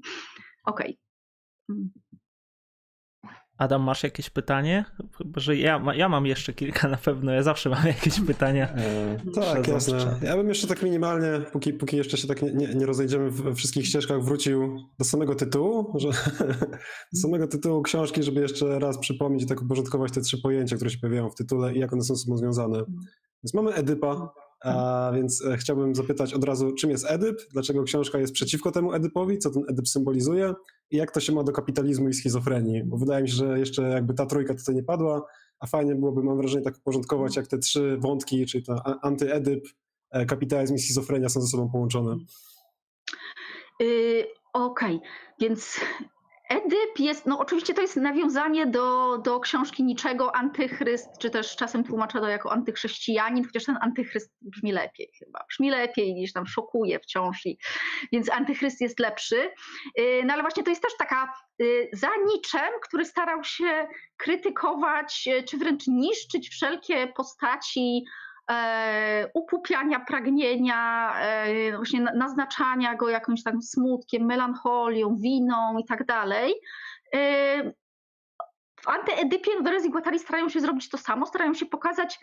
Okay. 0.63 1.06
Adam, 3.57 3.81
masz 3.81 4.03
jakieś 4.03 4.29
pytanie? 4.29 4.85
że 5.35 5.55
ja, 5.55 5.83
ja 5.95 6.09
mam 6.09 6.25
jeszcze 6.25 6.53
kilka 6.53 6.87
na 6.87 6.97
pewno, 6.97 7.31
ja 7.31 7.43
zawsze 7.43 7.69
mam 7.69 7.87
jakieś 7.87 8.19
pytania. 8.27 8.69
E, 8.73 9.17
tak, 9.35 9.67
jasne. 9.67 10.19
Ja 10.21 10.37
bym 10.37 10.49
jeszcze 10.49 10.67
tak 10.67 10.83
minimalnie, 10.83 11.41
póki, 11.51 11.73
póki 11.73 11.97
jeszcze 11.97 12.17
się 12.17 12.27
tak 12.27 12.41
nie, 12.41 12.53
nie, 12.53 12.75
nie 12.75 12.85
rozejdziemy 12.85 13.31
we 13.31 13.55
wszystkich 13.55 13.85
ścieżkach, 13.85 14.23
wrócił 14.23 14.77
do 14.99 15.05
samego 15.05 15.35
tytułu, 15.35 15.93
że, 15.99 16.07
do 17.13 17.19
samego 17.21 17.47
tytułu 17.47 17.81
książki, 17.81 18.23
żeby 18.23 18.41
jeszcze 18.41 18.79
raz 18.79 18.97
przypomnieć 18.97 19.43
i 19.43 19.47
tak 19.47 19.61
uporządkować 19.61 20.11
te 20.11 20.21
trzy 20.21 20.41
pojęcia, 20.41 20.75
które 20.75 20.91
się 20.91 20.97
pojawiają 20.97 21.29
w 21.29 21.35
tytule 21.35 21.75
i 21.75 21.79
jak 21.79 21.93
one 21.93 22.01
są 22.01 22.15
ze 22.15 22.23
sobą 22.23 22.37
związane. 22.37 22.83
Więc 23.43 23.53
mamy 23.53 23.73
Edypa, 23.73 24.33
a 24.63 25.11
więc 25.15 25.45
e, 25.45 25.57
chciałbym 25.57 25.95
zapytać 25.95 26.33
od 26.33 26.43
razu, 26.43 26.71
czym 26.71 26.89
jest 26.89 27.11
Edyp, 27.11 27.41
dlaczego 27.51 27.83
książka 27.83 28.19
jest 28.19 28.33
przeciwko 28.33 28.71
temu 28.71 28.93
Edypowi, 28.93 29.37
co 29.37 29.49
ten 29.49 29.63
Edyp 29.69 29.87
symbolizuje 29.87 30.53
i 30.91 30.97
jak 30.97 31.11
to 31.11 31.19
się 31.19 31.33
ma 31.33 31.43
do 31.43 31.51
kapitalizmu 31.51 32.09
i 32.09 32.13
schizofrenii, 32.13 32.83
bo 32.83 32.97
wydaje 32.97 33.23
mi 33.23 33.29
się, 33.29 33.35
że 33.35 33.59
jeszcze 33.59 33.81
jakby 33.81 34.13
ta 34.13 34.25
trójka 34.25 34.55
tutaj 34.55 34.75
nie 34.75 34.83
padła, 34.83 35.25
a 35.59 35.67
fajnie 35.67 35.95
byłoby, 35.95 36.23
mam 36.23 36.37
wrażenie, 36.37 36.63
tak 36.63 36.77
uporządkować, 36.77 37.35
jak 37.35 37.47
te 37.47 37.57
trzy 37.57 37.97
wątki, 37.97 38.45
czyli 38.45 38.63
to 38.63 38.81
antyedyp, 39.01 39.67
e, 40.11 40.25
kapitalizm 40.25 40.75
i 40.75 40.79
schizofrenia 40.79 41.29
są 41.29 41.41
ze 41.41 41.47
sobą 41.47 41.69
połączone. 41.69 42.17
Yy, 43.79 44.25
Okej, 44.53 44.95
okay. 44.95 45.09
więc 45.39 45.79
Edyp 46.49 46.99
jest, 46.99 47.25
no 47.25 47.39
oczywiście 47.39 47.73
to 47.73 47.81
jest 47.81 47.95
nawiązanie 47.95 48.67
do, 48.67 49.17
do 49.17 49.39
książki 49.39 49.83
Niczego, 49.83 50.35
Antychryst, 50.35 51.09
czy 51.19 51.29
też 51.29 51.55
czasem 51.55 51.83
tłumaczone 51.83 52.31
jako 52.31 52.51
antychrześcijanin, 52.51 53.45
chociaż 53.45 53.65
ten 53.65 53.77
antychryst 53.81 54.35
brzmi 54.41 54.71
lepiej 54.71 55.11
chyba, 55.19 55.45
brzmi 55.49 55.69
lepiej 55.69 56.13
niż 56.13 56.33
tam 56.33 56.47
szokuje 56.47 56.99
wciąż, 56.99 57.45
i, 57.45 57.57
więc 58.11 58.31
antychryst 58.31 58.81
jest 58.81 58.99
lepszy. 58.99 59.51
Y, 59.99 60.21
no 60.25 60.33
ale 60.33 60.41
właśnie 60.41 60.63
to 60.63 60.69
jest 60.69 60.81
też 60.81 60.97
taka 60.97 61.33
y, 61.61 61.89
za 61.93 62.09
Niczem, 62.25 62.69
który 62.83 63.05
starał 63.05 63.43
się 63.43 63.87
krytykować, 64.17 65.27
y, 65.27 65.43
czy 65.43 65.57
wręcz 65.57 65.87
niszczyć 65.87 66.49
wszelkie 66.49 67.07
postaci 67.07 68.05
e, 68.51 69.29
ukupiania 69.33 69.99
pragnienia, 69.99 71.13
e, 71.21 71.75
właśnie 71.75 72.01
naznaczania 72.01 72.95
go 72.95 73.09
jakimś 73.09 73.43
tam 73.43 73.61
smutkiem, 73.61 74.25
melancholią, 74.25 75.15
winą 75.15 75.77
i 75.77 75.85
tak 75.85 76.05
dalej. 76.05 76.53
E, 77.15 77.63
w 78.81 78.87
antyedypie 78.87 79.51
Deleuze 79.61 79.87
i 79.87 79.91
Guattari 79.91 80.19
starają 80.19 80.49
się 80.49 80.59
zrobić 80.59 80.89
to 80.89 80.97
samo, 80.97 81.25
starają 81.25 81.53
się 81.53 81.65
pokazać 81.65 82.19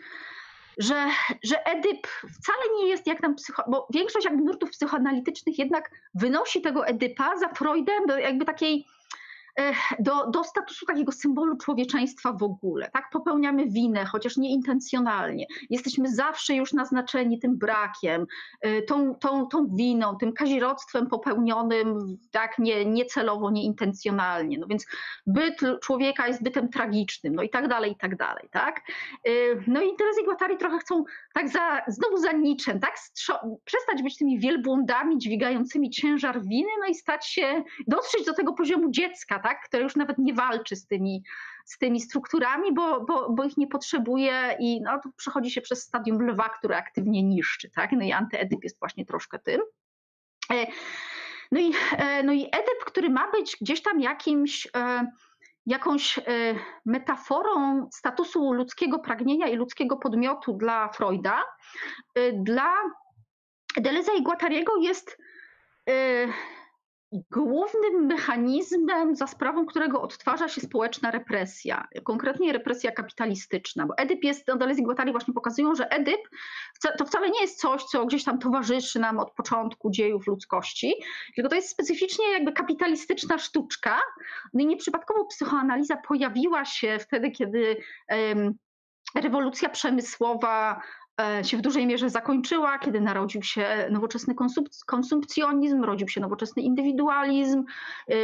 że, 0.77 1.05
że 1.43 1.65
Edyp 1.65 2.07
wcale 2.07 2.59
nie 2.77 2.87
jest 2.87 3.07
jak 3.07 3.21
tam 3.21 3.35
psycho... 3.35 3.63
bo 3.67 3.87
większość 3.93 4.25
jakby 4.25 4.43
nurtów 4.43 4.69
psychoanalitycznych 4.69 5.59
jednak 5.59 5.91
wynosi 6.13 6.61
tego 6.61 6.87
Edypa 6.87 7.37
za 7.37 7.49
Freudem 7.49 8.05
do 8.07 8.17
jakby 8.17 8.45
takiej 8.45 8.85
do, 9.99 10.27
do 10.27 10.43
statusu 10.43 10.85
takiego 10.85 11.11
symbolu 11.11 11.57
człowieczeństwa 11.57 12.33
w 12.33 12.43
ogóle. 12.43 12.89
Tak, 12.93 13.09
popełniamy 13.11 13.65
winę, 13.65 14.05
chociaż 14.05 14.37
nieintencjonalnie. 14.37 15.45
Jesteśmy 15.69 16.09
zawsze 16.09 16.55
już 16.55 16.73
naznaczeni 16.73 17.39
tym 17.39 17.57
brakiem, 17.57 18.25
y, 18.65 18.81
tą, 18.87 19.15
tą, 19.15 19.47
tą 19.47 19.67
winą, 19.75 20.15
tym 20.15 20.33
kazirodztwem 20.33 21.07
popełnionym 21.07 22.17
tak 22.31 22.59
nie, 22.59 22.85
niecelowo, 22.85 23.51
nieintencjonalnie. 23.51 24.57
No 24.57 24.67
więc 24.67 24.85
byt 25.27 25.59
człowieka 25.81 26.27
jest 26.27 26.43
bytem 26.43 26.69
tragicznym, 26.69 27.35
no 27.35 27.43
i 27.43 27.49
tak 27.49 27.67
dalej, 27.67 27.91
i 27.91 27.95
tak 27.95 28.15
dalej. 28.15 28.49
Tak? 28.51 28.81
Y, 29.27 29.63
no 29.67 29.81
i 29.81 29.95
Terezy 29.95 30.23
Guattari 30.23 30.57
trochę 30.57 30.77
chcą 30.77 31.03
tak 31.33 31.49
za, 31.49 31.81
znowu 31.87 32.17
za 32.17 32.31
niczym, 32.31 32.79
tak? 32.79 32.95
przestać 33.65 34.03
być 34.03 34.17
tymi 34.17 34.39
wielbłądami 34.39 35.17
dźwigającymi 35.17 35.89
ciężar 35.89 36.41
winy, 36.41 36.69
no 36.79 36.87
i 36.87 36.95
stać 36.95 37.27
się, 37.27 37.63
dotrzeć 37.87 38.25
do 38.25 38.33
tego 38.33 38.53
poziomu 38.53 38.91
dziecka, 38.91 39.39
tak? 39.45 39.61
które 39.63 39.83
już 39.83 39.95
nawet 39.95 40.17
nie 40.17 40.33
walczy 40.33 40.75
z 40.75 40.87
tymi, 40.87 41.23
z 41.65 41.77
tymi 41.77 42.01
strukturami, 42.01 42.73
bo, 42.73 43.01
bo, 43.01 43.29
bo 43.29 43.43
ich 43.43 43.57
nie 43.57 43.67
potrzebuje 43.67 44.57
i 44.59 44.81
no, 44.81 44.99
to 45.03 45.09
przechodzi 45.17 45.51
się 45.51 45.61
przez 45.61 45.83
stadium 45.83 46.21
lwa, 46.21 46.49
które 46.49 46.77
aktywnie 46.77 47.23
niszczy. 47.23 47.69
Tak? 47.69 47.91
No 47.91 48.05
i 48.05 48.11
antyedyp 48.11 48.63
jest 48.63 48.79
właśnie 48.79 49.05
troszkę 49.05 49.39
tym. 49.39 49.61
E, 50.51 50.67
no 51.51 51.59
i, 51.59 51.73
e, 51.97 52.23
no 52.23 52.33
i 52.33 52.45
edyp, 52.45 52.85
który 52.85 53.09
ma 53.09 53.31
być 53.31 53.57
gdzieś 53.61 53.81
tam 53.81 53.99
jakimś 53.99 54.67
e, 54.75 55.11
jakąś 55.67 56.19
metaforą 56.85 57.87
statusu 57.93 58.53
ludzkiego 58.53 58.99
pragnienia 58.99 59.47
i 59.47 59.55
ludzkiego 59.55 59.97
podmiotu 59.97 60.53
dla 60.53 60.89
Freuda, 60.89 61.43
dla 62.33 62.73
Deleza 63.77 64.13
i 64.13 64.23
Guattariego 64.23 64.77
jest 64.77 65.17
głównym 67.31 68.05
mechanizmem, 68.05 69.15
za 69.15 69.27
sprawą 69.27 69.65
którego 69.65 70.01
odtwarza 70.01 70.47
się 70.47 70.61
społeczna 70.61 71.11
represja, 71.11 71.87
konkretnie 72.03 72.53
represja 72.53 72.91
kapitalistyczna, 72.91 73.85
bo 73.85 73.97
Edyp 73.97 74.23
jest, 74.23 74.45
Deleuze 74.45 74.81
i 74.81 74.83
Guattari 74.83 75.11
właśnie 75.11 75.33
pokazują, 75.33 75.75
że 75.75 75.91
Edyp 75.91 76.21
to 76.97 77.05
wcale 77.05 77.29
nie 77.29 77.41
jest 77.41 77.59
coś, 77.59 77.83
co 77.83 78.05
gdzieś 78.05 78.23
tam 78.23 78.39
towarzyszy 78.39 78.99
nam 78.99 79.19
od 79.19 79.31
początku 79.31 79.91
dziejów 79.91 80.27
ludzkości, 80.27 80.93
tylko 81.35 81.49
to 81.49 81.55
jest 81.55 81.69
specyficznie 81.69 82.31
jakby 82.31 82.51
kapitalistyczna 82.51 83.37
sztuczka. 83.37 83.99
No 84.53 84.63
i 84.63 84.65
nieprzypadkowo 84.65 85.25
psychoanaliza 85.25 85.97
pojawiła 85.97 86.65
się 86.65 86.97
wtedy, 86.99 87.31
kiedy 87.31 87.77
um, 88.09 88.53
rewolucja 89.15 89.69
przemysłowa 89.69 90.81
się 91.43 91.57
w 91.57 91.61
dużej 91.61 91.87
mierze 91.87 92.09
zakończyła, 92.09 92.79
kiedy 92.79 93.01
narodził 93.01 93.43
się 93.43 93.87
nowoczesny 93.91 94.35
konsumpcjonizm, 94.85 95.83
rodził 95.83 96.07
się 96.07 96.21
nowoczesny 96.21 96.61
indywidualizm, 96.61 97.63
e, 98.09 98.15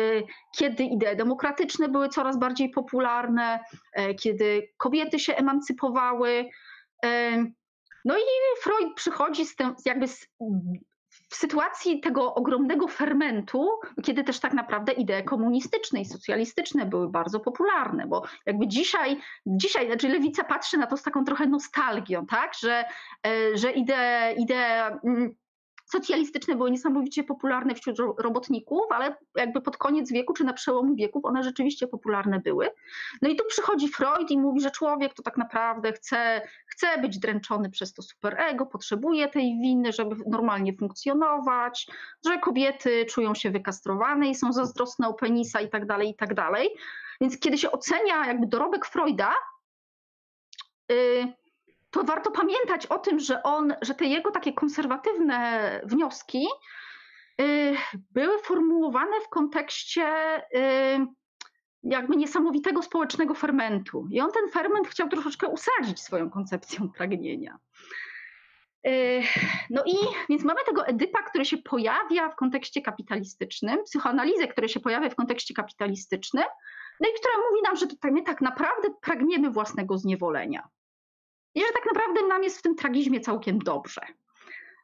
kiedy 0.57 0.83
idee 0.83 1.15
demokratyczne 1.15 1.89
były 1.89 2.09
coraz 2.09 2.39
bardziej 2.39 2.69
popularne, 2.69 3.59
e, 3.93 4.13
kiedy 4.13 4.67
kobiety 4.77 5.19
się 5.19 5.35
emancypowały. 5.35 6.49
No 8.05 8.17
i 8.17 8.21
Freud 8.61 8.93
przychodzi 8.95 9.45
z 9.45 9.55
tym, 9.55 9.75
jakby 9.85 10.07
z 10.07 10.27
w 11.31 11.35
sytuacji 11.35 11.99
tego 11.99 12.33
ogromnego 12.33 12.87
fermentu, 12.87 13.69
kiedy 14.03 14.23
też 14.23 14.39
tak 14.39 14.53
naprawdę 14.53 14.91
idee 14.91 15.23
komunistyczne 15.25 16.01
i 16.01 16.05
socjalistyczne 16.05 16.85
były 16.85 17.09
bardzo 17.09 17.39
popularne, 17.39 18.07
bo 18.07 18.23
jakby 18.45 18.67
dzisiaj, 18.67 19.17
dzisiaj 19.45 19.87
znaczy 19.87 20.07
lewica 20.07 20.43
patrzy 20.43 20.77
na 20.77 20.87
to 20.87 20.97
z 20.97 21.03
taką 21.03 21.23
trochę 21.23 21.45
nostalgią, 21.45 22.25
tak, 22.25 22.51
że, 22.61 22.85
e, 23.27 23.57
że 23.57 23.71
idee, 23.71 24.35
idee 24.37 24.99
mm, 25.03 25.35
socjalistyczne 25.91 26.55
były 26.55 26.71
niesamowicie 26.71 27.23
popularne 27.23 27.75
wśród 27.75 27.99
robotników, 28.17 28.81
ale 28.89 29.15
jakby 29.35 29.61
pod 29.61 29.77
koniec 29.77 30.11
wieku 30.11 30.33
czy 30.33 30.43
na 30.43 30.53
przełomu 30.53 30.95
wieków 30.95 31.25
one 31.25 31.43
rzeczywiście 31.43 31.87
popularne 31.87 32.39
były. 32.39 32.69
No 33.21 33.29
i 33.29 33.35
tu 33.35 33.43
przychodzi 33.47 33.87
Freud 33.87 34.31
i 34.31 34.37
mówi, 34.37 34.61
że 34.61 34.71
człowiek 34.71 35.13
to 35.13 35.23
tak 35.23 35.37
naprawdę 35.37 35.93
chce, 35.93 36.41
chce 36.67 37.01
być 37.01 37.19
dręczony 37.19 37.69
przez 37.69 37.93
to 37.93 38.01
superego, 38.01 38.65
potrzebuje 38.65 39.27
tej 39.27 39.59
winy, 39.61 39.91
żeby 39.91 40.15
normalnie 40.27 40.73
funkcjonować, 40.73 41.87
że 42.25 42.39
kobiety 42.39 43.05
czują 43.05 43.35
się 43.35 43.51
wykastrowane 43.51 44.29
i 44.29 44.35
są 44.35 44.53
zazdrosne 44.53 45.07
o 45.07 45.13
penisa 45.13 45.61
i 45.61 45.69
tak 45.69 45.85
dalej, 45.85 46.09
i 46.09 46.15
tak 46.15 46.33
dalej. 46.33 46.69
Więc 47.21 47.39
kiedy 47.39 47.57
się 47.57 47.71
ocenia 47.71 48.27
jakby 48.27 48.47
dorobek 48.47 48.85
Freuda, 48.85 49.33
yy, 50.89 51.40
to 51.91 52.03
warto 52.03 52.31
pamiętać 52.31 52.85
o 52.85 52.99
tym, 52.99 53.19
że 53.19 53.43
on, 53.43 53.73
że 53.81 53.95
te 53.95 54.05
jego 54.05 54.31
takie 54.31 54.53
konserwatywne 54.53 55.81
wnioski 55.85 56.47
y, 57.41 57.75
były 58.11 58.39
formułowane 58.39 59.21
w 59.21 59.29
kontekście 59.29 60.03
y, 60.37 61.07
jakby 61.83 62.15
niesamowitego 62.15 62.81
społecznego 62.81 63.33
fermentu. 63.33 64.07
I 64.11 64.21
on 64.21 64.31
ten 64.31 64.49
ferment 64.49 64.87
chciał 64.87 65.09
troszeczkę 65.09 65.47
usadzić 65.47 65.99
swoją 65.99 66.29
koncepcją 66.29 66.89
pragnienia. 66.89 67.57
Y, 68.87 69.21
no 69.69 69.83
i 69.85 69.95
więc 70.29 70.43
mamy 70.43 70.59
tego 70.65 70.87
Edypa, 70.87 71.23
który 71.23 71.45
się 71.45 71.57
pojawia 71.57 72.29
w 72.29 72.35
kontekście 72.35 72.81
kapitalistycznym, 72.81 73.83
psychoanalizę, 73.83 74.47
która 74.47 74.67
się 74.67 74.79
pojawia 74.79 75.09
w 75.09 75.15
kontekście 75.15 75.53
kapitalistycznym, 75.53 76.45
no 76.99 77.09
i 77.09 77.19
która 77.19 77.33
mówi 77.49 77.61
nam, 77.63 77.75
że 77.75 77.87
tutaj 77.87 78.11
my 78.11 78.23
tak 78.23 78.41
naprawdę 78.41 78.87
pragniemy 79.01 79.51
własnego 79.51 79.97
zniewolenia. 79.97 80.69
I 81.55 81.61
że 81.61 81.67
tak 81.73 81.85
naprawdę 81.85 82.27
nam 82.27 82.43
jest 82.43 82.59
w 82.59 82.61
tym 82.61 82.75
tragizmie 82.75 83.19
całkiem 83.19 83.59
dobrze. 83.59 84.01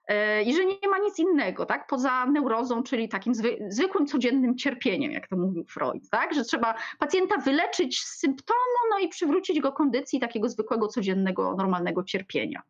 E, 0.08 0.44
I 0.44 0.56
że 0.56 0.66
nie 0.66 0.88
ma 0.90 0.98
nic 0.98 1.20
innego, 1.20 1.66
tak, 1.66 1.88
poza 1.88 2.26
neurozą, 2.26 2.84
czyli 2.84 3.10
takim 3.10 3.34
zwykłym, 3.70 4.08
codziennym 4.08 4.58
cierpieniem, 4.58 5.12
jak 5.12 5.28
to 5.28 5.38
mówił 5.38 5.66
Freud, 5.66 6.10
tak, 6.10 6.34
że 6.34 6.44
trzeba 6.44 6.76
pacjenta 7.00 7.38
wyleczyć 7.38 8.00
z 8.00 8.20
symptomu, 8.20 8.60
no 8.92 9.00
i 9.00 9.08
przywrócić 9.08 9.60
go 9.60 9.72
kondycji 9.72 10.20
takiego 10.20 10.50
zwykłego, 10.50 10.88
codziennego, 10.88 11.56
normalnego 11.56 12.04
cierpienia. 12.04 12.62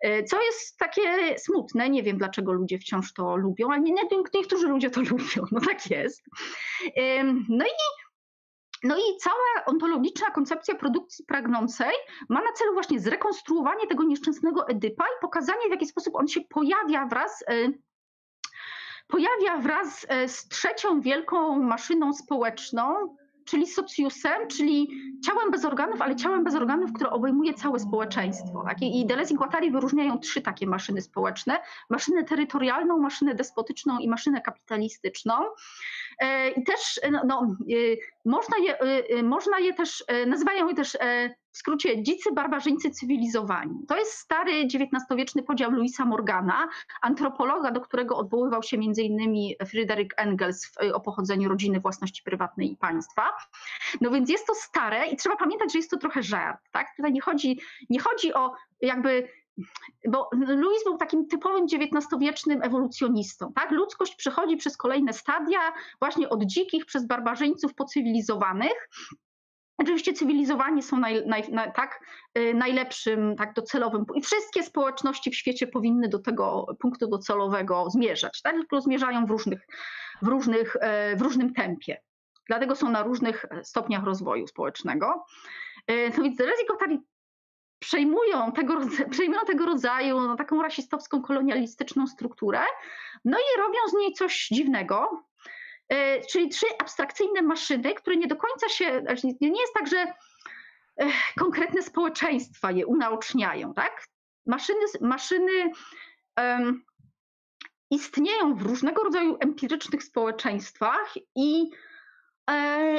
E, 0.00 0.24
co 0.24 0.42
jest 0.42 0.78
takie 0.78 1.38
smutne, 1.38 1.90
nie 1.90 2.02
wiem 2.02 2.18
dlaczego 2.18 2.52
ludzie 2.52 2.78
wciąż 2.78 3.12
to 3.12 3.36
lubią, 3.36 3.68
ale 3.70 3.80
nie, 3.80 3.92
nie, 3.92 4.02
niektórzy 4.34 4.68
ludzie 4.68 4.90
to 4.90 5.00
lubią, 5.10 5.44
no 5.52 5.60
tak 5.60 5.90
jest. 5.90 6.22
No 7.48 7.64
i 7.64 7.68
no 8.84 8.96
i 8.96 9.16
cała 9.18 9.64
ontologiczna 9.66 10.30
koncepcja 10.30 10.74
produkcji 10.74 11.24
pragnącej 11.24 11.92
ma 12.28 12.40
na 12.40 12.52
celu 12.52 12.72
właśnie 12.72 13.00
zrekonstruowanie 13.00 13.86
tego 13.86 14.04
nieszczęsnego 14.04 14.68
Edypa 14.68 15.04
i 15.04 15.20
pokazanie, 15.20 15.66
w 15.68 15.70
jaki 15.70 15.86
sposób 15.86 16.16
on 16.16 16.28
się 16.28 16.40
pojawia 16.40 17.06
wraz, 17.06 17.44
e, 17.48 17.54
pojawia 19.08 19.58
wraz 19.58 20.06
e, 20.08 20.28
z 20.28 20.48
trzecią 20.48 21.00
wielką 21.00 21.58
maszyną 21.58 22.12
społeczną, 22.12 23.16
czyli 23.44 23.66
socjusem, 23.66 24.48
czyli 24.48 24.88
ciałem 25.24 25.50
bez 25.50 25.64
organów, 25.64 26.02
ale 26.02 26.16
ciałem 26.16 26.44
bez 26.44 26.54
organów, 26.54 26.92
które 26.92 27.10
obejmuje 27.10 27.54
całe 27.54 27.78
społeczeństwo. 27.78 28.62
Tak? 28.66 28.82
I 28.82 29.06
Deleuze 29.06 29.34
i 29.34 29.36
Guattari 29.36 29.70
wyróżniają 29.70 30.18
trzy 30.18 30.42
takie 30.42 30.66
maszyny 30.66 31.02
społeczne. 31.02 31.60
Maszynę 31.90 32.24
terytorialną, 32.24 32.98
maszynę 32.98 33.34
despotyczną 33.34 33.98
i 33.98 34.08
maszynę 34.08 34.40
kapitalistyczną. 34.40 35.34
E, 36.20 36.50
I 36.50 36.64
też 36.64 37.00
no, 37.10 37.22
no, 37.26 37.56
y, 37.70 37.98
można, 38.24 38.56
je, 38.58 38.78
można 39.22 39.58
je 39.58 39.74
też, 39.74 40.04
e, 40.06 40.26
nazywają 40.26 40.68
je 40.68 40.74
też 40.74 40.94
e, 41.00 41.34
w 41.52 41.58
skrócie 41.58 42.02
dzicy 42.02 42.32
barbarzyńcy 42.32 42.90
cywilizowani. 42.90 43.86
To 43.88 43.96
jest 43.96 44.12
stary 44.12 44.52
XIX-wieczny 44.52 45.42
podział 45.42 45.70
Louisa 45.70 46.04
Morgana, 46.04 46.68
antropologa, 47.02 47.70
do 47.70 47.80
którego 47.80 48.16
odwoływał 48.16 48.62
się 48.62 48.76
m.in. 48.76 49.54
Fryderyk 49.66 50.14
Engels 50.16 50.72
o 50.94 51.00
pochodzeniu 51.00 51.48
rodziny, 51.48 51.80
własności 51.80 52.22
prywatnej 52.22 52.72
i 52.72 52.76
państwa. 52.76 53.22
No 54.00 54.10
więc 54.10 54.30
jest 54.30 54.46
to 54.46 54.54
stare 54.54 55.06
i 55.06 55.16
trzeba 55.16 55.36
pamiętać, 55.36 55.72
że 55.72 55.78
jest 55.78 55.90
to 55.90 55.96
trochę 55.96 56.22
żart. 56.22 56.60
Tak? 56.72 56.86
Tutaj 56.96 57.12
nie 57.12 57.20
chodzi, 57.20 57.60
nie 57.90 58.00
chodzi 58.00 58.34
o 58.34 58.52
jakby 58.80 59.28
bo 60.08 60.30
Louis 60.32 60.84
był 60.84 60.96
takim 60.96 61.26
typowym 61.26 61.64
XIX-wiecznym 61.64 62.62
ewolucjonistą. 62.62 63.52
Tak? 63.52 63.70
Ludzkość 63.70 64.16
przechodzi 64.16 64.56
przez 64.56 64.76
kolejne 64.76 65.12
stadia, 65.12 65.72
właśnie 65.98 66.28
od 66.28 66.44
dzikich 66.44 66.86
przez 66.86 67.06
barbarzyńców 67.06 67.74
po 67.74 67.84
cywilizowanych. 67.84 68.88
Oczywiście 69.78 70.12
cywilizowani 70.12 70.82
są 70.82 70.98
naj, 70.98 71.26
naj, 71.26 71.52
naj, 71.52 71.72
tak, 71.72 72.00
y, 72.38 72.54
najlepszym, 72.54 73.36
tak 73.36 73.54
docelowym 73.54 74.04
i 74.14 74.20
wszystkie 74.20 74.62
społeczności 74.62 75.30
w 75.30 75.36
świecie 75.36 75.66
powinny 75.66 76.08
do 76.08 76.18
tego 76.18 76.66
punktu 76.80 77.08
docelowego 77.08 77.90
zmierzać, 77.90 78.42
tak? 78.42 78.52
tylko 78.52 78.80
zmierzają 78.80 79.26
w, 79.26 79.30
różnych, 79.30 79.66
w, 80.22 80.28
różnych, 80.28 80.76
e, 80.80 81.16
w 81.16 81.22
różnym 81.22 81.54
tempie. 81.54 82.00
Dlatego 82.48 82.76
są 82.76 82.90
na 82.90 83.02
różnych 83.02 83.46
stopniach 83.62 84.04
rozwoju 84.04 84.46
społecznego. 84.46 85.24
E, 85.86 86.10
no 86.10 86.22
więc 86.24 86.36
Deleuze 86.36 86.62
i 86.62 86.66
przejmują 87.80 88.52
tego, 88.52 88.80
przejmują 89.10 89.40
tego 89.40 89.66
rodzaju 89.66 90.20
no, 90.20 90.36
taką 90.36 90.62
rasistowską, 90.62 91.22
kolonialistyczną 91.22 92.06
strukturę, 92.06 92.60
no 93.24 93.38
i 93.38 93.60
robią 93.60 93.78
z 93.88 93.92
niej 93.92 94.12
coś 94.12 94.48
dziwnego, 94.52 95.24
e, 95.88 96.20
czyli 96.20 96.48
trzy 96.48 96.66
abstrakcyjne 96.78 97.42
maszyny, 97.42 97.94
które 97.94 98.16
nie 98.16 98.26
do 98.26 98.36
końca 98.36 98.68
się, 98.68 99.00
znaczy 99.00 99.26
nie 99.40 99.60
jest 99.60 99.74
tak, 99.74 99.88
że 99.88 100.14
konkretne 101.38 101.82
społeczeństwa 101.82 102.70
je 102.70 102.86
unaoczniają, 102.86 103.74
tak? 103.74 104.06
Maszyny, 104.46 104.80
maszyny 105.00 105.70
istnieją 107.90 108.54
w 108.54 108.62
różnego 108.62 109.02
rodzaju 109.02 109.36
empirycznych 109.40 110.02
społeczeństwach 110.02 111.14
i 111.36 111.70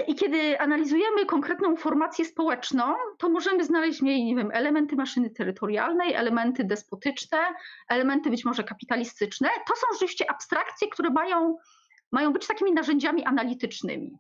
I 0.08 0.16
kiedy 0.16 0.60
analizujemy 0.60 1.26
konkretną 1.26 1.76
formację 1.76 2.26
społeczną, 2.26 2.96
to 3.18 3.30
możemy 3.30 3.66
znaleźć 3.66 4.00
w 4.00 4.04
niej, 4.04 4.26
nie 4.26 4.36
wiem, 4.36 4.50
elementy 4.54 4.96
maszyny 4.96 5.30
terytorialnej, 5.30 6.14
elementy 6.14 6.64
despotyczne, 6.64 7.38
elementy 7.90 8.30
być 8.30 8.46
może 8.46 8.64
kapitalistyczne. 8.64 9.50
To 9.68 9.76
są 9.76 9.88
rzeczywiście 9.94 10.32
abstrakcje, 10.32 10.88
które 10.88 11.10
mają, 11.10 11.58
mają 12.12 12.34
być 12.34 12.48
takimi 12.48 12.74
narzędziami 12.74 13.26
analitycznymi. 13.26 14.18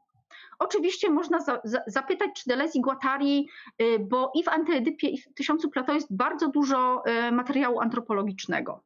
Oczywiście 0.60 1.10
można 1.10 1.40
za, 1.40 1.62
za, 1.64 1.82
zapytać, 1.88 2.30
czy 2.36 2.50
Deleuze 2.50 2.80
i 2.80 2.82
Guattari, 2.82 3.50
y, 3.82 4.00
bo 4.00 4.32
i 4.36 4.44
w 4.44 4.48
Antyedypie, 4.48 5.08
i 5.08 5.22
w 5.22 5.34
Tysiącu 5.34 5.70
Plato 5.70 5.94
jest 5.94 6.16
bardzo 6.16 6.48
dużo 6.48 7.04
y, 7.28 7.32
materiału 7.32 7.80
antropologicznego 7.80 8.84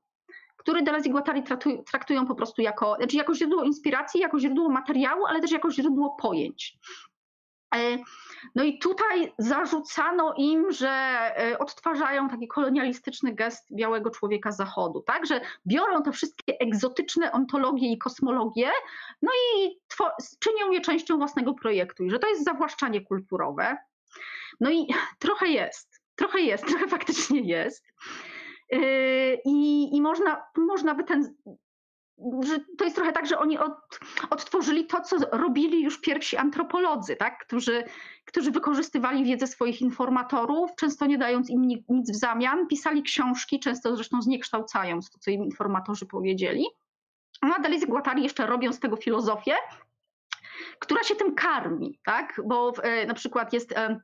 który 0.65 0.81
Deleuze 0.81 1.09
i 1.09 1.11
Guattari 1.11 1.43
traktują, 1.91 2.27
po 2.27 2.35
prostu 2.35 2.61
jako, 2.61 2.95
znaczy 2.95 3.17
jako 3.17 3.35
źródło 3.35 3.63
inspiracji, 3.63 4.21
jako 4.21 4.39
źródło 4.39 4.69
materiału, 4.69 5.25
ale 5.25 5.41
też 5.41 5.51
jako 5.51 5.71
źródło 5.71 6.09
pojęć. 6.21 6.77
E, 7.75 7.97
no 8.55 8.63
i 8.63 8.79
tutaj 8.79 9.33
zarzucano 9.37 10.33
im, 10.37 10.71
że 10.71 10.89
e, 10.89 11.59
odtwarzają 11.59 12.29
taki 12.29 12.47
kolonialistyczny 12.47 13.33
gest 13.33 13.75
białego 13.75 14.09
człowieka 14.09 14.51
zachodu, 14.51 15.01
tak? 15.01 15.25
Że 15.25 15.41
biorą 15.67 16.03
te 16.03 16.11
wszystkie 16.11 16.59
egzotyczne 16.59 17.31
ontologie 17.31 17.91
i 17.91 17.97
kosmologie, 17.97 18.71
no 19.21 19.31
i 19.57 19.79
czynią 20.39 20.71
je 20.71 20.81
częścią 20.81 21.17
własnego 21.17 21.53
projektu 21.53 22.03
i 22.03 22.09
że 22.09 22.19
to 22.19 22.27
jest 22.27 22.43
zawłaszczanie 22.43 23.01
kulturowe. 23.01 23.77
No 24.59 24.71
i 24.71 24.87
trochę 25.19 25.47
jest, 25.47 26.01
trochę 26.15 26.41
jest, 26.41 26.65
trochę 26.69 26.87
faktycznie 26.87 27.39
jest. 27.39 27.85
Yy, 28.71 29.41
I, 29.45 29.89
i 29.95 30.01
można, 30.01 30.43
można 30.57 30.95
by 30.95 31.03
ten. 31.03 31.35
Że 32.41 32.59
to 32.77 32.83
jest 32.83 32.95
trochę 32.95 33.11
tak, 33.11 33.27
że 33.27 33.39
oni 33.39 33.57
od, 33.57 33.99
odtworzyli 34.29 34.85
to, 34.85 35.01
co 35.01 35.17
robili 35.31 35.83
już 35.83 36.01
pierwsi 36.01 36.37
antropolodzy, 36.37 37.15
tak? 37.15 37.45
którzy, 37.45 37.83
którzy 38.25 38.51
wykorzystywali 38.51 39.23
wiedzę 39.23 39.47
swoich 39.47 39.81
informatorów, 39.81 40.75
często 40.75 41.05
nie 41.05 41.17
dając 41.17 41.49
im 41.49 41.67
nic 41.89 42.11
w 42.11 42.15
zamian, 42.15 42.67
pisali 42.67 43.03
książki, 43.03 43.59
często 43.59 43.95
zresztą 43.95 44.21
zniekształcając 44.21 45.09
to, 45.09 45.19
co 45.19 45.31
im 45.31 45.43
informatorzy 45.43 46.05
powiedzieli. 46.05 46.65
No 47.41 47.55
a 47.57 47.61
Deleuze 47.61 47.87
Guattari 47.87 48.23
jeszcze 48.23 48.47
robią 48.47 48.73
z 48.73 48.79
tego 48.79 48.95
filozofię, 48.95 49.55
która 50.79 51.03
się 51.03 51.15
tym 51.15 51.35
karmi, 51.35 51.99
tak? 52.05 52.41
bo 52.45 52.73
e, 52.83 53.05
na 53.05 53.13
przykład 53.13 53.53
jest 53.53 53.71
e, 53.71 53.99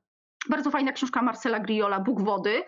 bardzo 0.49 0.71
fajna 0.71 0.91
książka 0.91 1.21
Marcela 1.21 1.59
Griola, 1.59 1.99
Bóg 1.99 2.21
wody, 2.21 2.63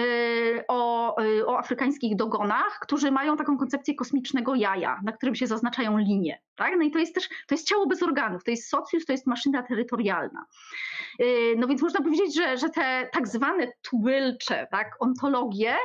y, 0.00 0.64
o, 0.68 1.16
y, 1.22 1.46
o 1.46 1.58
afrykańskich 1.58 2.16
dogonach, 2.16 2.78
którzy 2.82 3.10
mają 3.10 3.36
taką 3.36 3.58
koncepcję 3.58 3.94
kosmicznego 3.94 4.54
jaja, 4.54 5.00
na 5.04 5.12
którym 5.12 5.34
się 5.34 5.46
zaznaczają 5.46 5.98
linie. 5.98 6.40
Tak? 6.56 6.72
No 6.76 6.82
i 6.82 6.90
to 6.90 6.98
jest 6.98 7.14
też, 7.14 7.28
to 7.28 7.54
jest 7.54 7.68
ciało 7.68 7.86
bez 7.86 8.02
organów, 8.02 8.44
to 8.44 8.50
jest 8.50 8.68
socjus, 8.68 9.04
to 9.04 9.12
jest 9.12 9.26
maszyna 9.26 9.62
terytorialna. 9.62 10.46
Y, 11.20 11.54
no 11.58 11.66
więc 11.66 11.82
można 11.82 12.00
powiedzieć, 12.00 12.34
że, 12.34 12.56
że 12.58 12.70
te 12.70 13.08
tak 13.12 13.28
zwane 13.28 13.72
tubylcze, 13.82 14.66
tak, 14.70 14.96
ontologie, 15.00 15.76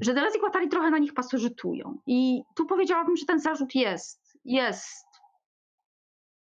że 0.00 0.14
Deleuze 0.14 0.36
i 0.36 0.40
Guattari 0.40 0.68
trochę 0.68 0.90
na 0.90 0.98
nich 0.98 1.14
pasożytują. 1.14 1.98
I 2.06 2.42
tu 2.56 2.66
powiedziałabym, 2.66 3.16
że 3.16 3.26
ten 3.26 3.40
zarzut 3.40 3.74
jest, 3.74 4.38
jest 4.44 5.06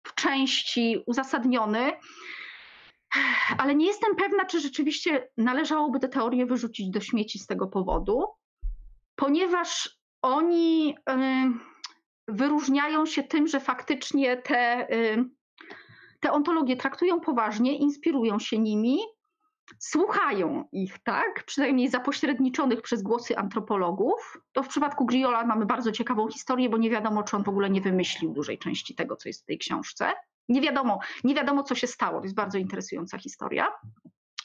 w 0.07 0.15
części 0.15 1.03
uzasadniony, 1.07 1.93
ale 3.59 3.75
nie 3.75 3.87
jestem 3.87 4.17
pewna, 4.17 4.45
czy 4.45 4.61
rzeczywiście 4.61 5.29
należałoby 5.37 5.99
tę 5.99 6.09
teorię 6.09 6.47
wyrzucić 6.47 6.91
do 6.91 7.01
śmieci 7.01 7.39
z 7.39 7.47
tego 7.47 7.67
powodu, 7.67 8.25
ponieważ 9.17 9.99
oni 10.23 10.97
wyróżniają 12.29 13.07
się 13.07 13.23
tym, 13.23 13.49
że 13.49 13.61
faktycznie 13.61 14.37
te, 14.37 14.89
te 16.21 16.33
ontologie 16.33 16.77
traktują 16.77 17.21
poważnie, 17.21 17.79
inspirują 17.79 18.39
się 18.39 18.59
nimi, 18.59 18.99
słuchają 19.79 20.69
ich, 20.73 20.99
tak, 20.99 21.45
przynajmniej 21.47 21.89
zapośredniczonych 21.89 22.83
przez 22.83 23.03
głosy 23.03 23.37
antropologów. 23.37 24.39
To 24.53 24.63
w 24.63 24.69
przypadku 24.69 25.07
Griola 25.07 25.47
mamy 25.47 25.67
bardzo 25.67 25.93
ciekawą 25.93 26.29
historię, 26.29 26.69
bo 26.69 26.77
nie 26.77 26.91
wiadomo, 26.91 27.23
czy 27.23 27.37
on 27.37 27.45
w 27.45 27.49
ogóle 27.49 27.71
nie 27.71 27.81
wymyślił 27.81 28.33
dużej 28.33 28.59
części 28.59 28.95
tego, 28.95 29.17
co 29.17 29.29
jest 29.29 29.43
w 29.43 29.47
tej 29.47 29.59
książce. 29.59 30.13
Nie 30.49 30.61
wiadomo, 30.61 30.99
nie 31.25 31.35
wiadomo, 31.35 31.63
co 31.63 31.75
się 31.75 31.87
stało. 31.87 32.19
To 32.19 32.25
jest 32.25 32.37
bardzo 32.37 32.59
interesująca 32.59 33.19
historia. 33.19 33.69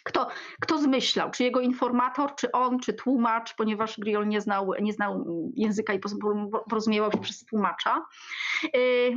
Kto, 0.04 0.28
kto 0.62 0.78
zmyślał? 0.78 1.32
Czy 1.32 1.44
jego 1.44 1.60
informator, 1.60 2.36
czy 2.36 2.52
on, 2.52 2.80
czy 2.80 2.94
tłumacz, 2.94 3.56
ponieważ 3.56 4.00
Griol 4.00 4.28
nie 4.28 4.42
znał, 4.42 4.74
nie 4.82 4.94
znał 4.94 5.26
języka 5.56 5.94
i 5.94 6.00
porozumiewał 6.70 7.12
się 7.12 7.18
przez 7.18 7.46
tłumacza. 7.46 8.06
Y, 8.76 9.16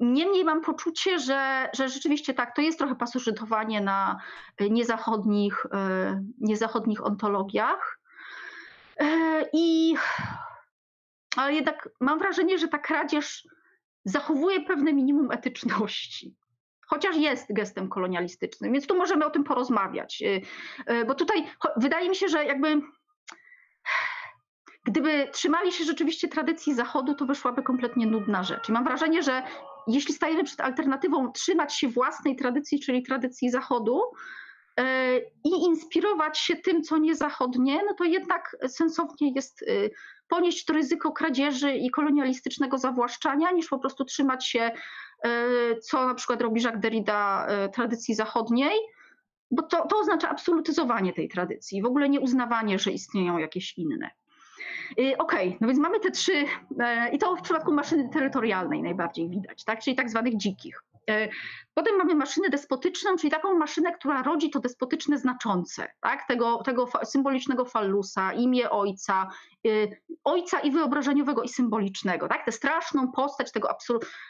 niemniej 0.00 0.44
mam 0.44 0.60
poczucie, 0.60 1.18
że, 1.18 1.70
że 1.74 1.88
rzeczywiście 1.88 2.34
tak, 2.34 2.56
to 2.56 2.62
jest 2.62 2.78
trochę 2.78 2.94
pasożytowanie 2.94 3.80
na 3.80 4.20
niezachodnich, 4.70 5.66
y, 5.66 5.68
niezachodnich 6.38 7.06
ontologiach. 7.06 8.00
Y, 9.02 9.04
I, 9.52 9.94
ale 11.36 11.54
jednak 11.54 11.88
mam 12.00 12.18
wrażenie, 12.18 12.58
że 12.58 12.68
ta 12.68 12.78
kradzież 12.78 13.48
zachowuje 14.04 14.60
pewne 14.60 14.92
minimum 14.92 15.30
etyczności. 15.30 16.36
Chociaż 16.86 17.16
jest 17.16 17.52
gestem 17.52 17.88
kolonialistycznym, 17.88 18.72
więc 18.72 18.86
tu 18.86 18.96
możemy 18.96 19.24
o 19.26 19.30
tym 19.30 19.44
porozmawiać. 19.44 20.22
Y, 20.22 20.42
y, 20.92 21.04
bo 21.04 21.14
tutaj 21.14 21.46
wydaje 21.76 22.08
mi 22.08 22.16
się, 22.16 22.28
że 22.28 22.44
jakby 22.44 22.82
gdyby 24.84 25.28
trzymali 25.32 25.72
się 25.72 25.84
rzeczywiście 25.84 26.28
tradycji 26.28 26.74
Zachodu, 26.74 27.14
to 27.14 27.26
wyszłaby 27.26 27.62
kompletnie 27.62 28.06
nudna 28.06 28.44
rzecz. 28.44 28.68
I 28.68 28.72
mam 28.72 28.84
wrażenie, 28.84 29.22
że 29.22 29.42
jeśli 29.86 30.14
stajemy 30.14 30.44
przed 30.44 30.60
alternatywą 30.60 31.32
trzymać 31.32 31.74
się 31.74 31.88
własnej 31.88 32.36
tradycji, 32.36 32.80
czyli 32.80 33.02
tradycji 33.02 33.50
Zachodu, 33.50 34.00
i 35.44 35.48
inspirować 35.48 36.38
się 36.38 36.56
tym, 36.56 36.82
co 36.82 36.98
niezachodnie, 36.98 37.80
no 37.86 37.94
to 37.94 38.04
jednak 38.04 38.56
sensownie 38.68 39.32
jest 39.32 39.64
ponieść 40.28 40.64
to 40.64 40.72
ryzyko 40.72 41.12
kradzieży 41.12 41.74
i 41.74 41.90
kolonialistycznego 41.90 42.78
zawłaszczania, 42.78 43.50
niż 43.50 43.68
po 43.68 43.78
prostu 43.78 44.04
trzymać 44.04 44.46
się, 44.46 44.60
e, 44.60 44.70
co 45.82 46.06
na 46.06 46.14
przykład 46.14 46.42
robi 46.42 46.62
Jacques 46.62 46.80
Derrida, 46.82 47.46
e, 47.46 47.68
tradycji 47.68 48.14
zachodniej, 48.14 48.78
bo 49.50 49.62
to, 49.62 49.86
to 49.86 49.98
oznacza 49.98 50.28
absolutyzowanie 50.28 51.12
tej 51.12 51.28
tradycji, 51.28 51.82
w 51.82 51.86
ogóle 51.86 52.08
nie 52.08 52.20
uznawanie, 52.20 52.78
że 52.78 52.90
istnieją 52.90 53.38
jakieś 53.38 53.78
inne. 53.78 54.10
E, 54.90 55.18
okej, 55.18 55.48
okay, 55.48 55.58
no 55.60 55.66
więc 55.66 55.78
mamy 55.78 56.00
te 56.00 56.10
trzy, 56.10 56.44
i 57.12 57.18
to 57.18 57.36
w 57.36 57.42
przypadku 57.42 57.72
maszyny 57.72 58.08
terytorialnej 58.08 58.82
najbardziej 58.82 59.28
widać, 59.28 59.64
tak? 59.64 59.80
czyli 59.80 59.96
tak 59.96 60.10
zwanych 60.10 60.36
dzikich. 60.36 60.82
E, 61.08 61.28
potem 61.74 61.96
mamy 61.96 62.14
maszynę 62.14 62.48
despotyczną, 62.48 63.16
czyli 63.16 63.30
taką 63.30 63.54
maszynę, 63.54 63.92
która 63.92 64.22
rodzi 64.22 64.50
to 64.50 64.60
despotyczne 64.60 65.18
znaczące, 65.18 65.92
tak? 66.00 66.26
tego, 66.28 66.62
tego 66.62 66.88
symbolicznego 67.04 67.64
fallusa, 67.64 68.32
imię 68.32 68.70
ojca, 68.70 69.28
y, 69.66 70.02
ojca 70.24 70.60
i 70.60 70.70
wyobrażeniowego, 70.70 71.42
i 71.42 71.48
symbolicznego. 71.48 72.28
Tak? 72.28 72.44
Tę 72.44 72.52
straszną 72.52 73.12
postać 73.12 73.52
tego 73.52 73.68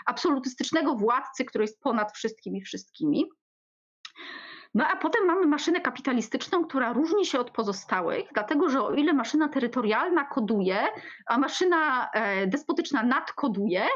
absolutystycznego 0.07 0.95
władcy, 0.95 1.45
który 1.45 1.65
jest 1.65 1.81
ponad 1.81 2.13
wszystkimi 2.13 2.63
wszystkimi. 2.63 3.25
No 4.75 4.87
a 4.87 4.97
potem 4.97 5.27
mamy 5.27 5.47
maszynę 5.47 5.81
kapitalistyczną, 5.81 6.65
która 6.65 6.93
różni 6.93 7.27
się 7.27 7.41
od 7.41 7.51
pozostałych, 7.51 8.27
dlatego 8.35 8.69
że 8.69 8.83
o 8.83 8.95
ile 8.95 9.13
maszyna 9.13 9.49
terytorialna 9.49 10.25
koduje, 10.25 10.87
a 11.27 11.39
maszyna 11.39 12.11
e, 12.13 12.47
despotyczna 12.47 13.03
nadkoduje, 13.03 13.87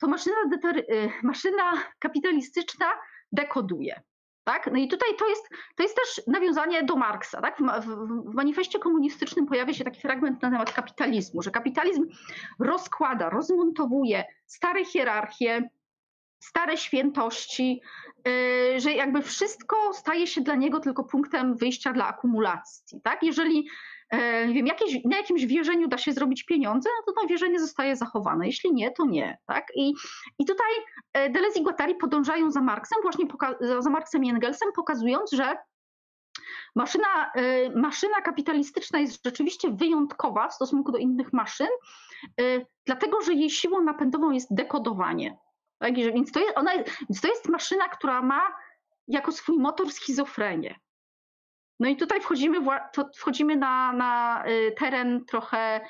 to 0.00 0.08
maszyna, 0.08 0.36
y, 0.76 1.10
maszyna 1.22 1.72
kapitalistyczna 1.98 2.86
dekoduje. 3.32 4.02
Tak? 4.44 4.70
No 4.72 4.78
i 4.78 4.88
tutaj 4.88 5.08
to 5.18 5.28
jest, 5.28 5.48
to 5.76 5.82
jest 5.82 5.96
też 5.96 6.26
nawiązanie 6.26 6.82
do 6.82 6.96
Marksa. 6.96 7.40
Tak? 7.40 7.58
W, 7.58 7.86
w, 7.86 8.34
manifestie 8.34 8.78
komunistycznym 8.78 9.46
pojawia 9.46 9.74
się 9.74 9.84
taki 9.84 10.00
fragment 10.00 10.42
na 10.42 10.50
temat 10.50 10.72
kapitalizmu, 10.72 11.42
że 11.42 11.50
kapitalizm 11.50 12.06
rozkłada, 12.58 13.30
rozmontowuje 13.30 14.24
stare 14.46 14.84
hierarchie, 14.84 15.70
stare 16.38 16.76
świętości, 16.76 17.80
yy, 18.24 18.80
że 18.80 18.92
jakby 18.92 19.22
wszystko 19.22 19.94
staje 19.94 20.26
się 20.26 20.40
dla 20.40 20.54
niego 20.54 20.80
tylko 20.80 21.04
punktem 21.04 21.56
wyjścia 21.56 21.92
dla 21.92 22.06
akumulacji. 22.06 23.00
Tak? 23.00 23.22
Jeżeli 23.22 23.68
nie 24.48 24.54
wiem, 24.54 24.66
jakieś, 24.66 25.04
na 25.04 25.16
jakimś 25.16 25.46
wierzeniu 25.46 25.88
da 25.88 25.98
się 25.98 26.12
zrobić 26.12 26.44
pieniądze, 26.44 26.90
no 26.98 27.12
to 27.12 27.20
to 27.20 27.28
wierzenie 27.28 27.60
zostaje 27.60 27.96
zachowane. 27.96 28.46
Jeśli 28.46 28.74
nie, 28.74 28.90
to 28.90 29.06
nie. 29.06 29.38
Tak? 29.46 29.66
I, 29.74 29.94
i 30.38 30.44
tutaj 30.44 30.70
e, 31.12 31.30
Deleuze 31.30 31.58
i 31.58 31.62
Guattari 31.62 31.94
podążają 31.94 32.50
za 32.50 32.60
Marksem, 32.60 32.98
właśnie 33.02 33.26
za 33.78 33.90
Marksem 33.90 34.24
i 34.24 34.30
Engelsem, 34.30 34.72
pokazując, 34.76 35.32
że 35.32 35.56
maszyna, 36.76 37.32
e, 37.34 37.70
maszyna 37.70 38.20
kapitalistyczna 38.20 38.98
jest 38.98 39.24
rzeczywiście 39.24 39.70
wyjątkowa 39.70 40.48
w 40.48 40.54
stosunku 40.54 40.92
do 40.92 40.98
innych 40.98 41.32
maszyn, 41.32 41.68
dlatego 42.86 43.22
że 43.22 43.32
jej 43.32 43.50
siłą 43.50 43.80
napędową 43.80 44.30
jest 44.30 44.54
dekodowanie. 44.54 45.38
Tak? 45.78 45.94
Więc, 45.94 46.32
to 46.32 46.40
jest, 46.40 46.58
ona, 46.58 46.70
to 47.22 47.28
jest 47.28 47.48
maszyna, 47.48 47.88
która 47.88 48.22
ma 48.22 48.42
jako 49.08 49.32
swój 49.32 49.58
motor 49.58 49.92
schizofrenię. 49.92 50.80
No 51.80 51.88
i 51.88 51.96
tutaj 51.96 52.20
wchodzimy, 52.20 52.58
wchodzimy 53.16 53.56
na, 53.56 53.92
na 53.92 54.44
y, 54.48 54.74
teren 54.78 55.24
trochę 55.24 55.80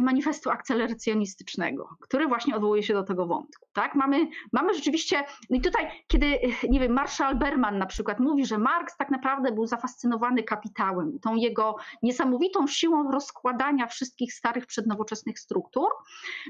manifestu 0.00 0.50
akceleracjonistycznego, 0.50 1.88
który 2.00 2.26
właśnie 2.26 2.56
odwołuje 2.56 2.82
się 2.82 2.94
do 2.94 3.02
tego 3.02 3.26
wątku. 3.26 3.66
Tak? 3.72 3.94
Mamy, 3.94 4.28
mamy 4.52 4.74
rzeczywiście, 4.74 5.24
no 5.50 5.56
i 5.56 5.60
tutaj, 5.60 6.04
kiedy, 6.06 6.38
nie 6.68 6.80
wiem, 6.80 6.92
Marshall 6.92 7.36
Berman 7.36 7.78
na 7.78 7.86
przykład 7.86 8.20
mówi, 8.20 8.46
że 8.46 8.58
Marx 8.58 8.96
tak 8.96 9.10
naprawdę 9.10 9.52
był 9.52 9.66
zafascynowany 9.66 10.42
kapitałem, 10.42 11.18
tą 11.18 11.34
jego 11.34 11.76
niesamowitą 12.02 12.66
siłą 12.66 13.10
rozkładania 13.10 13.86
wszystkich 13.86 14.32
starych 14.32 14.66
przednowoczesnych 14.66 15.38
struktur, 15.38 15.88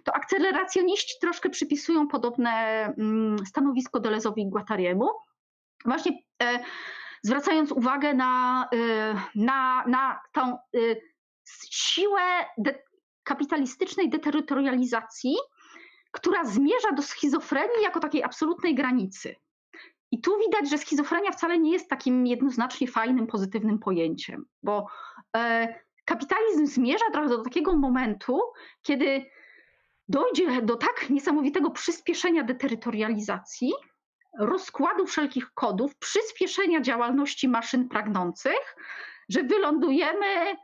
to 0.05 0.13
akceleracjoniści 0.13 1.15
troszkę 1.21 1.51
przypisują 1.51 2.09
podobne 2.09 2.51
mm, 2.99 3.47
stanowisko 3.47 4.01
Delezowi 4.01 4.43
i 4.43 4.51
Guattariemu. 4.51 5.09
Właśnie 5.85 6.13
e, 6.43 6.59
zwracając 7.23 7.73
uwagę 7.73 8.15
na, 8.15 8.65
e, 8.75 9.15
na, 9.35 9.85
na 9.87 10.21
tą 10.33 10.53
e, 10.53 10.79
siłę 11.71 12.21
de, 12.59 12.83
kapitalistycznej 13.25 14.09
deterytorializacji, 14.09 15.37
która 16.11 16.45
zmierza 16.45 16.93
do 16.93 17.03
schizofrenii 17.03 17.83
jako 17.83 18.01
takiej 18.01 18.23
absolutnej 18.23 18.75
granicy. 18.75 19.35
I 20.11 20.21
tu 20.21 20.39
widać, 20.39 20.71
że 20.71 20.79
schizofrenia 20.79 21.31
wcale 21.33 21.59
nie 21.59 21.73
jest 21.73 21.89
takim 21.89 22.27
jednoznacznie 22.27 22.89
fajnym, 22.89 23.27
pozytywnym 23.27 23.79
pojęciem, 23.79 24.45
bo 24.63 24.87
e, 25.37 25.75
kapitalizm 26.05 26.67
zmierza 26.67 27.05
trochę 27.13 27.29
do 27.29 27.43
takiego 27.43 27.77
momentu, 27.77 28.41
kiedy 28.83 29.25
dojdzie 30.09 30.63
do 30.63 30.77
tak 30.77 31.11
niesamowitego 31.11 31.71
przyspieszenia 31.71 32.45
deterytorializacji, 32.45 33.73
rozkładu 34.39 35.07
wszelkich 35.07 35.51
kodów, 35.55 35.97
przyspieszenia 35.97 36.81
działalności 36.81 37.49
maszyn 37.49 37.89
pragnących, 37.89 38.77
że 39.29 39.43
wylądujemy 39.43 40.57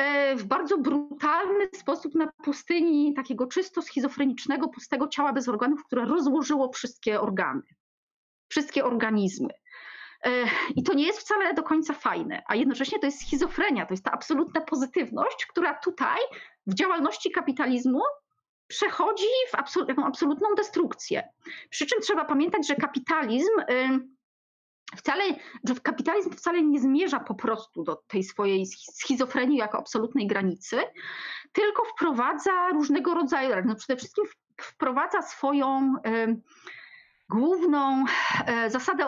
E, 0.00 0.36
w 0.36 0.44
bardzo 0.44 0.78
brutalny 0.78 1.68
sposób 1.74 2.14
na 2.14 2.32
pustyni 2.44 3.14
takiego 3.14 3.46
czysto 3.46 3.82
schizofrenicznego, 3.82 4.68
pustego 4.68 5.08
ciała 5.08 5.32
bez 5.32 5.48
organów, 5.48 5.84
które 5.84 6.04
rozłożyło 6.04 6.72
wszystkie 6.72 7.20
organy, 7.20 7.62
wszystkie 8.48 8.84
organizmy. 8.84 9.48
E, 10.24 10.30
I 10.76 10.82
to 10.82 10.94
nie 10.94 11.06
jest 11.06 11.20
wcale 11.20 11.54
do 11.54 11.62
końca 11.62 11.94
fajne, 11.94 12.42
a 12.46 12.54
jednocześnie 12.54 12.98
to 12.98 13.06
jest 13.06 13.20
schizofrenia, 13.20 13.86
to 13.86 13.94
jest 13.94 14.04
ta 14.04 14.12
absolutna 14.12 14.60
pozytywność, 14.60 15.46
która 15.46 15.74
tutaj 15.74 16.18
w 16.66 16.74
działalności 16.74 17.30
kapitalizmu 17.30 18.00
przechodzi 18.70 19.26
w 19.50 19.54
absolutną 20.04 20.54
destrukcję. 20.56 21.28
Przy 21.70 21.86
czym 21.86 22.00
trzeba 22.00 22.24
pamiętać, 22.24 22.66
że 22.66 22.76
kapitalizm 22.76 23.50
wcale, 24.96 25.24
że 25.68 25.74
kapitalizm 25.74 26.30
wcale 26.30 26.62
nie 26.62 26.80
zmierza 26.80 27.20
po 27.20 27.34
prostu 27.34 27.82
do 27.84 27.96
tej 27.96 28.24
swojej 28.24 28.66
schizofrenii 28.66 29.58
jako 29.58 29.78
absolutnej 29.78 30.26
granicy, 30.26 30.76
tylko 31.52 31.84
wprowadza 31.84 32.68
różnego 32.68 33.14
rodzaju, 33.14 33.54
no 33.64 33.74
przede 33.74 33.96
wszystkim 33.96 34.24
wprowadza 34.60 35.22
swoją 35.22 35.94
y, 36.06 36.40
główną 37.28 38.04
y, 38.66 38.70
zasadę, 38.70 39.04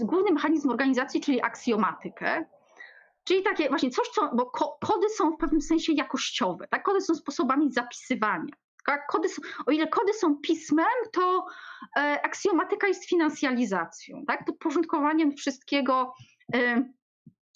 główny 0.00 0.32
mechanizm 0.32 0.70
organizacji, 0.70 1.20
czyli 1.20 1.42
aksjomatykę. 1.42 2.46
Czyli 3.24 3.42
takie 3.42 3.68
właśnie 3.68 3.90
coś, 3.90 4.08
co, 4.08 4.30
bo 4.34 4.46
kody 4.80 5.08
są 5.16 5.30
w 5.30 5.36
pewnym 5.36 5.60
sensie 5.60 5.92
jakościowe, 5.92 6.68
tak? 6.68 6.82
Kody 6.82 7.00
są 7.00 7.14
sposobami 7.14 7.72
zapisywania. 7.72 8.54
Kody 9.08 9.28
są, 9.28 9.42
o 9.66 9.70
ile 9.70 9.86
kody 9.86 10.14
są 10.14 10.36
pismem, 10.36 10.86
to 11.12 11.46
e, 11.96 12.20
aksjomatyka 12.22 12.88
jest 12.88 13.08
finansjalizacją, 13.08 14.24
tak? 14.26 14.46
to 14.46 14.52
porządkowaniem 14.52 15.36
wszystkiego 15.36 16.14
e, 16.54 16.84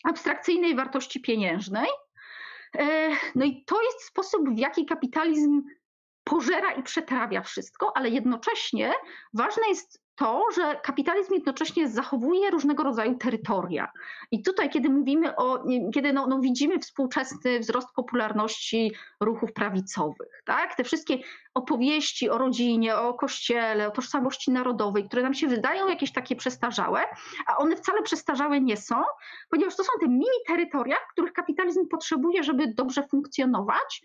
abstrakcyjnej 0.05 0.77
wartości 0.77 1.21
pieniężnej. 1.21 1.89
E, 2.79 3.11
no 3.35 3.45
i 3.45 3.65
to 3.65 3.83
jest 3.83 4.05
sposób, 4.05 4.55
w 4.55 4.59
jaki 4.59 4.87
kapitalizm 4.87 5.63
pożera 6.25 6.73
i 6.73 6.83
przetrawia 6.83 7.43
wszystko, 7.43 7.97
ale 7.97 8.09
jednocześnie 8.09 8.93
ważne 9.35 9.69
jest 9.69 10.00
to, 10.21 10.45
że 10.55 10.81
kapitalizm 10.83 11.35
jednocześnie 11.35 11.89
zachowuje 11.89 12.51
różnego 12.51 12.83
rodzaju 12.83 13.15
terytoria. 13.15 13.93
I 14.31 14.43
tutaj, 14.43 14.71
kiedy 14.71 14.89
mówimy 14.89 15.37
o, 15.37 15.65
kiedy 15.95 16.13
no, 16.13 16.27
no 16.27 16.41
widzimy 16.41 16.79
współczesny 16.79 17.61
wzrost 17.61 17.89
popularności 17.97 18.93
ruchów 19.21 19.53
prawicowych, 19.53 20.43
tak? 20.45 20.75
te 20.75 20.85
wszystkie 20.85 21.19
opowieści 21.55 22.31
o 22.31 22.39
rodzinie, 22.39 22.97
o 22.97 23.15
kościele, 23.15 23.89
o 23.89 23.91
tożsamości 23.91 24.51
narodowej, 24.51 25.09
które 25.09 25.23
nam 25.23 25.35
się 25.35 25.47
wydają 25.47 25.89
jakieś 25.89 26.13
takie 26.13 26.37
przestarzałe, 26.37 27.01
a 27.47 27.57
one 27.57 27.77
wcale 27.77 28.03
przestarzałe 28.03 28.61
nie 28.61 28.77
są, 28.77 29.03
ponieważ 29.51 29.77
to 29.77 29.85
są 29.85 29.91
te 30.01 30.09
mini 30.09 30.41
terytoria, 30.47 30.97
których 31.13 31.33
kapitalizm 31.33 31.89
potrzebuje, 31.89 32.43
żeby 32.43 32.75
dobrze 32.75 33.03
funkcjonować. 33.11 34.03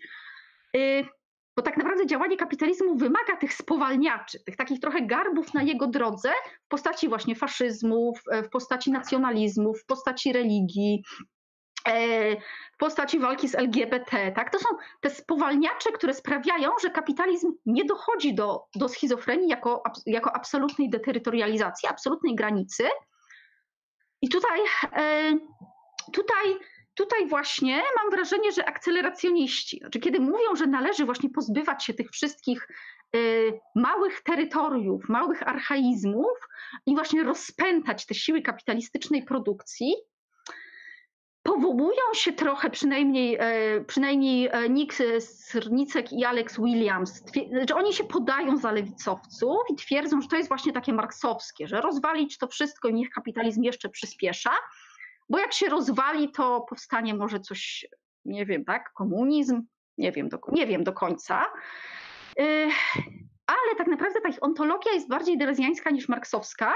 Bo 1.56 1.62
tak 1.62 1.76
naprawdę 1.76 2.06
działanie 2.06 2.36
kapitalizmu 2.36 2.96
wymaga 2.96 3.36
tych 3.36 3.54
spowalniaczy, 3.54 4.44
tych 4.44 4.56
takich 4.56 4.80
trochę 4.80 5.02
garbów 5.02 5.54
na 5.54 5.62
jego 5.62 5.86
drodze 5.86 6.32
w 6.64 6.68
postaci 6.68 7.08
właśnie 7.08 7.34
faszyzmów, 7.34 8.20
e, 8.30 8.42
w 8.42 8.48
postaci 8.48 8.90
nacjonalizmów, 8.90 9.80
w 9.80 9.86
postaci 9.86 10.32
religii, 10.32 11.02
e, 11.88 12.36
w 12.74 12.76
postaci 12.78 13.18
walki 13.18 13.48
z 13.48 13.54
LGBT. 13.54 14.32
Tak? 14.32 14.52
To 14.52 14.58
są 14.58 14.68
te 15.00 15.10
spowalniacze, 15.10 15.92
które 15.92 16.14
sprawiają, 16.14 16.70
że 16.82 16.90
kapitalizm 16.90 17.52
nie 17.66 17.84
dochodzi 17.84 18.34
do, 18.34 18.64
do 18.74 18.88
schizofrenii 18.88 19.48
jako, 19.48 19.82
jako 20.06 20.36
absolutnej 20.36 20.90
deterytorializacji, 20.90 21.88
absolutnej 21.88 22.34
granicy. 22.34 22.84
I 24.22 24.28
tutaj, 24.28 24.60
e, 24.96 25.32
tutaj 26.12 26.56
tutaj 26.96 27.26
właśnie 27.28 27.82
mam 27.96 28.10
wrażenie, 28.10 28.52
że 28.52 28.68
akceleracjoniści, 28.68 29.78
znaczy 29.78 30.00
kiedy 30.00 30.20
mówią, 30.20 30.56
że 30.56 30.66
należy 30.66 31.04
właśnie 31.04 31.30
pozbywać 31.30 31.84
się 31.84 31.94
tych 31.94 32.10
wszystkich 32.10 32.68
y, 33.16 33.60
małych 33.74 34.22
terytoriów, 34.22 35.08
małych 35.08 35.48
archaizmów 35.48 36.48
i 36.86 36.94
właśnie 36.94 37.22
rozpętać 37.22 38.06
te 38.06 38.14
siły 38.14 38.42
kapitalistycznej 38.42 39.24
produkcji, 39.24 39.94
powołują 41.46 42.02
się 42.14 42.32
trochę, 42.32 42.70
przynajmniej, 42.70 43.36
e, 43.40 43.84
przynajmniej 43.84 44.48
e, 44.52 44.68
Nick 44.68 44.94
Srnicek 45.18 46.12
i 46.12 46.24
Alex 46.24 46.56
Williams, 46.60 47.22
że 47.68 47.74
oni 47.74 47.92
się 47.92 48.04
podają 48.04 48.56
za 48.56 48.72
lewicowców 48.72 49.58
i 49.72 49.74
twierdzą, 49.74 50.20
że 50.20 50.28
to 50.28 50.36
jest 50.36 50.48
właśnie 50.48 50.72
takie 50.72 50.92
marksowskie, 50.92 51.68
że 51.68 51.80
rozwalić 51.80 52.38
to 52.38 52.46
wszystko 52.46 52.88
i 52.88 52.94
niech 52.94 53.10
kapitalizm 53.10 53.62
jeszcze 53.62 53.88
przyspiesza, 53.88 54.50
bo 55.28 55.38
jak 55.38 55.52
się 55.52 55.68
rozwali, 55.68 56.32
to 56.32 56.60
powstanie 56.68 57.14
może 57.14 57.40
coś, 57.40 57.86
nie 58.24 58.46
wiem, 58.46 58.64
tak, 58.64 58.92
komunizm, 58.92 59.62
nie 59.98 60.12
wiem 60.12 60.28
do, 60.28 60.38
nie 60.52 60.66
wiem 60.66 60.84
do 60.84 60.92
końca. 60.92 61.44
Y, 62.40 62.68
ale 63.46 63.76
tak 63.78 63.86
naprawdę 63.86 64.20
ta 64.20 64.28
ich 64.28 64.42
ontologia 64.42 64.92
jest 64.92 65.08
bardziej 65.08 65.38
delezjańska 65.38 65.90
niż 65.90 66.08
marksowska. 66.08 66.74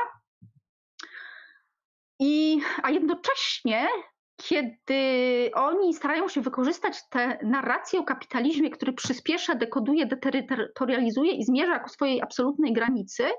I, 2.18 2.60
a 2.82 2.90
jednocześnie, 2.90 3.88
kiedy 4.36 5.50
oni 5.54 5.94
starają 5.94 6.28
się 6.28 6.40
wykorzystać 6.40 7.08
tę 7.10 7.38
narrację 7.42 8.00
o 8.00 8.04
kapitalizmie, 8.04 8.70
który 8.70 8.92
przyspiesza, 8.92 9.54
dekoduje, 9.54 10.06
deterytorializuje 10.06 11.32
i 11.32 11.44
zmierza 11.44 11.78
ku 11.78 11.88
swojej 11.88 12.22
absolutnej 12.22 12.72
granicy, 12.72 13.30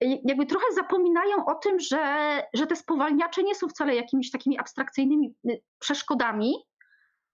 jakby 0.00 0.46
trochę 0.46 0.66
zapominają 0.74 1.44
o 1.44 1.54
tym, 1.54 1.80
że, 1.80 2.42
że 2.54 2.66
te 2.66 2.76
spowalniacze 2.76 3.42
nie 3.42 3.54
są 3.54 3.68
wcale 3.68 3.94
jakimiś 3.94 4.30
takimi 4.30 4.58
abstrakcyjnymi 4.58 5.34
y, 5.50 5.60
przeszkodami, 5.78 6.54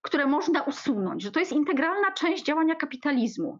które 0.02 0.26
można 0.26 0.62
usunąć, 0.62 1.22
że 1.22 1.30
to 1.30 1.40
jest 1.40 1.52
integralna 1.52 2.12
część 2.12 2.44
działania 2.44 2.74
kapitalizmu. 2.74 3.58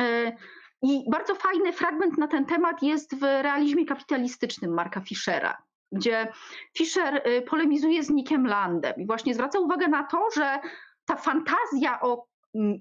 Y, 0.00 0.36
I 0.82 1.10
bardzo 1.10 1.34
fajny 1.34 1.72
fragment 1.72 2.18
na 2.18 2.28
ten 2.28 2.46
temat 2.46 2.82
jest 2.82 3.16
w 3.16 3.22
realizmie 3.22 3.86
kapitalistycznym 3.86 4.74
Marka 4.74 5.00
Fischera, 5.00 5.56
gdzie 5.92 6.32
Fischer 6.76 7.28
y, 7.28 7.42
polemizuje 7.42 8.02
z 8.02 8.10
Nickiem 8.10 8.46
Landem 8.46 8.94
i 8.96 9.06
właśnie 9.06 9.34
zwraca 9.34 9.58
uwagę 9.58 9.88
na 9.88 10.04
to, 10.04 10.28
że 10.36 10.58
ta 11.06 11.16
fantazja 11.16 12.00
o 12.00 12.26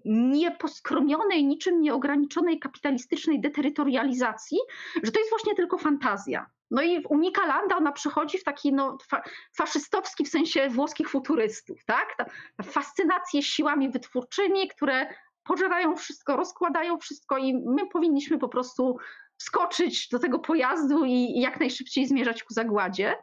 nieposkromionej, 0.05 1.45
niczym 1.45 1.81
nieograniczonej 1.81 2.59
kapitalistycznej 2.59 3.41
deterytorializacji, 3.41 4.57
że 5.03 5.11
to 5.11 5.19
jest 5.19 5.29
właśnie 5.29 5.55
tylko 5.55 5.77
fantazja. 5.77 6.45
No 6.71 6.81
i 6.81 7.03
u 7.09 7.19
Landa 7.47 7.77
ona 7.77 7.91
przychodzi 7.91 8.37
w 8.37 8.43
taki 8.43 8.73
no, 8.73 8.97
fa 9.09 9.21
faszystowski 9.57 10.25
w 10.25 10.29
sensie 10.29 10.69
włoskich 10.69 11.09
futurystów, 11.09 11.85
tak? 11.85 12.15
Ta, 12.17 12.25
ta 12.57 12.63
fascynację 12.63 13.43
siłami 13.43 13.89
wytwórczymi, 13.89 14.67
które 14.67 15.07
pożerają 15.43 15.95
wszystko, 15.95 16.37
rozkładają 16.37 16.97
wszystko 16.97 17.37
i 17.37 17.53
my 17.53 17.87
powinniśmy 17.87 18.37
po 18.37 18.49
prostu 18.49 18.97
wskoczyć 19.37 20.09
do 20.09 20.19
tego 20.19 20.39
pojazdu 20.39 21.05
i, 21.05 21.11
i 21.11 21.41
jak 21.41 21.59
najszybciej 21.59 22.07
zmierzać 22.07 22.43
ku 22.43 22.53
zagładzie. 22.53 23.15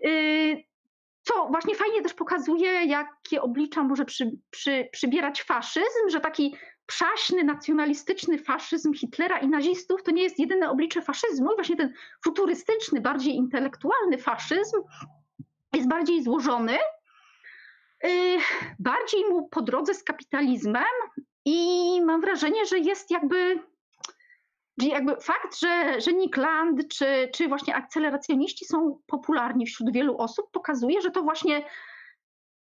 Yy, 0.00 0.62
co 1.28 1.46
właśnie 1.46 1.74
fajnie 1.74 2.02
też 2.02 2.14
pokazuje, 2.14 2.70
jakie 2.84 3.42
oblicza 3.42 3.82
może 3.82 4.04
przy, 4.04 4.30
przy, 4.50 4.88
przybierać 4.92 5.42
faszyzm, 5.42 6.08
że 6.08 6.20
taki 6.20 6.56
przaśny, 6.86 7.44
nacjonalistyczny 7.44 8.38
faszyzm 8.38 8.94
Hitlera 8.94 9.38
i 9.38 9.48
nazistów 9.48 10.02
to 10.02 10.10
nie 10.10 10.22
jest 10.22 10.38
jedyne 10.38 10.70
oblicze 10.70 11.02
faszyzmu 11.02 11.52
i 11.52 11.54
właśnie 11.54 11.76
ten 11.76 11.92
futurystyczny, 12.24 13.00
bardziej 13.00 13.34
intelektualny 13.34 14.18
faszyzm 14.18 14.76
jest 15.74 15.88
bardziej 15.88 16.22
złożony, 16.22 16.78
y, 18.04 18.38
bardziej 18.78 19.24
mu 19.24 19.48
po 19.48 19.62
drodze 19.62 19.94
z 19.94 20.04
kapitalizmem 20.04 20.84
i 21.44 22.00
mam 22.04 22.20
wrażenie, 22.20 22.66
że 22.66 22.78
jest 22.78 23.10
jakby 23.10 23.62
jakby 24.86 25.16
fakt, 25.16 25.60
że, 25.60 26.00
że 26.00 26.12
Nick 26.12 26.36
Land 26.36 26.88
czy, 26.88 27.28
czy 27.34 27.48
właśnie 27.48 27.74
akceleracjoniści 27.74 28.64
są 28.64 28.98
popularni 29.06 29.66
wśród 29.66 29.92
wielu 29.92 30.18
osób, 30.18 30.50
pokazuje, 30.52 31.00
że 31.00 31.10
to 31.10 31.22
właśnie 31.22 31.64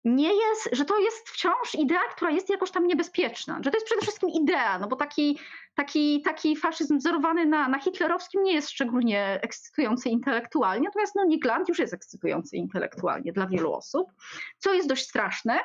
nie 0.06 0.34
jest, 0.34 0.70
że 0.72 0.86
to 0.86 1.00
jest 1.00 1.30
wciąż 1.30 1.76
idea, 1.76 2.02
która 2.16 2.32
jest 2.32 2.50
jakoś 2.50 2.72
tam 2.72 2.88
niebezpieczna, 2.88 3.60
że 3.64 3.72
to 3.72 3.78
jest 3.78 3.86
przede 3.86 4.02
wszystkim 4.02 4.30
idea, 4.30 4.80
no 4.80 4.88
bo 4.88 4.96
taki, 4.96 5.40
taki, 5.76 6.22
taki 6.22 6.56
faszyzm 6.56 6.98
wzorowany 6.98 7.46
na, 7.46 7.68
na 7.68 7.80
hitlerowskim 7.80 8.44
nie 8.44 8.54
jest 8.54 8.70
szczególnie 8.70 9.40
ekscytujący 9.42 10.10
intelektualnie, 10.10 10.86
natomiast 10.86 11.16
no, 11.16 11.26
Nigland 11.26 11.70
już 11.70 11.80
jest 11.80 11.94
ekscytujący 11.94 12.58
intelektualnie 12.58 13.34
dla 13.34 13.48
wielu 13.48 13.74
osób, 13.74 14.12
co 14.58 14.74
jest 14.74 14.88
dość 14.90 15.04
straszne. 15.04 15.60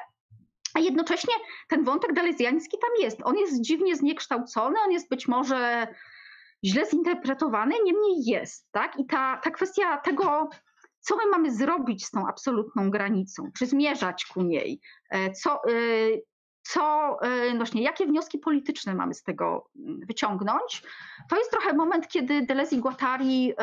A 0.74 0.80
jednocześnie 0.80 1.34
ten 1.68 1.84
wątek 1.84 2.12
dalezjański 2.12 2.76
tam 2.80 2.90
jest. 3.04 3.18
On 3.24 3.36
jest 3.36 3.60
dziwnie 3.60 3.96
zniekształcony, 3.96 4.76
on 4.84 4.92
jest 4.92 5.08
być 5.08 5.28
może 5.28 5.86
źle 6.66 6.86
zinterpretowany, 6.86 7.74
niemniej 7.84 8.24
jest. 8.24 8.68
Tak? 8.72 8.98
I 8.98 9.06
ta, 9.06 9.40
ta 9.44 9.50
kwestia 9.50 9.96
tego, 9.96 10.48
co 11.06 11.16
my 11.16 11.26
mamy 11.26 11.54
zrobić 11.54 12.06
z 12.06 12.10
tą 12.10 12.28
absolutną 12.28 12.90
granicą, 12.90 13.50
czy 13.58 13.66
zmierzać 13.66 14.24
ku 14.26 14.42
niej, 14.42 14.80
e, 15.10 15.32
co, 15.32 15.54
e, 15.54 15.70
co 16.62 17.16
e, 17.22 17.56
właśnie, 17.56 17.82
jakie 17.82 18.06
wnioski 18.06 18.38
polityczne 18.38 18.94
mamy 18.94 19.14
z 19.14 19.22
tego 19.22 19.70
mm, 19.76 20.00
wyciągnąć. 20.06 20.82
To 21.30 21.36
jest 21.36 21.50
trochę 21.50 21.72
moment, 21.72 22.08
kiedy 22.08 22.42
Deleuze 22.42 22.76
i 22.76 22.78
Guattari 22.78 23.54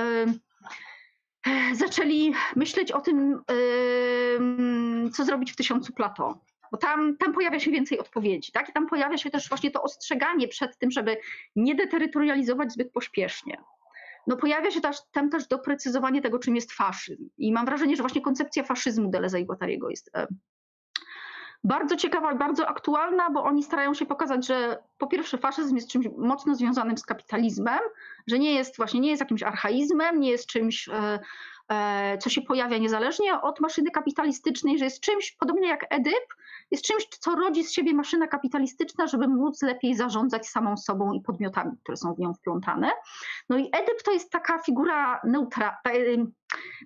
zaczęli 1.74 2.34
myśleć 2.56 2.92
o 2.92 3.02
tym, 3.02 3.44
co 5.14 5.26
zrobić 5.26 5.52
w 5.52 5.56
tysiącu 5.56 5.94
plato. 5.94 6.40
Bo 6.74 6.78
tam, 6.78 7.18
tam 7.18 7.34
pojawia 7.34 7.60
się 7.60 7.72
więcej 7.72 8.00
odpowiedzi, 8.00 8.52
tak? 8.52 8.70
I 8.70 8.74
tam 8.74 8.88
pojawia 8.88 9.18
się 9.18 9.30
też 9.30 9.50
właśnie 9.50 9.72
to 9.72 9.82
ostrzeganie 9.82 10.48
przed 10.48 10.78
tym, 10.78 10.92
żeby 10.92 11.18
nie 11.56 11.76
deterytorializować 11.76 12.72
zbyt 12.72 12.92
pośpiesznie 12.92 13.58
no 14.28 14.38
pojawia 14.38 14.72
się 14.72 14.82
też, 14.82 14.98
tam 15.12 15.30
też 15.30 15.48
doprecyzowanie 15.48 16.22
tego, 16.22 16.40
czym 16.40 16.56
jest 16.56 16.72
faszyzm. 16.72 17.30
I 17.38 17.54
mam 17.54 17.66
wrażenie, 17.66 17.96
że 17.96 18.04
właśnie 18.04 18.22
koncepcja 18.22 18.64
faszyzmu 18.64 19.10
Deleza 19.10 19.38
i 19.38 19.46
Guattariego 19.46 19.90
jest 19.90 20.10
e, 20.16 20.28
bardzo 21.64 21.96
ciekawa 21.96 22.34
i 22.34 22.38
bardzo 22.38 22.68
aktualna, 22.68 23.30
bo 23.30 23.44
oni 23.44 23.64
starają 23.64 23.94
się 23.94 24.06
pokazać, 24.06 24.48
że 24.48 24.78
po 24.98 25.08
pierwsze 25.08 25.38
faszyzm 25.38 25.76
jest 25.76 25.90
czymś 25.90 26.08
mocno 26.18 26.56
związanym 26.56 26.98
z 26.98 27.06
kapitalizmem, 27.06 27.80
że 28.28 28.40
nie 28.40 28.54
jest 28.54 28.78
właśnie 28.78 29.00
nie 29.00 29.10
jest 29.10 29.20
jakimś 29.20 29.44
archaizmem, 29.44 30.20
nie 30.20 30.30
jest 30.30 30.48
czymś 30.48 30.90
e, 30.90 31.20
E, 31.72 32.18
co 32.18 32.30
się 32.30 32.42
pojawia 32.42 32.78
niezależnie 32.78 33.42
od 33.42 33.60
maszyny 33.60 33.92
kapitalistycznej, 33.92 34.80
że 34.80 34.86
jest 34.86 35.00
czymś, 35.00 35.32
podobnie 35.32 35.68
jak 35.68 35.86
Edyp, 35.90 36.34
jest 36.74 36.86
czymś, 36.86 37.08
co 37.08 37.36
rodzi 37.36 37.64
z 37.64 37.72
siebie 37.72 37.94
maszyna 37.94 38.28
kapitalistyczna, 38.28 39.08
żeby 39.08 39.28
móc 39.28 39.62
lepiej 39.62 39.96
zarządzać 39.96 40.48
samą 40.48 40.78
sobą 40.78 41.14
i 41.14 41.22
podmiotami, 41.22 41.72
które 41.84 41.98
są 41.98 42.14
w 42.14 42.20
nią 42.20 42.34
wplątane. 42.34 42.92
No 43.50 43.58
i 43.58 43.70
Edyp 43.72 44.04
to 44.06 44.12
jest 44.12 44.32
taka 44.32 44.60
figura 44.60 45.22
neutra, 45.24 45.78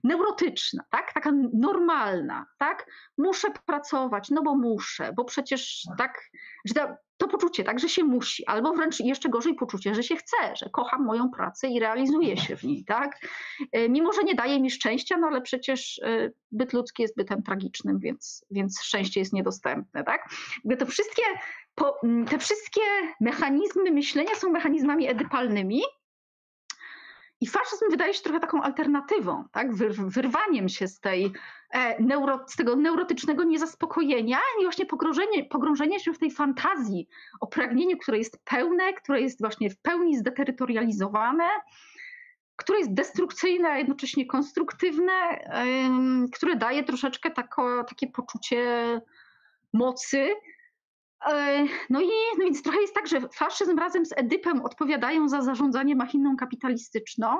neurotyczna, 0.03 0.83
tak? 0.89 1.13
taka 1.13 1.31
normalna. 1.53 2.45
Tak? 2.57 2.91
Muszę 3.17 3.47
pracować, 3.65 4.29
no 4.29 4.43
bo 4.43 4.55
muszę, 4.55 5.13
bo 5.13 5.25
przecież 5.25 5.87
tak, 5.97 6.29
że 6.65 6.97
to 7.17 7.27
poczucie, 7.27 7.63
tak, 7.63 7.79
że 7.79 7.89
się 7.89 8.03
musi, 8.03 8.45
albo 8.45 8.73
wręcz 8.73 8.99
jeszcze 8.99 9.29
gorzej 9.29 9.55
poczucie, 9.55 9.95
że 9.95 10.03
się 10.03 10.15
chce, 10.15 10.55
że 10.55 10.69
kocham 10.69 11.05
moją 11.05 11.29
pracę 11.29 11.67
i 11.67 11.79
realizuję 11.79 12.37
się 12.37 12.57
w 12.57 12.63
niej, 12.63 12.83
tak? 12.85 13.19
E, 13.71 13.89
mimo, 13.89 14.13
że 14.13 14.23
nie 14.23 14.35
daje 14.35 14.61
mi 14.61 14.71
szczęścia, 14.71 15.17
no 15.17 15.27
ale 15.27 15.41
przecież 15.41 16.01
e, 16.03 16.31
byt 16.51 16.73
ludzki 16.73 17.01
jest 17.01 17.15
bytem 17.15 17.43
tragicznym, 17.43 17.99
więc, 17.99 18.45
więc 18.51 18.81
szczęście 18.81 19.19
jest 19.19 19.33
niedostępne, 19.33 19.76
tak? 19.93 20.29
Te 20.79 20.85
wszystkie, 20.85 21.21
te 22.29 22.37
wszystkie 22.39 22.81
mechanizmy 23.21 23.91
myślenia 23.91 24.35
są 24.35 24.49
mechanizmami 24.49 25.07
edypalnymi, 25.07 25.81
i 27.41 27.47
faszyzm 27.47 27.85
wydaje 27.89 28.13
się 28.13 28.23
trochę 28.23 28.39
taką 28.39 28.61
alternatywą, 28.61 29.43
tak? 29.51 29.75
wyrwaniem 30.07 30.69
się 30.69 30.87
z, 30.87 30.99
tej, 30.99 31.31
e, 31.71 32.03
neuro, 32.03 32.45
z 32.47 32.55
tego 32.55 32.75
neurotycznego 32.75 33.43
niezaspokojenia 33.43 34.37
i 34.59 34.63
właśnie 34.63 34.85
pogrążenie 35.49 35.99
się 35.99 36.13
w 36.13 36.19
tej 36.19 36.31
fantazji 36.31 37.07
o 37.39 37.47
pragnieniu, 37.47 37.97
które 37.97 38.17
jest 38.17 38.43
pełne, 38.43 38.93
które 38.93 39.21
jest 39.21 39.41
właśnie 39.41 39.69
w 39.69 39.77
pełni 39.77 40.17
zdeterytorializowane, 40.17 41.47
które 42.55 42.79
jest 42.79 42.93
destrukcyjne, 42.93 43.69
a 43.69 43.77
jednocześnie 43.77 44.25
konstruktywne, 44.25 45.39
które 46.33 46.55
daje 46.55 46.83
troszeczkę 46.83 47.31
tako, 47.31 47.83
takie 47.83 48.07
poczucie 48.07 49.01
mocy, 49.77 50.35
E, 51.25 51.65
no 51.89 52.01
i 52.01 52.07
no 52.37 52.45
więc 52.45 52.63
trochę 52.63 52.81
jest 52.81 52.95
tak, 52.95 53.07
że 53.07 53.21
faszyzm 53.29 53.79
razem 53.79 54.05
z 54.05 54.13
Edypem 54.17 54.61
odpowiadają 54.61 55.29
za 55.29 55.41
zarządzanie 55.41 55.95
machiną 55.95 56.37
kapitalistyczną 56.37 57.37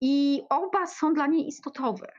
i 0.00 0.42
oba 0.50 0.86
są 0.86 1.14
dla 1.14 1.26
niej 1.26 1.46
istotowe. 1.48 2.12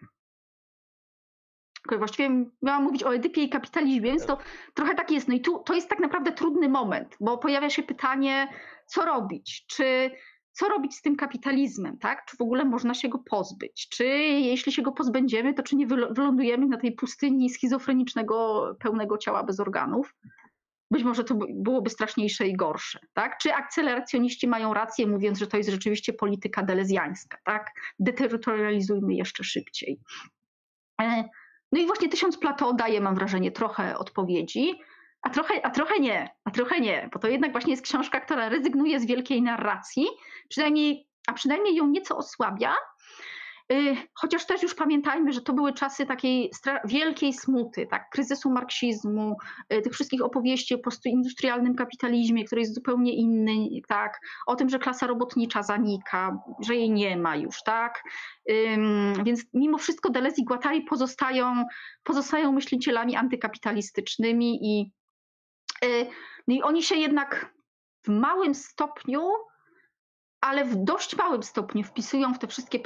Właściwie 1.98 2.46
miałam 2.62 2.84
mówić 2.84 3.04
o 3.04 3.16
Edypie 3.16 3.44
i 3.44 3.50
kapitalizmie, 3.50 4.02
więc 4.02 4.26
to 4.26 4.38
trochę 4.74 4.96
tak 4.96 5.12
jest. 5.12 5.28
No 5.28 5.34
i 5.34 5.42
tu 5.42 5.60
to 5.60 5.74
jest 5.74 5.90
tak 5.90 6.00
naprawdę 6.00 6.32
trudny 6.32 6.70
moment, 6.70 7.16
bo 7.20 7.38
pojawia 7.38 7.70
się 7.70 7.84
pytanie, 7.84 8.54
co 8.86 9.06
robić? 9.06 9.66
Czy 9.68 10.12
co 10.58 10.70
robić 10.70 10.96
z 10.96 11.02
tym 11.02 11.16
kapitalizmem, 11.16 11.98
tak? 11.98 12.26
Czy 12.26 12.38
w 12.38 12.42
ogóle 12.42 12.66
można 12.66 12.94
się 12.94 13.10
go 13.10 13.20
pozbyć? 13.20 13.88
Czy 13.90 14.06
jeśli 14.06 14.72
się 14.72 14.82
go 14.82 14.92
pozbędziemy, 14.92 15.54
to 15.54 15.64
czy 15.64 15.76
nie 15.76 15.88
wylądujemy 15.88 16.68
na 16.68 16.78
tej 16.78 16.92
pustyni 16.92 17.50
schizofrenicznego, 17.50 18.66
pełnego 18.80 19.18
ciała 19.18 19.44
bez 19.44 19.60
organów? 19.60 20.16
Być 20.92 21.04
może 21.04 21.24
to 21.24 21.36
byłoby 21.50 21.90
straszniejsze 21.90 22.48
i 22.48 22.56
gorsze, 22.56 23.00
tak? 23.14 23.38
Czy 23.38 23.54
akceleracjoniści 23.54 24.48
mają 24.48 24.74
rację, 24.74 25.08
mówiąc, 25.08 25.40
że 25.40 25.48
to 25.48 25.58
jest 25.58 25.70
rzeczywiście 25.70 26.14
polityka 26.14 26.64
delezjańska, 26.64 27.38
tak? 27.44 27.72
Deterytorializujmy 28.00 29.14
jeszcze 29.14 29.44
szybciej. 29.44 30.00
E, 31.02 31.24
no 31.72 31.82
i 31.82 31.86
właśnie 31.86 32.10
Tysiąc 32.10 32.38
Plato 32.38 32.74
daje, 32.74 33.02
mam 33.02 33.16
wrażenie, 33.16 33.52
trochę 33.52 33.98
odpowiedzi, 33.98 34.74
a 35.28 35.30
trochę, 35.30 35.66
a 35.66 35.70
trochę 35.70 36.00
nie, 36.00 36.30
a 36.46 36.52
trochę 36.52 36.80
nie, 36.80 37.10
bo 37.14 37.20
to 37.20 37.28
jednak 37.28 37.52
właśnie 37.52 37.72
jest 37.72 37.84
książka, 37.84 38.20
która 38.20 38.50
rezygnuje 38.50 39.00
z 39.00 39.06
wielkiej 39.06 39.42
narracji, 39.42 40.08
przynajmniej, 40.50 41.08
a 41.28 41.34
przynajmniej 41.34 41.76
ją 41.76 41.88
nieco 41.88 42.18
osłabia. 42.18 42.76
Y, 43.74 43.96
chociaż 44.14 44.46
też 44.46 44.64
już 44.64 44.76
pamiętajmy, 44.76 45.34
że 45.34 45.42
to 45.42 45.54
były 45.54 45.74
czasy 45.74 46.06
takiej 46.06 46.52
wielkiej 46.86 47.34
smuty, 47.34 47.88
tak, 47.88 48.10
kryzysu 48.10 48.52
marksizmu, 48.52 49.38
y, 49.74 49.82
tych 49.82 49.94
wszystkich 49.94 50.22
opowieści 50.22 50.76
o 50.76 50.78
postindustrialnym 50.78 51.76
kapitalizmie, 51.76 52.46
który 52.46 52.62
jest 52.62 52.76
zupełnie 52.76 53.14
inny, 53.14 53.82
tak, 53.88 54.20
o 54.46 54.56
tym, 54.56 54.70
że 54.70 54.80
klasa 54.80 55.08
robotnicza 55.08 55.64
zanika, 55.64 56.40
że 56.66 56.76
jej 56.76 56.92
nie 56.92 57.18
ma 57.18 57.36
już, 57.36 57.64
tak. 57.64 58.04
Więc 59.24 59.46
mimo 59.54 59.78
wszystko 59.78 60.10
Deleuze 60.10 60.42
i 60.42 60.46
Guattari 60.46 60.82
pozostają, 60.82 61.66
pozostają 62.04 62.52
myślicielami 62.52 63.16
antykapitalistycznymi 63.16 64.60
i 64.62 64.92
no 66.48 66.56
i 66.56 66.62
oni 66.62 66.84
się 66.84 66.96
jednak 66.96 67.54
w 68.06 68.10
małym 68.10 68.56
stopniu, 68.56 69.22
ale 70.42 70.66
w 70.66 70.76
dość 70.76 71.18
małym 71.18 71.44
stopniu 71.44 71.84
wpisują 71.84 72.34
w 72.34 72.40
te 72.40 72.48
wszystkie 72.48 72.80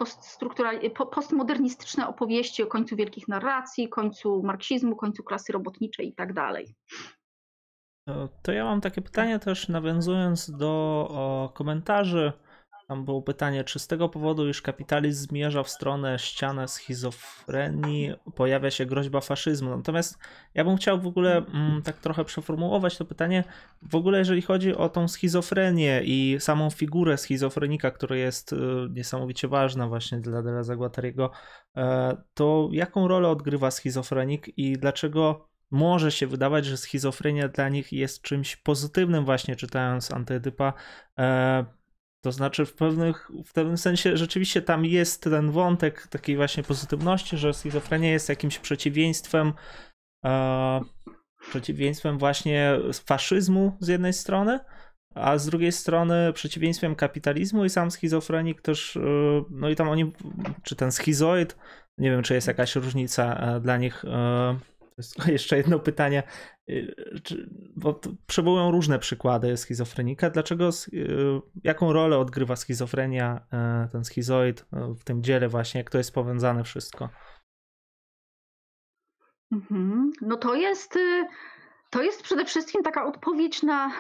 postmodernistyczne 1.12 2.08
opowieści 2.08 2.64
o 2.64 2.68
końcu 2.68 2.96
wielkich 2.96 3.28
narracji, 3.28 3.90
końcu 3.90 4.44
marksizmu, 4.44 4.96
końcu 4.96 5.24
klasy 5.24 5.54
robotniczej 5.54 6.08
i 6.08 6.16
tak 6.16 6.34
dalej. 6.34 6.76
To 8.44 8.52
ja 8.52 8.66
mam 8.66 8.82
takie 8.82 9.02
pytanie 9.02 9.40
też 9.40 9.70
nawiązując 9.70 10.52
do 10.58 11.52
komentarzy 11.54 12.34
tam 12.92 13.06
było 13.06 13.22
pytanie, 13.22 13.64
czy 13.64 13.80
z 13.80 13.88
tego 13.88 14.10
powodu, 14.10 14.50
iż 14.50 14.62
kapitalizm 14.62 15.28
zmierza 15.28 15.64
w 15.64 15.70
stronę 15.70 16.20
ścianę 16.20 16.68
schizofrenii, 16.68 18.14
pojawia 18.36 18.72
się 18.72 18.86
groźba 18.86 19.22
faszyzmu. 19.22 19.78
Natomiast 19.78 20.18
ja 20.54 20.64
bym 20.64 20.78
chciał 20.78 21.02
w 21.02 21.08
ogóle 21.08 21.38
mm, 21.38 21.82
tak 21.82 21.98
trochę 21.98 22.26
przeformułować 22.26 22.98
to 22.98 23.06
pytanie. 23.06 23.44
W 23.82 23.96
ogóle, 23.96 24.18
jeżeli 24.20 24.42
chodzi 24.42 24.76
o 24.76 24.90
tą 24.90 25.08
schizofrenię 25.08 26.02
i 26.04 26.38
samą 26.40 26.70
figurę 26.70 27.18
schizofrenika, 27.18 27.92
która 27.92 28.16
jest 28.16 28.54
y, 28.54 28.58
niesamowicie 28.90 29.48
ważna 29.48 29.88
właśnie 29.88 30.20
dla 30.20 30.42
Deleza 30.42 30.76
Guattariego, 30.76 31.32
e, 31.78 32.18
to 32.34 32.70
jaką 32.72 33.08
rolę 33.08 33.30
odgrywa 33.30 33.72
schizofrenik 33.72 34.58
i 34.58 34.78
dlaczego 34.78 35.50
może 35.72 36.12
się 36.12 36.28
wydawać, 36.28 36.66
że 36.66 36.78
schizofrenia 36.78 37.48
dla 37.48 37.70
nich 37.70 37.92
jest 37.92 38.22
czymś 38.22 38.56
pozytywnym, 38.56 39.26
właśnie 39.26 39.56
czytając 39.56 40.12
Antyedypa. 40.12 40.74
E, 41.20 41.81
to 42.22 42.32
znaczy 42.32 42.66
w, 42.66 42.74
pewnych, 42.74 43.32
w 43.46 43.54
pewnym 43.54 43.78
sensie 43.78 44.18
rzeczywiście 44.18 44.62
tam 44.62 44.86
jest 44.86 45.24
ten 45.24 45.52
wątek 45.52 46.08
takiej 46.08 46.36
właśnie 46.36 46.64
pozytywności, 46.64 47.38
że 47.38 47.54
schizofrenia 47.54 48.12
jest 48.12 48.30
jakimś 48.30 48.60
przeciwieństwem 48.60 49.54
e, 50.26 50.82
przeciwieństwem 51.50 52.18
właśnie 52.18 52.80
faszyzmu 53.06 53.78
z 53.80 53.88
jednej 53.88 54.14
strony, 54.14 54.60
a 55.16 55.38
z 55.38 55.46
drugiej 55.46 55.72
strony 55.72 56.34
przeciwieństwem 56.34 56.96
kapitalizmu 56.96 57.66
i 57.66 57.70
sam 57.70 57.92
schizofrenik 57.92 58.62
też, 58.62 58.98
e, 58.98 59.02
no 59.50 59.70
i 59.70 59.76
tam 59.76 59.90
oni, 59.90 60.12
czy 60.64 60.76
ten 60.76 60.92
schizoid 60.92 61.58
Nie 61.98 62.12
wiem, 62.12 62.24
czy 62.24 62.34
jest 62.34 62.48
jakaś 62.48 62.76
różnica 62.76 63.60
dla 63.60 63.78
nich. 63.78 64.04
Jeszcze 65.28 65.58
jedno 65.58 65.80
pytanie. 65.80 66.24
Bo 67.76 68.00
przywołują 68.28 68.72
różne 68.72 69.00
przykłady 69.00 69.58
schizofrenika. 69.58 70.30
Dlaczego, 70.30 70.70
jaką 71.64 71.94
rolę 71.94 72.18
odgrywa 72.18 72.56
schizofrenia, 72.56 73.48
ten 73.92 74.06
schizoid 74.06 74.66
w 74.72 75.04
tym 75.04 75.24
dziele 75.24 75.50
właśnie, 75.50 75.78
jak 75.78 75.90
to 75.90 75.98
jest 75.98 76.14
powiązane 76.14 76.64
wszystko? 76.64 77.10
Mhm. 79.52 80.12
No 80.22 80.38
to 80.38 80.56
jest, 80.56 80.96
y, 80.96 81.28
to 81.90 82.02
jest 82.02 82.24
przede 82.24 82.46
wszystkim 82.46 82.84
taka 82.84 83.06
odpowiedź 83.06 83.64
na, 83.64 83.92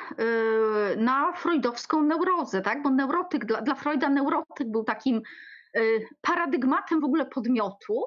y, 0.92 0.98
na 0.98 1.34
freudowską 1.34 2.04
neurozę, 2.04 2.62
tak? 2.62 2.84
Bo 2.84 2.90
neurotyk, 2.90 3.46
dla, 3.46 3.62
dla 3.62 3.76
Freuda 3.76 4.10
neurotyk 4.10 4.72
był 4.72 4.84
takim 4.84 5.22
y, 5.78 6.06
paradygmatem 6.22 7.02
w 7.02 7.04
ogóle 7.04 7.26
podmiotu 7.26 8.04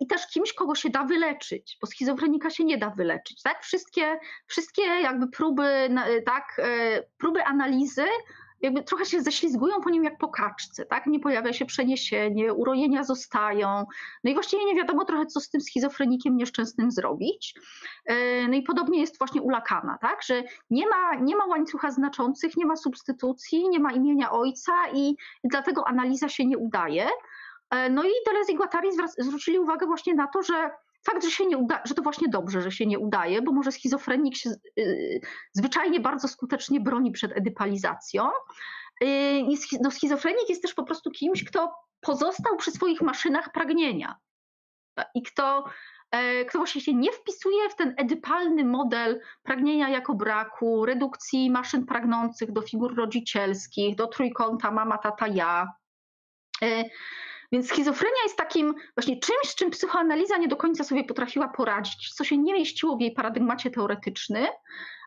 i 0.00 0.06
też 0.06 0.26
kimś, 0.26 0.52
kogo 0.52 0.74
się 0.74 0.90
da 0.90 1.04
wyleczyć, 1.04 1.78
bo 1.80 1.86
schizofrenika 1.86 2.50
się 2.50 2.64
nie 2.64 2.78
da 2.78 2.90
wyleczyć, 2.90 3.42
tak? 3.42 3.62
Wszystkie, 3.62 4.18
wszystkie 4.46 4.82
jakby 4.82 5.28
próby, 5.28 5.88
tak, 6.24 6.60
próby 7.18 7.44
analizy 7.44 8.04
jakby 8.60 8.82
trochę 8.82 9.06
się 9.06 9.22
ześlizgują 9.22 9.80
po 9.80 9.90
nim 9.90 10.04
jak 10.04 10.18
po 10.18 10.28
kaczce, 10.28 10.86
tak? 10.86 11.06
Nie 11.06 11.20
pojawia 11.20 11.52
się 11.52 11.66
przeniesienie, 11.66 12.54
urojenia 12.54 13.04
zostają. 13.04 13.86
No 14.24 14.30
i 14.30 14.34
właściwie 14.34 14.64
nie 14.64 14.74
wiadomo 14.74 15.04
trochę, 15.04 15.26
co 15.26 15.40
z 15.40 15.50
tym 15.50 15.60
schizofrenikiem 15.60 16.36
nieszczęsnym 16.36 16.90
zrobić. 16.90 17.54
E, 18.06 18.48
no 18.48 18.54
i 18.54 18.62
podobnie 18.62 19.00
jest 19.00 19.18
właśnie 19.18 19.42
u 19.42 19.50
Lakana, 19.50 19.98
tak? 20.00 20.22
Że 20.22 20.42
nie 20.70 20.86
ma, 20.88 21.14
nie 21.14 21.36
ma 21.36 21.46
łańcucha 21.46 21.90
znaczących, 21.90 22.56
nie 22.56 22.66
ma 22.66 22.76
substytucji, 22.76 23.68
nie 23.68 23.80
ma 23.80 23.92
imienia 23.92 24.30
ojca 24.30 24.72
i 24.94 25.16
dlatego 25.44 25.88
analiza 25.88 26.28
się 26.28 26.46
nie 26.46 26.58
udaje. 26.58 27.08
E, 27.70 27.90
no 27.90 28.04
i 28.04 28.12
Deleuze 28.26 28.52
i 28.52 28.56
Guattari 28.56 28.88
zwrócili 29.18 29.58
uwagę 29.58 29.86
właśnie 29.86 30.14
na 30.14 30.26
to, 30.26 30.42
że 30.42 30.70
fakt, 31.06 31.24
że 31.24 31.30
się 31.30 31.46
nie 31.46 31.58
uda, 31.58 31.82
że 31.84 31.94
to 31.94 32.02
właśnie 32.02 32.28
dobrze, 32.28 32.62
że 32.62 32.72
się 32.72 32.86
nie 32.86 32.98
udaje, 32.98 33.42
bo 33.42 33.52
może 33.52 33.72
schizofrenik 33.72 34.36
się 34.36 34.50
yy, 34.76 35.20
zwyczajnie 35.52 36.00
bardzo 36.00 36.28
skutecznie 36.28 36.80
broni 36.80 37.12
przed 37.12 37.32
edypalizacją. 37.36 38.28
Yy, 39.00 39.42
no, 39.80 39.90
schizofrenik 39.90 40.48
jest 40.48 40.62
też 40.62 40.74
po 40.74 40.84
prostu 40.84 41.10
kimś, 41.10 41.44
kto 41.44 41.74
pozostał 42.00 42.56
przy 42.56 42.70
swoich 42.70 43.00
maszynach 43.00 43.52
pragnienia 43.52 44.16
i 45.14 45.22
kto, 45.22 45.64
yy, 46.14 46.44
kto 46.44 46.58
właśnie 46.58 46.80
się 46.80 46.94
nie 46.94 47.12
wpisuje 47.12 47.70
w 47.70 47.76
ten 47.76 47.94
edypalny 47.96 48.64
model 48.64 49.20
pragnienia 49.42 49.88
jako 49.88 50.14
braku, 50.14 50.86
redukcji 50.86 51.50
maszyn 51.50 51.86
pragnących 51.86 52.52
do 52.52 52.62
figur 52.62 52.96
rodzicielskich, 52.96 53.96
do 53.96 54.06
trójkąta 54.06 54.70
mama, 54.70 54.98
tata, 54.98 55.26
ja. 55.26 55.72
Y, 56.62 56.84
więc 57.52 57.68
schizofrenia 57.68 58.22
jest 58.24 58.36
takim 58.36 58.74
właśnie 58.94 59.20
czymś, 59.20 59.50
z 59.50 59.54
czym 59.54 59.70
psychoanaliza 59.70 60.36
nie 60.36 60.48
do 60.48 60.56
końca 60.56 60.84
sobie 60.84 61.04
potrafiła 61.04 61.48
poradzić, 61.48 62.14
co 62.14 62.24
się 62.24 62.38
nie 62.38 62.54
mieściło 62.54 62.96
w 62.96 63.00
jej 63.00 63.12
paradygmacie 63.12 63.70
teoretycznym. 63.70 64.46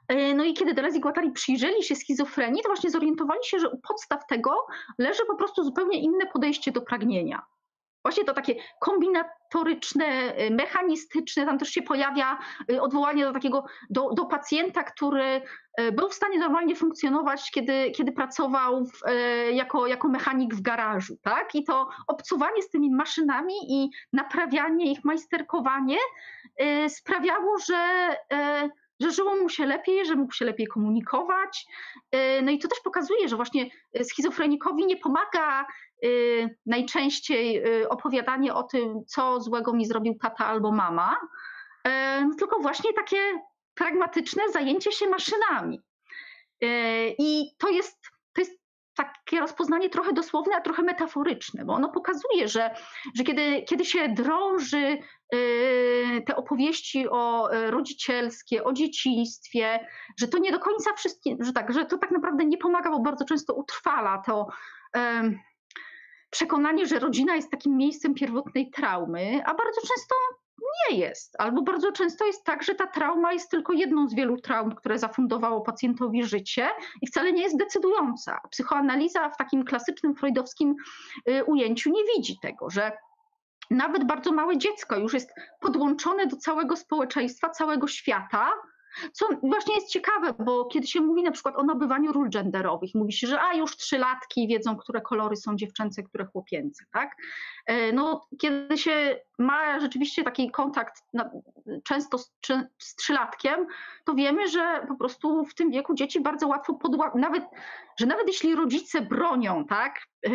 E, 0.08 0.34
no 0.34 0.44
i 0.44 0.54
kiedy 0.54 0.74
Deleuze 0.74 0.98
i 0.98 1.02
Guattari 1.02 1.32
przyjrzeli 1.32 1.84
się 1.84 1.96
schizofrenii, 1.96 2.64
to 2.64 2.70
właśnie 2.70 2.90
zorientowali 2.90 3.40
się, 3.44 3.60
że 3.60 3.70
u 3.70 3.78
podstaw 3.78 4.28
tego 4.28 4.68
leży 4.98 5.26
po 5.28 5.36
prostu 5.36 5.64
zupełnie 5.64 6.02
inne 6.02 6.26
podejście 6.34 6.72
do 6.72 6.82
pragnienia. 6.82 7.46
Właśnie 8.04 8.24
to 8.24 8.34
takie 8.34 8.56
kombinatoryczne, 8.80 10.06
y, 10.40 10.52
mechanistyczne, 10.52 11.46
tam 11.46 11.58
też 11.58 11.70
się 11.70 11.82
pojawia 11.82 12.38
y, 12.72 12.82
odwołanie 12.82 13.26
do 13.26 13.34
takiego, 13.34 13.66
do, 13.90 14.10
do 14.14 14.26
pacjenta, 14.26 14.84
który 14.84 15.42
y, 15.82 15.92
był 15.92 16.10
w 16.10 16.14
stanie 16.14 16.40
normalnie 16.40 16.76
funkcjonować, 16.76 17.52
kiedy, 17.52 17.92
kiedy 17.92 18.12
pracował 18.12 18.86
w, 18.86 19.02
jako, 19.52 19.88
jako 19.88 20.08
mechanik 20.08 20.56
w 20.56 20.62
garażu, 20.62 21.18
tak? 21.22 21.56
I 21.56 21.64
to 21.64 21.90
obcuwanie 22.08 22.62
z 22.62 22.70
tymi 22.70 22.92
maszynami 22.92 23.54
i 23.68 23.90
naprawianie 24.14 24.92
ich, 24.92 25.04
majsterkowanie 25.06 25.98
sprawiało, 26.88 27.58
że 27.58 28.10
że 29.00 29.12
żyło 29.12 29.36
mu 29.36 29.50
się 29.50 29.66
lepiej, 29.66 30.06
że 30.06 30.16
mógł 30.16 30.34
się 30.34 30.46
lepiej 30.46 30.68
komunikować. 30.68 31.66
No 32.44 32.52
i 32.52 32.60
to 32.60 32.68
też 32.68 32.80
pokazuje, 32.80 33.30
że 33.30 33.36
właśnie 33.36 33.70
schizofrenikowi 34.04 34.86
nie 34.86 34.98
pomaga 34.98 35.66
najczęściej 36.66 37.68
y, 37.82 37.90
opowiadanie 37.90 38.54
o 38.54 38.64
tym, 38.64 39.06
co 39.08 39.42
złego 39.42 39.74
mi 39.74 39.86
zrobił 39.86 40.16
tata 40.22 40.46
albo 40.46 40.72
mama, 40.72 41.18
y, 41.88 41.92
tylko 42.40 42.60
właśnie 42.60 42.94
takie 42.94 43.18
pragmatyczne 43.76 44.44
zajęcie 44.54 44.92
się 44.92 45.10
maszynami. 45.10 45.82
I 47.20 47.56
to 47.58 47.70
jest, 47.70 47.98
to 48.34 48.42
jest 48.42 48.60
takie 48.96 49.40
rozpoznanie 49.40 49.90
trochę 49.90 50.14
dosłowne, 50.14 50.56
a 50.56 50.62
trochę 50.62 50.84
metaforyczne, 50.84 51.66
bo 51.66 51.74
ono 51.74 51.90
pokazuje, 51.90 52.48
że, 52.48 52.76
że 53.16 53.24
kiedy, 53.24 53.64
kiedy 53.64 53.86
się 53.86 54.10
drąży 54.10 54.98
te 56.26 56.36
opowieści 56.36 57.10
o 57.10 57.50
rodzicielskie, 57.52 58.64
o 58.64 58.74
dzieciństwie, 58.74 59.88
że 60.20 60.28
to 60.28 60.38
nie 60.38 60.52
do 60.52 60.60
końca 60.60 60.94
wszystkie, 60.94 61.36
że 61.40 61.54
tak, 61.54 61.74
że 61.74 61.86
to 61.86 61.98
tak 61.98 62.12
naprawdę 62.12 62.46
nie 62.46 62.58
pomaga, 62.58 62.90
bo 62.90 63.00
bardzo 63.00 63.26
często 63.26 63.54
utrwala 63.54 64.24
to 64.26 64.48
przekonanie, 66.30 66.86
że 66.86 67.00
rodzina 67.00 67.36
jest 67.36 67.52
takim 67.52 67.78
miejscem 67.78 68.14
pierwotnej 68.14 68.70
traumy, 68.70 69.42
a 69.46 69.54
bardzo 69.54 69.82
często 69.82 70.16
nie 70.90 70.98
jest. 70.98 71.36
Albo 71.40 71.62
bardzo 71.62 71.92
często 71.92 72.26
jest 72.26 72.44
tak, 72.44 72.64
że 72.64 72.76
ta 72.76 72.88
trauma 72.88 73.34
jest 73.34 73.52
tylko 73.52 73.74
jedną 73.74 74.08
z 74.08 74.16
wielu 74.16 74.42
traum, 74.42 74.76
które 74.76 75.00
zafundowało 75.00 75.62
pacjentowi 75.62 76.24
życie 76.24 76.70
i 77.02 77.08
wcale 77.08 77.34
nie 77.34 77.44
jest 77.44 77.58
decydująca. 77.58 78.40
Psychoanaliza 78.52 79.30
w 79.30 79.38
takim 79.38 79.64
klasycznym 79.66 80.16
freudowskim 80.16 80.76
y, 81.30 81.44
ujęciu 81.46 81.90
nie 81.90 82.02
widzi 82.16 82.40
tego, 82.42 82.70
że 82.70 82.92
nawet 83.70 84.08
bardzo 84.08 84.32
małe 84.32 84.58
dziecko 84.58 84.98
już 84.98 85.14
jest 85.14 85.34
podłączone 85.60 86.28
do 86.28 86.36
całego 86.36 86.76
społeczeństwa, 86.76 87.50
całego 87.50 87.88
świata, 87.88 88.52
co 89.14 89.28
właśnie 89.44 89.76
jest 89.76 89.88
ciekawe, 89.88 90.34
bo 90.46 90.66
kiedy 90.66 90.88
się 90.88 91.02
mówi 91.02 91.24
na 91.24 91.32
przykład 91.32 91.56
o 91.58 91.64
nabywaniu 91.64 92.14
ról 92.14 92.30
genderowych, 92.30 92.96
mówi 92.96 93.14
się, 93.14 93.28
że 93.28 93.42
a 93.42 93.54
już 93.54 93.78
trzylatki 93.78 94.48
wiedzą, 94.48 94.78
które 94.78 95.02
kolory 95.02 95.36
są 95.36 95.56
dziewczęce, 95.56 96.04
które 96.04 96.26
chłopięce, 96.26 96.86
tak? 96.92 97.16
E, 97.66 97.92
no, 97.94 98.28
kiedy 98.40 98.78
się 98.78 99.20
ma 99.40 99.80
rzeczywiście 99.80 100.24
taki 100.24 100.52
kontakt 100.52 101.04
często 101.84 102.18
z, 102.18 102.32
z 102.78 102.96
trzylatkiem, 102.96 103.68
to 104.06 104.14
wiemy, 104.14 104.48
że 104.48 104.86
po 104.88 104.96
prostu 104.96 105.46
w 105.46 105.56
tym 105.56 105.72
wieku 105.72 105.94
dzieci 105.94 106.22
bardzo 106.22 106.48
łatwo 106.48 106.74
podła, 106.74 107.12
nawet, 107.16 107.44
że 108.00 108.06
nawet 108.06 108.28
jeśli 108.28 108.56
rodzice 108.56 109.02
bronią, 109.02 109.66
tak, 109.66 110.00
e, 110.26 110.30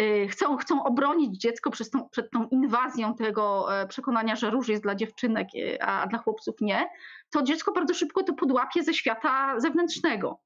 e, 0.00 0.28
chcą, 0.28 0.56
chcą 0.56 0.84
obronić 0.84 1.40
dziecko 1.40 1.70
przed 1.70 1.90
tą, 1.90 2.08
przed 2.08 2.30
tą 2.30 2.48
inwazją 2.48 3.14
tego 3.14 3.68
przekonania, 3.88 4.36
że 4.36 4.50
róż 4.50 4.68
jest 4.68 4.82
dla 4.82 4.94
dziewczynek, 4.94 5.48
a 5.80 6.06
dla 6.06 6.18
chłopców 6.18 6.54
nie, 6.60 6.88
to 7.30 7.42
dziecko 7.42 7.72
bardzo 7.72 7.94
szybko 7.94 8.22
to 8.22 8.34
podłapie 8.34 8.82
ze 8.82 8.94
świata 8.94 9.60
zewnętrznego. 9.60 10.40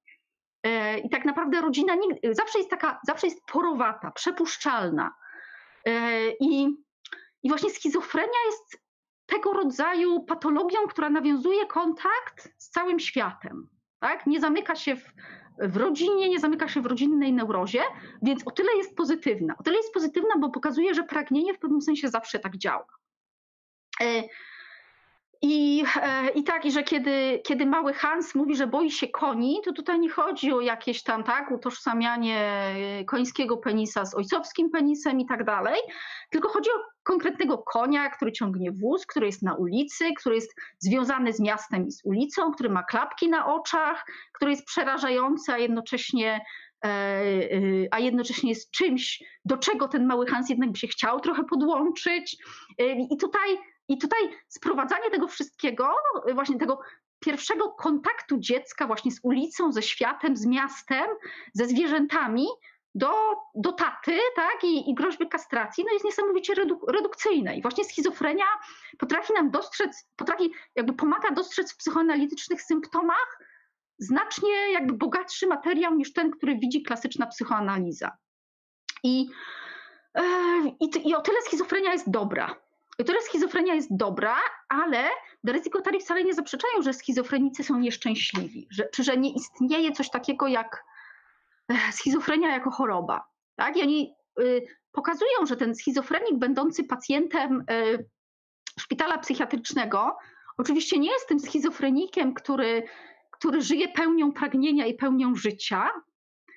I 1.04 1.10
tak 1.10 1.24
naprawdę 1.24 1.60
rodzina 1.60 1.94
nigdy, 1.94 2.34
zawsze 2.34 2.58
jest 2.58 2.70
taka, 2.70 3.00
zawsze 3.06 3.26
jest 3.26 3.46
porowata, 3.46 4.10
przepuszczalna. 4.10 5.14
I 6.40 6.76
i 7.42 7.48
właśnie 7.48 7.70
schizofrenia 7.70 8.38
jest 8.46 8.82
tego 9.26 9.52
rodzaju 9.52 10.24
patologią, 10.24 10.78
która 10.88 11.10
nawiązuje 11.10 11.66
kontakt 11.66 12.54
z 12.58 12.70
całym 12.70 13.00
światem. 13.00 13.68
Tak? 14.00 14.26
Nie 14.26 14.40
zamyka 14.40 14.76
się 14.76 14.96
w, 14.96 15.04
w 15.58 15.76
rodzinie, 15.76 16.28
nie 16.28 16.40
zamyka 16.40 16.68
się 16.68 16.82
w 16.82 16.86
rodzinnej 16.86 17.32
neurozie, 17.32 17.82
więc 18.22 18.46
o 18.46 18.50
tyle 18.50 18.72
jest 18.76 18.96
pozytywna. 18.96 19.54
O 19.58 19.62
tyle 19.62 19.76
jest 19.76 19.94
pozytywna, 19.94 20.34
bo 20.38 20.50
pokazuje, 20.50 20.94
że 20.94 21.02
pragnienie 21.04 21.54
w 21.54 21.58
pewnym 21.58 21.80
sensie 21.80 22.08
zawsze 22.08 22.38
tak 22.38 22.56
działa. 22.56 22.86
E, 25.42 25.46
i, 25.46 25.84
e, 26.02 26.30
I 26.30 26.44
tak, 26.44 26.64
i 26.64 26.72
że 26.72 26.82
kiedy, 26.82 27.40
kiedy 27.44 27.66
mały 27.66 27.92
Hans 27.92 28.34
mówi, 28.34 28.56
że 28.56 28.66
boi 28.66 28.90
się 28.90 29.08
koni, 29.08 29.60
to 29.64 29.72
tutaj 29.72 30.00
nie 30.00 30.10
chodzi 30.10 30.52
o 30.52 30.60
jakieś 30.60 31.02
tam 31.02 31.24
tak 31.24 31.50
utożsamianie 31.50 32.64
końskiego 33.06 33.56
penisa 33.56 34.06
z 34.06 34.14
ojcowskim 34.14 34.70
penisem 34.70 35.20
i 35.20 35.26
tak 35.26 35.44
dalej, 35.44 35.80
tylko 36.30 36.48
chodzi 36.48 36.70
o 36.70 37.02
konkretnego 37.02 37.58
konia, 37.58 38.10
który 38.10 38.32
ciągnie 38.32 38.72
wóz, 38.72 39.06
który 39.06 39.26
jest 39.26 39.42
na 39.42 39.54
ulicy, 39.54 40.04
który 40.18 40.34
jest 40.34 40.54
związany 40.78 41.32
z 41.32 41.40
miastem 41.40 41.86
i 41.86 41.92
z 41.92 42.04
ulicą, 42.04 42.52
który 42.52 42.70
ma 42.70 42.82
klapki 42.82 43.28
na 43.28 43.54
oczach, 43.54 44.04
który 44.32 44.50
jest 44.50 44.66
przerażający, 44.66 45.52
a 45.52 45.58
jednocześnie 45.58 46.40
e, 46.84 46.88
e, 46.88 47.50
a 47.90 47.98
jednocześnie 47.98 48.48
jest 48.48 48.70
czymś, 48.70 49.22
do 49.44 49.56
czego 49.56 49.88
ten 49.88 50.06
mały 50.06 50.26
Hans 50.26 50.50
jednak 50.50 50.72
by 50.72 50.78
się 50.78 50.88
chciał 50.88 51.20
trochę 51.20 51.44
podłączyć. 51.44 52.36
I 53.10 53.16
tutaj 53.16 53.58
i 53.90 53.98
tutaj 53.98 54.20
sprowadzanie 54.48 55.10
tego 55.10 55.28
wszystkiego, 55.28 55.94
właśnie 56.34 56.58
tego 56.58 56.80
pierwszego 57.20 57.68
kontaktu 57.68 58.38
dziecka 58.38 58.86
właśnie 58.86 59.12
z 59.12 59.20
ulicą, 59.22 59.72
ze 59.72 59.82
światem, 59.82 60.36
z 60.36 60.46
miastem, 60.46 61.06
ze 61.54 61.66
zwierzętami 61.66 62.46
do, 62.94 63.12
do 63.54 63.72
taty, 63.72 64.18
tak, 64.36 64.64
i, 64.64 64.90
i 64.90 64.94
groźby 64.94 65.28
kastracji, 65.28 65.84
no 65.84 65.92
jest 65.92 66.04
niesamowicie 66.04 66.54
reduk 66.54 66.92
redukcyjne. 66.92 67.56
I 67.56 67.62
właśnie 67.62 67.84
schizofrenia 67.84 68.44
potrafi 68.98 69.32
nam 69.32 69.50
dostrzec, 69.50 70.08
potrafi, 70.16 70.52
jakby 70.74 70.92
pomaga 70.92 71.30
dostrzec 71.30 71.72
w 71.72 71.76
psychoanalitycznych 71.76 72.62
symptomach 72.62 73.38
znacznie 73.98 74.72
jakby 74.72 74.92
bogatszy 74.92 75.46
materiał 75.46 75.94
niż 75.94 76.12
ten, 76.12 76.30
który 76.30 76.56
widzi 76.56 76.82
klasyczna 76.82 77.26
psychoanaliza. 77.26 78.16
I 79.02 79.28
I, 80.80 81.08
I 81.08 81.14
o 81.14 81.20
tyle 81.20 81.42
schizofrenia 81.42 81.92
jest 81.92 82.10
dobra. 82.10 82.56
I 83.00 83.04
tyle 83.04 83.22
schizofrenia 83.22 83.74
jest 83.74 83.96
dobra, 83.96 84.36
ale 84.68 85.08
Derezy 85.44 85.70
Guattari 85.70 86.00
wcale 86.00 86.24
nie 86.24 86.34
zaprzeczają, 86.34 86.82
że 86.82 86.92
schizofrenicy 86.92 87.64
są 87.64 87.78
nieszczęśliwi, 87.78 88.68
że, 88.70 88.88
czy 88.92 89.04
że 89.04 89.16
nie 89.16 89.34
istnieje 89.34 89.92
coś 89.92 90.10
takiego 90.10 90.46
jak 90.46 90.84
schizofrenia 91.98 92.50
jako 92.50 92.70
choroba. 92.70 93.28
Tak? 93.56 93.76
I 93.76 93.82
oni 93.82 94.14
y, 94.40 94.66
pokazują, 94.92 95.46
że 95.46 95.56
ten 95.56 95.74
schizofrenik 95.74 96.38
będący 96.38 96.84
pacjentem 96.84 97.64
y, 97.70 98.08
szpitala 98.80 99.18
psychiatrycznego 99.18 100.16
oczywiście 100.58 100.98
nie 100.98 101.12
jest 101.12 101.28
tym 101.28 101.40
schizofrenikiem, 101.40 102.34
który, 102.34 102.82
który 103.30 103.62
żyje 103.62 103.88
pełnią 103.88 104.32
pragnienia 104.32 104.86
i 104.86 104.94
pełnią 104.94 105.34
życia, 105.34 105.90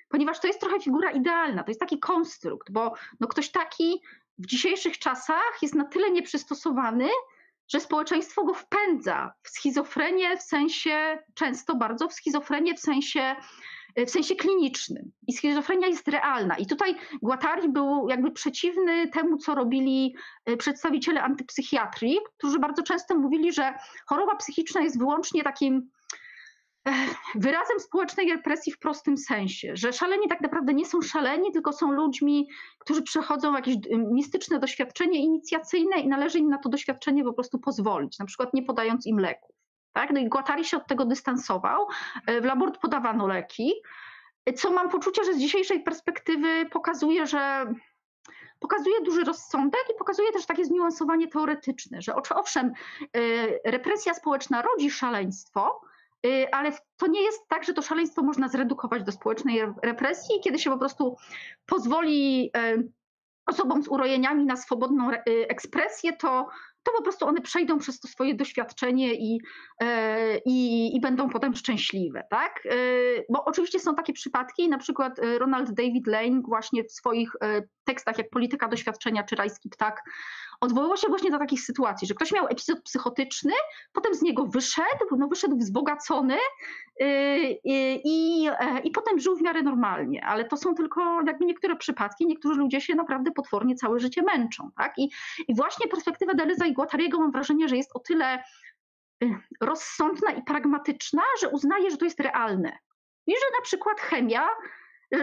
ponieważ 0.08 0.40
to 0.40 0.46
jest 0.46 0.60
trochę 0.60 0.80
figura 0.80 1.10
idealna, 1.10 1.62
to 1.62 1.70
jest 1.70 1.80
taki 1.80 1.98
konstrukt, 1.98 2.72
bo 2.72 2.94
no 3.20 3.28
ktoś 3.28 3.50
taki 3.50 4.02
w 4.38 4.46
dzisiejszych 4.46 4.98
czasach 4.98 5.58
jest 5.62 5.74
na 5.74 5.84
tyle 5.84 6.10
nieprzystosowany, 6.10 7.08
że 7.68 7.80
społeczeństwo 7.80 8.44
go 8.44 8.54
wpędza 8.54 9.32
w 9.42 9.48
schizofrenię 9.48 10.36
w 10.36 10.42
sensie, 10.42 11.18
często 11.34 11.76
bardzo 11.76 12.08
w 12.08 12.12
schizofrenię 12.12 12.74
w 12.74 12.80
sensie 12.80 13.36
w 14.06 14.10
sensie 14.10 14.36
klinicznym. 14.36 15.12
I 15.26 15.32
schizofrenia 15.32 15.86
jest 15.86 16.08
realna. 16.08 16.56
I 16.56 16.66
tutaj 16.66 16.94
Guattari 17.22 17.68
był 17.68 18.08
jakby 18.08 18.30
przeciwny 18.30 19.08
temu, 19.08 19.36
co 19.36 19.54
robili 19.54 20.14
e, 20.44 20.56
przedstawiciele 20.56 21.22
antypsychiatrii, 21.22 22.18
którzy 22.38 22.58
bardzo 22.58 22.82
często 22.82 23.14
mówili, 23.14 23.52
że 23.52 23.74
choroba 24.06 24.36
psychiczna 24.36 24.80
jest 24.80 24.98
wyłącznie 24.98 25.42
takim 25.42 25.90
wyrazem 27.34 27.80
społecznej 27.80 28.30
represji 28.30 28.72
w 28.72 28.78
prostym 28.78 29.16
sensie, 29.16 29.76
że 29.76 29.92
szaleni 29.92 30.28
tak 30.28 30.40
naprawdę 30.40 30.74
nie 30.74 30.86
są 30.86 31.02
szaleni, 31.02 31.52
tylko 31.52 31.72
są 31.72 31.92
ludźmi, 31.92 32.48
którzy 32.78 33.02
przechodzą 33.02 33.54
jakieś 33.54 33.76
mistyczne 33.90 34.58
doświadczenie 34.58 35.18
inicjacyjne 35.18 36.00
i 36.00 36.08
należy 36.08 36.38
im 36.38 36.48
na 36.48 36.58
to 36.58 36.68
doświadczenie 36.68 37.24
po 37.24 37.32
prostu 37.32 37.58
pozwolić, 37.58 38.18
na 38.18 38.24
przykład 38.24 38.54
nie 38.54 38.62
podając 38.62 39.06
im 39.06 39.18
leków. 39.18 39.56
Tak? 39.92 40.10
No 40.10 40.20
i 40.20 40.28
Guattari 40.28 40.64
się 40.64 40.76
od 40.76 40.86
tego 40.86 41.04
dystansował. 41.04 41.86
E, 42.26 42.40
w 42.40 42.44
labort 42.44 42.78
podawano 42.78 43.26
leki, 43.26 43.72
co 44.56 44.70
mam 44.70 44.90
poczucie, 44.90 45.24
że 45.24 45.34
z 45.34 45.38
dzisiejszej 45.38 45.82
perspektywy 45.82 46.66
pokazuje, 46.66 47.26
że 47.26 47.72
pokazuje 48.60 49.00
duży 49.00 49.24
rozsądek 49.24 49.80
i 49.94 49.98
pokazuje 49.98 50.32
też 50.32 50.46
takie 50.46 50.64
zniuansowanie 50.64 51.28
teoretyczne, 51.28 52.02
że 52.02 52.14
owszem, 52.34 52.72
represja 53.64 54.14
społeczna 54.14 54.62
rodzi 54.62 54.90
szaleństwo, 54.90 55.80
ale 56.52 56.72
to 56.96 57.06
nie 57.06 57.22
jest 57.22 57.48
tak, 57.48 57.64
że 57.64 57.74
to 57.74 57.82
szaleństwo 57.82 58.22
można 58.22 58.48
zredukować 58.48 59.02
do 59.02 59.12
społecznej 59.12 59.60
represji, 59.82 60.40
kiedy 60.44 60.58
się 60.58 60.70
po 60.70 60.78
prostu 60.78 61.16
pozwoli 61.66 62.50
osobom 63.46 63.82
z 63.82 63.88
urojeniami 63.88 64.44
na 64.44 64.56
swobodną 64.56 65.10
ekspresję, 65.48 66.16
to 66.16 66.48
to 66.84 66.92
po 66.92 67.02
prostu 67.02 67.26
one 67.26 67.40
przejdą 67.40 67.78
przez 67.78 68.00
to 68.00 68.08
swoje 68.08 68.34
doświadczenie 68.34 69.14
i, 69.14 69.40
i, 70.44 70.90
i 70.96 71.00
będą 71.00 71.30
potem 71.30 71.54
szczęśliwe, 71.54 72.24
tak? 72.30 72.68
Bo 73.30 73.44
oczywiście 73.44 73.80
są 73.80 73.94
takie 73.94 74.12
przypadki, 74.12 74.68
na 74.68 74.78
przykład 74.78 75.20
Ronald 75.38 75.72
David 75.72 76.06
Lane 76.06 76.40
właśnie 76.48 76.84
w 76.84 76.92
swoich 76.92 77.32
tekstach 77.84 78.18
jak 78.18 78.30
Polityka 78.30 78.68
Doświadczenia 78.68 79.22
czy 79.22 79.36
Rajski 79.36 79.70
Ptak 79.70 80.02
odwoływał 80.64 80.96
się 80.96 81.08
właśnie 81.08 81.30
do 81.30 81.38
takich 81.38 81.60
sytuacji, 81.60 82.08
że 82.08 82.14
ktoś 82.14 82.32
miał 82.32 82.46
epizod 82.46 82.82
psychotyczny, 82.82 83.52
potem 83.92 84.14
z 84.14 84.22
niego 84.22 84.46
wyszedł, 84.46 85.16
no 85.18 85.28
wyszedł 85.28 85.56
wzbogacony 85.56 86.36
yy, 87.00 87.06
yy, 87.64 88.00
i, 88.04 88.48
e, 88.58 88.80
i 88.80 88.90
potem 88.90 89.18
żył 89.18 89.36
w 89.36 89.42
miarę 89.42 89.62
normalnie, 89.62 90.24
ale 90.24 90.44
to 90.44 90.56
są 90.56 90.74
tylko 90.74 91.22
jakby 91.26 91.44
niektóre 91.44 91.76
przypadki, 91.76 92.26
niektórzy 92.26 92.60
ludzie 92.60 92.80
się 92.80 92.94
naprawdę 92.94 93.30
potwornie 93.30 93.74
całe 93.74 93.98
życie 93.98 94.22
męczą, 94.22 94.70
tak? 94.76 94.98
I, 94.98 95.10
i 95.48 95.54
właśnie 95.54 95.88
perspektywa 95.88 96.34
Deleza 96.34 96.66
i 96.66 96.72
Guattariego 96.72 97.18
mam 97.18 97.32
wrażenie, 97.32 97.68
że 97.68 97.76
jest 97.76 97.90
o 97.94 97.98
tyle 97.98 98.44
y, 99.24 99.34
rozsądna 99.60 100.30
i 100.30 100.42
pragmatyczna, 100.42 101.22
że 101.40 101.48
uznaje, 101.48 101.90
że 101.90 101.96
to 101.96 102.04
jest 102.04 102.20
realne. 102.20 102.78
I 103.26 103.32
że 103.32 103.46
na 103.58 103.62
przykład 103.62 104.00
chemia 104.00 104.48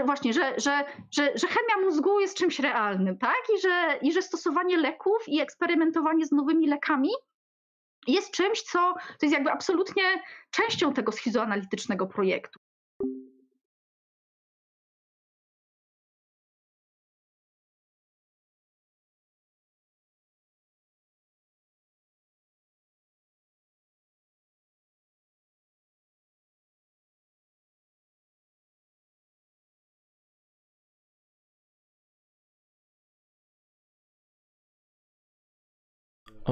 właśnie, 0.05 0.33
że, 0.33 0.53
że, 0.59 0.85
że, 1.11 1.31
że 1.35 1.47
chemia 1.47 1.85
mózgu 1.85 2.19
jest 2.19 2.37
czymś 2.37 2.59
realnym, 2.59 3.17
tak? 3.17 3.41
I 3.57 3.61
że, 3.61 3.97
I 4.01 4.13
że 4.13 4.21
stosowanie 4.21 4.77
leków 4.77 5.17
i 5.27 5.39
eksperymentowanie 5.39 6.25
z 6.25 6.31
nowymi 6.31 6.67
lekami 6.67 7.09
jest 8.07 8.31
czymś, 8.31 8.61
co 8.61 8.93
to 8.93 9.25
jest 9.25 9.33
jakby 9.33 9.51
absolutnie 9.51 10.03
częścią 10.51 10.93
tego 10.93 11.11
schizoanalitycznego 11.11 12.07
projektu. 12.07 12.59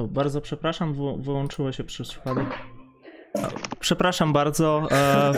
O, 0.00 0.08
bardzo 0.08 0.40
przepraszam, 0.40 0.94
wyłączyło 1.22 1.72
się 1.72 1.84
przez 1.84 2.08
przypadek. 2.08 2.46
Przepraszam 3.80 4.32
bardzo. 4.32 4.88
E, 4.90 5.32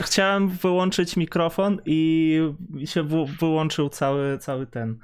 chciałem 0.00 0.48
wyłączyć 0.48 1.16
mikrofon 1.16 1.80
i 1.84 2.40
się 2.84 3.02
wyłączył 3.40 3.88
cały, 3.88 4.38
cały 4.38 4.66
ten 4.66 4.98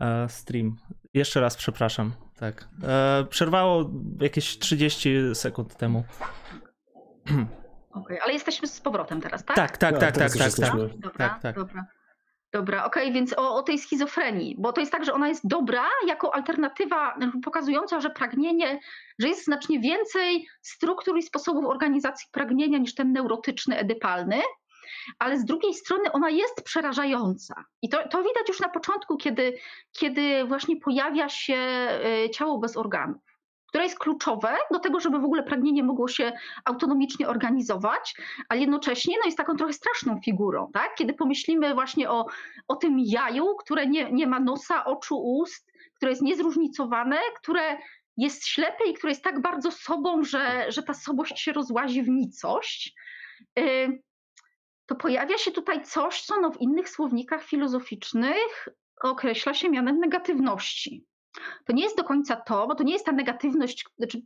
e, 0.00 0.28
stream. 0.28 0.76
Jeszcze 1.14 1.40
raz 1.40 1.56
przepraszam. 1.56 2.12
Tak. 2.36 2.68
E, 2.82 3.24
przerwało 3.30 3.90
jakieś 4.20 4.58
30 4.58 5.10
sekund 5.34 5.76
temu. 5.76 6.04
Okej, 7.24 7.46
okay, 7.90 8.18
ale 8.22 8.32
jesteśmy 8.32 8.68
z 8.68 8.80
powrotem 8.80 9.20
teraz, 9.20 9.44
tak? 9.44 9.56
Tak, 9.56 9.78
tak, 9.78 9.98
tak, 9.98 10.18
tak, 10.18 10.32
tak, 10.32 10.38
tak. 10.38 10.54
tak. 10.54 10.76
Dobra, 10.98 11.28
tak, 11.28 11.42
tak. 11.42 11.56
dobra. 11.56 11.86
Dobra, 12.52 12.84
okej, 12.84 13.02
okay, 13.02 13.14
więc 13.14 13.38
o, 13.38 13.54
o, 13.54 13.62
tej 13.62 13.78
schizofrenii, 13.78 14.54
bo 14.58 14.72
to 14.72 14.80
jest 14.80 14.92
tak, 14.92 15.04
że 15.04 15.12
ona 15.12 15.28
jest 15.28 15.48
dobra 15.48 15.84
jako 16.06 16.34
alternatywa 16.34 17.18
pokazująca, 17.44 18.00
że 18.00 18.10
pragnienie, 18.10 18.80
że 19.18 19.28
jest 19.28 19.44
znacznie 19.44 19.80
więcej 19.80 20.48
struktur 20.62 21.18
i 21.18 21.22
sposobów 21.22 21.64
organizacji 21.64 22.28
pragnienia 22.32 22.78
niż 22.78 22.94
ten 22.94 23.12
neurotyczny, 23.12 23.78
edypalny, 23.78 24.40
ale 25.18 25.38
z 25.38 25.44
drugiej 25.44 25.74
strony 25.74 26.12
ona 26.12 26.30
jest 26.30 26.62
przerażająca. 26.64 27.64
I 27.82 27.88
to, 27.88 28.08
to 28.08 28.18
widać 28.18 28.48
już 28.48 28.60
na 28.60 28.68
początku, 28.68 29.16
kiedy, 29.16 29.58
kiedy 29.92 30.44
właśnie 30.44 30.76
pojawia 30.76 31.28
się 31.28 31.54
e, 31.54 32.30
ciało 32.30 32.58
bez 32.58 32.76
organów 32.76 33.27
które 33.68 33.84
jest 33.84 33.98
kluczowe 33.98 34.56
do 34.70 34.78
tego, 34.78 35.00
żeby 35.00 35.18
w 35.18 35.24
ogóle 35.24 35.42
pragnienie 35.42 35.82
mogło 35.82 36.08
się 36.08 36.32
autonomicznie 36.64 37.28
organizować, 37.28 38.14
ale 38.48 38.60
jednocześnie 38.60 39.16
no, 39.18 39.26
jest 39.26 39.38
taką 39.38 39.56
trochę 39.56 39.72
straszną 39.72 40.20
figurą. 40.24 40.70
Tak? 40.72 40.94
Kiedy 40.94 41.14
pomyślimy 41.14 41.74
właśnie 41.74 42.10
o, 42.10 42.26
o 42.68 42.76
tym 42.76 42.98
jaju, 42.98 43.56
które 43.56 43.86
nie, 43.86 44.12
nie 44.12 44.26
ma 44.26 44.40
nosa, 44.40 44.84
oczu, 44.84 45.18
ust, 45.18 45.72
które 45.94 46.12
jest 46.12 46.22
niezróżnicowane, 46.22 47.18
które 47.40 47.78
jest 48.16 48.46
ślepe 48.46 48.84
i 48.84 48.94
które 48.94 49.10
jest 49.10 49.24
tak 49.24 49.42
bardzo 49.42 49.70
sobą, 49.70 50.22
że, 50.22 50.66
że 50.68 50.82
ta 50.82 50.94
sobość 50.94 51.40
się 51.40 51.52
rozłazi 51.52 52.02
w 52.02 52.08
nicość, 52.08 52.94
y, 53.58 54.02
to 54.86 54.94
pojawia 54.94 55.38
się 55.38 55.50
tutaj 55.50 55.84
coś, 55.84 56.22
co 56.22 56.40
no 56.40 56.50
w 56.52 56.60
innych 56.60 56.88
słownikach 56.88 57.44
filozoficznych 57.44 58.68
określa 59.02 59.54
się 59.54 59.70
mianem 59.70 59.98
negatywności. 59.98 61.04
To 61.64 61.72
nie 61.72 61.82
jest 61.82 61.96
do 61.96 62.04
końca 62.04 62.36
to, 62.36 62.66
bo 62.66 62.74
to 62.74 62.84
nie 62.84 62.92
jest 62.92 63.06
ta 63.06 63.12
negatywność, 63.12 63.84
znaczy, 63.98 64.22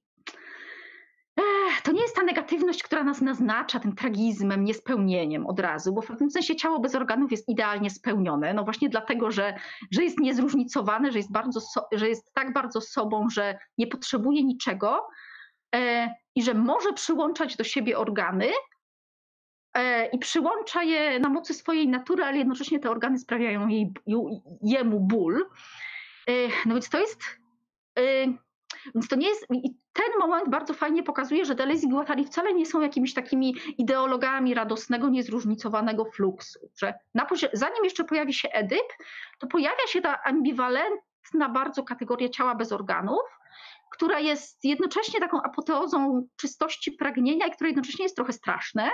to 1.83 1.93
nie 1.93 2.03
jest 2.03 2.17
ta 2.17 2.23
negatywność, 2.23 2.83
która 2.83 3.05
nas 3.05 3.21
naznacza 3.21 3.81
tym 3.81 3.95
tragizmem, 3.95 4.65
niespełnieniem 4.65 5.47
od 5.47 5.61
razu, 5.61 5.93
bo 5.93 6.03
w 6.03 6.07
pewnym 6.07 6.31
sensie 6.31 6.57
ciało 6.57 6.81
bez 6.81 6.95
organów 6.95 7.31
jest 7.31 7.49
idealnie 7.49 7.91
spełnione, 7.91 8.55
no 8.55 8.65
właśnie 8.65 8.89
dlatego, 8.89 9.31
że, 9.31 9.55
że 9.91 10.05
jest 10.05 10.21
niezróżnicowane, 10.21 11.13
że 11.13 11.19
jest, 11.19 11.33
bardzo 11.33 11.61
so, 11.61 11.89
że 11.93 12.09
jest 12.09 12.33
tak 12.35 12.53
bardzo 12.53 12.81
sobą, 12.81 13.31
że 13.31 13.59
nie 13.79 13.87
potrzebuje 13.87 14.45
niczego 14.45 15.09
e, 15.75 16.15
i 16.35 16.43
że 16.43 16.55
może 16.55 16.93
przyłączać 16.93 17.57
do 17.57 17.65
siebie 17.65 17.99
organy 17.99 18.49
e, 19.75 20.07
i 20.07 20.19
przyłącza 20.19 20.83
je 20.83 21.21
na 21.21 21.29
mocy 21.29 21.55
swojej 21.55 21.89
natury, 21.89 22.25
ale 22.25 22.39
jednocześnie 22.39 22.79
te 22.79 22.91
organy 22.91 23.19
sprawiają 23.19 23.69
jej, 23.69 23.93
jemu 24.63 25.01
ból. 25.01 25.47
Y, 26.31 26.49
no 26.67 26.75
więc 26.75 26.89
to 26.89 27.01
jest. 27.01 27.23
Y, 27.99 28.33
więc 28.95 29.09
to 29.09 29.17
nie 29.17 29.29
jest. 29.29 29.47
I 29.51 29.75
ten 29.93 30.07
moment 30.21 30.49
bardzo 30.49 30.75
fajnie 30.75 31.03
pokazuje, 31.03 31.45
że 31.45 31.55
Deleuze 31.55 31.87
i 31.87 31.91
Guattari 31.91 32.25
wcale 32.25 32.55
nie 32.55 32.67
są 32.67 32.81
jakimiś 32.81 33.15
takimi 33.15 33.57
ideologami 33.79 34.55
radosnego, 34.55 35.09
niezróżnicowanego 35.09 36.05
fluksu. 36.05 36.71
Że 36.77 36.95
na 37.15 37.27
zanim 37.53 37.85
jeszcze 37.85 38.05
pojawi 38.05 38.35
się 38.35 38.49
Edyp, 38.49 38.93
to 39.39 39.47
pojawia 39.47 39.87
się 39.89 40.01
ta 40.01 40.23
ambiwalentna 40.23 41.49
bardzo 41.49 41.83
kategoria 41.83 42.29
ciała 42.29 42.55
bez 42.55 42.73
organów, 42.73 43.23
która 43.93 44.19
jest 44.19 44.65
jednocześnie 44.65 45.21
taką 45.21 45.43
apoteozą 45.43 46.29
czystości 46.37 46.93
pragnienia 46.93 47.47
i 47.47 47.51
która 47.51 47.69
jednocześnie 47.69 48.05
jest 48.05 48.17
trochę 48.17 48.33
straszne. 48.33 48.91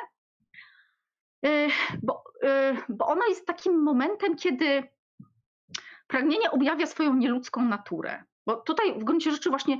Y, 1.46 1.68
bo, 2.02 2.24
bo 2.88 3.06
ona 3.06 3.26
jest 3.28 3.46
takim 3.46 3.82
momentem, 3.82 4.36
kiedy 4.36 4.82
pragnienie 6.08 6.50
objawia 6.50 6.86
swoją 6.86 7.14
nieludzką 7.14 7.64
naturę. 7.64 8.24
Bo 8.46 8.56
tutaj 8.56 8.98
w 8.98 9.04
gruncie 9.04 9.30
rzeczy 9.30 9.50
właśnie 9.50 9.78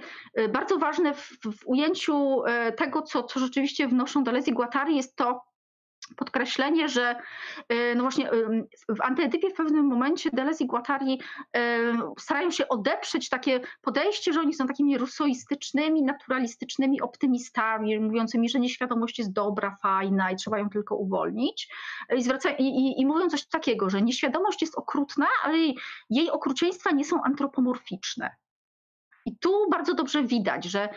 bardzo 0.52 0.78
ważne 0.78 1.14
w, 1.14 1.38
w 1.60 1.66
ujęciu 1.66 2.42
tego, 2.76 3.02
co, 3.02 3.22
co 3.22 3.40
rzeczywiście 3.40 3.88
wnoszą 3.88 4.24
do 4.24 4.32
Lezji 4.32 4.52
Guattari 4.52 4.96
jest 4.96 5.16
to, 5.16 5.40
podkreślenie, 6.16 6.88
że 6.88 7.16
y, 7.72 7.94
no 7.96 8.02
właśnie 8.02 8.32
y, 8.32 8.68
w 8.88 9.00
antyetypie 9.00 9.50
w 9.50 9.54
pewnym 9.54 9.86
momencie 9.86 10.30
Deleuze 10.32 10.64
i 10.64 10.66
Guattari 10.66 11.20
y, 11.56 11.60
starają 12.18 12.50
się 12.50 12.68
odeprzeć 12.68 13.28
takie 13.28 13.60
podejście, 13.80 14.32
że 14.32 14.40
oni 14.40 14.54
są 14.54 14.66
takimi 14.66 14.98
rusoistycznymi, 14.98 16.02
naturalistycznymi 16.02 17.00
optymistami, 17.00 18.00
mówiącymi, 18.00 18.48
że 18.48 18.60
nieświadomość 18.60 19.18
jest 19.18 19.32
dobra, 19.32 19.76
fajna 19.82 20.30
i 20.30 20.36
trzeba 20.36 20.58
ją 20.58 20.70
tylko 20.70 20.96
uwolnić. 20.96 21.68
I, 22.16 22.22
zwraca, 22.22 22.50
i, 22.50 22.64
i, 22.64 23.00
i 23.00 23.06
mówią 23.06 23.28
coś 23.28 23.46
takiego, 23.46 23.90
że 23.90 24.02
nieświadomość 24.02 24.62
jest 24.62 24.78
okrutna, 24.78 25.26
ale 25.44 25.58
jej 26.10 26.30
okrucieństwa 26.30 26.90
nie 26.90 27.04
są 27.04 27.22
antropomorficzne. 27.22 28.30
I 29.26 29.36
tu 29.36 29.70
bardzo 29.70 29.94
dobrze 29.94 30.22
widać, 30.22 30.64
że 30.64 30.88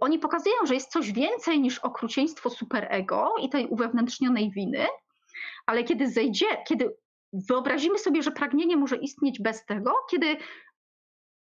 oni 0.00 0.18
pokazują, 0.18 0.56
że 0.64 0.74
jest 0.74 0.92
coś 0.92 1.12
więcej 1.12 1.60
niż 1.60 1.78
okrucieństwo 1.78 2.50
superego 2.50 3.34
i 3.40 3.48
tej 3.48 3.66
uwewnętrznionej 3.66 4.50
winy, 4.50 4.86
ale 5.66 5.84
kiedy 5.84 6.10
zejdzie, 6.10 6.46
kiedy 6.68 6.96
wyobrazimy 7.32 7.98
sobie, 7.98 8.22
że 8.22 8.30
pragnienie 8.30 8.76
może 8.76 8.96
istnieć 8.96 9.40
bez 9.40 9.64
tego, 9.64 9.94
kiedy 10.10 10.36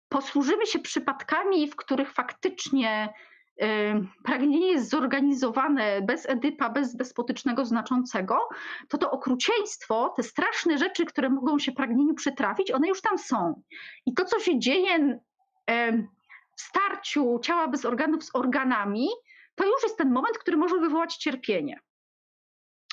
posłużymy 0.08 0.66
się 0.66 0.78
przypadkami, 0.78 1.70
w 1.70 1.76
których 1.76 2.12
faktycznie 2.12 3.14
y, 3.62 3.66
pragnienie 4.24 4.72
jest 4.72 4.90
zorganizowane 4.90 6.02
bez 6.02 6.28
Edypa, 6.28 6.70
bez 6.70 6.96
despotycznego 6.96 7.64
znaczącego, 7.64 8.48
to 8.88 8.98
to 8.98 9.10
okrucieństwo, 9.10 10.14
te 10.16 10.22
straszne 10.22 10.78
rzeczy, 10.78 11.04
które 11.04 11.30
mogą 11.30 11.58
się 11.58 11.72
pragnieniu 11.72 12.14
przytrafić, 12.14 12.70
one 12.70 12.88
już 12.88 13.00
tam 13.00 13.18
są. 13.18 13.62
I 14.06 14.14
to, 14.14 14.24
co 14.24 14.40
się 14.40 14.58
dzieje 14.58 15.18
w 16.56 16.60
starciu 16.60 17.38
ciała 17.42 17.68
bez 17.68 17.84
organów 17.84 18.24
z 18.24 18.34
organami, 18.34 19.08
to 19.54 19.64
już 19.64 19.82
jest 19.82 19.98
ten 19.98 20.12
moment, 20.12 20.38
który 20.38 20.56
może 20.56 20.78
wywołać 20.78 21.16
cierpienie. 21.16 21.80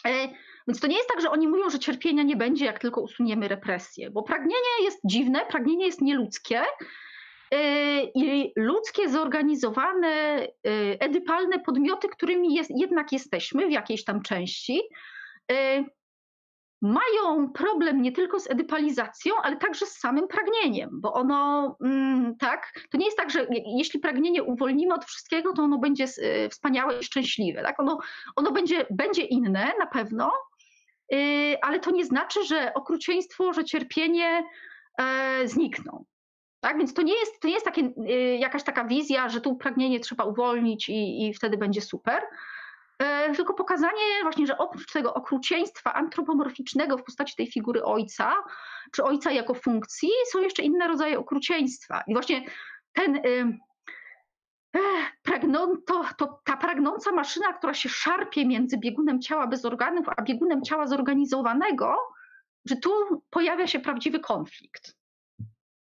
E, 0.07 0.27
więc 0.67 0.79
to 0.79 0.87
nie 0.87 0.95
jest 0.95 1.09
tak, 1.09 1.21
że 1.21 1.29
oni 1.29 1.47
mówią, 1.47 1.69
że 1.69 1.79
cierpienia 1.79 2.23
nie 2.23 2.35
będzie, 2.35 2.65
jak 2.65 2.79
tylko 2.79 3.01
usuniemy 3.01 3.47
represję, 3.47 4.11
bo 4.11 4.23
pragnienie 4.23 4.83
jest 4.83 4.99
dziwne, 5.05 5.45
pragnienie 5.45 5.85
jest 5.85 6.01
nieludzkie 6.01 6.61
e, 7.51 8.03
i 8.03 8.53
ludzkie, 8.55 9.09
zorganizowane, 9.09 10.07
e, 10.07 10.47
edypalne 10.99 11.59
podmioty, 11.59 12.07
którymi 12.09 12.55
jest, 12.55 12.71
jednak 12.75 13.11
jesteśmy 13.11 13.67
w 13.67 13.71
jakiejś 13.71 14.03
tam 14.03 14.21
części, 14.21 14.81
mają 16.81 17.49
problem 17.53 18.01
nie 18.01 18.11
tylko 18.11 18.39
z 18.39 18.49
edypalizacją, 18.49 19.33
ale 19.43 19.57
także 19.57 19.85
z 19.85 19.99
samym 19.99 20.27
pragnieniem, 20.27 20.89
bo 20.93 21.13
ono, 21.13 21.75
mm, 21.83 22.35
tak, 22.37 22.73
to 22.89 22.97
nie 22.97 23.05
jest 23.05 23.17
tak, 23.17 23.29
że 23.29 23.47
jeśli 23.77 23.99
pragnienie 23.99 24.43
uwolnimy 24.43 24.93
od 24.93 25.05
wszystkiego, 25.05 25.53
to 25.53 25.63
ono 25.63 25.77
będzie 25.77 26.03
y, 26.03 26.49
wspaniałe 26.49 26.99
i 26.99 27.03
szczęśliwe, 27.03 27.63
tak? 27.63 27.79
Ono, 27.79 27.97
ono 28.35 28.51
będzie, 28.51 28.85
będzie 28.89 29.21
inne 29.21 29.71
na 29.79 29.85
pewno, 29.85 30.31
y, 31.13 31.57
ale 31.61 31.79
to 31.79 31.91
nie 31.91 32.05
znaczy, 32.05 32.43
że 32.45 32.73
okrucieństwo, 32.73 33.53
że 33.53 33.63
cierpienie 33.63 34.43
e, 34.97 35.47
znikną. 35.47 36.05
Tak? 36.59 36.77
Więc 36.77 36.93
to 36.93 37.01
nie 37.01 37.13
jest, 37.13 37.39
to 37.41 37.47
nie 37.47 37.53
jest 37.53 37.65
takie, 37.65 37.81
y, 38.09 38.37
jakaś 38.37 38.63
taka 38.63 38.85
wizja, 38.85 39.29
że 39.29 39.41
tu 39.41 39.55
pragnienie 39.55 39.99
trzeba 39.99 40.23
uwolnić 40.23 40.89
i, 40.89 41.27
i 41.27 41.33
wtedy 41.33 41.57
będzie 41.57 41.81
super 41.81 42.23
tylko 43.35 43.53
pokazanie 43.53 44.21
właśnie, 44.23 44.47
że 44.47 44.57
oprócz 44.57 44.91
tego 44.91 45.13
okrucieństwa 45.13 45.93
antropomorficznego 45.93 46.97
w 46.97 47.03
postaci 47.03 47.35
tej 47.35 47.51
figury 47.51 47.83
ojca, 47.83 48.33
czy 48.91 49.03
ojca 49.03 49.31
jako 49.31 49.53
funkcji, 49.53 50.09
są 50.31 50.41
jeszcze 50.41 50.63
inne 50.63 50.87
rodzaje 50.87 51.19
okrucieństwa. 51.19 52.03
I 52.07 52.13
właśnie 52.13 52.45
ten 52.93 53.15
y, 53.15 53.57
pragną, 55.23 55.77
to, 55.87 56.05
to, 56.17 56.41
ta 56.43 56.57
pragnąca 56.57 57.11
maszyna, 57.11 57.53
która 57.53 57.73
się 57.73 57.89
szarpie 57.89 58.45
między 58.45 58.77
biegunem 58.77 59.21
ciała 59.21 59.47
bez 59.47 59.65
organów, 59.65 60.05
a 60.17 60.21
biegunem 60.21 60.61
ciała 60.61 60.87
zorganizowanego, 60.87 61.97
że 62.65 62.75
tu 62.75 62.91
pojawia 63.29 63.67
się 63.67 63.79
prawdziwy 63.79 64.19
konflikt 64.19 65.00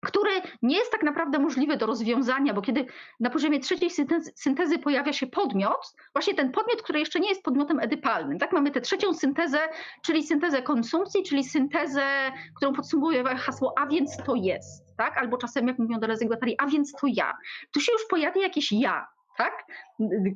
który 0.06 0.32
nie 0.62 0.78
jest 0.78 0.92
tak 0.92 1.04
naprawdę 1.04 1.40
możliwy 1.40 1.78
do 1.78 1.86
rozwiązania, 1.86 2.54
bo 2.54 2.62
kiedy 2.62 2.86
na 3.20 3.30
poziomie 3.30 3.60
trzeciej 3.60 3.90
syntezy, 4.36 4.80
pojawia 4.80 5.14
się 5.14 5.28
podmiot, 5.28 5.94
właśnie 6.14 6.34
ten 6.34 6.52
podmiot, 6.52 6.82
który 6.82 7.00
jeszcze 7.00 7.20
nie 7.20 7.30
jest 7.30 7.44
podmiotem 7.44 7.80
edypalnym, 7.80 8.40
tak? 8.40 8.52
Mamy 8.52 8.72
tę 8.72 8.82
trzecią 8.82 9.14
syntezę, 9.14 9.60
czyli 10.02 10.24
syntezę 10.24 10.62
konsumpcji, 10.62 11.24
czyli 11.24 11.44
syntezę, 11.44 12.32
którą 12.56 12.74
podsumowuje 12.74 13.24
hasło 13.24 13.74
a 13.78 13.88
więc 13.88 14.18
to 14.18 14.36
jest, 14.36 14.96
tak? 14.98 15.18
Albo 15.18 15.38
czasem, 15.38 15.68
jak 15.68 15.80
mówią 15.80 16.00
Deleuze 16.00 16.26
i 16.26 16.56
a 16.58 16.68
więc 16.68 16.92
to 16.92 17.08
ja. 17.08 17.34
Tu 17.72 17.80
się 17.80 17.92
już 17.92 18.02
pojawia 18.10 18.42
jakieś 18.42 18.72
ja, 18.72 19.08
tak? 19.38 19.66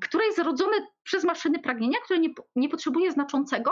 które 0.02 0.26
jest 0.26 0.38
zrodzone 0.38 0.78
przez 1.04 1.24
maszyny 1.24 1.60
pragnienia, 1.60 1.98
które 2.04 2.20
nie, 2.20 2.30
nie 2.56 2.70
potrzebuje 2.70 3.12
znaczącego, 3.12 3.72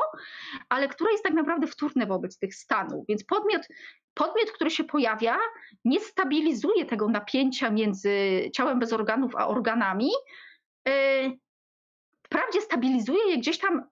ale 0.70 0.88
które 0.88 1.12
jest 1.12 1.24
tak 1.24 1.34
naprawdę 1.34 1.68
wtórne 1.68 2.06
wobec 2.06 2.40
tych 2.40 2.56
stanów. 2.56 3.06
Więc 3.10 3.24
podmiot, 3.24 3.62
podmiot, 4.18 4.52
który 4.52 4.72
się 4.72 4.84
pojawia, 4.84 5.38
nie 5.86 6.00
stabilizuje 6.00 6.86
tego 6.86 7.08
napięcia 7.08 7.70
między 7.70 8.10
ciałem 8.54 8.80
bez 8.80 8.94
organów 8.94 9.36
a 9.36 9.48
organami. 9.48 10.10
E, 10.88 10.92
wprawdzie 12.26 12.62
stabilizuje 12.62 13.30
je 13.30 13.38
gdzieś 13.38 13.60
tam 13.60 13.84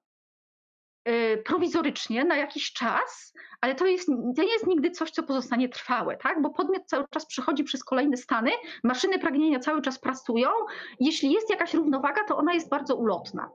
e, 1.05 1.37
prowizorycznie 1.37 2.23
na 2.23 2.37
jakiś 2.37 2.73
czas, 2.73 3.33
ale 3.61 3.75
to, 3.75 3.85
jest, 3.85 4.07
to 4.35 4.43
nie 4.43 4.53
jest 4.53 4.67
nigdy 4.67 4.91
coś, 4.91 5.11
co 5.11 5.23
pozostanie 5.23 5.69
trwałe, 5.69 6.17
tak? 6.17 6.41
bo 6.41 6.49
podmiot 6.49 6.85
cały 6.85 7.05
czas 7.09 7.25
przechodzi 7.25 7.63
przez 7.63 7.83
kolejne 7.83 8.17
stany, 8.17 8.51
maszyny 8.83 9.19
pragnienia 9.19 9.59
cały 9.59 9.81
czas 9.81 9.99
pracują. 9.99 10.49
Jeśli 10.99 11.31
jest 11.31 11.49
jakaś 11.49 11.73
równowaga, 11.73 12.23
to 12.23 12.37
ona 12.37 12.53
jest 12.53 12.69
bardzo 12.69 12.95
ulotna. 12.95 13.49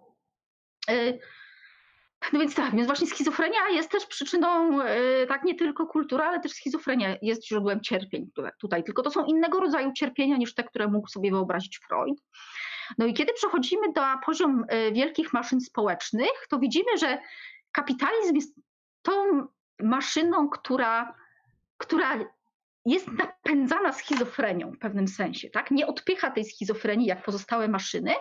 No 2.33 2.39
więc 2.41 2.55
tak, 2.55 2.75
więc 2.75 2.87
właśnie 2.87 3.07
schizofrenia 3.07 3.69
jest 3.71 3.91
też 3.91 4.07
przyczyną, 4.07 4.79
tak 5.29 5.45
nie 5.45 5.55
tylko 5.55 5.87
kultura, 5.87 6.25
ale 6.27 6.41
też 6.41 6.53
schizofrenia 6.53 7.17
jest 7.23 7.47
źródłem 7.47 7.81
cierpień 7.81 8.31
tutaj, 8.61 8.85
tylko 8.85 9.03
to 9.03 9.11
są 9.11 9.25
innego 9.25 9.61
rodzaju 9.61 9.93
cierpienia 9.93 10.37
niż 10.37 10.55
te, 10.55 10.65
które 10.65 10.89
mógł 10.89 11.09
sobie 11.09 11.31
wyobrazić 11.31 11.79
Freud. 11.79 12.21
No 12.99 13.07
i 13.07 13.15
kiedy 13.15 13.33
przechodzimy 13.33 13.87
na 13.97 14.21
poziom 14.27 14.65
wielkich 14.93 15.33
maszyn 15.33 15.61
społecznych, 15.61 16.47
to 16.51 16.59
widzimy, 16.59 16.99
że 16.99 17.19
kapitalizm 17.73 18.35
jest 18.35 18.55
tą 19.03 19.13
maszyną, 19.83 20.49
która, 20.49 21.15
która 21.77 22.19
jest 22.87 23.09
napędzana 23.13 23.93
schizofrenią 23.93 24.73
w 24.73 24.79
pewnym 24.79 25.09
sensie, 25.09 25.51
tak? 25.51 25.71
Nie 25.71 25.87
odpycha 25.87 26.31
tej 26.31 26.45
schizofrenii 26.45 27.07
jak 27.07 27.23
pozostałe 27.23 27.69
maszyny, 27.69 28.13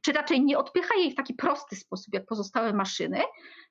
czy 0.00 0.12
raczej 0.12 0.44
nie 0.44 0.58
odpycha 0.58 0.94
jej 0.94 1.10
w 1.10 1.14
taki 1.14 1.34
prosty 1.34 1.76
sposób 1.76 2.14
jak 2.14 2.26
pozostałe 2.26 2.72
maszyny, 2.72 3.22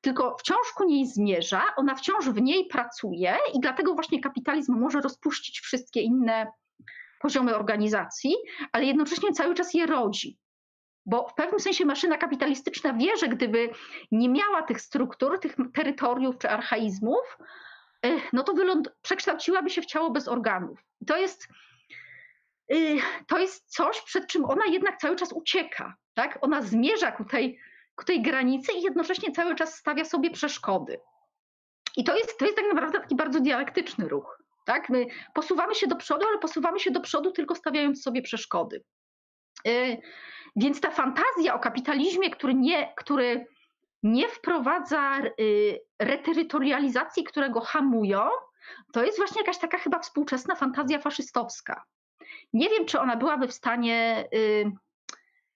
tylko 0.01 0.35
wciąż 0.39 0.71
ku 0.75 0.83
niej 0.83 1.05
zmierza, 1.05 1.63
ona 1.77 1.95
wciąż 1.95 2.29
w 2.29 2.41
niej 2.41 2.67
pracuje 2.67 3.37
i 3.53 3.59
dlatego 3.59 3.93
właśnie 3.93 4.21
kapitalizm 4.21 4.79
może 4.79 5.01
rozpuścić 5.01 5.59
wszystkie 5.59 6.01
inne 6.01 6.47
poziomy 7.21 7.55
organizacji, 7.55 8.35
ale 8.71 8.85
jednocześnie 8.85 9.31
cały 9.31 9.55
czas 9.55 9.73
je 9.73 9.85
rodzi. 9.85 10.37
Bo 11.05 11.27
w 11.27 11.33
pewnym 11.33 11.59
sensie 11.59 11.85
maszyna 11.85 12.17
kapitalistyczna 12.17 12.93
wie, 12.93 13.17
że 13.17 13.27
gdyby 13.27 13.69
nie 14.11 14.29
miała 14.29 14.63
tych 14.63 14.81
struktur, 14.81 15.39
tych 15.39 15.55
terytoriów 15.73 16.37
czy 16.37 16.49
archaizmów, 16.49 17.37
e, 18.05 18.09
no 18.33 18.43
to 18.43 18.53
przekształciłaby 19.01 19.69
się 19.69 19.81
w 19.81 19.85
ciało 19.85 20.11
bez 20.11 20.27
organów. 20.27 20.79
to 21.07 21.17
jest, 21.17 21.47
to 23.27 23.37
jest 23.37 23.69
coś, 23.69 24.01
przed 24.01 24.27
czym 24.27 24.45
ona 24.45 24.65
jednak 24.65 24.97
cały 24.97 25.15
czas 25.15 25.33
ucieka. 25.33 25.95
Tak? 26.13 26.37
Ona 26.41 26.61
zmierza 26.61 27.11
ku 27.11 27.25
tej, 27.25 27.59
ku 27.95 28.05
tej 28.05 28.21
granicy 28.21 28.71
i 28.71 28.81
jednocześnie 28.81 29.31
cały 29.31 29.55
czas 29.55 29.75
stawia 29.75 30.05
sobie 30.05 30.31
przeszkody. 30.31 30.99
I 31.97 32.03
to 32.03 32.17
jest, 32.17 32.39
to 32.39 32.45
jest 32.45 32.57
tak 32.57 32.65
naprawdę 32.73 32.99
taki 32.99 33.15
bardzo 33.15 33.39
dialektyczny 33.39 34.07
ruch. 34.07 34.41
Tak? 34.65 34.89
My 34.89 35.05
posuwamy 35.33 35.75
się 35.75 35.87
do 35.87 35.95
przodu, 35.95 36.25
ale 36.27 36.39
posuwamy 36.39 36.79
się 36.79 36.91
do 36.91 36.99
przodu 36.99 37.31
tylko 37.31 37.55
stawiając 37.55 38.03
sobie 38.03 38.21
przeszkody. 38.21 38.83
Y, 39.67 40.01
więc 40.55 40.81
ta 40.81 40.91
fantazja 40.91 41.53
o 41.53 41.59
kapitalizmie, 41.59 42.29
który 42.29 42.53
nie, 42.53 42.93
który 42.95 43.45
nie 44.03 44.27
wprowadza 44.27 45.21
y, 45.39 45.79
reterytorializacji, 45.99 47.23
które 47.23 47.49
go 47.49 47.61
hamują, 47.61 48.29
to 48.93 49.03
jest 49.03 49.17
właśnie 49.17 49.41
jakaś 49.41 49.57
taka 49.57 49.77
chyba 49.77 49.99
współczesna 49.99 50.55
fantazja 50.55 50.99
faszystowska. 50.99 51.83
Nie 52.53 52.69
wiem, 52.69 52.85
czy 52.85 52.99
ona 52.99 53.15
byłaby 53.15 53.47
w 53.47 53.53
stanie, 53.53 54.27
y, 54.33 54.71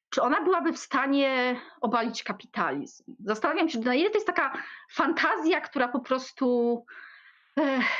czy 0.10 0.22
ona 0.22 0.42
byłaby 0.42 0.74
w 0.74 0.80
stanie 0.80 1.60
obalić 1.82 2.24
kapitalizm. 2.24 3.04
Zastanawiam 3.26 3.70
się, 3.70 3.80
na 3.80 3.96
ile 3.96 4.10
to 4.10 4.18
jest 4.18 4.28
taka 4.28 4.64
fantazja, 4.92 5.62
która 5.62 5.88
po 5.88 6.00
prostu 6.00 6.86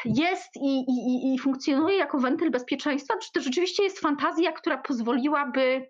jest 0.06 0.50
i, 0.56 0.80
i, 0.80 1.34
i 1.34 1.40
funkcjonuje 1.40 1.98
jako 1.98 2.20
wentyl 2.20 2.52
bezpieczeństwa, 2.52 3.18
czy 3.18 3.32
to 3.32 3.42
rzeczywiście 3.42 3.84
jest 3.84 4.00
fantazja, 4.00 4.52
która 4.52 4.78
pozwoliłaby 4.78 5.90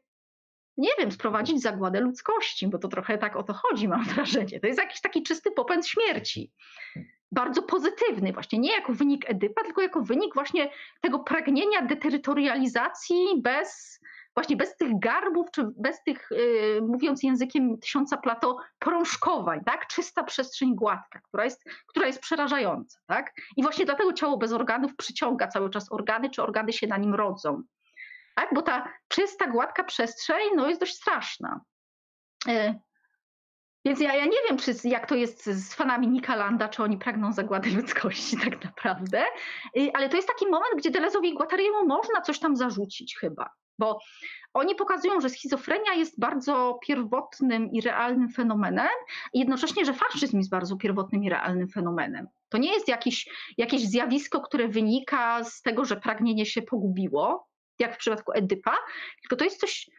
nie 0.77 0.89
wiem, 0.99 1.11
sprowadzić 1.11 1.61
zagładę 1.61 1.99
ludzkości, 1.99 2.68
bo 2.68 2.77
to 2.77 2.88
trochę 2.88 3.18
tak 3.18 3.35
o 3.35 3.43
to 3.43 3.53
chodzi, 3.53 3.88
mam 3.88 4.03
wrażenie. 4.03 4.60
To 4.60 4.68
jest 4.68 4.80
jakiś 4.80 5.01
taki 5.01 5.23
czysty 5.23 5.51
popęd 5.51 5.88
śmierci. 5.88 6.51
Bardzo 7.31 7.61
pozytywny, 7.61 8.34
właśnie 8.34 8.60
nie 8.60 8.72
jako 8.72 8.93
wynik 8.93 9.30
Edypa, 9.30 9.64
tylko 9.64 9.81
jako 9.81 10.01
wynik 10.01 10.34
właśnie 10.34 10.72
tego 11.01 11.19
pragnienia 11.19 11.81
deterytorializacji 11.81 13.41
bez 13.41 13.99
właśnie 14.35 14.57
bez 14.57 14.77
tych 14.77 14.99
garbów, 14.99 15.47
czy 15.51 15.64
bez 15.77 16.03
tych, 16.03 16.27
yy, 16.31 16.81
mówiąc 16.81 17.23
językiem 17.23 17.77
tysiąca 17.77 18.18
plato, 18.18 18.57
prążkowań, 18.80 19.64
tak? 19.65 19.88
Czysta 19.88 20.23
przestrzeń 20.23 20.76
gładka, 20.76 21.19
która 21.19 21.43
jest, 21.43 21.64
która 21.88 22.07
jest 22.07 22.19
przerażająca, 22.19 22.99
tak? 23.07 23.34
I 23.57 23.64
właśnie 23.64 23.85
dlatego 23.85 24.14
ciało 24.14 24.38
bez 24.38 24.51
organów 24.51 24.95
przyciąga 24.95 25.47
cały 25.47 25.69
czas 25.69 25.91
organy, 25.91 26.30
czy 26.30 26.43
organy 26.43 26.73
się 26.73 26.88
na 26.88 26.97
nim 26.97 27.15
rodzą, 27.15 27.64
tak? 28.35 28.49
Bo 28.53 28.61
ta 28.61 28.93
czysta, 29.07 29.47
gładka 29.47 29.84
przestrzeń, 29.84 30.49
no 30.56 30.68
jest 30.68 30.80
dość 30.80 30.95
straszna. 30.95 31.61
Yy. 32.45 32.80
Więc 33.89 34.01
ja, 34.01 34.15
ja 34.15 34.25
nie 34.25 34.37
wiem, 34.49 34.57
czy, 34.57 34.73
jak 34.83 35.07
to 35.07 35.15
jest 35.15 35.45
z 35.45 35.73
fanami 35.73 36.07
Nika 36.07 36.35
Landa, 36.35 36.69
czy 36.69 36.83
oni 36.83 36.97
pragną 36.97 37.33
zagłady 37.33 37.69
ludzkości 37.69 38.37
tak 38.37 38.63
naprawdę, 38.63 39.23
ale 39.93 40.09
to 40.09 40.15
jest 40.15 40.27
taki 40.27 40.45
moment, 40.45 40.75
gdzie 40.77 40.91
Delezowi 40.91 41.29
i 41.29 41.33
Guattariemu 41.33 41.85
można 41.85 42.21
coś 42.21 42.39
tam 42.39 42.55
zarzucić 42.55 43.17
chyba 43.19 43.49
bo 43.79 43.99
oni 44.53 44.75
pokazują, 44.75 45.21
że 45.21 45.29
schizofrenia 45.29 45.93
jest 45.93 46.19
bardzo 46.19 46.79
pierwotnym 46.87 47.71
i 47.71 47.81
realnym 47.81 48.29
fenomenem, 48.29 48.89
i 49.33 49.39
jednocześnie, 49.39 49.85
że 49.85 49.93
faszyzm 49.93 50.37
jest 50.37 50.49
bardzo 50.49 50.77
pierwotnym 50.77 51.23
i 51.23 51.29
realnym 51.29 51.67
fenomenem. 51.67 52.27
To 52.49 52.57
nie 52.57 52.73
jest 52.73 52.87
jakiś, 52.87 53.29
jakieś 53.57 53.81
zjawisko, 53.81 54.41
które 54.41 54.67
wynika 54.67 55.43
z 55.43 55.61
tego, 55.61 55.85
że 55.85 55.95
pragnienie 55.95 56.45
się 56.45 56.61
pogubiło, 56.61 57.47
jak 57.79 57.95
w 57.95 57.97
przypadku 57.97 58.31
Edypa, 58.31 58.75
tylko 59.21 59.35
to 59.35 59.43
jest 59.43 59.59
coś 59.59 59.89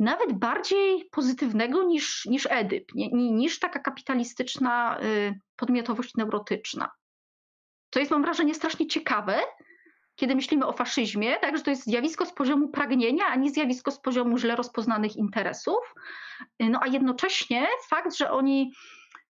nawet 0.00 0.32
bardziej 0.32 1.08
pozytywnego 1.10 1.82
niż, 1.82 2.26
niż 2.26 2.46
Edyp, 2.50 2.84
niż 3.12 3.58
taka 3.58 3.78
kapitalistyczna 3.78 5.00
y, 5.02 5.40
podmiotowość 5.56 6.14
neurotyczna. 6.14 6.90
To 7.90 7.98
jest, 7.98 8.10
mam 8.10 8.22
wrażenie, 8.22 8.54
strasznie 8.54 8.86
ciekawe, 8.86 9.40
kiedy 10.14 10.34
myślimy 10.34 10.66
o 10.66 10.72
faszyzmie, 10.72 11.36
tak, 11.36 11.56
że 11.56 11.62
to 11.62 11.70
jest 11.70 11.84
zjawisko 11.84 12.26
z 12.26 12.32
poziomu 12.32 12.68
pragnienia, 12.68 13.24
a 13.26 13.36
nie 13.36 13.50
zjawisko 13.50 13.90
z 13.90 14.00
poziomu 14.00 14.38
źle 14.38 14.56
rozpoznanych 14.56 15.16
interesów. 15.16 15.94
No 16.60 16.80
a 16.82 16.86
jednocześnie 16.86 17.66
fakt, 17.88 18.14
że 18.16 18.30
oni 18.30 18.72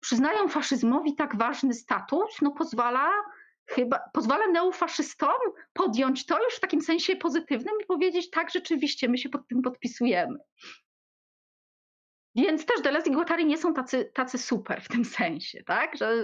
przyznają 0.01 0.49
faszyzmowi 0.49 1.15
tak 1.15 1.37
ważny 1.37 1.75
status, 1.75 2.43
no 2.43 2.51
pozwala 2.51 3.11
chyba 3.67 4.01
pozwala 4.13 4.47
neofaszystom 4.47 5.37
podjąć 5.73 6.27
to 6.27 6.45
już 6.45 6.55
w 6.55 6.61
takim 6.61 6.81
sensie 6.81 7.17
pozytywnym 7.17 7.75
i 7.83 7.87
powiedzieć 7.87 8.31
tak, 8.31 8.51
rzeczywiście 8.51 9.09
my 9.09 9.19
się 9.19 9.29
pod 9.29 9.49
tym 9.49 9.63
podpisujemy. 9.63 10.39
Więc 12.37 12.67
też 12.67 12.83
Deleuze 12.83 13.11
i 13.11 13.13
Guattari 13.13 13.47
nie 13.47 13.59
są 13.59 13.75
tacy, 13.75 14.11
tacy 14.15 14.39
super 14.39 14.83
w 14.83 14.89
tym 14.89 15.05
sensie, 15.05 15.63
tak? 15.67 15.97
że, 15.97 16.23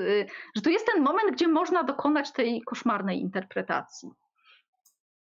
że 0.57 0.63
tu 0.63 0.71
jest 0.71 0.87
ten 0.95 1.03
moment, 1.03 1.33
gdzie 1.33 1.49
można 1.49 1.85
dokonać 1.85 2.33
tej 2.33 2.63
koszmarnej 2.63 3.21
interpretacji. 3.21 4.11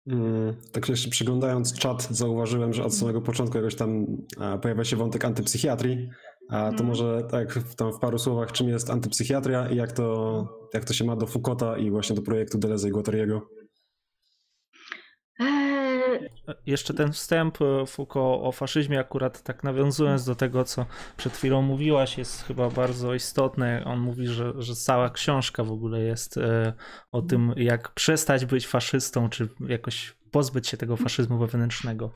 Mm, 0.06 0.56
tak 0.72 0.88
jeszcze 0.88 1.10
przeglądając 1.10 1.78
czat 1.78 2.02
zauważyłem, 2.02 2.72
że 2.72 2.84
od 2.84 2.94
samego 2.94 3.20
początku 3.20 3.56
jakoś 3.56 3.74
tam 3.74 4.06
pojawia 4.62 4.84
się 4.84 4.96
wątek 4.96 5.24
antypsychiatrii. 5.24 6.10
A 6.48 6.70
to 6.70 6.74
mm. 6.74 6.86
może 6.86 7.22
tak 7.30 7.52
w, 7.52 7.74
tam 7.74 7.92
w 7.92 7.98
paru 7.98 8.18
słowach, 8.18 8.52
czym 8.52 8.68
jest 8.68 8.90
antypsychiatria 8.90 9.68
i 9.68 9.76
jak 9.76 9.92
to, 9.92 10.68
jak 10.74 10.84
to 10.84 10.92
się 10.92 11.04
ma 11.04 11.16
do 11.16 11.26
Foucaulta 11.26 11.78
i 11.78 11.90
właśnie 11.90 12.16
do 12.16 12.22
projektu 12.22 12.58
Deleuze 12.58 12.88
i 12.88 12.90
Guattariego? 12.90 13.48
Jeszcze 16.66 16.94
ten 16.94 17.12
wstęp 17.12 17.58
e, 17.62 17.86
Foucault 17.86 18.40
o 18.44 18.52
faszyzmie, 18.52 19.00
akurat 19.00 19.42
tak 19.42 19.64
nawiązując 19.64 20.24
do 20.24 20.34
tego, 20.34 20.64
co 20.64 20.86
przed 21.16 21.32
chwilą 21.32 21.62
mówiłaś, 21.62 22.18
jest 22.18 22.42
chyba 22.42 22.70
bardzo 22.70 23.14
istotne. 23.14 23.82
On 23.84 24.00
mówi, 24.00 24.26
że, 24.26 24.52
że 24.58 24.74
cała 24.74 25.10
książka 25.10 25.64
w 25.64 25.72
ogóle 25.72 26.00
jest 26.00 26.36
e, 26.36 26.72
o 27.12 27.22
tym, 27.22 27.52
jak 27.56 27.94
przestać 27.94 28.44
być 28.44 28.66
faszystą, 28.66 29.28
czy 29.28 29.48
jakoś 29.68 30.16
pozbyć 30.30 30.68
się 30.68 30.76
tego 30.76 30.96
faszyzmu 30.96 31.38
wewnętrznego. 31.38 32.10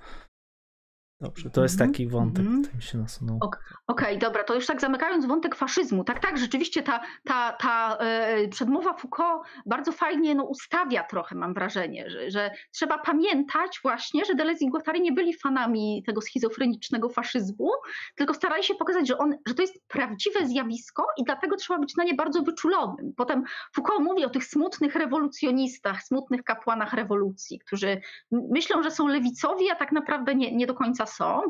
Dobrze, 1.22 1.50
to 1.50 1.62
jest 1.62 1.74
mhm, 1.74 1.90
taki 1.90 2.08
wątek, 2.08 2.46
mm 2.46 2.62
który 2.62 2.76
mi 2.76 2.82
się 2.82 2.98
nasunął. 2.98 3.38
Okej, 3.42 3.58
okay, 3.86 4.18
dobra, 4.18 4.44
to 4.44 4.54
już 4.54 4.66
tak 4.66 4.80
zamykając 4.80 5.26
wątek 5.26 5.54
faszyzmu. 5.54 6.04
Tak, 6.04 6.20
tak, 6.20 6.38
rzeczywiście 6.38 6.82
ta, 6.82 7.00
ta, 7.24 7.52
ta 7.52 7.96
e, 8.00 8.48
przedmowa 8.48 8.94
Foucault 8.94 9.46
bardzo 9.66 9.92
fajnie 9.92 10.34
no, 10.34 10.44
ustawia 10.44 11.04
trochę, 11.04 11.34
mam 11.34 11.54
wrażenie, 11.54 12.10
że, 12.10 12.30
że 12.30 12.50
trzeba 12.70 12.98
pamiętać 12.98 13.80
właśnie, 13.82 14.24
że 14.24 14.34
Deleuze 14.34 14.64
i 14.64 14.68
Guattari 14.68 15.00
nie 15.00 15.12
byli 15.12 15.34
fanami 15.34 16.02
tego 16.06 16.20
schizofrenicznego 16.20 17.08
faszyzmu, 17.08 17.70
tylko 18.14 18.34
starali 18.34 18.64
się 18.64 18.74
pokazać, 18.74 19.08
że, 19.08 19.18
on, 19.18 19.34
że 19.46 19.54
to 19.54 19.62
jest 19.62 19.88
prawdziwe 19.88 20.46
zjawisko 20.46 21.06
i 21.18 21.24
dlatego 21.24 21.56
trzeba 21.56 21.80
być 21.80 21.96
na 21.96 22.04
nie 22.04 22.14
bardzo 22.14 22.42
wyczulonym. 22.42 23.12
Potem 23.16 23.44
Foucault 23.74 24.02
mówi 24.04 24.24
o 24.24 24.30
tych 24.30 24.44
smutnych 24.44 24.94
rewolucjonistach, 24.94 26.02
smutnych 26.02 26.44
kapłanach 26.44 26.92
rewolucji, 26.92 27.58
którzy 27.58 28.00
myślą, 28.30 28.82
że 28.82 28.90
są 28.90 29.06
lewicowi, 29.06 29.70
a 29.70 29.74
tak 29.74 29.92
naprawdę 29.92 30.34
nie, 30.34 30.56
nie 30.56 30.66
do 30.66 30.74
końca 30.74 31.06
są. 31.16 31.42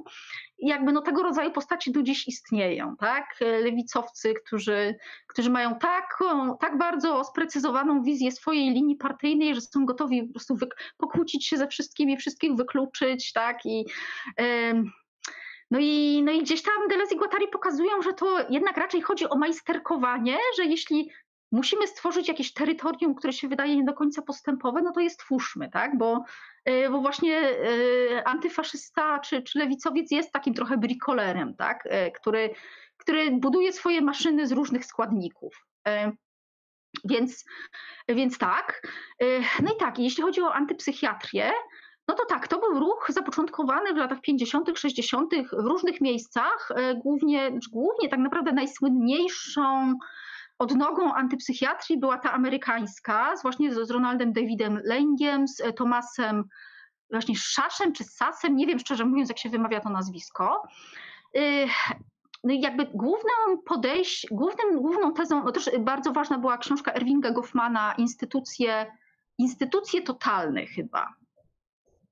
I 0.59 0.67
jakby 0.67 0.93
no 0.93 1.03
tego 1.03 1.23
rodzaju 1.23 1.51
postaci 1.51 1.93
do 1.93 2.03
dziś 2.03 2.29
istnieją, 2.29 2.97
tak? 2.97 3.37
Lewicowcy, 3.41 4.35
którzy, 4.35 4.95
którzy 5.27 5.51
mają 5.51 5.79
taką, 5.79 6.57
tak 6.59 6.79
bardzo 6.79 7.25
sprecyzowaną 7.25 8.03
wizję 8.03 8.33
swojej 8.33 8.71
linii 8.71 8.97
partyjnej, 8.97 9.55
że 9.55 9.61
są 9.61 9.87
gotowi 9.87 10.23
po 10.23 10.33
prostu 10.33 10.57
pokłócić 10.97 11.47
się 11.47 11.57
ze 11.57 11.69
wszystkimi, 11.69 12.17
wszystkich 12.17 12.55
wykluczyć, 12.55 13.33
tak? 13.33 13.67
I, 13.67 13.85
no 15.71 15.79
i, 15.81 16.23
no 16.25 16.33
i 16.33 16.43
gdzieś 16.43 16.63
tam 16.63 16.89
Deleuze 16.89 17.15
i 17.15 17.19
Guattari 17.19 17.49
pokazują, 17.49 18.03
że 18.03 18.13
to 18.13 18.39
jednak 18.51 18.77
raczej 18.77 19.03
chodzi 19.03 19.29
o 19.29 19.39
majsterkowanie, 19.39 20.37
że 20.57 20.65
jeśli 20.65 21.11
musimy 21.53 21.87
stworzyć 21.87 22.29
jakieś 22.29 22.53
terytorium, 22.53 23.15
które 23.15 23.33
się 23.33 23.49
wydaje 23.49 23.77
nie 23.77 23.85
do 23.85 23.95
końca 23.95 24.23
postępowe, 24.23 24.83
no 24.83 24.93
to 24.93 25.01
je 25.01 25.11
stwórzmy, 25.11 25.71
tak? 25.71 25.99
Bo, 25.99 26.25
y, 26.69 26.91
bo 26.91 27.01
właśnie 27.01 27.51
y, 27.51 28.23
antyfaszysta 28.25 29.19
czy, 29.19 29.43
czy 29.43 29.59
lewicowiec 29.59 30.11
jest 30.11 30.33
takim 30.33 30.55
trochę 30.55 30.77
brikolerem, 30.77 31.55
tak? 31.55 31.87
Y, 31.87 32.13
który, 32.21 32.55
który 32.97 33.31
buduje 33.31 33.73
swoje 33.73 34.01
maszyny 34.01 34.47
z 34.47 34.53
różnych 34.53 34.85
składników. 34.85 35.67
Więc, 37.05 37.45
więc 38.09 38.39
tak. 38.39 38.87
No 39.63 39.73
i 39.75 39.77
tak, 39.79 39.99
jeśli 39.99 40.23
chodzi 40.23 40.43
o 40.43 40.55
antypsychiatrię, 40.55 41.53
no 42.09 42.15
to 42.15 42.25
tak, 42.25 42.49
to 42.49 42.59
był 42.59 42.81
ruch 42.81 43.07
zapoczątkowany 43.09 43.95
w 43.95 43.97
latach 43.97 44.21
50., 44.21 44.79
60. 44.79 45.35
w 45.35 45.67
różnych 45.67 46.01
miejscach, 46.01 46.69
głównie, 46.97 47.59
głównie 47.73 48.09
tak 48.09 48.21
naprawdę 48.21 48.53
najsłynniejszą 48.53 49.95
odnogą 50.59 51.15
antypsychiatrii 51.15 51.99
była 51.99 52.19
ta 52.19 52.33
amerykańska, 52.33 53.35
właśnie 53.43 53.75
z, 53.75 53.89
z 53.89 53.91
Ronaldem 53.91 54.33
Davidem 54.33 54.81
Langiem, 54.85 55.49
z 55.49 55.61
e, 55.61 55.73
Tomasem 55.73 56.45
właśnie 57.11 57.37
Szaszem 57.37 57.93
czy 57.93 58.05
Sasem, 58.05 58.57
nie 58.57 58.67
wiem 58.67 58.79
szczerze 58.79 59.05
mówiąc, 59.05 59.29
jak 59.29 59.39
się 59.39 59.51
wymawia 59.51 59.81
to 59.81 59.91
nazwisko. 59.91 60.63
Y, 61.37 61.67
no 62.45 62.53
i 62.53 62.61
jakby 62.61 62.87
główną 62.87 63.63
podejść, 63.65 64.27
głównym, 64.31 64.81
główną 64.81 65.13
tezą, 65.13 65.45
no 65.45 65.53
też 65.53 65.71
bardzo 65.81 66.13
ważna 66.13 66.39
była 66.39 66.59
książka 66.59 66.93
Erwinga 66.93 67.31
Goffmana, 67.31 67.95
Instytucje, 67.99 68.87
Instytucje 69.39 70.03
Totalne 70.03 70.67
chyba 70.67 71.15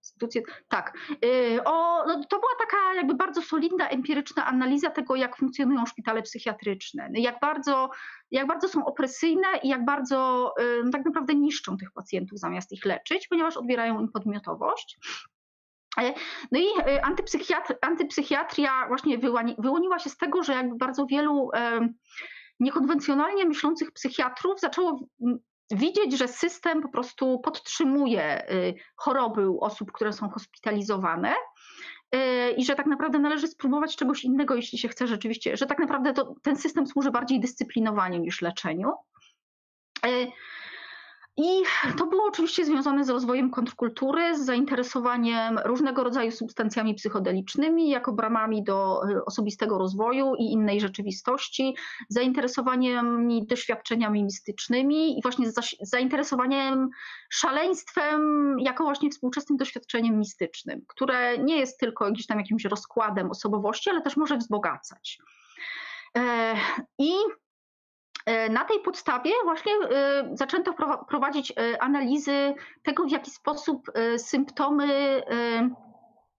instytucje. 0.00 0.42
Tak. 0.68 0.98
Y, 1.24 1.64
o, 1.64 2.04
no 2.06 2.24
to 2.24 2.38
była 2.38 2.52
taka 2.58 2.94
jakby 2.94 3.14
bardzo 3.14 3.42
solidna, 3.42 3.88
empiryczna 3.88 4.46
analiza 4.46 4.90
tego, 4.90 5.16
jak 5.16 5.36
funkcjonują 5.36 5.86
szpitale 5.86 6.22
psychiatryczne, 6.22 7.10
jak 7.14 7.40
bardzo, 7.40 7.90
jak 8.30 8.46
bardzo 8.46 8.68
są 8.68 8.84
opresyjne 8.84 9.46
i 9.62 9.68
jak 9.68 9.84
bardzo 9.84 10.54
no 10.84 10.90
tak 10.90 11.04
naprawdę 11.04 11.34
niszczą 11.34 11.76
tych 11.76 11.92
pacjentów 11.92 12.38
zamiast 12.38 12.72
ich 12.72 12.84
leczyć, 12.84 13.28
ponieważ 13.28 13.56
odbierają 13.56 14.00
im 14.00 14.08
podmiotowość. 14.08 14.98
E, 15.98 16.14
no 16.52 16.58
i 16.58 16.64
y, 16.64 17.02
antypsychiatria 17.82 18.88
właśnie 18.88 19.18
wyłoniła 19.58 19.98
się 19.98 20.10
z 20.10 20.16
tego, 20.16 20.42
że 20.42 20.52
jakby 20.52 20.76
bardzo 20.76 21.06
wielu 21.06 21.50
niekonwencjonalnie 22.60 23.44
myślących 23.44 23.92
psychiatrów 23.92 24.60
zaczęło 24.60 25.00
widzieć, 25.70 26.18
że 26.18 26.28
system 26.28 26.82
po 26.82 26.88
prostu 26.88 27.38
podtrzymuje 27.38 28.50
y, 28.52 28.74
choroby 28.96 29.50
u 29.50 29.60
osób, 29.60 29.92
które 29.92 30.12
są 30.12 30.30
hospitalizowane 30.30 31.34
y, 32.14 32.50
i 32.56 32.64
że 32.64 32.74
tak 32.74 32.86
naprawdę 32.86 33.18
należy 33.18 33.48
spróbować 33.48 33.96
czegoś 33.96 34.24
innego, 34.24 34.54
jeśli 34.54 34.78
się 34.78 34.88
chce 34.88 35.06
rzeczywiście, 35.06 35.56
że 35.56 35.66
tak 35.66 35.78
naprawdę 35.78 36.12
to, 36.12 36.34
ten 36.42 36.56
system 36.56 36.86
służy 36.86 37.10
bardziej 37.10 37.40
dyscyplinowaniu 37.40 38.20
niż 38.20 38.42
leczeniu. 38.42 38.92
I 41.42 41.62
to 41.98 42.06
było 42.06 42.24
oczywiście 42.24 42.64
związane 42.64 43.04
z 43.04 43.10
rozwojem 43.10 43.50
kontrkultury, 43.50 44.38
z 44.38 44.44
zainteresowaniem 44.44 45.58
różnego 45.64 46.04
rodzaju 46.04 46.30
substancjami 46.30 46.94
psychodelicznymi 46.94 47.90
jako 47.90 48.12
bramami 48.12 48.64
do 48.64 49.00
e, 49.08 49.24
osobistego 49.24 49.78
rozwoju 49.78 50.34
i 50.34 50.42
innej 50.42 50.80
rzeczywistości, 50.80 51.76
zainteresowaniem 52.08 53.28
doświadczeniami 53.46 54.24
mistycznymi 54.24 55.18
i 55.18 55.22
właśnie 55.22 55.46
zainteresowaniem 55.80 56.88
szaleństwem 57.30 58.56
jako 58.58 58.84
właśnie 58.84 59.10
współczesnym 59.10 59.56
doświadczeniem 59.56 60.18
mistycznym, 60.18 60.84
które 60.88 61.38
nie 61.38 61.58
jest 61.58 61.80
tylko 61.80 62.12
gdzieś 62.12 62.26
tam 62.26 62.38
jakimś 62.38 62.64
rozkładem 62.64 63.30
osobowości, 63.30 63.90
ale 63.90 64.02
też 64.02 64.16
może 64.16 64.36
wzbogacać. 64.36 65.18
E, 66.16 66.54
I 66.98 67.12
na 68.50 68.64
tej 68.64 68.80
podstawie 68.80 69.30
właśnie 69.44 69.72
zaczęto 70.32 70.72
prowadzić 71.08 71.52
analizy 71.80 72.54
tego, 72.82 73.04
w 73.04 73.10
jaki 73.10 73.30
sposób 73.30 73.90
symptomy 74.16 75.22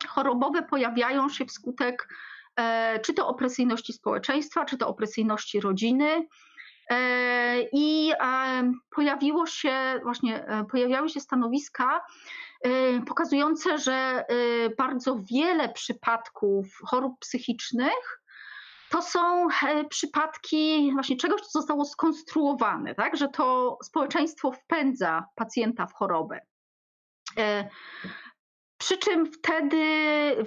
chorobowe 0.07 0.63
pojawiają 0.63 1.29
się 1.29 1.45
wskutek 1.45 2.07
czy 3.01 3.13
to 3.13 3.27
opresyjności 3.27 3.93
społeczeństwa, 3.93 4.65
czy 4.65 4.77
to 4.77 4.87
opresyjności 4.87 5.59
rodziny. 5.59 6.27
I 7.73 8.13
pojawiło 8.95 9.45
się 9.45 9.99
właśnie, 10.03 10.45
pojawiały 10.71 11.09
się 11.09 11.19
stanowiska 11.19 12.01
pokazujące, 13.07 13.77
że 13.77 14.25
bardzo 14.77 15.19
wiele 15.31 15.69
przypadków 15.69 16.65
chorób 16.85 17.19
psychicznych 17.19 18.20
to 18.91 19.01
są 19.01 19.47
e, 19.67 19.83
przypadki 19.83 20.91
właśnie 20.93 21.17
czegoś, 21.17 21.41
co 21.41 21.59
zostało 21.59 21.85
skonstruowane, 21.85 22.95
tak? 22.95 23.17
że 23.17 23.27
to 23.27 23.77
społeczeństwo 23.83 24.51
wpędza 24.51 25.25
pacjenta 25.35 25.87
w 25.87 25.93
chorobę. 25.93 26.39
E, 27.37 27.69
przy 28.77 28.97
czym 28.97 29.25
wtedy 29.25 29.85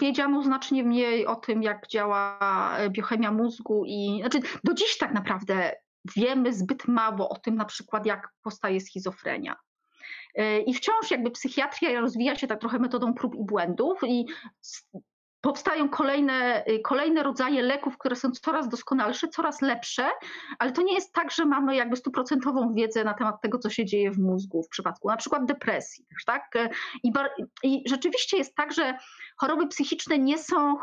wiedziano 0.00 0.42
znacznie 0.42 0.84
mniej 0.84 1.26
o 1.26 1.36
tym, 1.36 1.62
jak 1.62 1.88
działa 1.88 2.38
biochemia 2.88 3.32
mózgu 3.32 3.84
i 3.86 4.18
znaczy 4.20 4.40
do 4.64 4.74
dziś 4.74 4.98
tak 4.98 5.14
naprawdę 5.14 5.72
wiemy 6.16 6.52
zbyt 6.52 6.88
mało 6.88 7.28
o 7.28 7.38
tym 7.38 7.54
na 7.54 7.64
przykład, 7.64 8.06
jak 8.06 8.28
powstaje 8.42 8.80
schizofrenia. 8.80 9.56
E, 10.34 10.60
I 10.60 10.74
wciąż 10.74 11.10
jakby 11.10 11.30
psychiatria 11.30 12.00
rozwija 12.00 12.36
się 12.36 12.46
tak 12.46 12.60
trochę 12.60 12.78
metodą 12.78 13.14
prób 13.14 13.34
i 13.34 13.44
błędów 13.44 13.98
i 14.06 14.26
powstają 15.44 15.88
kolejne, 15.88 16.64
y, 16.68 16.80
kolejne 16.80 17.22
rodzaje 17.22 17.62
leków, 17.62 17.98
które 17.98 18.16
są 18.16 18.30
coraz 18.30 18.68
doskonalsze, 18.68 19.28
coraz 19.28 19.62
lepsze, 19.62 20.08
ale 20.58 20.72
to 20.72 20.82
nie 20.82 20.94
jest 20.94 21.12
tak, 21.12 21.30
że 21.30 21.44
mamy 21.44 21.76
jakby 21.76 21.96
stuprocentową 21.96 22.72
wiedzę 22.72 23.04
na 23.04 23.14
temat 23.14 23.40
tego, 23.40 23.58
co 23.58 23.70
się 23.70 23.84
dzieje 23.84 24.10
w 24.10 24.18
mózgu 24.18 24.62
w 24.62 24.68
przypadku 24.68 25.08
na 25.08 25.16
przykład 25.16 25.44
depresji. 25.44 26.06
Tak? 26.26 26.50
I, 27.02 27.12
I 27.62 27.82
rzeczywiście 27.88 28.36
jest 28.36 28.54
tak, 28.54 28.72
że 28.72 28.98
choroby 29.36 29.66
psychiczne 29.66 30.18
nie 30.18 30.38
są 30.38 30.76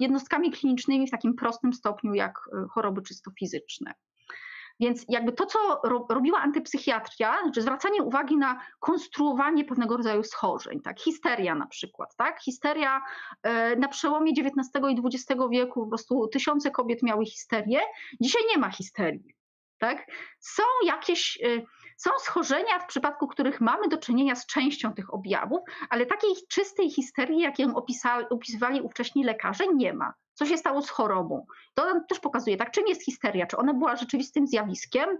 jednostkami 0.00 0.50
klinicznymi 0.50 1.06
w 1.06 1.10
takim 1.10 1.34
prostym 1.34 1.72
stopniu 1.72 2.14
jak 2.14 2.38
y, 2.64 2.68
choroby 2.68 3.02
czysto 3.02 3.30
fizyczne. 3.38 3.94
Więc 4.80 5.04
jakby 5.08 5.32
to, 5.32 5.46
co 5.46 5.58
ro, 5.84 6.06
robiła 6.10 6.40
antypsychiatria, 6.40 7.38
znaczy 7.42 7.62
zwracanie 7.62 8.02
uwagi 8.02 8.36
na 8.36 8.60
konstruowanie 8.80 9.64
pewnego 9.64 9.96
rodzaju 9.96 10.24
schorzeń, 10.24 10.80
tak, 10.80 11.00
histeria 11.00 11.54
na 11.54 11.66
przykład, 11.66 12.16
tak, 12.16 12.40
histeria 12.40 13.02
e, 13.42 13.76
na 13.76 13.88
przełomie 13.88 14.32
XIX 14.32 14.68
i 14.90 15.00
XX 15.04 15.42
wieku 15.50 15.80
po 15.84 15.88
prostu 15.88 16.28
tysiące 16.28 16.70
kobiet 16.70 17.02
miały 17.02 17.26
histerię, 17.26 17.80
dzisiaj 18.20 18.42
nie 18.50 18.58
ma 18.58 18.70
histerii, 18.70 19.34
tak. 19.78 20.06
Są 20.40 20.62
jakieś 20.86 21.38
e, 21.42 21.62
są 21.98 22.10
schorzenia, 22.18 22.78
w 22.78 22.86
przypadku 22.86 23.28
których 23.28 23.60
mamy 23.60 23.88
do 23.88 23.98
czynienia 23.98 24.34
z 24.34 24.46
częścią 24.46 24.94
tych 24.94 25.14
objawów, 25.14 25.60
ale 25.90 26.06
takiej 26.06 26.30
czystej 26.48 26.90
histerii, 26.90 27.40
jak 27.40 27.58
ją 27.58 27.74
opisywali 28.30 28.80
ówcześni 28.80 29.24
lekarze, 29.24 29.64
nie 29.74 29.92
ma. 29.92 30.14
Co 30.34 30.46
się 30.46 30.56
stało 30.56 30.82
z 30.82 30.90
chorobą? 30.90 31.46
To 31.74 31.84
nam 31.84 32.06
też 32.06 32.20
pokazuje, 32.20 32.56
tak, 32.56 32.70
czym 32.70 32.86
jest 32.86 33.04
histeria? 33.04 33.46
Czy 33.46 33.56
ona 33.56 33.74
była 33.74 33.96
rzeczywistym 33.96 34.46
zjawiskiem? 34.46 35.18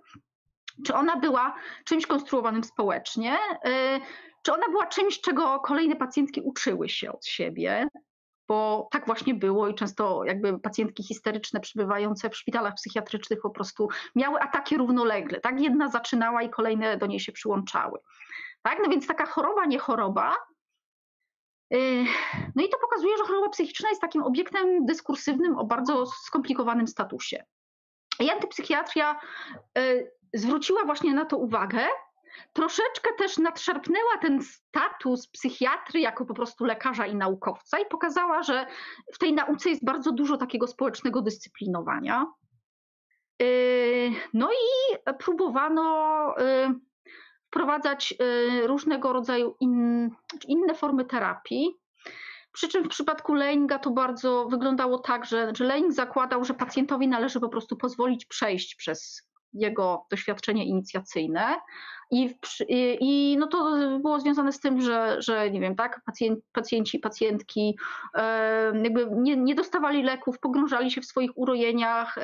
Czy 0.87 0.95
ona 0.95 1.17
była 1.17 1.55
czymś 1.85 2.07
konstruowanym 2.07 2.65
społecznie? 2.65 3.37
Y, 3.67 4.01
czy 4.43 4.53
ona 4.53 4.69
była 4.69 4.87
czymś, 4.87 5.21
czego 5.21 5.61
kolejne 5.61 5.97
pacjentki 5.97 6.41
uczyły 6.41 6.89
się 6.89 7.13
od 7.13 7.27
siebie? 7.27 7.89
Bo 8.49 8.89
tak 8.91 9.07
właśnie 9.07 9.35
było 9.35 9.69
i 9.69 9.75
często 9.75 10.25
jakby 10.25 10.59
pacjentki 10.59 11.03
histeryczne 11.03 11.61
przybywające 11.61 12.31
w 12.31 12.37
szpitalach 12.37 12.75
psychiatrycznych 12.75 13.41
po 13.43 13.51
prostu 13.51 13.89
miały 14.15 14.41
ataki 14.41 14.77
równolegle, 14.77 15.41
tak? 15.41 15.61
Jedna 15.61 15.89
zaczynała 15.89 16.43
i 16.43 16.51
kolejne 16.51 16.97
do 16.97 17.07
niej 17.07 17.21
się 17.21 17.33
przyłączały. 17.33 17.99
Tak? 18.63 18.79
No 18.85 18.91
więc 18.91 19.07
taka 19.07 19.27
choroba, 19.27 19.65
nie 19.65 19.79
choroba. 19.79 20.35
Y, 21.75 22.05
no 22.57 22.65
i 22.65 22.69
to 22.69 22.79
pokazuje, 22.79 23.17
że 23.19 23.25
choroba 23.25 23.49
psychiczna 23.49 23.89
jest 23.89 24.01
takim 24.01 24.23
obiektem 24.23 24.87
dyskursywnym 24.87 25.59
o 25.59 25.65
bardzo 25.65 26.07
skomplikowanym 26.07 26.87
statusie. 26.87 27.45
I 28.21 28.31
antypsychiatria 28.31 29.21
y, 29.79 30.13
zwróciła 30.35 30.85
właśnie 30.85 31.15
na 31.15 31.25
to 31.25 31.37
uwagę, 31.37 31.87
troszeczkę 32.53 33.11
też 33.19 33.39
nadszarpnęła 33.39 34.19
ten 34.21 34.43
status 34.43 35.29
psychiatry 35.29 36.01
jako 36.01 36.25
po 36.25 36.35
prostu 36.35 36.65
lekarza 36.65 37.07
i 37.07 37.17
naukowca 37.17 37.79
i 37.79 37.87
pokazała, 37.87 38.43
że 38.43 38.67
w 39.15 39.19
tej 39.19 39.33
nauce 39.33 39.71
jest 39.71 39.85
bardzo 39.85 40.13
dużo 40.13 40.37
takiego 40.37 40.67
społecznego 40.67 41.23
dyscyplinowania. 41.23 42.27
Yy, 43.41 44.11
no 44.35 44.51
i 44.53 44.97
próbowano 45.19 46.35
yy, 46.39 46.75
wprowadzać 47.47 48.15
yy, 48.21 48.67
różnego 48.67 49.13
rodzaju 49.13 49.57
in, 49.61 50.11
inne 50.49 50.75
formy 50.75 51.05
terapii. 51.05 51.79
Przy 52.53 52.69
czym 52.69 52.85
w 52.85 52.89
przypadku 52.89 53.35
Leininga 53.35 53.79
to 53.79 53.91
bardzo 53.91 54.47
wyglądało 54.51 54.99
tak, 54.99 55.25
że, 55.25 55.53
że 55.57 55.65
Lening 55.65 55.93
zakładał, 55.93 56.45
że 56.45 56.55
pacjentowi 56.55 57.09
należy 57.09 57.41
po 57.41 57.49
prostu 57.49 57.77
pozwolić 57.77 58.27
przejść 58.27 58.75
przez 58.75 59.29
jego 59.53 60.07
doświadczenie 60.11 60.65
inicjacyjne, 60.65 61.57
i, 62.11 62.35
i, 62.69 62.99
I, 63.01 63.37
no 63.37 63.47
to 63.47 63.77
było 64.01 64.21
związane 64.21 64.53
z 64.53 64.61
tym, 64.61 64.81
że, 64.81 65.17
że 65.19 65.51
nie 65.51 65.61
wiem, 65.61 65.77
tak, 65.77 66.01
pacjent, 66.05 66.41
pacjenci, 66.53 66.99
pacjentki 66.99 67.79
jakby 68.83 69.09
nie, 69.13 69.37
nie 69.37 69.55
dostawali 69.55 70.03
leków, 70.03 70.39
pogrążali 70.39 70.91
się 70.91 71.01
w 71.01 71.07
swoich 71.07 71.31
urojeniach. 71.39 72.19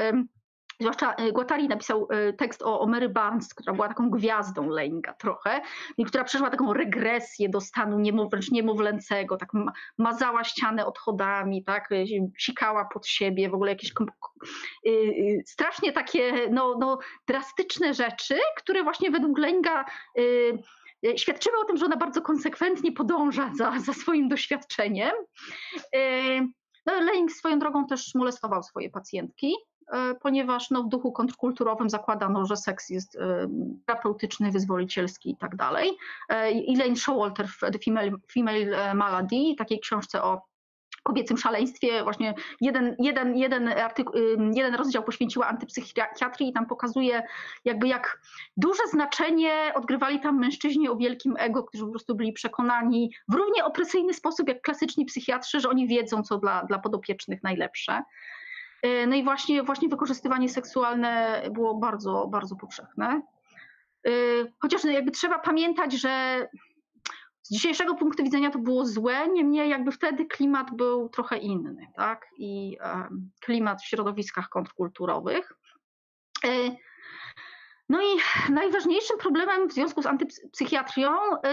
Zwłaszcza 0.80 1.14
e, 1.14 1.32
Guattari 1.32 1.68
napisał 1.68 2.08
e, 2.10 2.32
tekst 2.32 2.62
o, 2.62 2.80
o 2.80 2.86
Mary 2.86 3.08
Barnes, 3.08 3.54
która 3.54 3.74
była 3.74 3.88
taką 3.88 4.10
gwiazdą 4.10 4.68
Leininga 4.68 5.14
trochę 5.14 5.60
i 5.98 6.04
która 6.04 6.24
przeszła 6.24 6.50
taką 6.50 6.72
regresję 6.72 7.48
do 7.48 7.60
stanu 7.60 8.28
wręcz 8.30 8.50
niemowlęcego, 8.50 9.36
tak 9.36 9.48
mazała 9.98 10.44
ścianę 10.44 10.86
odchodami, 10.86 11.64
tak, 11.64 11.92
e, 11.92 11.96
sikała 12.38 12.84
pod 12.84 13.06
siebie, 13.06 13.48
w 13.48 13.54
ogóle 13.54 13.72
jakieś 13.72 13.92
strasznie 15.46 15.92
takie 15.92 16.48
no, 16.50 16.76
no, 16.80 16.98
drastyczne 17.28 17.94
rzeczy, 17.94 18.38
które 18.56 18.82
właśnie 18.82 19.10
według 19.10 19.38
Leininga 19.38 19.84
świadczyły 21.16 21.58
o 21.58 21.64
tym, 21.64 21.76
że 21.76 21.84
ona 21.84 21.96
bardzo 21.96 22.22
konsekwentnie 22.22 22.92
podąża 22.92 23.50
za, 23.54 23.78
za 23.78 23.92
swoim 23.92 24.28
doświadczeniem. 24.28 25.12
No, 26.86 27.00
Lening 27.00 27.32
swoją 27.32 27.58
drogą 27.58 27.86
też 27.86 28.14
molestował 28.14 28.62
swoje 28.62 28.90
pacjentki. 28.90 29.54
E, 29.92 30.14
ponieważ 30.14 30.70
no, 30.70 30.82
w 30.82 30.88
duchu 30.88 31.12
kontrkulturowym 31.12 31.90
zakładano, 31.90 32.46
że 32.46 32.56
seks 32.56 32.90
jest 32.90 33.16
e, 33.16 33.48
terapeutyczny, 33.86 34.50
wyzwolicielski 34.50 35.30
i 35.30 35.36
tak 35.36 35.56
dalej. 35.56 35.90
E, 36.30 36.34
Elaine 36.74 36.96
Showalter 36.96 37.48
w 37.48 37.60
The 37.60 37.78
Female, 37.84 38.10
Female 38.32 38.94
Malady, 38.94 39.54
takiej 39.58 39.80
książce 39.80 40.22
o 40.22 40.42
kobiecym 41.04 41.38
szaleństwie. 41.38 42.02
Właśnie 42.02 42.34
jeden, 42.60 42.96
jeden, 42.98 43.36
jeden, 43.36 43.68
artykuł, 43.68 44.14
jeden 44.54 44.74
rozdział 44.74 45.02
poświęciła 45.02 45.46
antypsychiatrii 45.46 46.48
i 46.48 46.52
tam 46.52 46.66
pokazuje 46.66 47.22
jakby 47.64 47.88
jak 47.88 48.20
duże 48.56 48.82
znaczenie 48.90 49.72
odgrywali 49.74 50.20
tam 50.20 50.38
mężczyźni 50.38 50.88
o 50.88 50.96
wielkim 50.96 51.34
ego, 51.38 51.64
którzy 51.64 51.84
po 51.84 51.90
prostu 51.90 52.14
byli 52.14 52.32
przekonani 52.32 53.10
w 53.28 53.34
równie 53.34 53.64
opresyjny 53.64 54.14
sposób 54.14 54.48
jak 54.48 54.62
klasyczni 54.62 55.04
psychiatrzy, 55.04 55.60
że 55.60 55.68
oni 55.68 55.86
wiedzą, 55.86 56.22
co 56.22 56.38
dla, 56.38 56.62
dla 56.62 56.78
podopiecznych 56.78 57.42
najlepsze. 57.42 58.02
E, 58.84 59.06
no 59.06 59.16
i 59.16 59.24
właśnie, 59.24 59.62
właśnie 59.62 59.88
wykorzystywanie 59.88 60.48
seksualne 60.48 61.42
było 61.50 61.74
bardzo, 61.74 62.26
bardzo 62.26 62.56
powszechne. 62.56 63.22
E, 64.06 64.10
chociaż 64.60 64.84
jakby 64.84 65.10
trzeba 65.10 65.38
pamiętać, 65.38 65.92
że 65.92 66.48
z 67.42 67.50
dzisiejszego 67.50 67.94
punktu 67.94 68.24
widzenia 68.24 68.50
to 68.50 68.58
było 68.58 68.86
złe, 68.86 69.28
niemniej 69.28 69.70
jakby 69.70 69.92
wtedy 69.92 70.26
klimat 70.26 70.76
był 70.76 71.08
trochę 71.08 71.38
inny, 71.38 71.86
tak? 71.96 72.26
I 72.38 72.78
klimat 73.40 73.82
w 73.82 73.86
środowiskach 73.86 74.48
kontrkulturowych. 74.48 75.52
E, 76.44 76.48
no 77.88 78.02
i 78.02 78.06
najważniejszym 78.52 79.18
problemem 79.18 79.68
w 79.68 79.72
związku 79.72 80.02
z 80.02 80.06
antypsychiatrią 80.06 81.10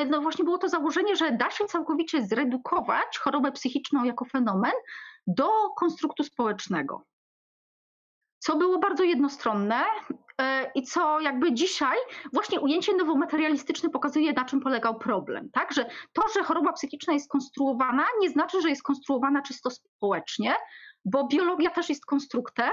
no 0.09 0.21
właśnie 0.21 0.45
było 0.45 0.57
to 0.57 0.69
założenie, 0.69 1.15
że 1.15 1.31
da 1.31 1.51
się 1.51 1.65
całkowicie 1.65 2.25
zredukować 2.25 3.17
chorobę 3.17 3.51
psychiczną 3.51 4.03
jako 4.03 4.25
fenomen 4.25 4.73
do 5.27 5.49
konstruktu 5.77 6.23
społecznego 6.23 7.05
co 8.41 8.55
było 8.55 8.79
bardzo 8.79 9.03
jednostronne 9.03 9.83
e, 10.37 10.71
i 10.75 10.83
co 10.83 11.19
jakby 11.19 11.53
dzisiaj 11.53 11.97
właśnie 12.33 12.59
ujęcie 12.59 12.95
nowomaterialistyczne 12.95 13.89
pokazuje, 13.89 14.33
na 14.33 14.45
czym 14.45 14.59
polegał 14.59 14.99
problem. 14.99 15.49
Tak? 15.53 15.73
Że 15.73 15.85
to, 16.13 16.21
że 16.35 16.43
choroba 16.43 16.73
psychiczna 16.73 17.13
jest 17.13 17.29
konstruowana, 17.29 18.05
nie 18.21 18.29
znaczy, 18.29 18.61
że 18.61 18.69
jest 18.69 18.83
konstruowana 18.83 19.41
czysto 19.41 19.69
społecznie, 19.69 20.55
bo 21.05 21.27
biologia 21.27 21.69
też 21.69 21.89
jest 21.89 22.05
konstruktem. 22.05 22.71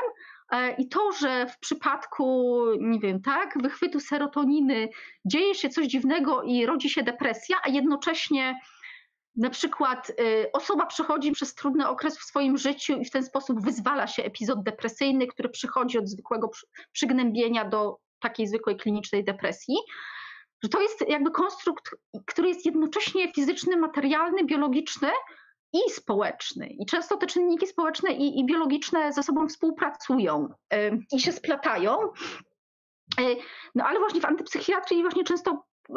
E, 0.51 0.74
I 0.74 0.89
to, 0.89 1.12
że 1.12 1.47
w 1.47 1.59
przypadku, 1.59 2.59
nie 2.81 3.01
wiem, 3.01 3.23
tak, 3.23 3.62
wychwytu 3.62 4.01
serotoniny 4.01 4.89
dzieje 5.24 5.55
się 5.55 5.69
coś 5.69 5.86
dziwnego 5.86 6.43
i 6.43 6.66
rodzi 6.66 6.90
się 6.90 7.03
depresja, 7.03 7.57
a 7.65 7.69
jednocześnie 7.69 8.61
na 9.36 9.50
przykład 9.50 10.10
y, 10.10 10.52
osoba 10.52 10.86
przechodzi 10.86 11.32
przez 11.32 11.55
trudny 11.55 11.88
okres 11.88 12.18
w 12.18 12.22
swoim 12.22 12.59
życiu 12.59 12.92
i 12.92 13.05
w 13.05 13.10
ten 13.10 13.24
sposób 13.24 13.64
wyzwala 13.64 14.06
się 14.06 14.22
epizod 14.22 14.62
depresyjny, 14.62 15.26
który 15.26 15.48
przychodzi 15.48 15.98
od 15.98 16.09
zwykłego 16.09 16.50
przygnębienia 16.92 17.64
do 17.64 17.98
takiej 18.20 18.46
zwykłej 18.46 18.76
klinicznej 18.76 19.24
depresji, 19.24 19.76
że 20.62 20.68
to 20.68 20.80
jest 20.80 21.09
jakby 21.09 21.30
konstrukt, 21.30 21.90
który 22.26 22.48
jest 22.48 22.66
jednocześnie 22.66 23.32
fizyczny, 23.32 23.76
materialny, 23.76 24.44
biologiczny 24.44 25.10
i 25.72 25.90
społeczny. 25.90 26.66
I 26.66 26.86
często 26.86 27.16
te 27.16 27.26
czynniki 27.26 27.66
społeczne 27.66 28.12
i, 28.12 28.40
i 28.40 28.46
biologiczne 28.46 29.12
ze 29.12 29.22
sobą 29.22 29.48
współpracują 29.48 30.48
y, 30.74 30.98
i 31.12 31.20
się 31.20 31.32
splatają. 31.32 31.98
Y, 33.20 33.36
no 33.74 33.84
ale 33.84 33.98
właśnie 33.98 34.20
w 34.20 34.24
antypsychiatrii 34.24 35.02
właśnie 35.02 35.24
często 35.24 35.64
y, 35.90 35.94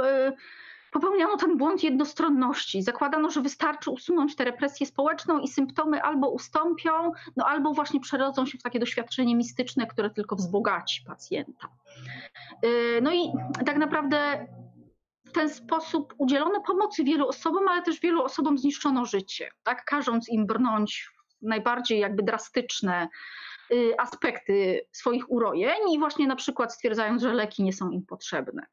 popełniano 0.91 1.37
ten 1.37 1.57
błąd 1.57 1.83
jednostronności. 1.83 2.81
Zakładano, 2.81 3.29
że 3.29 3.41
wystarczy 3.41 3.91
usunąć 3.91 4.35
tę 4.35 4.45
represję 4.45 4.85
społeczną 4.85 5.39
i 5.39 5.47
symptomy 5.47 6.03
albo 6.03 6.29
ustąpią, 6.29 7.11
no 7.35 7.45
albo 7.45 7.73
właśnie 7.73 7.99
przerodzą 7.99 8.45
się 8.45 8.57
w 8.57 8.61
takie 8.61 8.79
doświadczenie 8.79 9.35
mistyczne, 9.35 9.87
które 9.87 10.09
tylko 10.09 10.35
wzbogaci 10.35 11.03
pacjenta. 11.07 11.69
No 13.01 13.13
i 13.13 13.31
tak 13.65 13.77
naprawdę 13.77 14.47
w 15.25 15.31
ten 15.31 15.49
sposób 15.49 16.13
udzielono 16.17 16.61
pomocy 16.61 17.03
wielu 17.03 17.27
osobom, 17.27 17.67
ale 17.67 17.81
też 17.81 17.99
wielu 17.99 18.23
osobom 18.23 18.57
zniszczono 18.57 19.05
życie, 19.05 19.51
tak? 19.63 19.85
każąc 19.85 20.29
im 20.29 20.45
brnąć 20.45 21.09
w 21.41 21.45
najbardziej 21.45 21.99
jakby 21.99 22.23
drastyczne 22.23 23.07
y, 23.71 23.93
aspekty 23.97 24.87
swoich 24.91 25.31
urojeń 25.31 25.89
i 25.91 25.99
właśnie 25.99 26.27
na 26.27 26.35
przykład 26.35 26.73
stwierdzając, 26.73 27.21
że 27.21 27.33
leki 27.33 27.63
nie 27.63 27.73
są 27.73 27.89
im 27.89 28.05
potrzebne. 28.05 28.65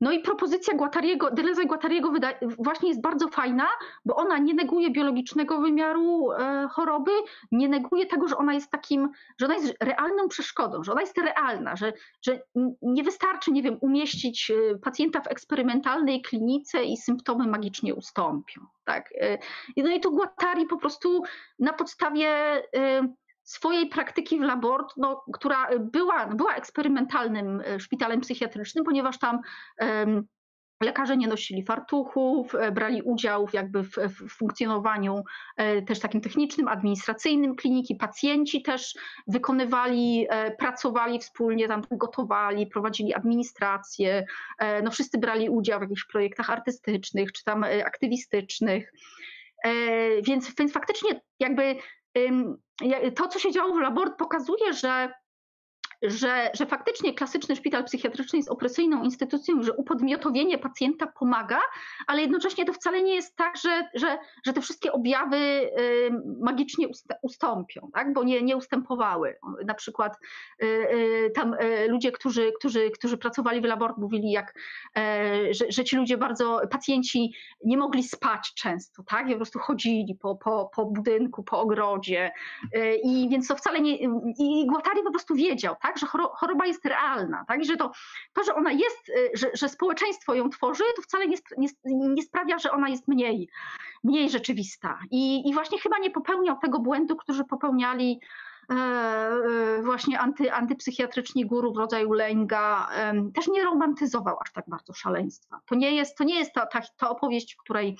No 0.00 0.12
i 0.12 0.20
propozycja 0.20 0.76
Guattariego, 0.76 1.30
Deleuze 1.30 1.64
Guattariego 1.64 2.12
właśnie 2.58 2.88
jest 2.88 3.00
bardzo 3.00 3.28
fajna, 3.28 3.66
bo 4.04 4.16
ona 4.16 4.38
nie 4.38 4.54
neguje 4.54 4.90
biologicznego 4.90 5.60
wymiaru 5.60 6.32
e, 6.32 6.68
choroby, 6.70 7.10
nie 7.52 7.68
neguje 7.68 8.06
tego, 8.06 8.28
że 8.28 8.36
ona 8.36 8.54
jest 8.54 8.70
takim, 8.70 9.08
że 9.40 9.46
ona 9.46 9.54
jest 9.54 9.74
realną 9.80 10.28
przeszkodą, 10.28 10.82
że 10.82 10.92
ona 10.92 11.00
jest 11.00 11.18
realna, 11.18 11.76
że, 11.76 11.92
że 12.22 12.42
nie 12.82 13.02
wystarczy, 13.02 13.52
nie 13.52 13.62
wiem, 13.62 13.78
umieścić 13.80 14.50
e, 14.50 14.78
pacjenta 14.78 15.20
w 15.20 15.26
eksperymentalnej 15.26 16.22
klinice 16.22 16.84
i 16.84 16.96
symptomy 16.96 17.46
magicznie 17.46 17.94
ustąpią. 17.94 18.60
Tak? 18.84 19.08
E, 19.20 19.38
no 19.76 19.90
i 19.90 20.00
tu 20.00 20.10
Guattari 20.10 20.66
po 20.66 20.76
prostu 20.76 21.22
na 21.58 21.72
podstawie 21.72 22.28
swojej 23.50 23.88
praktyki 23.88 24.38
w 24.38 24.42
Labort, 24.42 24.94
no, 24.96 25.24
która 25.32 25.68
była, 25.78 26.26
była 26.26 26.54
eksperymentalnym 26.54 27.62
e, 27.66 27.80
szpitalem 27.80 28.20
psychiatrycznym, 28.20 28.84
ponieważ 28.84 29.18
tam 29.18 29.40
um, 29.80 30.24
Lekarze 30.82 31.16
nie 31.16 31.28
nosili 31.28 31.62
fartuchów, 31.62 32.54
e, 32.54 32.72
brali 32.72 33.02
udział 33.02 33.48
jakby 33.52 33.82
w, 33.82 33.90
w, 33.90 34.36
funkcjonowaniu 34.36 35.24
e, 35.56 35.82
też 35.82 36.00
takim 36.00 36.20
technicznym, 36.20 36.68
administracyjnym 36.68 37.56
kliniki. 37.56 37.94
Pacjenci 37.94 38.62
też 38.62 38.94
wykonywali, 39.26 40.26
pracowali 40.58 41.18
wspólnie, 41.18 41.68
tam 41.68 41.82
gotowali, 41.90 42.66
prowadzili 42.66 43.14
administrację. 43.14 44.24
No 44.82 44.90
wszyscy 44.90 45.18
brali 45.18 45.48
udział 45.48 45.78
w 45.78 45.82
jakichś 45.82 46.04
projektach 46.04 46.50
artystycznych 46.50 47.32
czy 47.32 47.44
tam 47.44 47.64
aktywistycznych. 47.84 48.92
Więc, 50.26 50.54
więc 50.54 50.72
faktycznie 50.72 51.20
jakby 51.40 51.76
to, 53.16 53.28
co 53.28 53.38
się 53.38 53.52
działo 53.52 53.74
w 53.74 53.80
Labort, 53.80 54.18
pokazuje, 54.18 54.72
że 54.72 55.12
że, 56.02 56.50
że 56.54 56.66
faktycznie 56.66 57.14
klasyczny 57.14 57.56
szpital 57.56 57.84
psychiatryczny 57.84 58.38
jest 58.38 58.50
opresyjną 58.50 59.04
instytucją, 59.04 59.62
że 59.62 59.72
upodmiotowienie 59.72 60.58
pacjenta 60.58 61.06
pomaga, 61.06 61.60
ale 62.06 62.20
jednocześnie 62.20 62.64
to 62.64 62.72
wcale 62.72 63.02
nie 63.02 63.14
jest 63.14 63.36
tak, 63.36 63.56
że, 63.56 63.88
że, 63.94 64.18
że 64.46 64.52
te 64.52 64.60
wszystkie 64.60 64.92
objawy 64.92 65.36
y, 65.36 65.70
magicznie 66.40 66.86
ustąpią, 67.22 67.90
tak? 67.94 68.12
bo 68.12 68.24
nie, 68.24 68.42
nie 68.42 68.56
ustępowały. 68.56 69.36
Na 69.66 69.74
przykład 69.74 70.16
y, 70.62 70.66
y, 70.66 71.30
tam 71.34 71.56
ludzie, 71.88 72.12
którzy, 72.12 72.52
którzy, 72.58 72.90
którzy 72.90 73.18
pracowali 73.18 73.60
w 73.60 73.64
labor, 73.64 73.94
mówili, 73.98 74.30
jak, 74.30 74.54
e, 74.96 75.54
że, 75.54 75.64
że 75.68 75.84
ci 75.84 75.96
ludzie 75.96 76.16
bardzo, 76.16 76.60
pacjenci 76.70 77.34
nie 77.64 77.76
mogli 77.76 78.02
spać 78.02 78.54
często, 78.54 79.02
tak? 79.02 79.28
I 79.28 79.30
po 79.30 79.36
prostu 79.36 79.58
chodzili 79.58 80.14
po, 80.14 80.36
po, 80.36 80.70
po 80.74 80.86
budynku, 80.86 81.42
po 81.42 81.60
ogrodzie. 81.60 82.30
I 83.04 83.28
więc 83.30 83.48
to 83.48 83.56
wcale 83.56 83.80
nie. 83.80 83.96
I 84.38 84.66
Guattari 84.66 85.02
po 85.02 85.10
prostu 85.10 85.34
wiedział, 85.34 85.76
tak? 85.82 85.89
Tak, 85.90 85.98
że 85.98 86.06
choroba 86.32 86.66
jest 86.66 86.84
realna, 86.84 87.44
tak, 87.48 87.64
że 87.64 87.76
to, 87.76 87.92
to 88.32 88.44
że 88.44 88.54
ona 88.54 88.72
jest, 88.72 89.08
y, 89.08 89.30
że, 89.34 89.50
że 89.54 89.68
społeczeństwo 89.68 90.34
ją 90.34 90.50
tworzy, 90.50 90.84
to 90.96 91.02
wcale 91.02 91.26
nie, 91.26 91.36
nie, 91.58 91.68
nie 91.84 92.22
sprawia, 92.22 92.58
że 92.58 92.70
ona 92.70 92.88
jest 92.88 93.08
mniej, 93.08 93.48
mniej 94.04 94.30
rzeczywista. 94.30 94.98
I, 95.10 95.48
I 95.48 95.54
właśnie 95.54 95.78
chyba 95.78 95.98
nie 95.98 96.10
popełniał 96.10 96.58
tego 96.58 96.78
błędu, 96.78 97.16
którzy 97.16 97.44
popełniali 97.44 98.20
e, 98.70 98.74
e, 98.74 99.82
właśnie 99.82 100.20
anty, 100.20 100.52
antypsychiatryczni 100.52 101.46
guru 101.46 101.72
w 101.72 101.76
rodzaju 101.76 102.12
Lenga 102.12 102.88
też 103.34 103.48
nie 103.48 103.64
romantyzował 103.64 104.36
aż 104.40 104.52
tak 104.52 104.64
bardzo 104.68 104.92
szaleństwa. 104.92 105.60
To 105.66 105.74
nie 105.74 105.94
jest, 105.94 106.16
to 106.16 106.24
nie 106.24 106.38
jest 106.38 106.52
ta, 106.52 106.66
ta, 106.66 106.80
ta 106.96 107.10
opowieść, 107.10 107.54
w 107.54 107.58
której, 107.58 107.96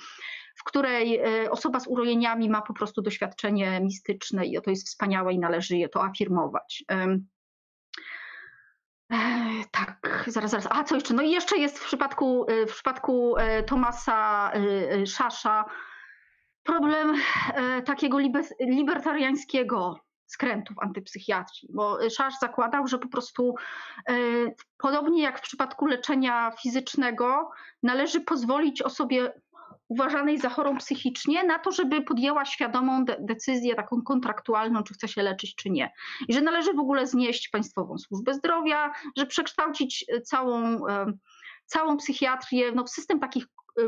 w 0.55 0.63
której 0.63 1.19
e, 1.19 1.51
osoba 1.51 1.79
z 1.79 1.87
urojeniami 1.87 2.49
ma 2.49 2.61
po 2.61 2.73
prostu 2.73 3.01
doświadczenie 3.01 3.81
mistyczne 3.81 4.45
i 4.45 4.61
to 4.61 4.69
jest 4.69 4.87
wspaniałe 4.87 5.33
i 5.33 5.39
należy 5.39 5.77
je 5.77 5.89
to 5.89 6.03
afirmować. 6.03 6.83
Tak, 9.71 10.23
zaraz, 10.27 10.51
zaraz. 10.51 10.67
A 10.69 10.83
co 10.83 10.95
jeszcze? 10.95 11.13
No 11.13 11.21
i 11.21 11.31
jeszcze 11.31 11.57
jest 11.57 11.79
w 11.79 11.85
przypadku, 11.85 12.49
y, 12.49 12.67
w 12.67 12.73
przypadku 12.73 13.37
e, 13.37 13.63
Tomasa 13.63 14.51
y, 14.55 15.07
Szasza 15.07 15.65
problem 16.63 17.15
e, 17.53 17.81
takiego 17.81 18.19
libertariańskiego 18.59 19.99
skrętu 20.25 20.73
w 20.73 20.79
antypsychiatrii, 20.79 21.69
bo 21.73 22.09
Szasz 22.09 22.33
zakładał, 22.41 22.87
że 22.87 22.97
po 22.97 23.07
prostu 23.07 23.55
e, 24.09 24.13
podobnie 24.77 25.23
jak 25.23 25.39
w 25.39 25.41
przypadku 25.41 25.85
leczenia 25.85 26.51
fizycznego, 26.61 27.51
należy 27.83 28.21
pozwolić 28.21 28.81
osobie 28.81 29.33
uważanej 29.91 30.37
za 30.37 30.49
chorą 30.49 30.77
psychicznie, 30.77 31.43
na 31.43 31.59
to, 31.59 31.71
żeby 31.71 32.01
podjęła 32.01 32.45
świadomą 32.45 33.05
de 33.05 33.17
decyzję 33.19 33.75
taką 33.75 34.01
kontraktualną, 34.01 34.83
czy 34.83 34.93
chce 34.93 35.07
się 35.07 35.21
leczyć, 35.21 35.55
czy 35.55 35.69
nie. 35.69 35.91
I 36.27 36.33
że 36.33 36.41
należy 36.41 36.73
w 36.73 36.79
ogóle 36.79 37.07
znieść 37.07 37.49
Państwową 37.49 37.97
Służbę 37.97 38.33
Zdrowia, 38.33 38.93
że 39.17 39.25
przekształcić 39.25 40.05
e, 40.09 40.21
całą, 40.21 40.87
e, 40.87 41.05
całą 41.65 41.97
psychiatrię 41.97 42.71
no, 42.75 42.83
w 42.83 42.89
system 42.89 43.19
takich 43.19 43.45
e, 43.79 43.81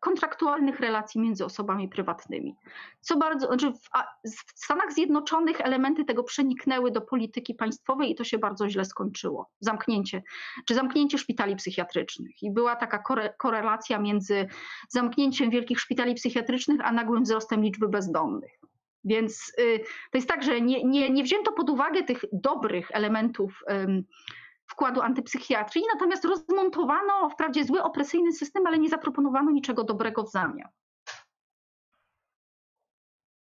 kontraktualnych 0.00 0.80
relacji 0.80 1.20
między 1.20 1.44
osobami 1.44 1.88
prywatnymi. 1.88 2.56
Co 3.00 3.16
bardzo, 3.16 3.46
znaczy 3.46 3.72
w, 3.72 3.88
w, 4.30 4.64
Stanach 4.64 4.92
Zjednoczonych 4.92 5.60
elementy 5.60 6.04
tego 6.04 6.22
przeniknęły 6.22 6.90
do 6.90 7.00
polityki 7.00 7.54
państwowej 7.54 8.10
i 8.10 8.14
to 8.14 8.24
się 8.24 8.38
bardzo 8.38 8.68
źle 8.68 8.84
skończyło. 8.84 9.50
Zamknięcie, 9.60 10.22
czy 10.66 10.74
zamknięcie 10.74 11.18
szpitali 11.18 11.56
psychiatrycznych. 11.56 12.42
I 12.42 12.50
była 12.50 12.76
taka 12.76 12.98
kore, 12.98 13.34
korelacja 13.38 13.98
między 13.98 14.46
zamknięciem 14.88 15.50
wielkich 15.50 15.80
szpitali 15.80 16.14
psychiatrycznych, 16.14 16.80
a 16.84 16.92
nagłym 16.92 17.22
wzrostem 17.22 17.62
liczby 17.62 17.88
bezdomnych. 17.88 18.52
Więc 19.04 19.52
y, 19.60 19.78
to 20.10 20.18
jest 20.18 20.28
tak, 20.28 20.42
że 20.42 20.60
nie, 20.60 20.84
nie, 20.84 21.10
nie 21.10 21.22
wzięto 21.22 21.52
pod 21.52 21.70
uwagę 21.70 22.02
tych 22.02 22.24
dobrych 22.32 22.88
elementów 22.92 23.62
y, 23.70 24.04
wkładu 24.66 25.00
antypsychiatrii, 25.00 25.84
natomiast 25.94 26.24
rozmontowano 26.24 27.30
wprawdzie 27.30 27.64
zły 27.64 27.82
opresyjny 27.82 28.32
system, 28.32 28.66
ale 28.66 28.78
nie 28.78 28.88
zaproponowano 28.88 29.50
niczego 29.50 29.84
dobrego 29.84 30.22
w 30.22 30.30
zamian. 30.30 30.68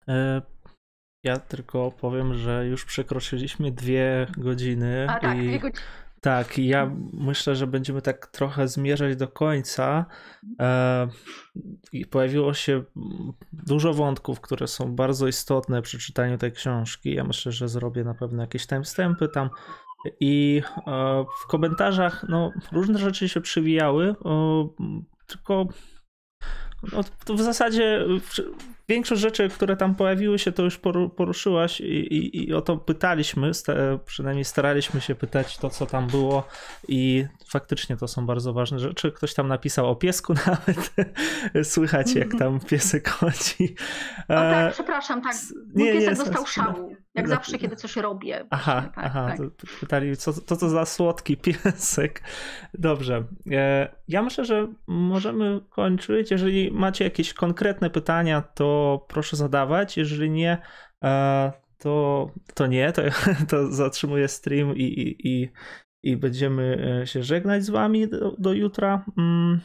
E, 0.08 0.42
ja 1.24 1.40
tylko 1.40 1.92
powiem, 1.92 2.34
że 2.34 2.68
już 2.68 2.86
przekroczyliśmy 2.86 3.72
dwie 3.72 4.28
godziny. 4.38 5.08
A 5.10 5.20
tak, 5.20 5.38
i... 5.38 5.48
dwie 5.48 5.60
godziny. 5.60 5.82
Tak, 6.22 6.58
ja 6.58 6.92
myślę, 7.14 7.56
że 7.56 7.68
będziemy 7.68 8.02
tak 8.02 8.28
trochę 8.28 8.68
zmierzać 8.68 9.16
do 9.16 9.28
końca. 9.28 10.06
E, 10.60 11.08
I 11.92 12.06
pojawiło 12.06 12.54
się 12.54 12.84
dużo 13.54 13.94
wątków, 13.94 14.42
które 14.42 14.68
są 14.68 14.96
bardzo 14.96 15.28
istotne 15.28 15.82
przy 15.82 16.00
czytaniu 16.00 16.38
tej 16.38 16.52
książki. 16.52 17.14
Ja 17.14 17.24
myślę, 17.24 17.52
że 17.52 17.68
zrobię 17.68 18.04
na 18.04 18.14
pewno 18.14 18.42
jakieś 18.42 18.68
timestampy 18.68 19.28
tam 19.28 19.50
i 20.20 20.62
e, 20.88 21.26
w 21.44 21.48
komentarzach 21.48 22.26
no, 22.30 22.52
różne 22.72 23.00
rzeczy 23.00 23.30
się 23.30 23.42
przywijały, 23.42 24.16
tylko 25.28 25.68
no, 26.94 27.04
to 27.26 27.34
w 27.34 27.42
zasadzie 27.42 28.06
większość 28.88 29.22
rzeczy, 29.22 29.50
które 29.50 29.78
tam 29.78 29.96
pojawiły 29.96 30.40
się, 30.40 30.52
to 30.52 30.64
już 30.64 30.80
poruszyłaś 31.16 31.82
i, 31.82 32.14
i, 32.14 32.50
i 32.50 32.54
o 32.54 32.62
to 32.62 32.78
pytaliśmy, 32.78 33.52
przynajmniej 34.06 34.46
staraliśmy 34.46 35.02
się 35.02 35.16
pytać 35.16 35.58
to, 35.58 35.70
co 35.70 35.86
tam 35.86 36.08
było 36.08 36.48
i 36.88 37.26
faktycznie 37.48 37.98
to 37.98 38.08
są 38.08 38.26
bardzo 38.26 38.54
ważne 38.54 38.80
rzeczy. 38.80 39.12
Ktoś 39.12 39.34
tam 39.34 39.48
napisał 39.48 39.90
o 39.90 39.96
piesku 39.96 40.34
nawet, 40.48 40.94
słychać 41.64 42.16
jak 42.16 42.36
tam 42.40 42.60
piesek 42.60 43.10
chodzi. 43.10 43.76
O 44.28 44.34
tak, 44.34 44.74
przepraszam, 44.74 45.22
tak. 45.22 45.36
Mój 45.76 45.84
nie, 45.84 45.94
piesek 45.94 46.10
nie, 46.10 46.16
dostał 46.16 46.46
szału, 46.46 46.96
jak 47.16 47.26
no. 47.28 47.36
zawsze, 47.36 47.58
kiedy 47.58 47.76
coś 47.76 47.96
robię. 47.96 48.46
Aha, 48.50 48.92
tak, 48.96 49.06
aha, 49.06 49.28
tak. 49.28 49.38
To 49.38 49.68
pytali, 49.80 50.18
co 50.18 50.34
to, 50.34 50.56
to 50.56 50.70
za 50.70 50.86
słodki 50.86 51.38
piesek. 51.46 52.22
Dobrze. 52.74 53.24
E, 53.52 53.90
ja 54.08 54.22
myślę, 54.22 54.46
że 54.46 54.68
możemy 54.88 55.62
kończyć. 55.70 56.32
Jeżeli 56.32 56.72
macie 56.72 57.04
jakieś 57.04 57.34
konkretne 57.34 57.90
pytania, 57.90 58.42
to 58.42 58.75
proszę 59.08 59.36
zadawać. 59.36 59.98
Jeżeli 59.98 60.30
nie, 60.30 60.58
e, 61.04 61.52
to, 61.78 62.28
to 62.54 62.68
nie, 62.68 62.92
to, 62.92 63.02
to 63.50 63.72
zatrzymuję 63.72 64.28
stream 64.28 64.76
i, 64.76 64.84
i, 64.84 65.28
i, 65.30 65.50
i 66.04 66.18
będziemy 66.18 67.02
się 67.06 67.24
żegnać 67.24 67.66
z 67.66 67.70
wami 67.70 68.08
do, 68.08 68.36
do 68.38 68.54
jutra. 68.54 69.06
Mm, 69.18 69.60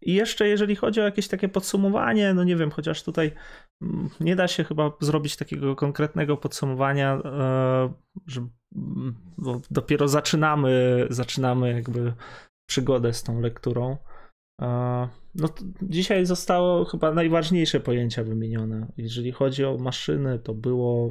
I 0.00 0.14
jeszcze 0.14 0.48
jeżeli 0.48 0.76
chodzi 0.76 1.00
o 1.00 1.04
jakieś 1.04 1.28
takie 1.28 1.48
podsumowanie, 1.48 2.34
no 2.34 2.44
nie 2.44 2.56
wiem, 2.56 2.70
chociaż 2.70 3.02
tutaj 3.02 3.32
mm, 3.82 4.10
nie 4.20 4.36
da 4.36 4.48
się 4.48 4.64
chyba 4.64 4.92
zrobić 5.00 5.36
takiego 5.36 5.76
konkretnego 5.76 6.36
podsumowania, 6.36 7.22
że 8.26 8.48
bo 9.38 9.60
dopiero 9.70 10.08
zaczynamy, 10.08 11.06
zaczynamy 11.10 11.72
jakby 11.72 12.12
przygodę 12.68 13.12
z 13.12 13.22
tą 13.22 13.40
lekturą. 13.40 13.96
No 15.34 15.48
dzisiaj 15.82 16.26
zostało 16.26 16.84
chyba 16.84 17.12
najważniejsze 17.12 17.80
pojęcia 17.80 18.24
wymienione. 18.24 18.92
Jeżeli 18.96 19.32
chodzi 19.32 19.64
o 19.64 19.78
maszyny, 19.78 20.38
to 20.38 20.54
było 20.54 21.08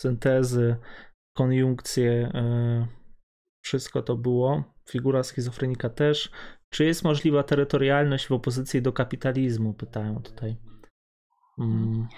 syntezy, 0.00 0.76
konjunkcje, 1.36 2.30
e, 2.34 2.86
wszystko 3.64 4.02
to 4.02 4.16
było. 4.16 4.64
Figura 4.90 5.22
schizofrenika 5.22 5.88
też. 5.88 6.30
Czy 6.70 6.84
jest 6.84 7.04
możliwa 7.04 7.42
terytorialność 7.42 8.26
w 8.26 8.32
opozycji 8.32 8.82
do 8.82 8.92
kapitalizmu? 8.92 9.74
Pytają 9.74 10.22
tutaj. 10.22 10.56
Mm. 11.58 12.08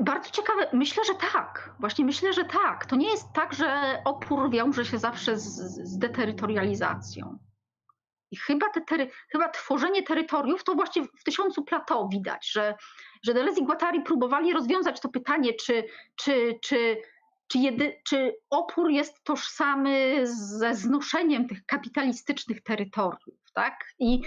Bardzo 0.00 0.30
ciekawe. 0.30 0.66
Myślę, 0.72 1.04
że 1.04 1.14
tak. 1.14 1.76
Właśnie 1.80 2.04
myślę, 2.04 2.32
że 2.32 2.44
tak. 2.44 2.86
To 2.86 2.96
nie 2.96 3.10
jest 3.10 3.32
tak, 3.32 3.54
że 3.54 3.98
opór 4.04 4.50
wiąże 4.50 4.84
się 4.84 4.98
zawsze 4.98 5.38
z, 5.38 5.44
z 5.88 5.98
deterytorializacją. 5.98 7.38
I 8.34 8.36
chyba, 8.36 8.68
te 8.68 8.80
tery, 8.80 9.10
chyba 9.32 9.48
tworzenie 9.48 10.02
terytoriów 10.02 10.64
to 10.64 10.74
właśnie 10.74 11.02
w 11.02 11.24
tysiącu 11.24 11.64
plateau 11.64 12.08
widać, 12.08 12.50
że, 12.52 12.74
że 13.24 13.34
Deleuze 13.34 13.60
i 13.60 13.64
Guattari 13.64 14.02
próbowali 14.02 14.52
rozwiązać 14.52 15.00
to 15.00 15.08
pytanie, 15.08 15.54
czy, 15.54 15.84
czy, 16.16 16.58
czy, 16.62 16.96
czy, 17.46 17.58
jedy, 17.58 18.00
czy 18.08 18.36
opór 18.50 18.90
jest 18.90 19.24
tożsamy 19.24 20.20
ze 20.26 20.74
znoszeniem 20.74 21.48
tych 21.48 21.66
kapitalistycznych 21.66 22.62
terytoriów. 22.62 23.38
Tak? 23.54 23.74
I 23.98 24.22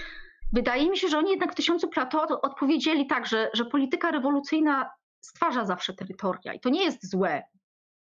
wydaje 0.52 0.90
mi 0.90 0.98
się, 0.98 1.08
że 1.08 1.18
oni 1.18 1.30
jednak 1.30 1.52
w 1.52 1.56
tysiącu 1.56 1.88
plateau 1.88 2.40
odpowiedzieli 2.42 3.06
tak, 3.06 3.26
że, 3.26 3.50
że 3.54 3.64
polityka 3.64 4.10
rewolucyjna 4.10 4.90
stwarza 5.20 5.64
zawsze 5.64 5.94
terytoria 5.94 6.52
i 6.52 6.60
to 6.60 6.68
nie 6.68 6.84
jest 6.84 7.10
złe. 7.10 7.42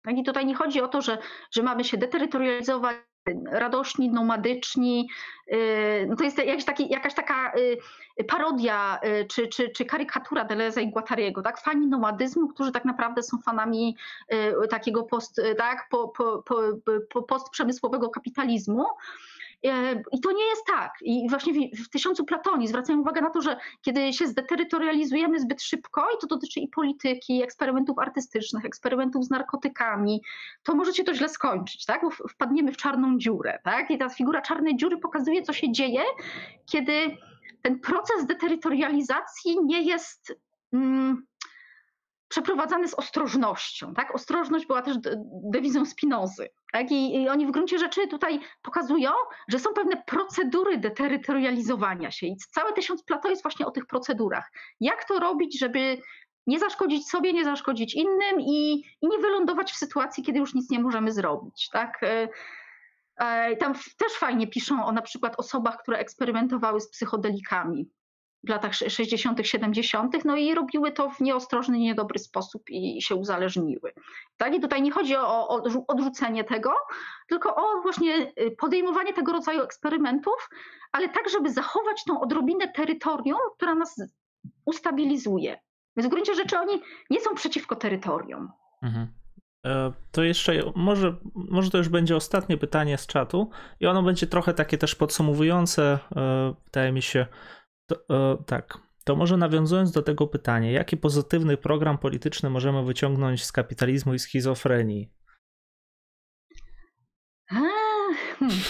Tak? 0.05 0.19
I 0.19 0.25
tutaj 0.25 0.47
nie 0.47 0.55
chodzi 0.55 0.81
o 0.81 0.89
to, 0.89 1.03
że, 1.03 1.19
że 1.51 1.63
mamy 1.63 1.85
się 1.85 1.97
deterytorializować, 1.97 2.97
radośni, 3.51 4.11
nomadyczni. 4.11 5.09
Y, 5.53 6.07
no 6.09 6.17
to 6.17 6.25
jest 6.25 6.39
jakaś, 6.39 6.65
taki, 6.65 6.89
jakaś 6.89 7.15
taka 7.15 7.53
y, 8.21 8.25
parodia 8.25 9.01
y, 9.05 9.27
czy, 9.27 9.49
czy, 9.49 9.69
czy 9.69 9.85
karykatura 9.85 10.45
Deleuze 10.45 10.83
i 10.83 10.91
Guattariego, 10.91 11.43
tak? 11.43 11.61
Fani 11.61 11.87
nomadyzmu, 11.87 12.49
którzy 12.49 12.73
tak 12.73 12.85
naprawdę 12.85 13.23
są 13.23 13.39
fanami 13.39 13.97
takiego 14.71 15.03
post, 15.03 15.41
tak? 15.59 15.89
po, 15.91 16.09
po, 16.09 16.43
po, 17.13 17.23
postprzemysłowego 17.23 18.09
kapitalizmu. 18.09 18.87
E, 19.65 20.03
I 20.13 20.21
to 20.21 20.33
nie 20.33 20.45
jest 20.45 20.67
tak. 20.67 20.93
I 21.03 21.27
właśnie 21.31 21.53
w, 21.77 21.89
tysiącu 21.89 22.25
Platoni 22.25 22.69
zwracają 22.69 23.01
uwagę 23.01 23.21
na 23.21 23.31
to, 23.31 23.43
że 23.43 23.57
kiedy 23.83 24.13
się 24.13 24.27
zdeterytorializujemy 24.27 25.41
zbyt 25.41 25.63
szybko, 25.63 26.07
i 26.17 26.21
to 26.21 26.27
dotyczy 26.27 26.61
i 26.61 26.69
polityki, 26.69 27.39
i 27.39 27.43
eksperymentów 27.43 27.99
artystycznych, 27.99 28.65
eksperymentów 28.65 29.25
z 29.25 29.31
narkotykami, 29.31 30.23
to 30.63 30.75
może 30.75 30.95
się 30.95 31.05
to 31.05 31.15
źle 31.15 31.29
skończyć, 31.29 31.85
tak? 31.85 32.03
Bo 32.03 32.11
wpadniemy 32.29 32.73
w 32.73 32.77
czarną 32.77 33.19
dziurę. 33.19 33.59
Tak? 33.65 33.91
I 33.91 33.99
ta 33.99 34.09
figura 34.09 34.43
czarnej 34.43 34.77
dziury 34.77 34.99
pokazuje, 34.99 35.43
co 35.43 35.53
się 35.53 35.73
dzieje, 35.73 36.03
kiedy 36.67 37.17
ten 37.63 37.81
proces 37.81 38.27
deterytorializacji 38.27 39.57
nie 39.65 39.83
jest. 39.83 40.39
Mm, 40.73 41.27
przeprowadzany 42.35 42.89
z 42.89 42.95
ostrożnością. 42.95 43.95
Tak? 43.95 44.15
Ostrożność 44.15 44.67
była 44.67 44.83
też 44.83 44.97
dewizą 45.53 45.87
Spinozy. 45.87 46.49
Tak? 46.73 46.91
I, 46.91 47.23
I, 47.23 47.29
oni 47.29 47.47
w 47.47 47.51
gruncie 47.51 47.79
rzeczy 47.79 48.09
tutaj 48.09 48.41
pokazują, 48.63 49.11
że 49.49 49.59
są 49.59 49.71
pewne 49.75 50.03
procedury 50.07 50.79
deterytorializowania 50.79 52.11
się. 52.11 52.27
I 52.27 52.37
cały 52.37 52.73
tysiąc 52.73 53.05
Plato 53.05 53.31
jest 53.31 53.43
właśnie 53.43 53.67
o 53.67 53.71
tych 53.71 53.87
procedurach. 53.87 54.53
Jak 54.81 55.05
to 55.05 55.19
robić, 55.19 55.59
żeby 55.59 55.99
nie 56.47 56.59
zaszkodzić 56.59 57.09
sobie, 57.09 57.33
nie 57.33 57.45
zaszkodzić 57.45 57.95
innym 57.95 58.41
i, 58.41 58.73
i 59.03 59.09
nie 59.09 59.19
wylądować 59.19 59.73
w 59.73 59.77
sytuacji, 59.77 60.25
kiedy 60.25 60.39
już 60.39 60.55
nic 60.55 60.71
nie 60.71 60.81
możemy 60.81 61.13
zrobić. 61.13 61.69
Tak? 61.73 62.03
E, 62.03 62.29
e, 63.17 63.57
tam 63.57 63.75
też 63.75 64.13
fajnie 64.13 64.47
piszą 64.47 64.85
o 64.87 64.93
na 64.93 65.03
przykład 65.03 65.39
osobach, 65.39 65.77
które 65.83 65.99
eksperymentowały 65.99 66.81
z 66.81 66.91
psychodelikami 66.91 67.91
w 68.47 68.49
latach 68.49 68.75
60., 68.75 69.47
70., 69.47 70.25
no 70.25 70.37
i 70.37 70.55
robiły 70.55 70.93
to 70.93 71.11
w 71.11 71.21
nieostrożny, 71.21 71.79
niedobry 71.79 72.19
sposób 72.19 72.63
i 72.71 73.03
się 73.03 73.15
uzależniły. 73.15 73.93
Tak? 74.37 74.55
I 74.55 74.61
tutaj 74.61 74.83
nie 74.83 74.91
chodzi 74.91 75.17
o, 75.17 75.49
o 75.49 75.63
odrzucenie 75.87 76.45
tego, 76.45 76.73
tylko 77.29 77.57
o 77.57 77.83
właśnie 77.83 78.33
y, 78.41 78.51
podejmowanie 78.59 79.13
tego 79.13 79.33
rodzaju 79.33 79.63
eksperymentów, 79.63 80.49
ale 80.93 81.09
tak, 81.09 81.31
żeby 81.31 81.51
zachować 81.51 82.05
tą 82.05 82.21
odrobinę 82.21 82.69
terytorium, 82.69 83.39
która 83.57 83.75
nas 83.75 84.03
ustabilizuje. 84.65 85.59
Więc 85.97 86.07
w 86.07 86.11
gruncie 86.11 86.35
rzeczy 86.35 86.59
oni 86.59 86.83
nie 87.11 87.21
są 87.21 87.35
przeciwko 87.35 87.77
terytorium. 87.77 88.53
Mhm. 88.83 89.09
E, 89.67 89.93
to 90.13 90.23
jeszcze, 90.23 90.53
może, 90.75 91.17
może 91.35 91.71
to 91.71 91.79
już 91.79 91.89
będzie 91.89 92.17
ostatnie 92.17 92.57
pytanie 92.57 92.99
z 92.99 93.07
czatu 93.07 93.51
i 93.81 93.87
ono 93.87 94.03
będzie 94.03 94.27
trochę 94.27 94.55
takie 94.55 94.79
też 94.79 94.95
podsumowujące, 94.95 95.99
e, 96.17 96.55
wydaje 96.65 96.93
mi 96.93 97.03
się, 97.03 97.27
to, 97.87 97.97
e, 98.11 98.45
tak. 98.47 98.79
To 99.05 99.17
może 99.17 99.37
nawiązując 99.37 99.93
do 99.93 100.03
tego 100.03 100.27
pytania, 100.27 100.71
jaki 100.71 100.97
pozytywny 100.97 101.57
program 101.57 101.99
polityczny 101.99 102.51
możemy 102.51 102.85
wyciągnąć 102.85 103.45
z 103.45 103.53
kapitalizmu 103.53 104.15
i 104.15 104.19
schizofrenii? 104.19 105.13
Hmm. 107.49 108.61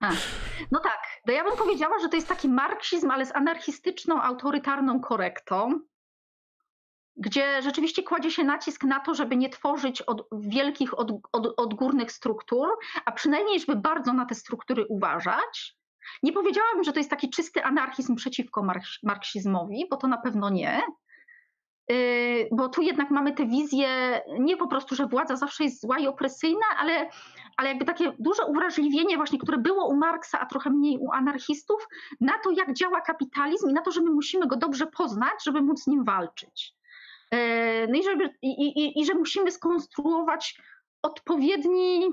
A, 0.00 0.10
no 0.70 0.80
tak, 0.80 0.98
no 1.26 1.32
ja 1.32 1.44
bym 1.44 1.56
powiedziała, 1.56 1.98
że 1.98 2.08
to 2.08 2.16
jest 2.16 2.28
taki 2.28 2.48
marksizm, 2.48 3.10
ale 3.10 3.26
z 3.26 3.34
anarchistyczną, 3.34 4.22
autorytarną 4.22 5.00
korektą, 5.00 5.80
gdzie 7.16 7.62
rzeczywiście 7.62 8.02
kładzie 8.02 8.30
się 8.30 8.44
nacisk 8.44 8.84
na 8.84 9.00
to, 9.00 9.14
żeby 9.14 9.36
nie 9.36 9.48
tworzyć 9.48 10.02
od, 10.02 10.28
wielkich, 10.32 10.98
od, 10.98 11.12
od, 11.32 11.54
odgórnych 11.56 12.12
struktur, 12.12 12.68
a 13.04 13.12
przynajmniej, 13.12 13.60
żeby 13.60 13.76
bardzo 13.76 14.12
na 14.12 14.26
te 14.26 14.34
struktury 14.34 14.86
uważać 14.88 15.76
nie 16.22 16.32
powiedziałabym, 16.32 16.84
że 16.84 16.92
to 16.92 17.00
jest 17.00 17.10
taki 17.10 17.30
czysty 17.30 17.64
anarchizm 17.64 18.14
przeciwko 18.16 18.66
marksizmowi, 19.02 19.86
bo 19.90 19.96
to 19.96 20.06
na 20.06 20.18
pewno 20.18 20.50
nie. 20.50 20.82
Y, 21.92 22.48
bo 22.52 22.68
tu 22.68 22.82
jednak 22.82 23.10
mamy 23.10 23.32
tę 23.32 23.46
wizję, 23.46 24.20
nie 24.38 24.56
po 24.56 24.66
prostu, 24.66 24.94
że 24.94 25.06
władza 25.06 25.36
zawsze 25.36 25.64
jest 25.64 25.80
zła 25.80 25.98
i 25.98 26.06
opresyjna, 26.06 26.66
ale, 26.78 27.10
ale 27.56 27.68
jakby 27.68 27.84
takie 27.84 28.12
duże 28.18 28.44
uwrażliwienie, 28.46 29.16
właśnie, 29.16 29.38
które 29.38 29.58
było 29.58 29.88
u 29.88 29.96
Marksa, 29.96 30.40
a 30.40 30.46
trochę 30.46 30.70
mniej 30.70 30.98
u 30.98 31.12
anarchistów, 31.12 31.88
na 32.20 32.32
to, 32.38 32.50
jak 32.50 32.74
działa 32.74 33.00
kapitalizm 33.00 33.70
i 33.70 33.72
na 33.72 33.82
to, 33.82 33.90
że 33.90 34.00
my 34.00 34.10
musimy 34.10 34.46
go 34.46 34.56
dobrze 34.56 34.86
poznać, 34.86 35.44
żeby 35.44 35.62
móc 35.62 35.82
z 35.82 35.86
nim 35.86 36.04
walczyć. 36.04 36.74
Y, 37.34 37.86
no 37.88 37.98
i, 37.98 38.02
żeby, 38.02 38.34
i, 38.42 38.48
i, 38.48 39.00
i 39.00 39.06
że 39.06 39.14
musimy 39.14 39.50
skonstruować 39.50 40.60
odpowiedni 41.02 42.10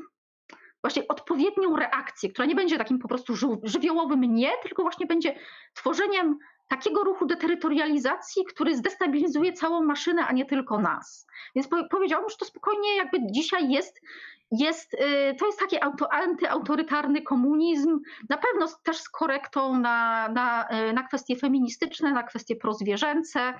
właśnie 0.83 1.07
odpowiednią 1.07 1.75
reakcję, 1.75 2.29
która 2.29 2.45
nie 2.45 2.55
będzie 2.55 2.77
takim 2.77 2.99
po 2.99 3.07
prostu 3.07 3.33
żywiołowym 3.63 4.21
nie, 4.21 4.51
tylko 4.63 4.81
właśnie 4.81 5.05
będzie 5.05 5.39
tworzeniem 5.73 6.39
takiego 6.67 7.03
ruchu 7.03 7.25
deterytorializacji, 7.25 8.45
który 8.45 8.77
zdestabilizuje 8.77 9.53
całą 9.53 9.85
maszynę, 9.85 10.25
a 10.27 10.31
nie 10.31 10.45
tylko 10.45 10.79
nas. 10.79 11.27
Więc 11.55 11.67
powiedziałabym, 11.91 12.29
że 12.29 12.37
to 12.37 12.45
spokojnie 12.45 12.95
jakby 12.95 13.17
dzisiaj 13.31 13.69
jest, 13.69 14.01
jest 14.51 14.93
y, 14.93 15.35
to 15.39 15.45
jest 15.45 15.59
taki 15.59 15.83
auto, 15.83 16.13
antyautorytarny 16.13 17.21
komunizm, 17.21 17.99
na 18.29 18.37
pewno 18.37 18.67
też 18.83 18.97
z 18.97 19.09
korektą 19.09 19.79
na, 19.79 20.29
na, 20.29 20.67
y, 20.89 20.93
na 20.93 21.03
kwestie 21.03 21.35
feministyczne, 21.35 22.11
na 22.11 22.23
kwestie 22.23 22.55
prozwierzęce. 22.55 23.53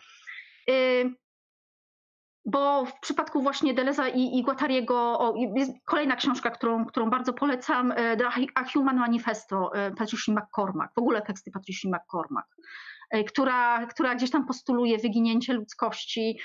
Bo 2.46 2.86
w 2.86 3.00
przypadku 3.00 3.42
właśnie 3.42 3.74
Deleza 3.74 4.08
i, 4.08 4.38
i 4.38 4.44
Guattariego 4.44 4.96
o, 5.20 5.34
jest 5.56 5.72
kolejna 5.86 6.16
książka, 6.16 6.50
którą, 6.50 6.86
którą 6.86 7.10
bardzo 7.10 7.34
polecam, 7.34 7.92
e, 7.92 8.18
A 8.56 8.64
Human 8.64 8.98
Manifesto 8.98 9.76
e, 9.76 9.92
Patricia 9.92 10.32
McCormack, 10.32 10.94
w 10.96 10.98
ogóle 10.98 11.22
teksty 11.22 11.52
Patricia 11.52 11.90
McCormack, 11.90 12.48
e, 13.10 13.24
która, 13.24 13.86
która 13.86 14.16
gdzieś 14.16 14.32
tam 14.32 14.46
postuluje 14.46 14.98
wyginięcie 14.98 15.54
ludzkości, 15.54 16.40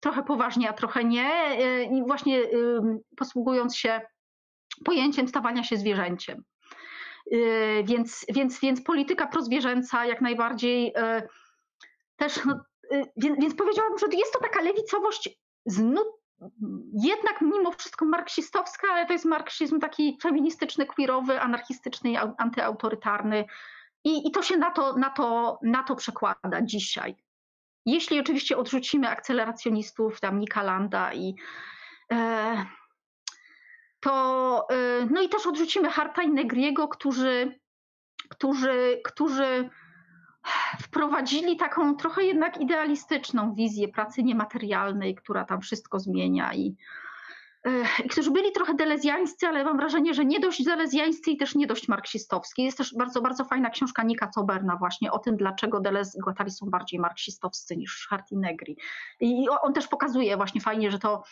trochę 0.00 0.22
poważnie, 0.22 0.70
a 0.70 0.72
trochę 0.72 1.04
nie, 1.04 1.30
i 1.92 2.02
właśnie 2.02 2.42
posługując 3.16 3.76
się 3.76 4.00
pojęciem 4.84 5.28
stawania 5.28 5.62
się 5.64 5.76
zwierzęciem. 5.76 6.44
Więc, 7.84 8.26
więc, 8.34 8.60
więc 8.60 8.82
polityka 8.82 9.26
prozwierzęca 9.26 10.06
jak 10.06 10.20
najbardziej 10.20 10.94
też 12.16 12.44
no, 12.44 12.60
więc, 13.16 13.40
więc 13.40 13.54
powiedziałabym, 13.54 13.98
że 13.98 14.06
jest 14.12 14.32
to 14.32 14.40
taka 14.40 14.60
lewicowość 14.60 15.38
jednak 16.92 17.40
mimo 17.40 17.72
wszystko 17.72 18.04
marksistowska, 18.04 18.88
ale 18.92 19.06
to 19.06 19.12
jest 19.12 19.24
marksizm 19.24 19.80
taki 19.80 20.18
feministyczny, 20.22 20.86
queerowy, 20.86 21.40
anarchistyczny 21.40 22.10
i 22.10 22.16
antyautorytarny. 22.38 23.44
I, 24.04 24.28
I 24.28 24.30
to 24.30 24.42
się 24.42 24.56
na 24.56 24.70
to, 24.70 24.96
na, 24.96 25.10
to, 25.10 25.58
na 25.62 25.82
to 25.82 25.96
przekłada 25.96 26.62
dzisiaj. 26.62 27.16
jeśli 27.86 28.20
oczywiście 28.20 28.56
odrzucimy 28.56 29.08
akceleracjonistów, 29.08 30.20
tam 30.20 30.38
Nika 30.38 30.62
Landa 30.62 31.12
i 31.14 31.34
e, 32.12 32.66
to, 34.00 34.66
e, 34.70 35.06
no 35.10 35.22
i 35.22 35.28
też 35.28 35.46
odrzucimy 35.46 35.90
Harta 35.90 36.22
i 36.22 36.30
Negriego, 36.30 36.88
którzy, 36.88 37.60
którzy, 38.28 39.00
którzy 39.04 39.70
wprowadzili 40.80 41.56
taką 41.56 41.96
trochę 41.96 42.24
jednak 42.24 42.60
idealistyczną 42.60 43.54
wizję 43.54 43.88
pracy 43.88 44.22
niematerialnej, 44.22 45.14
która 45.14 45.44
tam 45.44 45.60
wszystko 45.60 46.00
zmienia 46.00 46.54
i, 46.54 46.76
i 48.04 48.08
którzy 48.08 48.30
byli 48.30 48.52
trochę 48.52 48.74
delezjańscy, 48.74 49.46
ale 49.46 49.64
mam 49.64 49.76
wrażenie, 49.76 50.14
że 50.14 50.24
nie 50.24 50.40
dość 50.40 50.64
delezjańscy 50.64 51.30
i 51.30 51.36
też 51.36 51.54
nie 51.54 51.66
dość 51.66 51.88
marksistowscy. 51.88 52.62
Jest 52.62 52.78
też 52.78 52.94
bardzo, 52.94 53.22
bardzo 53.22 53.44
fajna 53.44 53.70
książka 53.70 54.02
Nika 54.02 54.26
Coberna 54.26 54.76
właśnie 54.76 55.12
o 55.12 55.18
tym, 55.18 55.36
dlaczego 55.36 55.80
Deleuze 55.80 56.18
i 56.18 56.20
Guattari 56.20 56.50
są 56.50 56.66
bardziej 56.66 57.00
marksistowscy 57.00 57.76
niż 57.76 58.06
Hart 58.10 58.32
i 58.32 58.36
Negri. 58.36 58.76
I 59.20 59.48
on 59.62 59.72
też 59.72 59.88
pokazuje 59.88 60.36
właśnie 60.36 60.60
fajnie, 60.60 60.90
że 60.90 60.98
to 60.98 61.22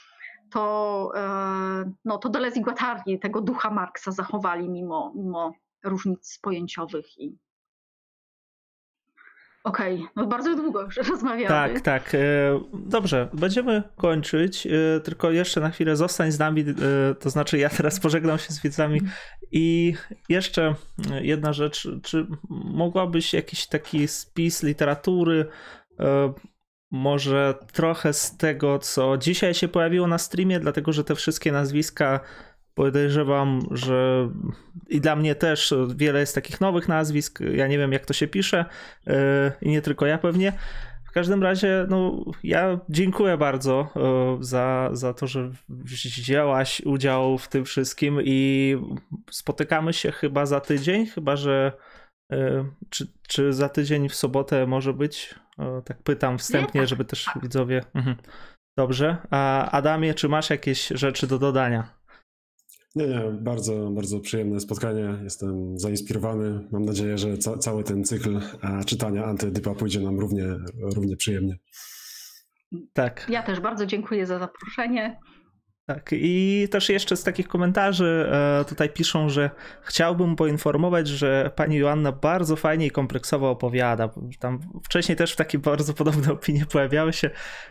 to, 0.51 1.13
e, 1.17 1.93
no, 2.05 2.19
to 2.19 2.29
Deleuze 2.29 2.59
i 2.59 2.63
Guattari 2.63 3.19
tego 3.19 3.41
ducha 3.41 3.71
Marksa 3.71 4.13
zachowali 4.13 4.69
mimo, 4.69 5.13
mimo 5.17 5.53
różnic 5.85 6.39
pojęciowych 6.43 7.19
i, 7.19 7.39
Okej, 9.65 9.95
okay. 9.95 10.09
no 10.17 10.27
bardzo 10.27 10.57
długo 10.57 10.83
już 10.83 10.97
rozmawiamy. 11.11 11.49
Tak, 11.49 11.81
tak. 11.81 12.15
E, 12.15 12.19
dobrze, 12.73 13.29
będziemy 13.33 13.83
kończyć, 13.97 14.67
e, 14.67 15.01
tylko 15.01 15.31
jeszcze 15.31 15.61
na 15.61 15.71
chwilę 15.71 15.97
zostań 15.97 16.33
z 16.33 16.39
nami, 16.39 16.61
e, 16.61 17.15
to 17.15 17.31
znaczy 17.31 17.59
ja 17.59 17.69
teraz 17.69 18.01
pożegnam 18.01 18.39
się 18.39 18.53
z 18.53 18.63
widzami 18.63 19.01
i 19.53 19.95
jeszcze 20.29 20.75
jedna 21.21 21.53
rzecz, 21.53 21.89
czy 22.03 22.27
mogłabyś 22.51 23.33
jakiś 23.33 23.67
taki 23.67 24.09
spis 24.09 24.63
literatury, 24.63 25.47
może 26.91 27.55
trochę 27.73 28.13
z 28.13 28.37
tego, 28.37 28.79
co 28.79 29.19
dzisiaj 29.19 29.55
się 29.55 29.69
pojawiło 29.69 30.07
na 30.07 30.19
streamie, 30.19 30.61
dlatego 30.61 30.93
że 30.93 31.05
te 31.05 31.15
wszystkie 31.15 31.53
nazwiska 31.53 32.21
podejrzewam, 32.75 33.61
że 33.71 34.29
i 34.89 35.01
dla 35.01 35.17
mnie 35.17 35.35
też 35.35 35.75
wiele 35.97 36.21
jest 36.21 36.35
takich 36.35 36.61
nowych 36.61 36.89
nazwisk. 36.89 37.41
Ja 37.41 37.67
nie 37.67 37.79
wiem, 37.79 37.93
jak 37.93 38.07
to 38.07 38.15
się 38.15 38.29
pisze 38.29 38.65
e, 39.07 39.53
i 39.63 39.69
nie 39.69 39.83
tylko 39.83 40.07
ja 40.07 40.19
pewnie. 40.19 40.53
W 41.05 41.13
każdym 41.15 41.43
razie, 41.43 41.87
no, 41.89 42.25
ja 42.43 42.81
dziękuję 42.89 43.37
bardzo 43.37 43.89
e, 43.97 44.37
za, 44.41 44.91
za 44.93 45.15
to, 45.15 45.27
że 45.27 45.51
wzięłaś 45.69 46.81
udział 46.81 47.39
w 47.39 47.49
tym 47.49 47.65
wszystkim 47.65 48.19
i 48.25 48.77
spotykamy 49.31 49.93
się 49.93 50.13
chyba 50.13 50.47
za 50.47 50.61
tydzień, 50.61 51.07
chyba 51.07 51.37
że 51.37 51.73
e, 52.33 52.65
czy, 52.91 53.07
czy 53.29 53.53
za 53.53 53.69
tydzień 53.69 54.09
w 54.09 54.15
sobotę 54.15 54.67
może 54.67 54.93
być? 54.93 55.35
Tak 55.85 56.03
pytam 56.03 56.39
wstępnie, 56.39 56.87
żeby 56.87 57.05
też 57.05 57.31
widzowie. 57.43 57.85
Mhm. 57.95 58.17
Dobrze. 58.79 59.17
A 59.31 59.71
Adamie, 59.71 60.15
czy 60.15 60.29
masz 60.29 60.51
jakieś 60.51 60.89
rzeczy 60.89 61.27
do 61.27 61.39
dodania? 61.39 62.04
Nie, 62.95 63.07
nie, 63.07 63.23
bardzo, 63.41 63.91
bardzo 63.91 64.21
przyjemne 64.21 64.61
spotkanie. 64.61 65.19
Jestem 65.25 65.79
zainspirowany. 65.79 66.69
Mam 66.73 66.85
nadzieję, 66.85 67.19
że 67.19 67.39
ca 67.39 67.59
cały 67.59 67.85
ten 67.85 68.05
cykl 68.05 68.41
czytania 68.87 69.25
Antydypa 69.25 69.75
pójdzie 69.75 70.01
nam 70.01 70.21
równie, 70.21 70.45
równie 70.97 71.17
przyjemnie. 71.17 71.59
Tak. 72.93 73.27
Ja 73.29 73.43
też 73.43 73.61
bardzo 73.61 73.87
dziękuję 73.87 74.27
za 74.27 74.39
zaproszenie. 74.39 75.21
Tak, 75.87 76.11
i 76.13 76.69
też 76.71 76.89
jeszcze 76.89 77.17
z 77.17 77.25
takich 77.25 77.49
komentarzy 77.49 78.29
e, 78.33 78.65
tutaj 78.65 78.91
piszą, 78.91 79.29
że 79.29 79.51
chciałbym 79.83 80.37
poinformować, 80.37 81.09
że 81.09 81.51
pani 81.57 81.77
Joanna 81.77 82.13
bardzo 82.13 82.57
fajnie 82.57 82.87
i 82.87 82.91
kompleksowo 82.91 83.51
opowiada. 83.51 84.09
Tam 84.39 84.59
wcześniej 84.85 85.17
też 85.17 85.37
takie 85.37 85.59
bardzo 85.59 85.95
podobne 85.95 86.33
opinie 86.33 86.67
pojawiały 86.67 87.13
się, 87.13 87.31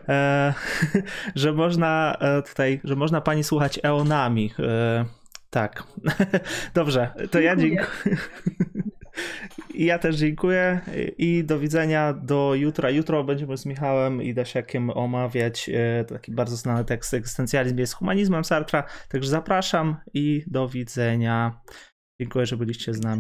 e, 0.09 0.53
że 1.35 1.53
można 1.53 2.17
e, 2.19 2.41
tutaj, 2.41 2.81
że 2.83 2.95
można 2.95 3.21
pani 3.21 3.43
słuchać 3.43 3.79
eonami. 3.83 4.53
Tak. 5.49 5.83
Dobrze, 6.73 7.13
to 7.31 7.39
ja 7.39 7.55
dziękuję. 7.55 7.87
Ja 9.75 9.99
też 9.99 10.15
dziękuję 10.15 10.81
i 11.17 11.43
do 11.43 11.59
widzenia 11.59 12.13
do 12.13 12.55
jutra. 12.55 12.89
Jutro 12.89 13.23
będziemy 13.23 13.57
z 13.57 13.65
Michałem 13.65 14.21
i 14.21 14.33
Dasiakiem 14.33 14.89
omawiać 14.89 15.69
e, 15.69 16.05
taki 16.05 16.31
bardzo 16.31 16.55
znany 16.55 16.85
tekst 16.85 17.13
Egzystencjalizm 17.13 17.77
jest 17.77 17.93
humanizmem 17.93 18.43
Sartra. 18.43 18.83
Także 19.09 19.29
zapraszam 19.29 19.95
i 20.13 20.43
do 20.47 20.69
widzenia. 20.69 21.61
Dziękuję, 22.21 22.45
że 22.45 22.57
byliście 22.57 22.93
z 22.93 23.01
nami. 23.01 23.11